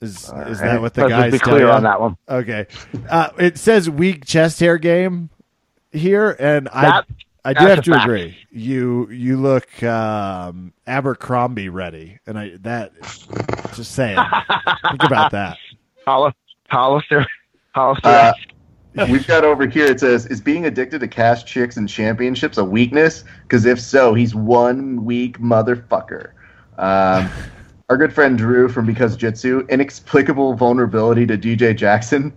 is, 0.00 0.16
is 0.16 0.30
All 0.30 0.38
that 0.44 0.80
what 0.80 0.94
the 0.94 1.02
Let's 1.02 1.10
just 1.12 1.22
guys 1.22 1.32
be 1.32 1.38
clear 1.40 1.66
you? 1.66 1.70
on 1.70 1.82
that 1.82 2.00
one. 2.00 2.16
Okay, 2.28 2.66
uh, 3.08 3.30
it 3.38 3.58
says 3.58 3.90
weak 3.90 4.24
chest 4.24 4.60
hair 4.60 4.78
game 4.78 5.28
here, 5.92 6.30
and 6.38 6.66
That- 6.66 7.04
I 7.08 7.14
I 7.44 7.52
do 7.54 7.64
that's 7.64 7.76
have 7.76 7.84
to 7.84 7.90
fact. 7.92 8.04
agree. 8.04 8.36
You 8.50 9.08
you 9.10 9.36
look 9.36 9.82
um, 9.82 10.72
Abercrombie 10.86 11.68
ready, 11.68 12.18
and 12.26 12.38
I 12.38 12.52
that 12.60 12.92
just 13.74 13.92
saying. 13.92 14.18
think 14.90 15.02
about 15.04 15.30
that. 15.32 15.56
Hollis, 16.06 16.34
Hollister, 16.68 17.26
Hollister. 17.74 18.08
Uh, 18.08 18.32
We've 19.08 19.26
got 19.26 19.44
over 19.44 19.66
here. 19.68 19.86
It 19.86 20.00
says, 20.00 20.26
"Is 20.26 20.40
being 20.40 20.66
addicted 20.66 20.98
to 21.00 21.08
cash 21.08 21.44
chicks 21.44 21.76
and 21.76 21.88
championships 21.88 22.58
a 22.58 22.64
weakness? 22.64 23.22
Because 23.42 23.64
if 23.64 23.80
so, 23.80 24.14
he's 24.14 24.34
one 24.34 25.04
weak 25.04 25.38
motherfucker." 25.38 26.32
Um, 26.76 27.30
our 27.88 27.96
good 27.96 28.12
friend 28.12 28.36
Drew 28.36 28.68
from 28.68 28.86
Because 28.86 29.16
Jitsu, 29.16 29.64
inexplicable 29.68 30.54
vulnerability 30.54 31.24
to 31.26 31.38
DJ 31.38 31.76
Jackson. 31.76 32.32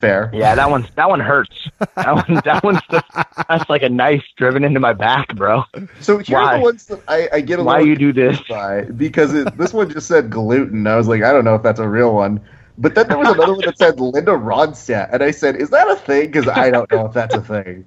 Fair. 0.00 0.30
yeah, 0.34 0.54
that 0.54 0.68
one 0.68 0.86
that 0.96 1.08
one 1.08 1.20
hurts. 1.20 1.68
That 1.94 2.14
one 2.28 2.40
that 2.44 2.62
one's 2.62 2.80
just, 2.90 3.06
that's 3.48 3.68
like 3.70 3.82
a 3.82 3.88
knife 3.88 4.22
driven 4.36 4.62
into 4.62 4.78
my 4.78 4.92
back, 4.92 5.34
bro. 5.34 5.64
So 6.00 6.18
here 6.18 6.36
are 6.38 6.58
the 6.58 6.62
ones 6.62 6.84
that 6.86 7.00
I, 7.08 7.28
I 7.32 7.40
get 7.40 7.58
a 7.60 7.64
Why 7.64 7.78
little 7.78 7.88
you 7.88 7.96
do 7.96 8.12
this? 8.12 8.36
confused 8.36 8.48
by 8.48 8.82
because 8.82 9.32
it, 9.32 9.56
this 9.56 9.72
one 9.72 9.88
just 9.90 10.06
said 10.06 10.28
gluten. 10.28 10.86
I 10.86 10.96
was 10.96 11.08
like, 11.08 11.22
I 11.22 11.32
don't 11.32 11.44
know 11.44 11.54
if 11.54 11.62
that's 11.62 11.80
a 11.80 11.88
real 11.88 12.14
one. 12.14 12.40
But 12.78 12.94
then 12.94 13.08
there 13.08 13.16
was 13.16 13.30
another 13.30 13.52
one 13.54 13.64
that 13.64 13.78
said 13.78 13.98
Linda 13.98 14.32
Ronstadt, 14.32 15.08
and 15.12 15.22
I 15.22 15.30
said, 15.30 15.56
"Is 15.56 15.70
that 15.70 15.88
a 15.88 15.96
thing?" 15.96 16.26
Because 16.26 16.46
I 16.46 16.70
don't 16.70 16.90
know 16.92 17.06
if 17.06 17.14
that's 17.14 17.34
a 17.34 17.40
thing. 17.40 17.86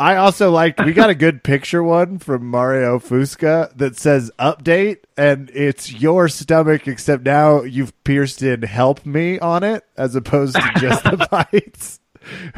I 0.00 0.14
also 0.16 0.52
liked 0.52 0.84
we 0.84 0.92
got 0.92 1.10
a 1.10 1.14
good 1.14 1.42
picture 1.42 1.82
one 1.82 2.18
from 2.20 2.46
Mario 2.46 3.00
Fusca 3.00 3.76
that 3.76 3.96
says 3.98 4.30
update 4.38 4.98
and 5.16 5.50
it's 5.52 5.92
your 5.92 6.28
stomach 6.28 6.86
except 6.86 7.24
now 7.24 7.62
you've 7.62 7.92
pierced 8.04 8.40
in 8.40 8.62
help 8.62 9.04
me 9.04 9.40
on 9.40 9.64
it 9.64 9.84
as 9.96 10.14
opposed 10.14 10.54
to 10.54 10.72
just 10.78 11.02
the 11.02 11.26
bites. 11.52 11.98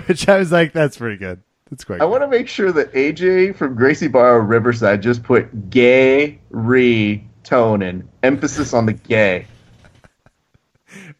Which 0.07 0.29
I 0.29 0.37
was 0.39 0.53
like, 0.53 0.73
that's 0.75 0.99
pretty 0.99 1.17
good. 1.17 1.43
That's 1.71 1.85
quite 1.85 1.97
I 1.97 1.99
good. 2.05 2.11
want 2.11 2.23
to 2.25 2.29
make 2.29 2.47
sure 2.47 2.73
that 2.73 2.93
AJ 2.93 3.57
from 3.57 3.75
Gracie 3.75 4.09
Barra 4.09 4.41
Riverside 4.41 5.01
just 5.01 5.23
put 5.23 5.71
gay 5.71 6.41
re 6.51 7.25
tonin 7.43 8.07
emphasis 8.23 8.75
on 8.75 8.85
the 8.85 8.93
gay. 8.93 9.47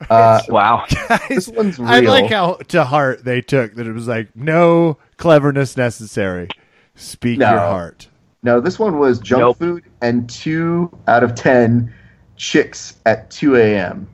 Uh, 0.09 0.41
Wow. 0.49 0.85
this 1.29 1.47
one's 1.49 1.79
real. 1.79 1.89
I 1.89 2.01
like 2.01 2.31
how 2.31 2.55
to 2.69 2.85
heart 2.85 3.23
they 3.25 3.41
took 3.43 3.75
that 3.75 3.87
it 3.87 3.93
was 3.93 4.09
like 4.09 4.35
no 4.35 4.99
cleverness 5.21 5.77
necessary. 5.77 6.49
Speak 6.97 7.39
No. 7.39 7.51
your 7.51 7.59
heart. 7.61 8.09
no, 8.43 8.61
this 8.61 8.79
one 8.79 8.99
was 8.99 9.19
junk 9.21 9.41
Nope. 9.41 9.59
food 9.59 9.85
and 10.03 10.29
two 10.29 10.91
out 11.07 11.23
of 11.23 11.35
ten 11.35 11.93
chicks 12.37 12.97
at 13.07 13.31
two 13.31 13.55
a.m. 13.57 14.09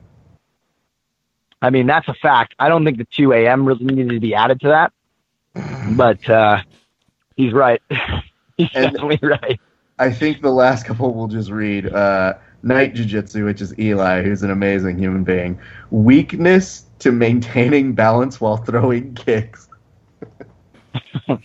I 1.61 1.69
mean, 1.71 1.87
that's 1.87 2.07
a 2.07 2.13
fact. 2.13 2.53
I 2.59 2.69
don't 2.69 2.85
think 2.85 2.99
the 2.99 3.05
2 3.05 3.33
a.m. 3.33 3.65
really 3.65 3.83
needed 3.83 4.09
to 4.09 4.19
be 4.19 4.35
added 4.35 4.59
to 4.61 4.67
that, 4.67 4.93
but 5.97 6.29
uh, 6.29 6.61
he's 7.35 7.51
right. 7.51 7.81
he's 8.57 8.69
And- 8.75 8.93
definitely 8.93 9.17
right. 9.27 9.59
I 9.97 10.11
think 10.11 10.43
the 10.43 10.51
last 10.51 10.85
couple 10.85 11.11
we'll 11.15 11.27
just 11.27 11.49
read. 11.49 11.91
Uh, 11.91 12.35
Knight 12.61 12.93
Jiu-Jitsu, 12.93 13.43
which 13.45 13.61
is 13.61 13.73
Eli, 13.79 14.21
who's 14.21 14.43
an 14.43 14.51
amazing 14.51 14.99
human 14.99 15.23
being. 15.23 15.59
Weakness 15.89 16.85
to 16.99 17.11
maintaining 17.11 17.93
balance 17.93 18.39
while 18.39 18.57
throwing 18.57 19.15
kicks. 19.15 19.66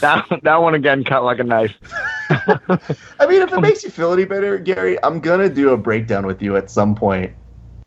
That 0.00 0.28
that 0.44 0.62
one 0.62 0.74
again 0.74 1.02
cut 1.02 1.24
like 1.24 1.40
a 1.40 1.44
knife. 1.44 1.72
I 2.30 3.26
mean, 3.28 3.42
if 3.42 3.52
it 3.52 3.60
makes 3.60 3.82
you 3.82 3.90
feel 3.90 4.12
any 4.12 4.24
better, 4.24 4.56
Gary, 4.56 4.96
I'm 5.02 5.18
gonna 5.18 5.48
do 5.48 5.70
a 5.70 5.76
breakdown 5.76 6.24
with 6.24 6.40
you 6.40 6.56
at 6.56 6.70
some 6.70 6.94
point 6.94 7.32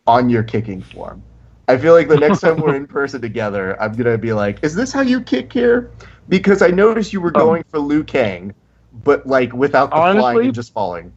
on 0.06 0.28
your 0.28 0.42
kicking 0.42 0.82
form. 0.82 1.22
I 1.68 1.78
feel 1.78 1.94
like 1.94 2.08
the 2.08 2.18
next 2.18 2.40
time 2.40 2.60
we're 2.60 2.74
in 2.74 2.86
person 2.98 3.22
together, 3.22 3.80
I'm 3.80 3.94
gonna 3.94 4.18
be 4.18 4.34
like, 4.34 4.62
"Is 4.62 4.74
this 4.74 4.92
how 4.92 5.00
you 5.00 5.22
kick 5.22 5.50
here?" 5.50 5.90
Because 6.28 6.60
I 6.60 6.68
noticed 6.68 7.14
you 7.14 7.22
were 7.22 7.32
Um, 7.34 7.44
going 7.44 7.64
for 7.70 7.78
Liu 7.78 8.04
Kang, 8.04 8.52
but 9.04 9.26
like 9.26 9.54
without 9.54 9.88
the 9.88 9.96
flying 9.96 10.18
Honestly- 10.18 10.44
and 10.44 10.54
just 10.54 10.74
falling. 10.74 11.12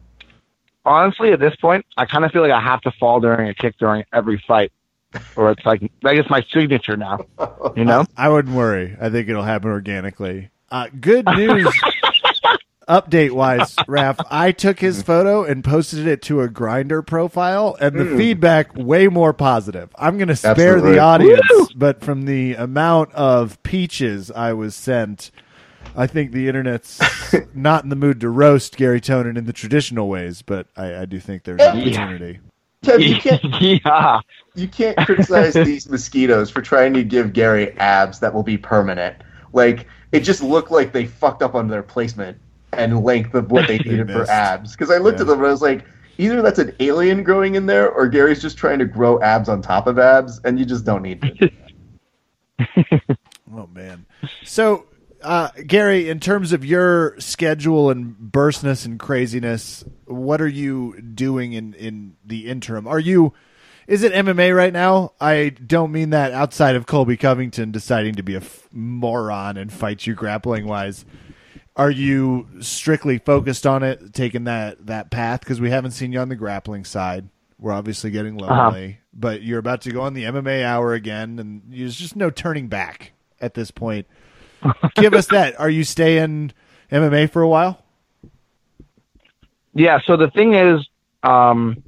Honestly, 0.86 1.30
at 1.32 1.40
this 1.40 1.54
point, 1.56 1.84
I 1.98 2.06
kind 2.06 2.24
of 2.24 2.30
feel 2.32 2.40
like 2.40 2.52
I 2.52 2.60
have 2.60 2.80
to 2.82 2.92
fall 2.92 3.20
during 3.20 3.48
a 3.50 3.54
kick 3.54 3.74
during 3.78 4.04
every 4.14 4.42
fight, 4.48 4.72
or 5.36 5.50
it's 5.50 5.64
like 5.66 5.80
like 6.02 6.18
it's 6.18 6.30
my 6.30 6.44
signature 6.52 6.96
now. 6.96 7.18
You 7.76 7.84
know? 7.84 8.04
I 8.16 8.28
wouldn't 8.28 8.54
worry. 8.54 8.96
I 9.00 9.10
think 9.10 9.28
it'll 9.28 9.42
happen 9.42 9.70
organically. 9.70 10.50
Uh, 10.70 10.88
good 11.00 11.26
news. 11.26 11.68
Update 12.88 13.32
wise, 13.32 13.74
Raph, 13.88 14.24
I 14.30 14.52
took 14.52 14.78
his 14.78 15.02
photo 15.02 15.42
and 15.42 15.64
posted 15.64 16.06
it 16.06 16.22
to 16.22 16.40
a 16.42 16.48
Grindr 16.48 17.04
profile, 17.04 17.76
and 17.80 17.98
the 17.98 18.04
Mm. 18.04 18.16
feedback 18.16 18.76
way 18.76 19.08
more 19.08 19.32
positive. 19.32 19.90
I'm 19.98 20.18
going 20.18 20.28
to 20.28 20.36
spare 20.36 20.52
Absolutely. 20.76 20.92
the 20.92 20.98
audience, 21.00 21.72
but 21.74 22.00
from 22.04 22.26
the 22.26 22.54
amount 22.54 23.12
of 23.12 23.60
peaches 23.64 24.30
I 24.30 24.52
was 24.52 24.76
sent, 24.76 25.32
I 25.96 26.06
think 26.06 26.30
the 26.30 26.46
internet's 26.46 27.00
not 27.54 27.82
in 27.82 27.90
the 27.90 27.96
mood 27.96 28.20
to 28.20 28.28
roast 28.30 28.76
Gary 28.76 29.00
Tonon 29.00 29.36
in 29.36 29.46
the 29.46 29.52
traditional 29.52 30.08
ways, 30.08 30.42
but 30.42 30.68
I, 30.76 30.94
I 30.98 31.04
do 31.06 31.18
think 31.18 31.42
there's 31.42 31.60
opportunity. 31.60 32.38
Ted, 32.82 33.02
you 33.02 33.16
can't 33.20 33.60
yeah. 33.60 34.20
you 34.54 34.68
can't 34.68 34.96
criticize 34.98 35.54
these 35.54 35.88
mosquitoes 35.90 36.50
for 36.50 36.62
trying 36.62 36.92
to 36.94 37.02
give 37.02 37.32
Gary 37.32 37.72
abs 37.78 38.20
that 38.20 38.32
will 38.32 38.42
be 38.42 38.56
permanent. 38.58 39.16
Like 39.52 39.86
it 40.12 40.20
just 40.20 40.42
looked 40.42 40.70
like 40.70 40.92
they 40.92 41.06
fucked 41.06 41.42
up 41.42 41.54
on 41.54 41.68
their 41.68 41.82
placement 41.82 42.38
and 42.72 43.02
length 43.04 43.34
of 43.34 43.50
what 43.50 43.66
they 43.66 43.78
needed 43.84 44.10
for 44.10 44.28
abs. 44.30 44.72
Because 44.72 44.90
I 44.90 44.98
looked 44.98 45.18
Yeah. 45.18 45.22
at 45.22 45.26
them 45.28 45.38
and 45.38 45.48
I 45.48 45.50
was 45.50 45.62
like, 45.62 45.84
either 46.18 46.42
that's 46.42 46.58
an 46.58 46.74
alien 46.80 47.22
growing 47.22 47.54
in 47.54 47.66
there, 47.66 47.90
or 47.90 48.08
Gary's 48.08 48.40
just 48.42 48.56
trying 48.58 48.78
to 48.78 48.84
grow 48.84 49.20
abs 49.20 49.48
on 49.48 49.62
top 49.62 49.86
of 49.86 49.98
abs, 49.98 50.40
and 50.44 50.58
you 50.58 50.64
just 50.64 50.84
don't 50.84 51.02
need 51.02 51.22
to. 51.22 51.50
Oh 53.56 53.68
man. 53.72 54.04
So, 54.44 54.86
uh, 55.22 55.50
Gary, 55.66 56.08
in 56.08 56.20
terms 56.20 56.52
of 56.52 56.64
your 56.64 57.18
schedule 57.18 57.90
and 57.90 58.16
burstness 58.16 58.84
and 58.84 58.98
craziness, 58.98 59.84
what 60.04 60.40
are 60.40 60.48
you 60.48 61.00
doing 61.00 61.52
in 61.52 61.74
in 61.74 62.16
the 62.24 62.46
interim? 62.46 62.86
Are 62.86 63.00
you? 63.00 63.32
Is 63.86 64.02
it 64.02 64.12
MMA 64.12 64.54
right 64.56 64.72
now? 64.72 65.12
I 65.20 65.50
don't 65.50 65.92
mean 65.92 66.10
that 66.10 66.32
outside 66.32 66.74
of 66.74 66.86
Colby 66.86 67.16
Covington 67.16 67.70
deciding 67.70 68.16
to 68.16 68.22
be 68.24 68.34
a 68.34 68.38
f- 68.38 68.66
moron 68.72 69.56
and 69.56 69.72
fight 69.72 70.04
you 70.08 70.14
grappling 70.14 70.66
wise. 70.66 71.04
Are 71.76 71.90
you 71.90 72.48
strictly 72.60 73.18
focused 73.18 73.64
on 73.66 73.82
it, 73.84 74.12
taking 74.12 74.44
that 74.44 74.86
that 74.86 75.10
path? 75.10 75.40
Because 75.40 75.60
we 75.60 75.70
haven't 75.70 75.92
seen 75.92 76.12
you 76.12 76.18
on 76.20 76.28
the 76.28 76.36
grappling 76.36 76.84
side. 76.84 77.28
We're 77.58 77.72
obviously 77.72 78.10
getting 78.10 78.36
lonely, 78.38 78.98
but 79.14 79.42
you're 79.42 79.58
about 79.58 79.82
to 79.82 79.90
go 79.92 80.02
on 80.02 80.14
the 80.14 80.24
MMA 80.24 80.64
hour 80.64 80.92
again, 80.92 81.38
and 81.38 81.62
there's 81.68 81.96
just 81.96 82.16
no 82.16 82.28
turning 82.28 82.68
back 82.68 83.12
at 83.40 83.54
this 83.54 83.70
point. 83.70 84.06
Give 84.94 85.14
us 85.14 85.26
that. 85.28 85.58
Are 85.60 85.70
you 85.70 85.84
staying 85.84 86.52
MMA 86.90 87.30
for 87.30 87.42
a 87.42 87.48
while? 87.48 87.82
Yeah. 89.74 89.98
So 90.06 90.16
the 90.16 90.30
thing 90.30 90.54
is, 90.54 90.86
um, 91.22 91.82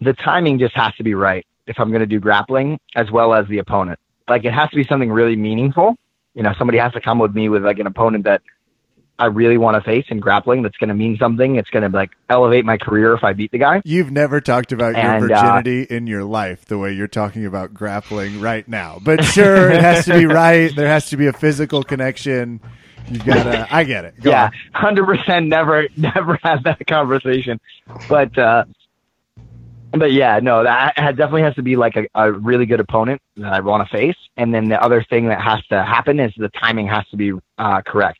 the 0.00 0.12
timing 0.12 0.58
just 0.58 0.74
has 0.76 0.94
to 0.96 1.02
be 1.02 1.14
right 1.14 1.46
if 1.66 1.80
I'm 1.80 1.90
going 1.90 2.00
to 2.00 2.06
do 2.06 2.20
grappling 2.20 2.78
as 2.94 3.10
well 3.10 3.34
as 3.34 3.46
the 3.48 3.58
opponent. 3.58 3.98
Like 4.28 4.44
it 4.44 4.52
has 4.52 4.70
to 4.70 4.76
be 4.76 4.84
something 4.84 5.10
really 5.10 5.36
meaningful. 5.36 5.96
You 6.34 6.42
know, 6.42 6.52
somebody 6.58 6.78
has 6.78 6.92
to 6.92 7.00
come 7.00 7.18
with 7.18 7.34
me 7.34 7.48
with 7.48 7.64
like 7.64 7.78
an 7.78 7.86
opponent 7.86 8.24
that 8.24 8.42
I 9.18 9.26
really 9.26 9.56
want 9.56 9.76
to 9.76 9.80
face 9.80 10.04
in 10.08 10.20
grappling 10.20 10.62
that's 10.62 10.76
going 10.76 10.88
to 10.88 10.94
mean 10.94 11.16
something. 11.16 11.56
It's 11.56 11.70
going 11.70 11.90
to 11.90 11.96
like 11.96 12.10
elevate 12.28 12.64
my 12.64 12.76
career 12.76 13.14
if 13.14 13.24
I 13.24 13.32
beat 13.32 13.50
the 13.50 13.58
guy. 13.58 13.80
You've 13.84 14.10
never 14.10 14.40
talked 14.40 14.72
about 14.72 14.94
And, 14.94 15.28
your 15.28 15.32
uh, 15.32 15.60
virginity 15.60 15.82
in 15.94 16.06
your 16.06 16.24
life 16.24 16.66
the 16.66 16.78
way 16.78 16.92
you're 16.92 17.08
talking 17.08 17.46
about 17.46 17.72
grappling 17.72 18.40
right 18.40 18.66
now. 18.68 18.98
But 19.02 19.24
sure, 19.24 19.70
it 19.70 19.80
has 19.80 20.04
to 20.04 20.18
be 20.18 20.26
right. 20.26 20.74
There 20.74 20.88
has 20.88 21.08
to 21.10 21.16
be 21.16 21.26
a 21.26 21.32
physical 21.32 21.82
connection. 21.82 22.60
You 23.08 23.18
gotta. 23.20 23.66
I 23.70 23.84
get 23.84 24.04
it. 24.04 24.20
Go 24.20 24.30
yeah, 24.30 24.50
hundred 24.74 25.06
percent. 25.06 25.46
Never, 25.46 25.88
never 25.96 26.38
had 26.42 26.64
that 26.64 26.86
conversation. 26.86 27.60
But, 28.08 28.36
uh, 28.36 28.64
but 29.92 30.12
yeah, 30.12 30.40
no, 30.42 30.64
that 30.64 30.94
definitely 30.96 31.42
has 31.42 31.54
to 31.54 31.62
be 31.62 31.76
like 31.76 31.96
a, 31.96 32.06
a 32.14 32.32
really 32.32 32.66
good 32.66 32.80
opponent 32.80 33.22
that 33.36 33.52
I 33.52 33.60
want 33.60 33.88
to 33.88 33.96
face. 33.96 34.16
And 34.36 34.52
then 34.52 34.68
the 34.68 34.82
other 34.82 35.02
thing 35.08 35.28
that 35.28 35.40
has 35.40 35.64
to 35.68 35.82
happen 35.82 36.20
is 36.20 36.32
the 36.36 36.50
timing 36.50 36.88
has 36.88 37.06
to 37.08 37.16
be 37.16 37.32
uh, 37.56 37.80
correct. 37.82 38.18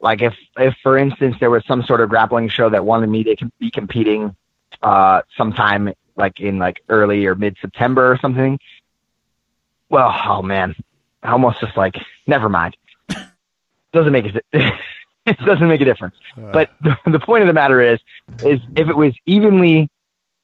Like 0.00 0.22
if, 0.22 0.34
if 0.58 0.74
for 0.82 0.98
instance 0.98 1.36
there 1.40 1.50
was 1.50 1.64
some 1.66 1.82
sort 1.82 2.00
of 2.00 2.08
grappling 2.10 2.48
show 2.48 2.68
that 2.70 2.84
wanted 2.84 3.08
me 3.08 3.24
to 3.24 3.50
be 3.58 3.70
competing 3.70 4.36
uh, 4.82 5.22
sometime 5.36 5.92
like 6.16 6.40
in 6.40 6.58
like 6.58 6.82
early 6.88 7.26
or 7.26 7.34
mid 7.34 7.56
September 7.60 8.12
or 8.12 8.18
something. 8.18 8.58
Well, 9.88 10.14
oh 10.26 10.42
man, 10.42 10.74
I 11.22 11.30
almost 11.32 11.60
just 11.60 11.76
like 11.76 11.96
never 12.26 12.48
mind. 12.48 12.76
Doesn't 13.92 14.12
make 14.12 14.26
it. 14.26 14.44
it 15.26 15.38
doesn't 15.38 15.68
make 15.68 15.80
a 15.80 15.84
difference. 15.84 16.14
Uh, 16.36 16.52
But 16.52 16.70
the, 16.80 16.96
the 17.10 17.18
point 17.18 17.42
of 17.42 17.48
the 17.48 17.52
matter 17.52 17.80
is, 17.80 17.98
is 18.44 18.60
if 18.76 18.88
it 18.88 18.96
was 18.96 19.14
evenly, 19.26 19.90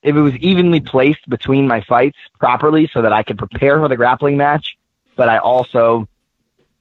if 0.03 0.16
it 0.16 0.20
was 0.20 0.34
evenly 0.36 0.80
placed 0.80 1.28
between 1.28 1.68
my 1.68 1.80
fights 1.82 2.18
properly, 2.38 2.90
so 2.92 3.03
that 3.03 3.12
I 3.12 3.22
could 3.22 3.38
prepare 3.38 3.78
for 3.78 3.88
the 3.88 3.96
grappling 3.96 4.36
match, 4.36 4.76
but 5.16 5.28
I 5.28 5.38
also 5.38 6.09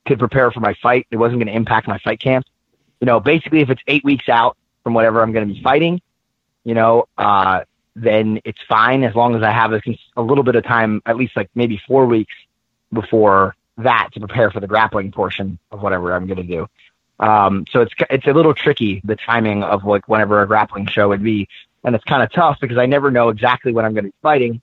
could 0.07 0.17
prepare 0.17 0.49
for 0.51 0.59
my 0.61 0.74
fight. 0.82 1.07
It 1.11 1.17
wasn't 1.17 1.39
going 1.39 1.47
to 1.47 1.55
impact 1.55 1.88
my 1.88 1.99
fight 1.99 2.19
camp. 2.19 2.45
You 3.01 3.07
know, 3.07 3.19
basically, 3.19 3.59
if 3.59 3.69
it's 3.69 3.81
eight 3.87 4.03
weeks 4.03 4.29
out 4.29 4.55
from 4.83 4.93
whatever 4.93 5.21
I'm 5.21 5.33
going 5.33 5.47
to 5.47 5.53
be 5.53 5.61
fighting, 5.61 6.01
you 6.63 6.73
know, 6.73 7.07
uh, 7.17 7.61
then 7.95 8.39
it's 8.45 8.59
fine 8.69 9.03
as 9.03 9.15
long 9.15 9.35
as 9.35 9.43
I 9.43 9.51
have 9.51 9.73
a, 9.73 9.81
a 10.15 10.21
little 10.21 10.43
bit 10.43 10.55
of 10.55 10.63
time, 10.63 11.01
at 11.05 11.17
least 11.17 11.35
like 11.35 11.49
maybe 11.55 11.81
four 11.87 12.05
weeks 12.05 12.33
before 12.93 13.55
that 13.77 14.09
to 14.13 14.19
prepare 14.19 14.51
for 14.51 14.59
the 14.59 14.67
grappling 14.67 15.11
portion 15.11 15.57
of 15.71 15.81
whatever 15.81 16.13
I'm 16.13 16.27
going 16.27 16.37
to 16.37 16.43
do. 16.43 16.67
Um, 17.19 17.65
so 17.71 17.81
it's 17.81 17.93
it's 18.09 18.25
a 18.25 18.33
little 18.33 18.53
tricky 18.53 19.01
the 19.03 19.15
timing 19.15 19.63
of 19.63 19.85
like 19.85 20.07
whenever 20.07 20.41
a 20.41 20.47
grappling 20.47 20.87
show 20.87 21.09
would 21.09 21.23
be, 21.23 21.47
and 21.83 21.95
it's 21.95 22.03
kind 22.05 22.23
of 22.23 22.31
tough 22.31 22.57
because 22.59 22.77
I 22.77 22.87
never 22.87 23.11
know 23.11 23.29
exactly 23.29 23.73
when 23.73 23.85
I'm 23.85 23.93
going 23.93 24.05
to 24.05 24.09
be 24.09 24.15
fighting 24.23 24.61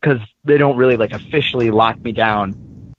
because 0.00 0.18
they 0.44 0.58
don't 0.58 0.76
really 0.76 0.96
like 0.96 1.12
officially 1.12 1.70
lock 1.70 2.00
me 2.00 2.12
down 2.12 2.92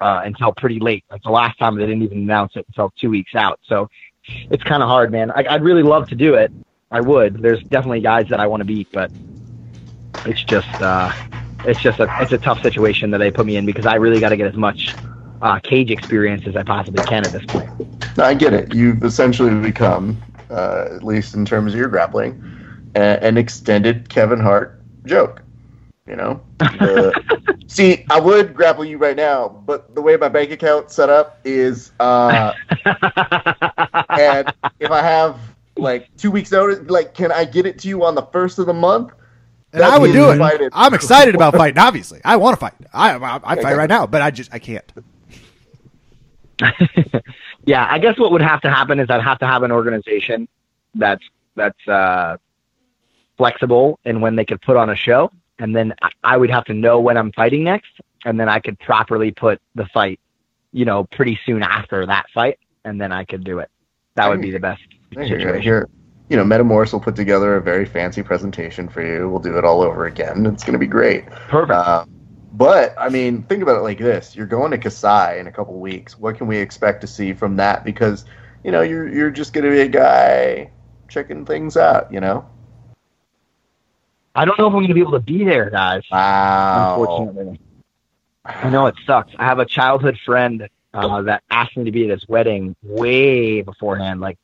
uh, 0.00 0.22
until 0.24 0.52
pretty 0.52 0.80
late. 0.80 1.04
Like 1.10 1.22
the 1.22 1.30
last 1.30 1.58
time 1.58 1.76
they 1.76 1.86
didn't 1.86 2.02
even 2.02 2.18
announce 2.18 2.52
it 2.56 2.66
until 2.68 2.92
two 3.00 3.10
weeks 3.10 3.34
out. 3.34 3.58
So 3.66 3.88
it's 4.28 4.62
kind 4.62 4.82
of 4.82 4.88
hard, 4.88 5.10
man. 5.12 5.30
I, 5.30 5.44
I'd 5.50 5.62
really 5.62 5.82
love 5.82 6.08
to 6.08 6.14
do 6.14 6.34
it. 6.34 6.50
I 6.90 7.00
would. 7.00 7.42
There's 7.42 7.62
definitely 7.64 8.00
guys 8.00 8.28
that 8.28 8.40
I 8.40 8.46
want 8.46 8.60
to 8.60 8.64
beat, 8.64 8.88
but 8.92 9.10
it's 10.24 10.42
just 10.42 10.68
uh, 10.80 11.12
it's 11.64 11.80
just 11.80 11.98
a 12.00 12.08
it's 12.20 12.32
a 12.32 12.38
tough 12.38 12.62
situation 12.62 13.10
that 13.10 13.18
they 13.18 13.30
put 13.30 13.46
me 13.46 13.56
in 13.56 13.66
because 13.66 13.86
I 13.86 13.94
really 13.96 14.20
got 14.20 14.28
to 14.30 14.36
get 14.36 14.46
as 14.46 14.54
much 14.56 14.94
uh, 15.42 15.58
cage 15.60 15.90
experience 15.90 16.46
as 16.46 16.56
I 16.56 16.62
possibly 16.62 17.04
can 17.04 17.24
at 17.26 17.32
this 17.32 17.44
point. 17.46 17.68
No, 18.16 18.24
I 18.24 18.34
get 18.34 18.54
it. 18.54 18.74
You've 18.74 19.02
essentially 19.04 19.54
become, 19.60 20.22
uh, 20.50 20.88
at 20.94 21.02
least 21.02 21.34
in 21.34 21.44
terms 21.44 21.72
of 21.74 21.78
your 21.78 21.88
grappling, 21.88 22.42
a- 22.94 23.22
an 23.22 23.36
extended 23.36 24.08
Kevin 24.08 24.40
Hart 24.40 24.80
joke. 25.04 25.42
You 26.06 26.16
know, 26.16 26.40
The- 26.58 27.58
see, 27.66 28.04
I 28.10 28.20
would 28.20 28.54
grapple 28.54 28.84
you 28.84 28.96
right 28.96 29.16
now, 29.16 29.48
but 29.48 29.94
the 29.94 30.00
way 30.00 30.16
my 30.16 30.28
bank 30.28 30.52
account 30.52 30.90
set 30.90 31.10
up 31.10 31.40
is, 31.44 31.90
uh, 31.98 32.52
and 34.10 34.52
if 34.78 34.90
I 34.90 35.02
have 35.02 35.38
like 35.76 36.08
two 36.16 36.30
weeks 36.30 36.52
notice, 36.52 36.88
like, 36.88 37.14
can 37.14 37.32
I 37.32 37.44
get 37.44 37.66
it 37.66 37.80
to 37.80 37.88
you 37.88 38.04
on 38.04 38.14
the 38.14 38.22
first 38.22 38.58
of 38.60 38.66
the 38.66 38.72
month? 38.72 39.12
and 39.72 39.82
That 39.82 39.92
I 39.92 39.98
would 39.98 40.12
do 40.12 40.30
it. 40.30 40.70
I'm 40.72 40.94
excited 40.94 41.34
about 41.34 41.54
fighting. 41.54 41.78
Obviously, 41.78 42.20
I 42.24 42.36
want 42.36 42.54
to 42.54 42.60
fight. 42.60 42.74
I 42.92 43.16
I, 43.16 43.40
I 43.42 43.60
fight 43.60 43.76
right 43.76 43.90
now, 43.90 44.06
but 44.06 44.22
I 44.22 44.30
just 44.30 44.54
I 44.54 44.58
can't. 44.60 44.90
yeah, 47.66 47.86
I 47.90 47.98
guess 47.98 48.18
what 48.18 48.32
would 48.32 48.42
have 48.42 48.60
to 48.62 48.70
happen 48.70 49.00
is 49.00 49.10
I'd 49.10 49.22
have 49.22 49.40
to 49.40 49.46
have 49.46 49.62
an 49.64 49.72
organization 49.72 50.48
that's 50.94 51.24
that's 51.56 51.88
uh, 51.88 52.36
flexible 53.36 53.98
and 54.04 54.22
when 54.22 54.36
they 54.36 54.44
could 54.44 54.62
put 54.62 54.76
on 54.76 54.88
a 54.88 54.96
show, 54.96 55.30
and 55.58 55.74
then 55.74 55.94
I- 56.22 56.36
would 56.36 56.50
have 56.50 56.64
to 56.66 56.74
know 56.74 57.00
when 57.00 57.16
I'm 57.16 57.32
fighting 57.32 57.64
next, 57.64 57.92
and 58.24 58.38
then 58.38 58.48
I 58.48 58.60
could 58.60 58.78
properly 58.78 59.30
put 59.30 59.60
the 59.74 59.86
fight, 59.86 60.20
you 60.72 60.84
know, 60.84 61.04
pretty 61.04 61.38
soon 61.46 61.62
after 61.62 62.06
that 62.06 62.26
fight, 62.34 62.58
and 62.84 63.00
then 63.00 63.12
I 63.12 63.24
could 63.24 63.44
do 63.44 63.58
it. 63.58 63.70
That 64.14 64.28
would 64.28 64.40
be 64.40 64.50
the 64.50 64.60
best 64.60 64.82
situation. 65.14 65.60
here, 65.60 65.88
you 66.28 66.36
know, 66.36 66.44
Metamoris 66.44 66.92
will 66.92 67.00
put 67.00 67.16
together 67.16 67.56
a 67.56 67.62
very 67.62 67.84
fancy 67.84 68.22
presentation 68.22 68.88
for 68.88 69.02
you. 69.02 69.28
We'll 69.28 69.40
do 69.40 69.58
it 69.58 69.64
all 69.64 69.82
over 69.82 70.06
again. 70.06 70.46
It's 70.46 70.64
going 70.64 70.72
to 70.72 70.78
be 70.78 70.86
great. 70.86 71.26
Perfect. 71.26 71.78
Um, 71.78 72.10
but 72.52 72.94
I 72.98 73.10
mean, 73.10 73.42
think 73.44 73.62
about 73.62 73.76
it 73.76 73.82
like 73.82 73.98
this: 73.98 74.34
you're 74.34 74.46
going 74.46 74.70
to 74.70 74.78
Kasai 74.78 75.38
in 75.38 75.46
a 75.46 75.52
couple 75.52 75.78
weeks. 75.78 76.18
What 76.18 76.36
can 76.36 76.46
we 76.46 76.56
expect 76.56 77.02
to 77.02 77.06
see 77.06 77.34
from 77.34 77.56
that? 77.56 77.84
Because 77.84 78.24
you 78.64 78.72
know, 78.72 78.80
you're 78.80 79.08
you're 79.08 79.30
just 79.30 79.52
going 79.52 79.64
to 79.64 79.70
be 79.70 79.80
a 79.80 79.88
guy 79.88 80.70
checking 81.08 81.44
things 81.44 81.76
out. 81.76 82.12
You 82.12 82.20
know. 82.20 82.48
I 84.36 84.44
don't 84.44 84.58
know 84.58 84.66
if 84.66 84.72
I'm 84.72 84.80
going 84.80 84.88
to 84.88 84.94
be 84.94 85.00
able 85.00 85.12
to 85.12 85.20
be 85.20 85.44
there, 85.44 85.70
guys. 85.70 86.02
Wow. 86.12 87.00
Unfortunately, 87.00 87.58
I 88.44 88.68
know 88.68 88.86
it 88.86 88.94
sucks. 89.06 89.32
I 89.38 89.44
have 89.44 89.58
a 89.58 89.64
childhood 89.64 90.18
friend 90.24 90.68
uh, 90.92 91.22
that 91.22 91.42
asked 91.50 91.76
me 91.76 91.84
to 91.84 91.90
be 91.90 92.04
at 92.04 92.10
his 92.10 92.28
wedding 92.28 92.76
way 92.82 93.62
beforehand, 93.62 94.20
like 94.20 94.38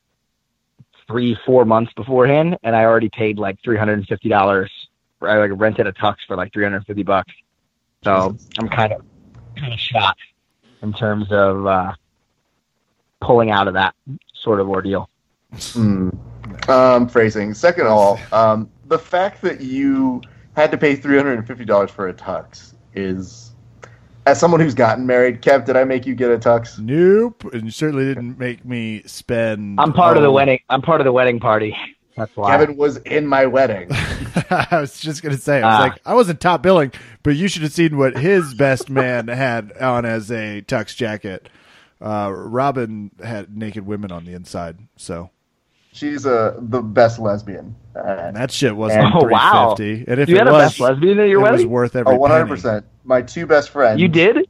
three, 1.06 1.38
four 1.44 1.66
months 1.66 1.92
beforehand, 1.92 2.58
and 2.62 2.74
I 2.74 2.84
already 2.84 3.10
paid 3.10 3.38
like 3.38 3.58
three 3.62 3.76
hundred 3.76 3.98
and 3.98 4.06
fifty 4.06 4.30
dollars. 4.30 4.70
I 5.20 5.36
like 5.36 5.50
rented 5.54 5.86
a 5.86 5.92
tux 5.92 6.16
for 6.26 6.36
like 6.36 6.52
three 6.52 6.64
hundred 6.64 6.78
and 6.78 6.86
fifty 6.86 7.02
bucks. 7.02 7.32
So 8.02 8.36
I'm 8.58 8.68
kind 8.68 8.94
of 8.94 9.04
kind 9.56 9.74
of 9.74 9.78
shot 9.78 10.16
in 10.80 10.94
terms 10.94 11.30
of 11.30 11.66
uh, 11.66 11.92
pulling 13.20 13.50
out 13.50 13.68
of 13.68 13.74
that 13.74 13.94
sort 14.32 14.58
of 14.58 14.70
ordeal. 14.70 15.10
Hmm. 15.52 16.08
Um, 16.68 17.08
phrasing. 17.08 17.52
Second 17.52 17.86
of 17.86 17.92
all, 17.92 18.20
um, 18.32 18.70
the 18.86 18.98
fact 18.98 19.42
that 19.42 19.60
you 19.60 20.20
had 20.56 20.70
to 20.70 20.78
pay 20.78 20.94
three 20.96 21.16
hundred 21.16 21.38
and 21.38 21.46
fifty 21.46 21.64
dollars 21.64 21.90
for 21.90 22.08
a 22.08 22.14
tux 22.14 22.74
is, 22.94 23.52
as 24.26 24.38
someone 24.38 24.60
who's 24.60 24.74
gotten 24.74 25.06
married, 25.06 25.40
Kev, 25.42 25.64
did 25.64 25.76
I 25.76 25.84
make 25.84 26.06
you 26.06 26.14
get 26.14 26.30
a 26.30 26.38
tux? 26.38 26.78
Nope, 26.78 27.44
and 27.52 27.64
you 27.64 27.70
certainly 27.70 28.04
didn't 28.04 28.38
make 28.38 28.64
me 28.64 29.02
spend. 29.06 29.80
I'm 29.80 29.92
part 29.92 30.16
of 30.16 30.22
the 30.22 30.30
wedding. 30.30 30.60
I'm 30.68 30.82
part 30.82 31.00
of 31.00 31.04
the 31.04 31.12
wedding 31.12 31.40
party. 31.40 31.76
That's 32.16 32.36
why. 32.36 32.50
Kevin 32.50 32.76
was 32.76 32.98
in 32.98 33.26
my 33.26 33.46
wedding. 33.46 33.88
I 34.50 34.66
was 34.72 35.00
just 35.00 35.22
gonna 35.22 35.38
say, 35.38 35.62
I 35.62 35.66
was 35.66 35.74
Ah. 35.74 35.78
like, 35.80 36.00
I 36.04 36.14
wasn't 36.14 36.40
top 36.40 36.62
billing, 36.62 36.92
but 37.22 37.36
you 37.36 37.48
should 37.48 37.62
have 37.62 37.72
seen 37.72 37.96
what 37.96 38.18
his 38.18 38.52
best 38.52 38.90
man 38.90 39.28
had 39.28 39.72
on 39.78 40.04
as 40.04 40.30
a 40.30 40.60
tux 40.62 40.94
jacket. 40.94 41.48
Uh, 42.02 42.30
Robin 42.34 43.12
had 43.24 43.56
naked 43.56 43.86
women 43.86 44.12
on 44.12 44.26
the 44.26 44.34
inside, 44.34 44.76
so 44.96 45.30
She's 45.92 46.26
uh, 46.26 46.56
the 46.58 46.80
best 46.80 47.18
lesbian. 47.18 47.74
Uh, 47.94 48.00
and 48.02 48.36
that 48.36 48.50
shit 48.50 48.74
wasn't 48.74 49.14
Oh, 49.14 49.20
three 49.20 49.32
wow. 49.32 49.74
And 49.78 50.20
if 50.20 50.28
you 50.28 50.36
it 50.36 50.38
had 50.38 50.48
a 50.48 50.52
best 50.52 50.80
lesbian 50.80 51.18
at 51.18 51.26
it 51.26 51.30
your 51.30 51.40
was 51.40 51.50
wedding. 51.52 51.70
worth 51.70 51.94
every 51.94 52.14
Oh, 52.14 52.18
one 52.18 52.30
hundred 52.30 52.48
percent. 52.48 52.86
My 53.04 53.20
two 53.20 53.46
best 53.46 53.68
friends. 53.70 54.00
You 54.00 54.08
did. 54.08 54.48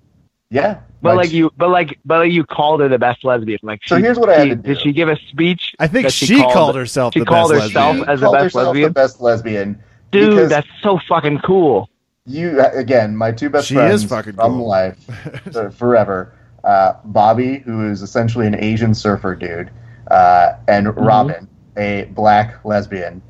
Yeah. 0.51 0.81
But 1.01 1.17
like 1.17 1.31
two- 1.31 1.37
you, 1.37 1.51
but 1.57 1.71
like, 1.71 1.99
but 2.05 2.19
like 2.19 2.31
you 2.33 2.45
called 2.45 2.81
her 2.81 2.89
the 2.89 2.99
best 2.99 3.25
lesbian. 3.25 3.59
Like, 3.63 3.81
So 3.85 3.97
she- 3.97 4.03
here's 4.03 4.19
what 4.19 4.29
I 4.29 4.35
had 4.39 4.43
she- 4.45 4.49
to 4.51 4.55
do. 4.57 4.63
Did 4.75 4.81
she 4.83 4.93
give 4.93 5.09
a 5.09 5.17
speech? 5.31 5.75
I 5.81 5.89
think 5.89 6.05
that 6.05 6.13
she, 6.13 6.37
called, 6.41 6.77
herself 6.77 7.15
she 7.15 7.21
the 7.21 7.27
called 7.27 7.51
best 7.51 7.65
herself 7.65 7.97
lesbian. 7.97 8.09
as 8.11 8.21
the 8.21 8.31
best 8.31 8.55
lesbian? 8.55 8.85
the 8.85 8.91
best 8.95 9.21
lesbian. 9.21 9.83
Dude, 10.13 10.49
that's 10.51 10.69
so 10.83 11.01
fucking 11.09 11.39
cool. 11.41 11.89
you 12.27 12.61
again, 12.61 13.17
my 13.17 13.33
two 13.33 13.51
best 13.51 13.67
She 13.67 13.75
friends 13.75 14.05
is 14.05 14.09
fucking 14.11 14.35
from 14.35 14.53
cool. 14.59 14.69
life 14.69 14.99
forever. 15.77 16.35
Uh, 16.63 16.93
Bobby, 17.07 17.59
who 17.59 17.91
is 17.91 18.03
essentially 18.03 18.47
an 18.47 18.55
Asian 18.63 18.95
surfer 18.95 19.35
dude, 19.35 19.71
uh, 20.13 20.57
and 20.69 20.87
Mm-hmm. 20.87 21.05
Robin, 21.05 21.49
a 21.77 22.05
black 22.13 22.65
lesbian. 22.65 23.23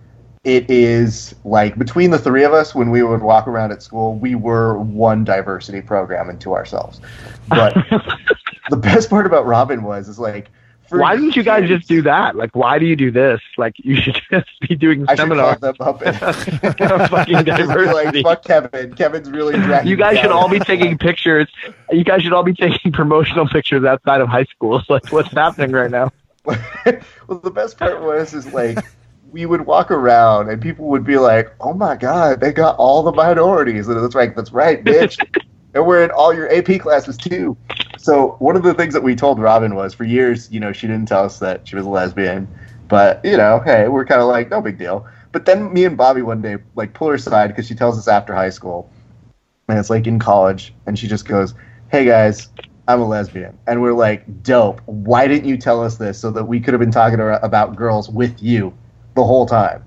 It 0.44 0.68
is 0.68 1.34
like 1.44 1.78
between 1.78 2.10
the 2.10 2.18
three 2.18 2.42
of 2.44 2.52
us, 2.52 2.74
when 2.74 2.90
we 2.90 3.02
would 3.04 3.22
walk 3.22 3.46
around 3.46 3.70
at 3.70 3.80
school, 3.82 4.16
we 4.16 4.34
were 4.34 4.76
one 4.78 5.22
diversity 5.24 5.80
program 5.80 6.28
into 6.28 6.52
ourselves. 6.52 7.00
But 7.48 7.74
the 8.70 8.76
best 8.76 9.08
part 9.08 9.24
about 9.26 9.46
Robin 9.46 9.84
was 9.84 10.08
is 10.08 10.18
like, 10.18 10.50
why 10.90 11.14
didn't 11.16 11.36
you 11.36 11.42
guys 11.44 11.68
just 11.68 11.88
do 11.88 12.02
that? 12.02 12.34
Like, 12.36 12.54
why 12.56 12.78
do 12.78 12.84
you 12.86 12.96
do 12.96 13.10
this? 13.10 13.40
Like, 13.56 13.76
you 13.78 13.96
should 13.96 14.20
just 14.30 14.48
be 14.68 14.74
doing 14.74 15.06
I 15.08 15.14
should 15.14 15.28
call 15.28 15.54
them 15.56 15.76
up 15.80 16.02
and 16.02 16.16
Fucking 16.18 17.24
be 17.24 17.34
like, 17.34 17.46
diversity. 17.46 18.22
fuck 18.24 18.44
Kevin. 18.44 18.92
Kevin's 18.94 19.30
really 19.30 19.54
You 19.88 19.96
guys 19.96 20.18
should 20.18 20.32
all 20.32 20.48
be 20.50 20.58
taking 20.58 20.98
pictures. 20.98 21.48
You 21.90 22.02
guys 22.04 22.22
should 22.22 22.32
all 22.34 22.42
be 22.42 22.52
taking 22.52 22.90
promotional 22.92 23.48
pictures 23.48 23.84
outside 23.84 24.20
of 24.20 24.28
high 24.28 24.44
school. 24.44 24.82
Like, 24.88 25.10
what's 25.12 25.30
happening 25.32 25.70
right 25.70 25.90
now? 25.90 26.10
well, 26.44 27.38
the 27.38 27.50
best 27.50 27.78
part 27.78 28.02
was 28.02 28.34
is 28.34 28.52
like 28.52 28.78
we 29.30 29.46
would 29.46 29.62
walk 29.62 29.90
around 29.90 30.50
and 30.50 30.60
people 30.60 30.86
would 30.86 31.04
be 31.04 31.16
like, 31.16 31.54
"Oh 31.60 31.72
my 31.72 31.96
god, 31.96 32.40
they 32.40 32.52
got 32.52 32.76
all 32.76 33.02
the 33.02 33.12
minorities," 33.12 33.88
and 33.88 34.04
it's 34.04 34.14
like, 34.14 34.36
"That's 34.36 34.52
right, 34.52 34.84
bitch." 34.84 35.18
and 35.74 35.86
we're 35.86 36.04
in 36.04 36.10
all 36.10 36.34
your 36.34 36.52
AP 36.52 36.80
classes 36.80 37.16
too. 37.16 37.56
So 37.98 38.36
one 38.40 38.56
of 38.56 38.62
the 38.62 38.74
things 38.74 38.94
that 38.94 39.02
we 39.02 39.14
told 39.14 39.38
Robin 39.38 39.74
was, 39.74 39.94
for 39.94 40.04
years, 40.04 40.50
you 40.50 40.60
know, 40.60 40.72
she 40.72 40.86
didn't 40.86 41.06
tell 41.06 41.24
us 41.24 41.38
that 41.38 41.66
she 41.66 41.76
was 41.76 41.86
a 41.86 41.88
lesbian, 41.88 42.48
but 42.88 43.24
you 43.24 43.36
know, 43.36 43.60
hey, 43.60 43.88
we're 43.88 44.04
kind 44.04 44.20
of 44.20 44.28
like, 44.28 44.50
no 44.50 44.60
big 44.60 44.78
deal. 44.78 45.06
But 45.30 45.46
then 45.46 45.72
me 45.72 45.84
and 45.84 45.96
Bobby 45.96 46.22
one 46.22 46.42
day 46.42 46.58
like 46.74 46.92
pull 46.92 47.08
her 47.08 47.14
aside 47.14 47.48
because 47.48 47.66
she 47.66 47.74
tells 47.74 47.98
us 47.98 48.08
after 48.08 48.34
high 48.34 48.50
school, 48.50 48.90
and 49.68 49.78
it's 49.78 49.90
like 49.90 50.06
in 50.06 50.18
college, 50.18 50.74
and 50.86 50.98
she 50.98 51.08
just 51.08 51.26
goes, 51.26 51.54
"Hey 51.90 52.04
guys, 52.04 52.48
I'm 52.92 53.00
a 53.00 53.06
lesbian," 53.08 53.56
and 53.66 53.80
we're 53.80 53.92
like, 53.94 54.42
"Dope! 54.42 54.80
Why 54.86 55.26
didn't 55.26 55.48
you 55.48 55.56
tell 55.56 55.82
us 55.82 55.96
this 55.96 56.18
so 56.18 56.30
that 56.30 56.44
we 56.44 56.60
could 56.60 56.74
have 56.74 56.80
been 56.80 56.90
talking 56.90 57.18
about 57.20 57.74
girls 57.76 58.08
with 58.10 58.42
you 58.42 58.72
the 59.14 59.24
whole 59.24 59.46
time 59.46 59.84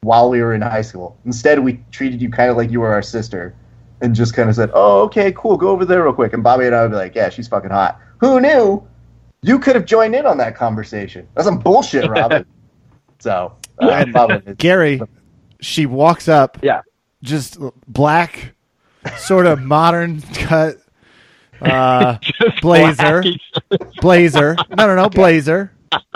while 0.00 0.30
we 0.30 0.40
were 0.40 0.54
in 0.54 0.62
high 0.62 0.82
school? 0.82 1.16
Instead, 1.26 1.58
we 1.60 1.80
treated 1.90 2.20
you 2.22 2.30
kind 2.30 2.50
of 2.50 2.56
like 2.56 2.70
you 2.70 2.80
were 2.80 2.92
our 2.92 3.02
sister." 3.02 3.54
And 4.00 4.16
just 4.16 4.34
kind 4.34 4.48
of 4.50 4.56
said, 4.56 4.70
"Oh, 4.74 5.02
okay, 5.02 5.32
cool. 5.36 5.56
Go 5.56 5.68
over 5.68 5.84
there 5.84 6.02
real 6.02 6.12
quick." 6.12 6.32
And 6.32 6.42
Bobby 6.42 6.66
and 6.66 6.74
I 6.74 6.82
would 6.82 6.90
be 6.90 6.96
like, 6.96 7.14
"Yeah, 7.14 7.28
she's 7.28 7.46
fucking 7.46 7.70
hot." 7.70 8.00
Who 8.18 8.40
knew? 8.40 8.82
You 9.42 9.58
could 9.60 9.76
have 9.76 9.84
joined 9.84 10.14
in 10.16 10.26
on 10.26 10.38
that 10.38 10.56
conversation. 10.56 11.28
That's 11.34 11.46
some 11.46 11.58
bullshit, 11.58 12.08
Robin. 12.08 12.44
so, 13.20 13.54
uh, 13.78 14.04
Bobby 14.06 14.40
is- 14.46 14.56
Gary, 14.56 15.00
she 15.60 15.86
walks 15.86 16.28
up, 16.28 16.58
Yeah. 16.62 16.80
just 17.22 17.58
black, 17.86 18.54
sort 19.18 19.46
of 19.46 19.60
modern 19.62 20.20
cut 20.34 20.78
uh, 21.64 22.18
Blazer. 22.62 23.22
black. 23.22 23.94
blazer. 24.00 24.56
No, 24.76 24.86
no, 24.86 24.96
no, 24.96 25.08
blazer. 25.08 25.72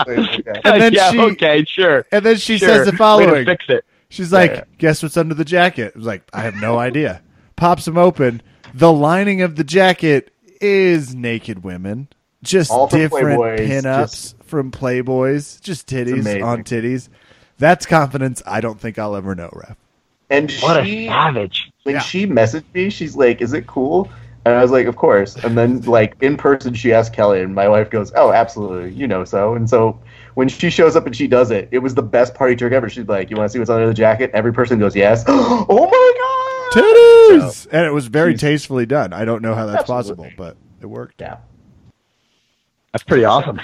okay. 0.07 0.41
And 0.63 0.81
then 0.81 0.93
yeah, 0.93 1.11
she- 1.11 1.19
okay, 1.19 1.63
sure. 1.65 2.05
And 2.11 2.25
then 2.25 2.37
she 2.37 2.57
sure. 2.57 2.69
says 2.69 2.85
the 2.87 2.93
following. 2.97 3.45
fix 3.45 3.65
it. 3.69 3.85
She's 4.09 4.31
like, 4.31 4.51
Yeah. 4.51 4.63
"Guess 4.77 5.03
what's 5.03 5.17
under 5.17 5.33
the 5.35 5.45
jacket?" 5.45 5.91
I 5.95 5.97
was 5.97 6.07
like, 6.07 6.23
"I 6.33 6.41
have 6.41 6.55
no 6.55 6.77
idea." 6.79 7.21
Pops 7.55 7.85
them 7.85 7.97
open. 7.97 8.41
The 8.73 8.91
lining 8.91 9.41
of 9.41 9.55
the 9.55 9.63
jacket 9.63 10.31
is 10.61 11.13
naked 11.13 11.63
women, 11.63 12.07
just 12.43 12.71
All 12.71 12.87
different 12.87 13.39
Playboys, 13.39 13.59
pinups 13.67 14.11
just- 14.11 14.43
from 14.43 14.71
Playboys, 14.71 15.61
just 15.61 15.87
titties 15.87 16.43
on 16.43 16.63
titties. 16.63 17.09
That's 17.59 17.85
confidence 17.85 18.41
I 18.45 18.61
don't 18.61 18.79
think 18.79 18.97
I'll 18.97 19.15
ever 19.15 19.35
know, 19.35 19.49
Ref. 19.51 19.75
And 20.29 20.51
What 20.61 20.85
she, 20.85 21.05
a 21.07 21.09
savage. 21.09 21.71
when 21.83 21.95
Yeah. 21.95 22.01
she 22.01 22.25
messaged 22.27 22.63
me, 22.73 22.89
she's 22.89 23.15
like, 23.15 23.41
"Is 23.41 23.53
it 23.53 23.67
cool?" 23.67 24.09
And 24.47 24.57
I 24.57 24.61
was 24.61 24.71
like, 24.71 24.87
"Of 24.87 24.95
course." 24.95 25.35
And 25.35 25.57
then, 25.57 25.81
like 25.81 26.15
in 26.21 26.37
person, 26.37 26.73
she 26.73 26.93
asked 26.93 27.13
Kelly, 27.13 27.41
and 27.41 27.53
my 27.53 27.67
wife 27.67 27.89
goes, 27.89 28.13
"Oh, 28.15 28.31
absolutely, 28.31 28.91
you 28.91 29.05
know 29.07 29.25
so." 29.25 29.53
And 29.55 29.69
so 29.69 29.99
when 30.35 30.47
she 30.47 30.69
shows 30.69 30.95
up 30.95 31.05
and 31.05 31.15
she 31.15 31.27
does 31.27 31.51
it, 31.51 31.67
it 31.71 31.79
was 31.79 31.95
the 31.95 32.01
best 32.01 32.33
party 32.33 32.55
trick 32.55 32.71
ever. 32.71 32.89
She's 32.89 33.07
like, 33.07 33.29
"You 33.29 33.35
want 33.35 33.49
to 33.49 33.53
see 33.53 33.59
what's 33.59 33.69
under 33.69 33.87
the 33.87 33.93
jacket?" 33.93 34.31
Every 34.33 34.53
person 34.53 34.79
goes, 34.79 34.95
"Yes." 34.95 35.25
oh 35.27 35.89
my 35.91 36.13
god! 36.17 36.83
Titties, 36.83 37.67
and 37.71 37.85
it 37.85 37.91
was 37.91 38.07
very 38.07 38.35
tastefully 38.35 38.85
done. 38.85 39.11
I 39.13 39.25
don't 39.25 39.41
know 39.41 39.53
how 39.53 39.65
that's 39.65 39.89
Absolutely. 39.89 40.29
possible, 40.29 40.31
but 40.37 40.57
it 40.81 40.85
worked. 40.85 41.19
Yeah, 41.19 41.37
That's 42.97 43.03
pretty 43.07 43.25
awesome. 43.25 43.59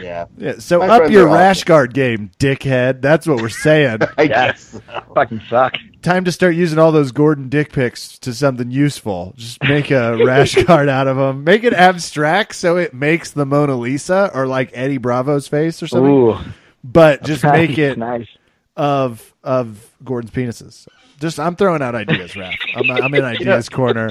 yeah. 0.00 0.24
Yeah. 0.38 0.54
So 0.60 0.78
My 0.78 0.88
up 0.88 1.10
your 1.10 1.24
are 1.24 1.28
awesome. 1.28 1.38
rash 1.38 1.64
guard 1.64 1.92
game, 1.92 2.30
dickhead. 2.38 3.02
That's 3.02 3.26
what 3.26 3.42
we're 3.42 3.50
saying. 3.50 3.98
I 4.16 4.22
Yeah. 4.22 4.28
guess. 4.52 4.80
Fucking 5.14 5.42
suck. 5.50 5.74
Time 6.00 6.24
to 6.24 6.32
start 6.32 6.54
using 6.54 6.78
all 6.78 6.90
those 6.90 7.12
Gordon 7.12 7.50
dick 7.50 7.70
pics 7.70 8.18
to 8.20 8.32
something 8.32 8.70
useful. 8.70 9.34
Just 9.36 9.62
make 9.62 9.90
a 9.90 10.16
rash 10.24 10.54
guard 10.64 10.88
out 10.88 11.06
of 11.06 11.18
them. 11.18 11.44
Make 11.44 11.64
it 11.64 11.74
abstract 11.74 12.54
so 12.54 12.78
it 12.78 12.94
makes 12.94 13.30
the 13.32 13.44
Mona 13.44 13.76
Lisa 13.76 14.30
or 14.32 14.46
like 14.46 14.70
Eddie 14.72 14.96
Bravo's 14.98 15.48
face 15.48 15.82
or 15.82 15.86
something. 15.86 16.10
Ooh. 16.10 16.36
But 16.82 17.22
just 17.24 17.44
make 17.44 17.76
it 17.76 17.98
nice. 17.98 18.26
of 18.74 19.34
of 19.44 19.90
Gordon's 20.02 20.32
penises. 20.32 20.88
Just 21.20 21.38
I'm 21.38 21.56
throwing 21.56 21.82
out 21.82 21.94
ideas, 21.94 22.32
Raph. 22.32 22.54
I'm, 22.74 22.90
I'm 22.90 23.14
in 23.14 23.24
ideas 23.24 23.68
corner. 23.68 24.08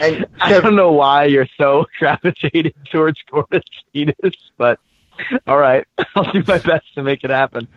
And 0.00 0.26
I 0.40 0.60
don't 0.60 0.76
know 0.76 0.92
why 0.92 1.24
you're 1.24 1.48
so 1.58 1.86
gravitated 1.98 2.74
towards 2.90 3.20
Gordon's 3.30 3.64
penis, 3.92 4.14
but 4.56 4.78
all 5.46 5.58
right. 5.58 5.86
I'll 6.14 6.30
do 6.32 6.42
my 6.46 6.58
best 6.58 6.94
to 6.94 7.02
make 7.02 7.24
it 7.24 7.30
happen. 7.30 7.68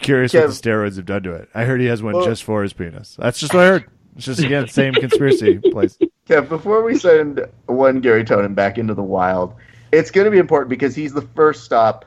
Curious 0.00 0.32
Kev- 0.32 0.46
what 0.48 0.62
the 0.62 0.68
steroids 0.68 0.96
have 0.96 1.06
done 1.06 1.22
to 1.24 1.32
it. 1.34 1.48
I 1.54 1.64
heard 1.64 1.80
he 1.80 1.86
has 1.86 2.02
one 2.02 2.14
Well- 2.14 2.24
just 2.24 2.44
for 2.44 2.62
his 2.62 2.72
penis. 2.72 3.16
That's 3.18 3.38
just 3.38 3.54
what 3.54 3.62
I 3.64 3.66
heard. 3.66 3.90
It's 4.16 4.26
just 4.26 4.40
again 4.40 4.66
same 4.68 4.92
conspiracy 4.92 5.58
place. 5.58 5.96
Kev, 6.28 6.48
before 6.48 6.82
we 6.82 6.98
send 6.98 7.46
one 7.66 8.00
Gary 8.00 8.24
Tonon 8.24 8.54
back 8.54 8.76
into 8.76 8.92
the 8.92 9.02
wild, 9.04 9.54
it's 9.92 10.10
going 10.10 10.24
to 10.24 10.30
be 10.30 10.38
important 10.38 10.68
because 10.68 10.94
he's 10.96 11.12
the 11.12 11.22
first 11.22 11.64
stop. 11.64 12.04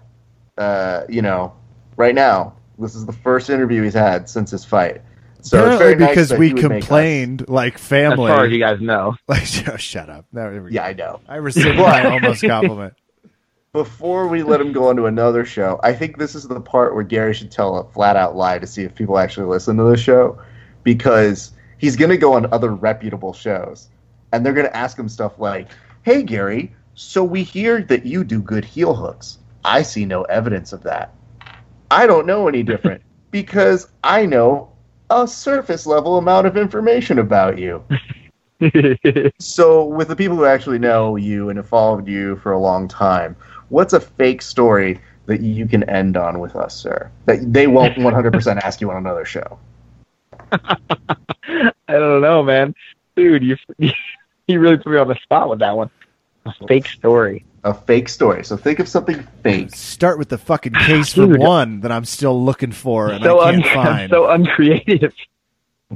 Uh, 0.58 1.04
you 1.10 1.22
know, 1.22 1.54
right 1.96 2.14
now, 2.14 2.54
this 2.78 2.94
is 2.94 3.06
the 3.06 3.14
first 3.14 3.50
interview 3.50 3.82
he's 3.82 3.94
had 3.94 4.30
since 4.30 4.52
his 4.52 4.66
fight. 4.66 5.02
So 5.46 5.58
it's 5.58 5.76
Apparently, 5.76 5.78
very 5.78 5.96
nice 5.98 6.10
because 6.10 6.30
that 6.30 6.40
we 6.40 6.48
he 6.48 6.54
would 6.54 6.64
make 6.64 6.72
us- 6.72 6.88
complained 6.88 7.50
like 7.50 7.78
family. 7.78 8.32
As 8.32 8.36
far 8.38 8.46
as 8.46 8.52
you 8.52 8.60
guys 8.60 8.80
know. 8.82 9.16
Like, 9.28 9.44
oh, 9.68 9.78
shut 9.78 10.10
up. 10.10 10.26
No, 10.32 10.50
there 10.52 10.62
we 10.64 10.70
go. 10.72 10.74
Yeah, 10.76 10.86
I 10.86 10.94
know. 10.94 11.20
I 11.28 11.36
rescind 11.36 11.78
my 11.78 12.06
almost 12.06 12.42
compliment. 12.48 12.94
Before 13.74 14.28
we 14.28 14.44
let 14.44 14.62
him 14.62 14.72
go 14.72 14.88
on 14.90 14.96
to 14.98 15.08
another 15.08 15.44
show, 15.46 15.80
I 15.84 15.94
think 15.94 16.18
this 16.18 16.36
is 16.36 16.48
the 16.48 16.62
part 16.62 16.94
where 16.94 17.04
Gary 17.04 17.34
should 17.34 17.52
tell 17.52 17.78
a 17.78 17.84
flat 17.92 18.16
out 18.16 18.36
lie 18.36 18.60
to 18.60 18.68
see 18.68 18.84
if 18.84 18.94
people 18.94 19.18
actually 19.18 19.48
listen 19.48 19.78
to 19.78 19.84
the 19.84 19.98
show, 19.98 20.40
because 20.84 21.52
he's 21.80 21.96
going 21.96 22.12
to 22.12 22.18
go 22.18 22.34
on 22.34 22.52
other 22.54 22.72
reputable 22.72 23.34
shows, 23.34 23.90
and 24.32 24.46
they're 24.46 24.54
going 24.54 24.68
to 24.68 24.78
ask 24.78 24.98
him 24.98 25.10
stuff 25.10 25.40
like, 25.40 25.70
"Hey, 26.04 26.22
Gary, 26.24 26.74
so 26.94 27.24
we 27.24 27.44
hear 27.44 27.82
that 27.84 28.06
you 28.06 28.24
do 28.24 28.42
good 28.42 28.64
heel 28.64 28.94
hooks. 28.94 29.40
I 29.66 29.82
see 29.82 30.06
no 30.06 30.22
evidence 30.24 30.72
of 30.72 30.84
that. 30.84 31.14
I 31.90 32.06
don't 32.06 32.28
know 32.28 32.48
any 32.48 32.62
different 32.64 33.02
because 33.32 33.88
I 34.04 34.26
know 34.28 34.72
a 35.14 35.28
surface 35.28 35.86
level 35.86 36.18
amount 36.18 36.48
of 36.48 36.58
information 36.58 37.20
about 37.20 37.58
you." 37.58 37.84
So, 39.40 39.84
with 39.84 40.08
the 40.08 40.16
people 40.16 40.38
who 40.38 40.46
actually 40.46 40.80
know 40.80 41.18
you 41.18 41.50
and 41.50 41.58
have 41.58 41.68
followed 41.68 42.08
you 42.08 42.38
for 42.38 42.54
a 42.54 42.60
long 42.60 42.88
time, 42.88 43.36
what's 43.68 43.92
a 43.92 44.00
fake 44.00 44.42
story 44.42 45.02
that 45.26 45.42
you 45.42 45.66
can 45.68 45.84
end 45.90 46.16
on 46.16 46.40
with 46.40 46.56
us, 46.56 46.74
sir? 46.76 47.12
That 47.26 47.52
they 47.52 47.68
won't 47.68 47.96
100% 47.98 48.58
ask 48.62 48.80
you 48.80 48.90
on 48.90 48.98
another 48.98 49.26
show. 49.26 49.60
I 50.52 51.72
don't 51.88 52.22
know, 52.22 52.42
man. 52.44 52.74
Dude, 53.16 53.44
you 53.44 53.58
you 54.48 54.60
really 54.60 54.78
put 54.78 54.94
me 54.94 54.98
on 54.98 55.08
the 55.08 55.16
spot 55.16 55.50
with 55.50 55.60
that 55.60 55.76
one. 55.76 55.90
A 56.46 56.54
fake 56.68 56.88
story. 56.88 57.46
A 57.66 57.74
fake 57.74 58.10
story. 58.10 58.44
So, 58.44 58.58
think 58.58 58.80
of 58.80 58.88
something 58.90 59.26
fake. 59.42 59.74
Start 59.74 60.18
with 60.20 60.30
the 60.30 60.38
fucking 60.38 60.74
case 60.74 61.14
from 61.14 61.32
Dude. 61.32 61.40
one 61.40 61.80
that 61.82 61.92
I'm 61.92 62.04
still 62.06 62.44
looking 62.44 62.72
for 62.74 63.10
and 63.10 63.24
so 63.24 63.40
I 63.40 63.54
can't 63.54 63.66
un- 63.66 63.74
find. 63.86 64.10
so 64.12 64.30
uncreative. 64.30 65.14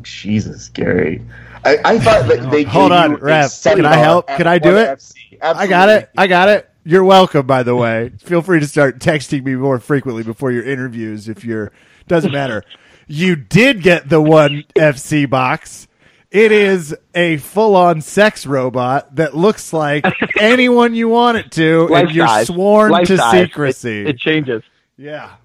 Jesus, 0.01 0.69
Gary. 0.69 1.23
I, 1.65 1.77
I 1.83 1.99
thought 1.99 2.27
that 2.27 2.51
they 2.51 2.63
Hold 2.63 2.91
gave 2.91 2.97
on, 2.99 3.11
you 3.11 3.17
a 3.17 3.19
Rev. 3.19 3.51
Can 3.63 3.85
I 3.85 3.95
help? 3.95 4.27
Can 4.27 4.47
I 4.47 4.59
do 4.59 4.77
it? 4.77 5.03
I 5.41 5.67
got 5.67 5.89
it. 5.89 6.09
I 6.17 6.27
got 6.27 6.49
it. 6.49 6.69
You're 6.85 7.03
welcome, 7.03 7.45
by 7.45 7.63
the 7.63 7.75
way. 7.75 8.11
Feel 8.19 8.41
free 8.41 8.59
to 8.61 8.67
start 8.67 8.99
texting 8.99 9.43
me 9.43 9.55
more 9.55 9.79
frequently 9.79 10.23
before 10.23 10.51
your 10.51 10.63
interviews 10.63 11.27
if 11.27 11.43
you're 11.43 11.71
doesn't 12.07 12.31
matter. 12.31 12.63
You 13.07 13.35
did 13.35 13.81
get 13.81 14.07
the 14.07 14.21
one 14.21 14.63
FC 14.75 15.29
box. 15.29 15.86
It 16.29 16.51
is 16.51 16.93
a 17.15 17.37
full 17.37 17.75
on 17.75 18.01
sex 18.01 18.45
robot 18.45 19.15
that 19.15 19.35
looks 19.35 19.71
like 19.71 20.05
anyone 20.39 20.93
you 20.93 21.07
want 21.07 21.37
it 21.37 21.51
to, 21.53 21.87
Life 21.87 22.07
and 22.07 22.15
you're 22.15 22.27
size. 22.27 22.47
sworn 22.47 22.91
Life 22.91 23.07
to 23.07 23.17
size. 23.17 23.31
secrecy. 23.47 24.01
It, 24.01 24.07
it 24.09 24.19
changes. 24.19 24.61
yeah. 24.97 25.35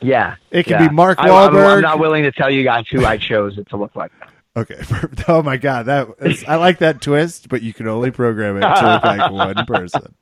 Yeah. 0.00 0.36
It 0.50 0.64
can 0.64 0.80
yeah. 0.82 0.88
be 0.88 0.94
Mark 0.94 1.18
I- 1.20 1.28
I'm- 1.28 1.56
I'm, 1.56 1.80
not 1.80 1.98
willing 1.98 2.22
to 2.24 2.32
tell 2.32 2.50
you 2.50 2.62
guys 2.64 2.84
who 2.90 3.04
I 3.04 3.16
chose 3.16 3.58
it 3.58 3.68
to 3.70 3.76
look 3.76 3.94
like. 3.96 4.12
Okay. 4.56 4.80
Oh 5.28 5.42
my 5.42 5.56
god, 5.56 5.86
that 5.86 6.08
is, 6.20 6.42
I 6.44 6.56
like 6.56 6.78
that 6.78 7.00
twist, 7.02 7.48
but 7.48 7.62
you 7.62 7.72
can 7.74 7.86
only 7.86 8.10
program 8.10 8.56
it 8.56 8.60
to 8.60 8.92
look 8.92 9.04
like 9.04 9.30
one 9.30 9.66
person. 9.66 10.14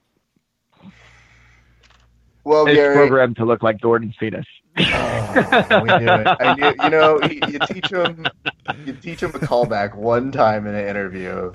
Well, 2.44 2.66
It's 2.66 2.76
Gary, 2.76 2.94
programmed 2.94 3.36
to 3.36 3.44
look 3.44 3.62
like 3.62 3.80
Gordon's 3.80 4.14
penis. 4.18 4.46
Oh, 4.78 5.80
we 5.82 5.88
knew 5.98 6.12
it. 6.12 6.26
I 6.40 6.54
knew, 6.54 6.74
you 6.84 6.90
know, 6.90 7.20
you, 7.22 7.40
you 7.52 7.58
teach 7.66 7.88
them, 7.88 8.26
you 8.84 8.92
teach 8.94 9.20
them 9.20 9.30
a 9.34 9.38
callback 9.38 9.94
one 9.94 10.30
time 10.32 10.66
in 10.66 10.74
an 10.74 10.86
interview. 10.86 11.52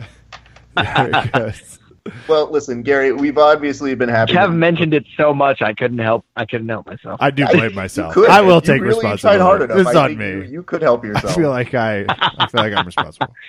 There 0.75 1.09
it 1.13 1.31
goes. 1.31 1.79
Well, 2.27 2.49
listen, 2.49 2.81
Gary, 2.81 3.11
we've 3.11 3.37
obviously 3.37 3.93
been 3.93 4.09
happy. 4.09 4.33
Kev 4.33 4.51
mentioned 4.55 4.91
it 4.95 5.05
so 5.15 5.35
much 5.35 5.61
I 5.61 5.71
couldn't 5.71 5.99
help. 5.99 6.25
I 6.35 6.45
couldn't 6.45 6.67
help 6.67 6.87
myself. 6.87 7.21
I 7.21 7.29
do 7.29 7.45
blame 7.45 7.69
you 7.69 7.75
myself. 7.75 8.15
could. 8.15 8.27
I 8.27 8.41
will 8.41 8.55
You 8.55 8.61
take 8.61 8.81
really 8.81 8.95
responsibility. 8.95 9.37
Tried 9.37 9.39
hard 9.39 9.61
enough. 9.61 9.77
It's 9.77 9.95
I 9.95 10.05
on 10.05 10.17
me. 10.17 10.25
You, 10.29 10.41
you 10.41 10.63
could 10.63 10.81
help 10.81 11.03
yourself. 11.05 11.25
I 11.25 11.27
yourself. 11.27 11.41
feel 11.43 11.49
like 11.51 11.75
I, 11.75 12.05
I 12.39 12.47
feel 12.47 12.61
like 12.61 12.73
I'm 12.73 12.85
responsible. 12.87 13.27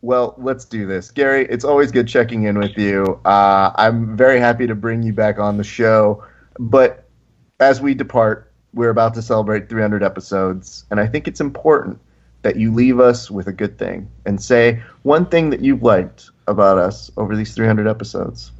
Well, 0.00 0.34
let's 0.38 0.64
do 0.64 0.86
this. 0.86 1.10
Gary, 1.10 1.46
it's 1.50 1.64
always 1.64 1.90
good 1.90 2.06
checking 2.06 2.44
in 2.44 2.56
with 2.56 2.78
you. 2.78 3.20
Uh, 3.24 3.72
I'm 3.74 4.16
very 4.16 4.38
happy 4.38 4.66
to 4.68 4.76
bring 4.76 5.02
you 5.02 5.12
back 5.12 5.40
on 5.40 5.56
the 5.56 5.64
show. 5.64 6.24
But 6.60 7.07
as 7.60 7.80
we 7.80 7.94
depart, 7.94 8.52
we're 8.72 8.90
about 8.90 9.14
to 9.14 9.22
celebrate 9.22 9.68
300 9.68 10.02
episodes. 10.02 10.84
And 10.90 11.00
I 11.00 11.06
think 11.06 11.26
it's 11.26 11.40
important 11.40 12.00
that 12.42 12.56
you 12.56 12.72
leave 12.72 13.00
us 13.00 13.30
with 13.30 13.48
a 13.48 13.52
good 13.52 13.78
thing 13.78 14.08
and 14.24 14.40
say 14.40 14.82
one 15.02 15.26
thing 15.26 15.50
that 15.50 15.60
you've 15.60 15.82
liked 15.82 16.30
about 16.46 16.78
us 16.78 17.10
over 17.16 17.36
these 17.36 17.54
300 17.54 17.88
episodes. 17.88 18.52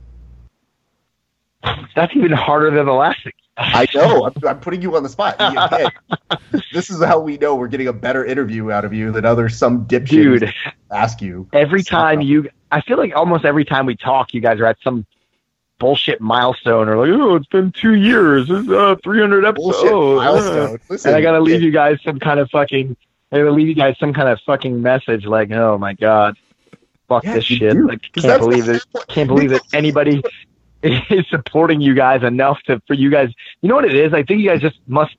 That's 1.94 2.14
even 2.14 2.32
harder 2.32 2.70
than 2.70 2.86
the 2.86 2.92
last 2.92 3.26
I 3.58 3.88
know. 3.92 4.24
I'm, 4.24 4.48
I'm 4.48 4.60
putting 4.60 4.82
you 4.82 4.96
on 4.96 5.02
the 5.02 5.08
spot. 5.08 5.36
This 6.72 6.90
is 6.90 7.02
how 7.02 7.18
we 7.18 7.38
know 7.38 7.56
we're 7.56 7.68
getting 7.68 7.88
a 7.88 7.92
better 7.92 8.24
interview 8.24 8.70
out 8.70 8.84
of 8.84 8.92
you 8.92 9.10
than 9.10 9.24
other 9.24 9.48
some 9.48 9.86
dipshit 9.86 10.52
ask 10.92 11.20
you. 11.20 11.48
every 11.52 11.82
time 11.82 12.20
you, 12.20 12.48
I 12.70 12.80
feel 12.82 12.98
like 12.98 13.14
almost 13.16 13.44
every 13.44 13.64
time 13.64 13.84
we 13.86 13.96
talk, 13.96 14.32
you 14.32 14.40
guys 14.40 14.60
are 14.60 14.66
at 14.66 14.76
some 14.82 15.04
bullshit 15.78 16.20
milestone 16.20 16.88
or 16.88 16.96
like, 16.96 17.20
oh, 17.20 17.36
it's 17.36 17.46
been 17.46 17.72
two 17.72 17.94
years, 17.94 18.48
it's 18.50 18.68
uh, 18.68 18.96
300 19.02 19.44
episodes. 19.44 19.76
Bullshit 19.76 19.92
oh, 19.92 20.18
uh." 20.18 20.24
milestone. 20.24 20.78
Listen, 20.88 21.08
And 21.10 21.16
I 21.16 21.20
gotta 21.20 21.40
leave 21.40 21.62
you 21.62 21.70
guys 21.70 21.98
some 22.04 22.18
kind 22.18 22.40
of 22.40 22.50
fucking, 22.50 22.96
I 23.32 23.38
gotta 23.38 23.50
leave 23.50 23.68
you 23.68 23.74
guys 23.74 23.96
some 23.98 24.12
kind 24.12 24.28
of 24.28 24.40
fucking 24.46 24.80
message 24.82 25.24
like, 25.24 25.50
oh 25.50 25.78
my 25.78 25.94
god, 25.94 26.36
fuck 27.08 27.24
Yeah, 27.24 27.34
this 27.34 27.44
shit. 27.44 27.72
do. 27.72 27.88
Like, 27.88 28.02
can't 28.12 28.40
believe 28.40 28.68
it. 28.68 28.84
Can't 29.08 29.28
believe 29.28 29.50
that 29.50 29.62
anybody 29.72 30.22
is 30.82 31.26
supporting 31.28 31.80
you 31.80 31.94
guys 31.94 32.22
enough 32.22 32.62
to 32.64 32.80
for 32.86 32.94
you 32.94 33.10
guys. 33.10 33.30
You 33.62 33.68
know 33.68 33.74
what 33.74 33.84
it 33.84 33.94
is? 33.94 34.12
I 34.12 34.22
think 34.22 34.40
you 34.40 34.48
guys 34.48 34.60
just 34.60 34.78
must. 34.86 35.16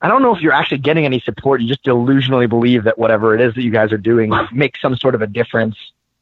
I 0.00 0.08
don't 0.08 0.20
know 0.20 0.34
if 0.34 0.42
you're 0.42 0.52
actually 0.52 0.78
getting 0.78 1.04
any 1.04 1.20
support. 1.20 1.60
You 1.60 1.68
just 1.68 1.84
delusionally 1.84 2.48
believe 2.48 2.84
that 2.84 2.98
whatever 2.98 3.34
it 3.34 3.40
is 3.40 3.54
that 3.54 3.62
you 3.62 3.70
guys 3.70 3.92
are 3.92 3.98
doing 3.98 4.32
makes 4.52 4.80
some 4.80 4.96
sort 4.96 5.14
of 5.14 5.22
a 5.22 5.26
difference, 5.26 5.76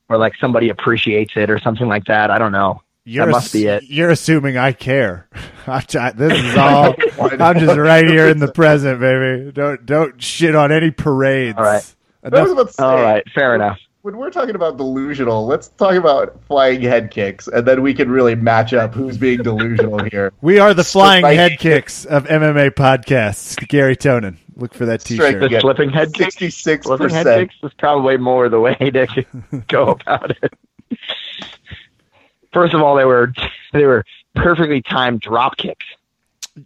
or 0.08 0.18
like 0.18 0.36
somebody 0.36 0.68
appreciates 0.68 1.32
it, 1.36 1.50
or 1.50 1.58
something 1.58 1.88
like 1.88 2.04
that. 2.04 2.30
I 2.30 2.38
don't 2.38 2.52
know. 2.52 2.82
You're 3.04 3.26
That 3.26 3.32
must 3.32 3.46
ass- 3.46 3.52
be 3.52 3.66
it. 3.66 3.84
You're 3.84 4.10
assuming 4.10 4.56
I 4.56 4.72
care. 4.72 5.28
I'm 5.66 5.82
this 6.16 6.38
is 6.38 6.56
all. 6.56 6.94
I'm 7.20 7.58
just 7.58 7.76
right 7.78 8.06
here 8.06 8.28
in 8.28 8.38
the 8.38 8.50
present, 8.52 9.00
baby. 9.00 9.52
Don't 9.52 9.84
don't 9.86 10.22
shit 10.22 10.54
on 10.54 10.70
any 10.72 10.90
parades. 10.90 11.56
All 11.58 11.64
right. 11.64 11.94
I 12.22 12.28
was 12.28 12.50
Enough- 12.50 12.52
about 12.52 12.74
say, 12.74 12.82
All 12.84 12.96
right, 13.00 13.24
fair 13.34 13.54
enough. 13.54 13.78
When 14.02 14.16
we're 14.16 14.30
talking 14.30 14.54
about 14.54 14.78
delusional, 14.78 15.44
let's 15.46 15.68
talk 15.68 15.94
about 15.94 16.42
flying 16.44 16.80
head 16.80 17.10
kicks, 17.10 17.48
and 17.48 17.66
then 17.66 17.82
we 17.82 17.92
can 17.92 18.10
really 18.10 18.34
match 18.34 18.72
up 18.72 18.94
who's 18.94 19.18
being 19.18 19.42
delusional 19.42 20.02
here. 20.10 20.32
we 20.40 20.58
are 20.58 20.72
the 20.72 20.84
flying 20.84 21.20
Strike- 21.22 21.36
head 21.36 21.58
kicks 21.58 22.06
of 22.06 22.24
MMA 22.24 22.70
podcasts. 22.70 23.56
Gary 23.68 23.96
Tonon. 23.96 24.36
Look 24.56 24.72
for 24.74 24.86
that 24.86 25.02
T-shirt. 25.02 25.40
The 25.40 25.50
Yeah. 25.50 25.60
slipping 25.60 25.90
head 25.90 26.12
kick. 26.14 26.24
Sixty-six 26.32 26.86
Slipping 26.86 27.10
head 27.10 27.24
percent. 27.24 27.50
kicks 27.50 27.60
is 27.62 27.72
probably 27.78 28.16
more 28.16 28.48
the 28.48 28.60
way 28.60 28.74
to 28.74 29.24
go 29.68 29.88
about 29.88 30.30
it. 30.42 30.52
First 32.52 32.74
of 32.74 32.80
all, 32.82 32.96
they 32.96 33.04
were 33.04 33.32
they 33.72 33.84
were 33.84 34.04
perfectly 34.34 34.82
timed 34.82 35.20
drop 35.20 35.56
kicks. 35.56 35.86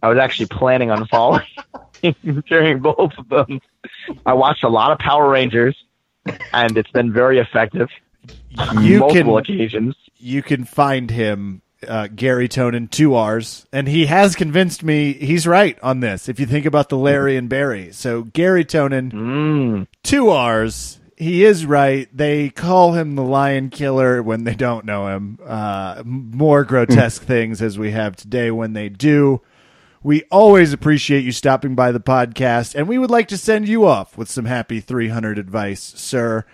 I 0.01 0.09
was 0.09 0.17
actually 0.17 0.47
planning 0.47 0.89
on 0.91 1.05
falling 1.07 1.45
during 2.47 2.79
both 2.79 3.13
of 3.17 3.29
them. 3.29 3.61
I 4.25 4.33
watched 4.33 4.63
a 4.63 4.67
lot 4.69 4.91
of 4.91 4.97
Power 4.99 5.29
Rangers, 5.29 5.75
and 6.53 6.75
it's 6.77 6.89
been 6.91 7.13
very 7.13 7.39
effective. 7.39 7.89
You 8.81 8.99
multiple 8.99 9.35
can 9.41 9.55
occasions. 9.55 9.95
you 10.17 10.41
can 10.41 10.63
find 10.65 11.11
him 11.11 11.61
uh, 11.87 12.07
Gary 12.07 12.49
Tonon 12.49 12.89
two 12.89 13.13
R's, 13.13 13.67
and 13.71 13.87
he 13.87 14.07
has 14.07 14.35
convinced 14.35 14.83
me 14.83 15.13
he's 15.13 15.45
right 15.45 15.77
on 15.83 15.99
this. 15.99 16.27
If 16.27 16.39
you 16.39 16.45
think 16.47 16.65
about 16.65 16.89
the 16.89 16.97
Larry 16.97 17.37
and 17.37 17.47
Barry, 17.47 17.91
so 17.91 18.23
Gary 18.23 18.65
Tonon 18.65 19.11
Mm. 19.11 19.87
two 20.03 20.29
R's. 20.29 20.99
He 21.17 21.45
is 21.45 21.65
right. 21.65 22.09
They 22.15 22.49
call 22.49 22.93
him 22.93 23.15
the 23.15 23.23
Lion 23.23 23.69
Killer 23.69 24.21
when 24.21 24.43
they 24.43 24.55
don't 24.55 24.85
know 24.85 25.07
him. 25.07 25.39
Uh, 25.45 26.03
more 26.05 26.65
grotesque 26.65 27.21
things 27.21 27.61
as 27.61 27.79
we 27.79 27.91
have 27.91 28.15
today 28.15 28.51
when 28.51 28.73
they 28.73 28.89
do. 28.89 29.41
We 30.03 30.23
always 30.29 30.73
appreciate 30.73 31.23
you 31.23 31.31
stopping 31.31 31.73
by 31.73 31.91
the 31.91 31.99
podcast, 31.99 32.75
and 32.75 32.87
we 32.87 32.97
would 32.97 33.09
like 33.09 33.27
to 33.29 33.37
send 33.37 33.67
you 33.67 33.85
off 33.85 34.17
with 34.17 34.29
some 34.29 34.45
happy 34.45 34.79
300 34.79 35.39
advice, 35.39 35.81
sir. 35.81 36.45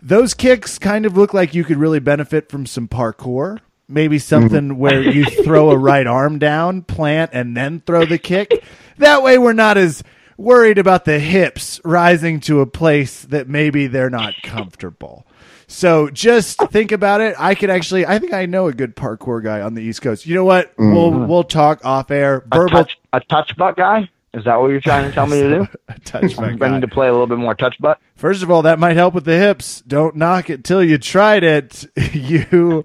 Those 0.00 0.32
kicks 0.32 0.78
kind 0.78 1.04
of 1.04 1.16
look 1.16 1.34
like 1.34 1.54
you 1.54 1.64
could 1.64 1.76
really 1.76 1.98
benefit 1.98 2.48
from 2.48 2.66
some 2.66 2.88
parkour. 2.88 3.58
Maybe 3.88 4.18
something 4.18 4.78
where 4.78 5.02
you 5.02 5.24
throw 5.24 5.70
a 5.70 5.76
right 5.76 6.06
arm 6.06 6.38
down, 6.38 6.80
plant, 6.82 7.32
and 7.34 7.54
then 7.54 7.82
throw 7.84 8.06
the 8.06 8.16
kick. 8.16 8.64
That 8.96 9.22
way, 9.22 9.36
we're 9.36 9.52
not 9.52 9.76
as 9.76 10.02
worried 10.36 10.78
about 10.78 11.04
the 11.04 11.18
hips 11.18 11.80
rising 11.84 12.40
to 12.40 12.60
a 12.60 12.66
place 12.66 13.22
that 13.22 13.48
maybe 13.48 13.86
they're 13.86 14.10
not 14.10 14.34
comfortable. 14.42 15.26
So 15.66 16.10
just 16.10 16.58
think 16.70 16.92
about 16.92 17.20
it. 17.20 17.34
I 17.38 17.54
could 17.54 17.70
actually, 17.70 18.06
I 18.06 18.18
think 18.18 18.32
I 18.32 18.46
know 18.46 18.66
a 18.68 18.72
good 18.72 18.94
parkour 18.94 19.42
guy 19.42 19.60
on 19.60 19.74
the 19.74 19.82
East 19.82 20.02
Coast. 20.02 20.26
You 20.26 20.34
know 20.34 20.44
what? 20.44 20.72
Mm-hmm. 20.76 20.92
We'll 20.94 21.10
we'll 21.26 21.44
talk 21.44 21.84
off 21.84 22.10
air. 22.10 22.44
A 22.52 22.56
Verbal 22.56 22.68
touch, 22.70 22.98
a 23.12 23.20
touch 23.20 23.56
butt 23.56 23.76
guy. 23.76 24.08
Is 24.34 24.44
that 24.44 24.56
what 24.60 24.68
you're 24.68 24.80
trying 24.80 25.08
to 25.08 25.14
tell 25.14 25.26
me 25.28 25.40
to 25.40 25.48
do? 25.48 25.68
A 25.88 25.98
touch 26.00 26.36
my 26.36 26.48
I 26.48 26.52
guy. 26.56 26.68
need 26.68 26.80
to 26.80 26.88
play 26.88 27.06
a 27.06 27.12
little 27.12 27.28
bit 27.28 27.38
more 27.38 27.54
touch 27.54 27.76
butt. 27.78 28.00
First 28.16 28.42
of 28.42 28.50
all, 28.50 28.62
that 28.62 28.80
might 28.80 28.96
help 28.96 29.14
with 29.14 29.24
the 29.24 29.38
hips. 29.38 29.80
Don't 29.86 30.16
knock 30.16 30.50
it 30.50 30.64
till 30.64 30.82
you 30.82 30.98
tried 30.98 31.44
it. 31.44 31.86
You 32.12 32.84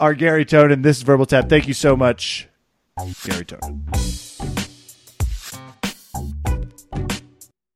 are 0.00 0.14
Gary 0.14 0.44
Tonon. 0.44 0.82
This 0.82 0.96
is 0.96 1.04
Verbal 1.04 1.26
Tap. 1.26 1.48
Thank 1.48 1.68
you 1.68 1.74
so 1.74 1.96
much, 1.96 2.48
Gary 3.24 3.44
Tonon. 3.44 4.23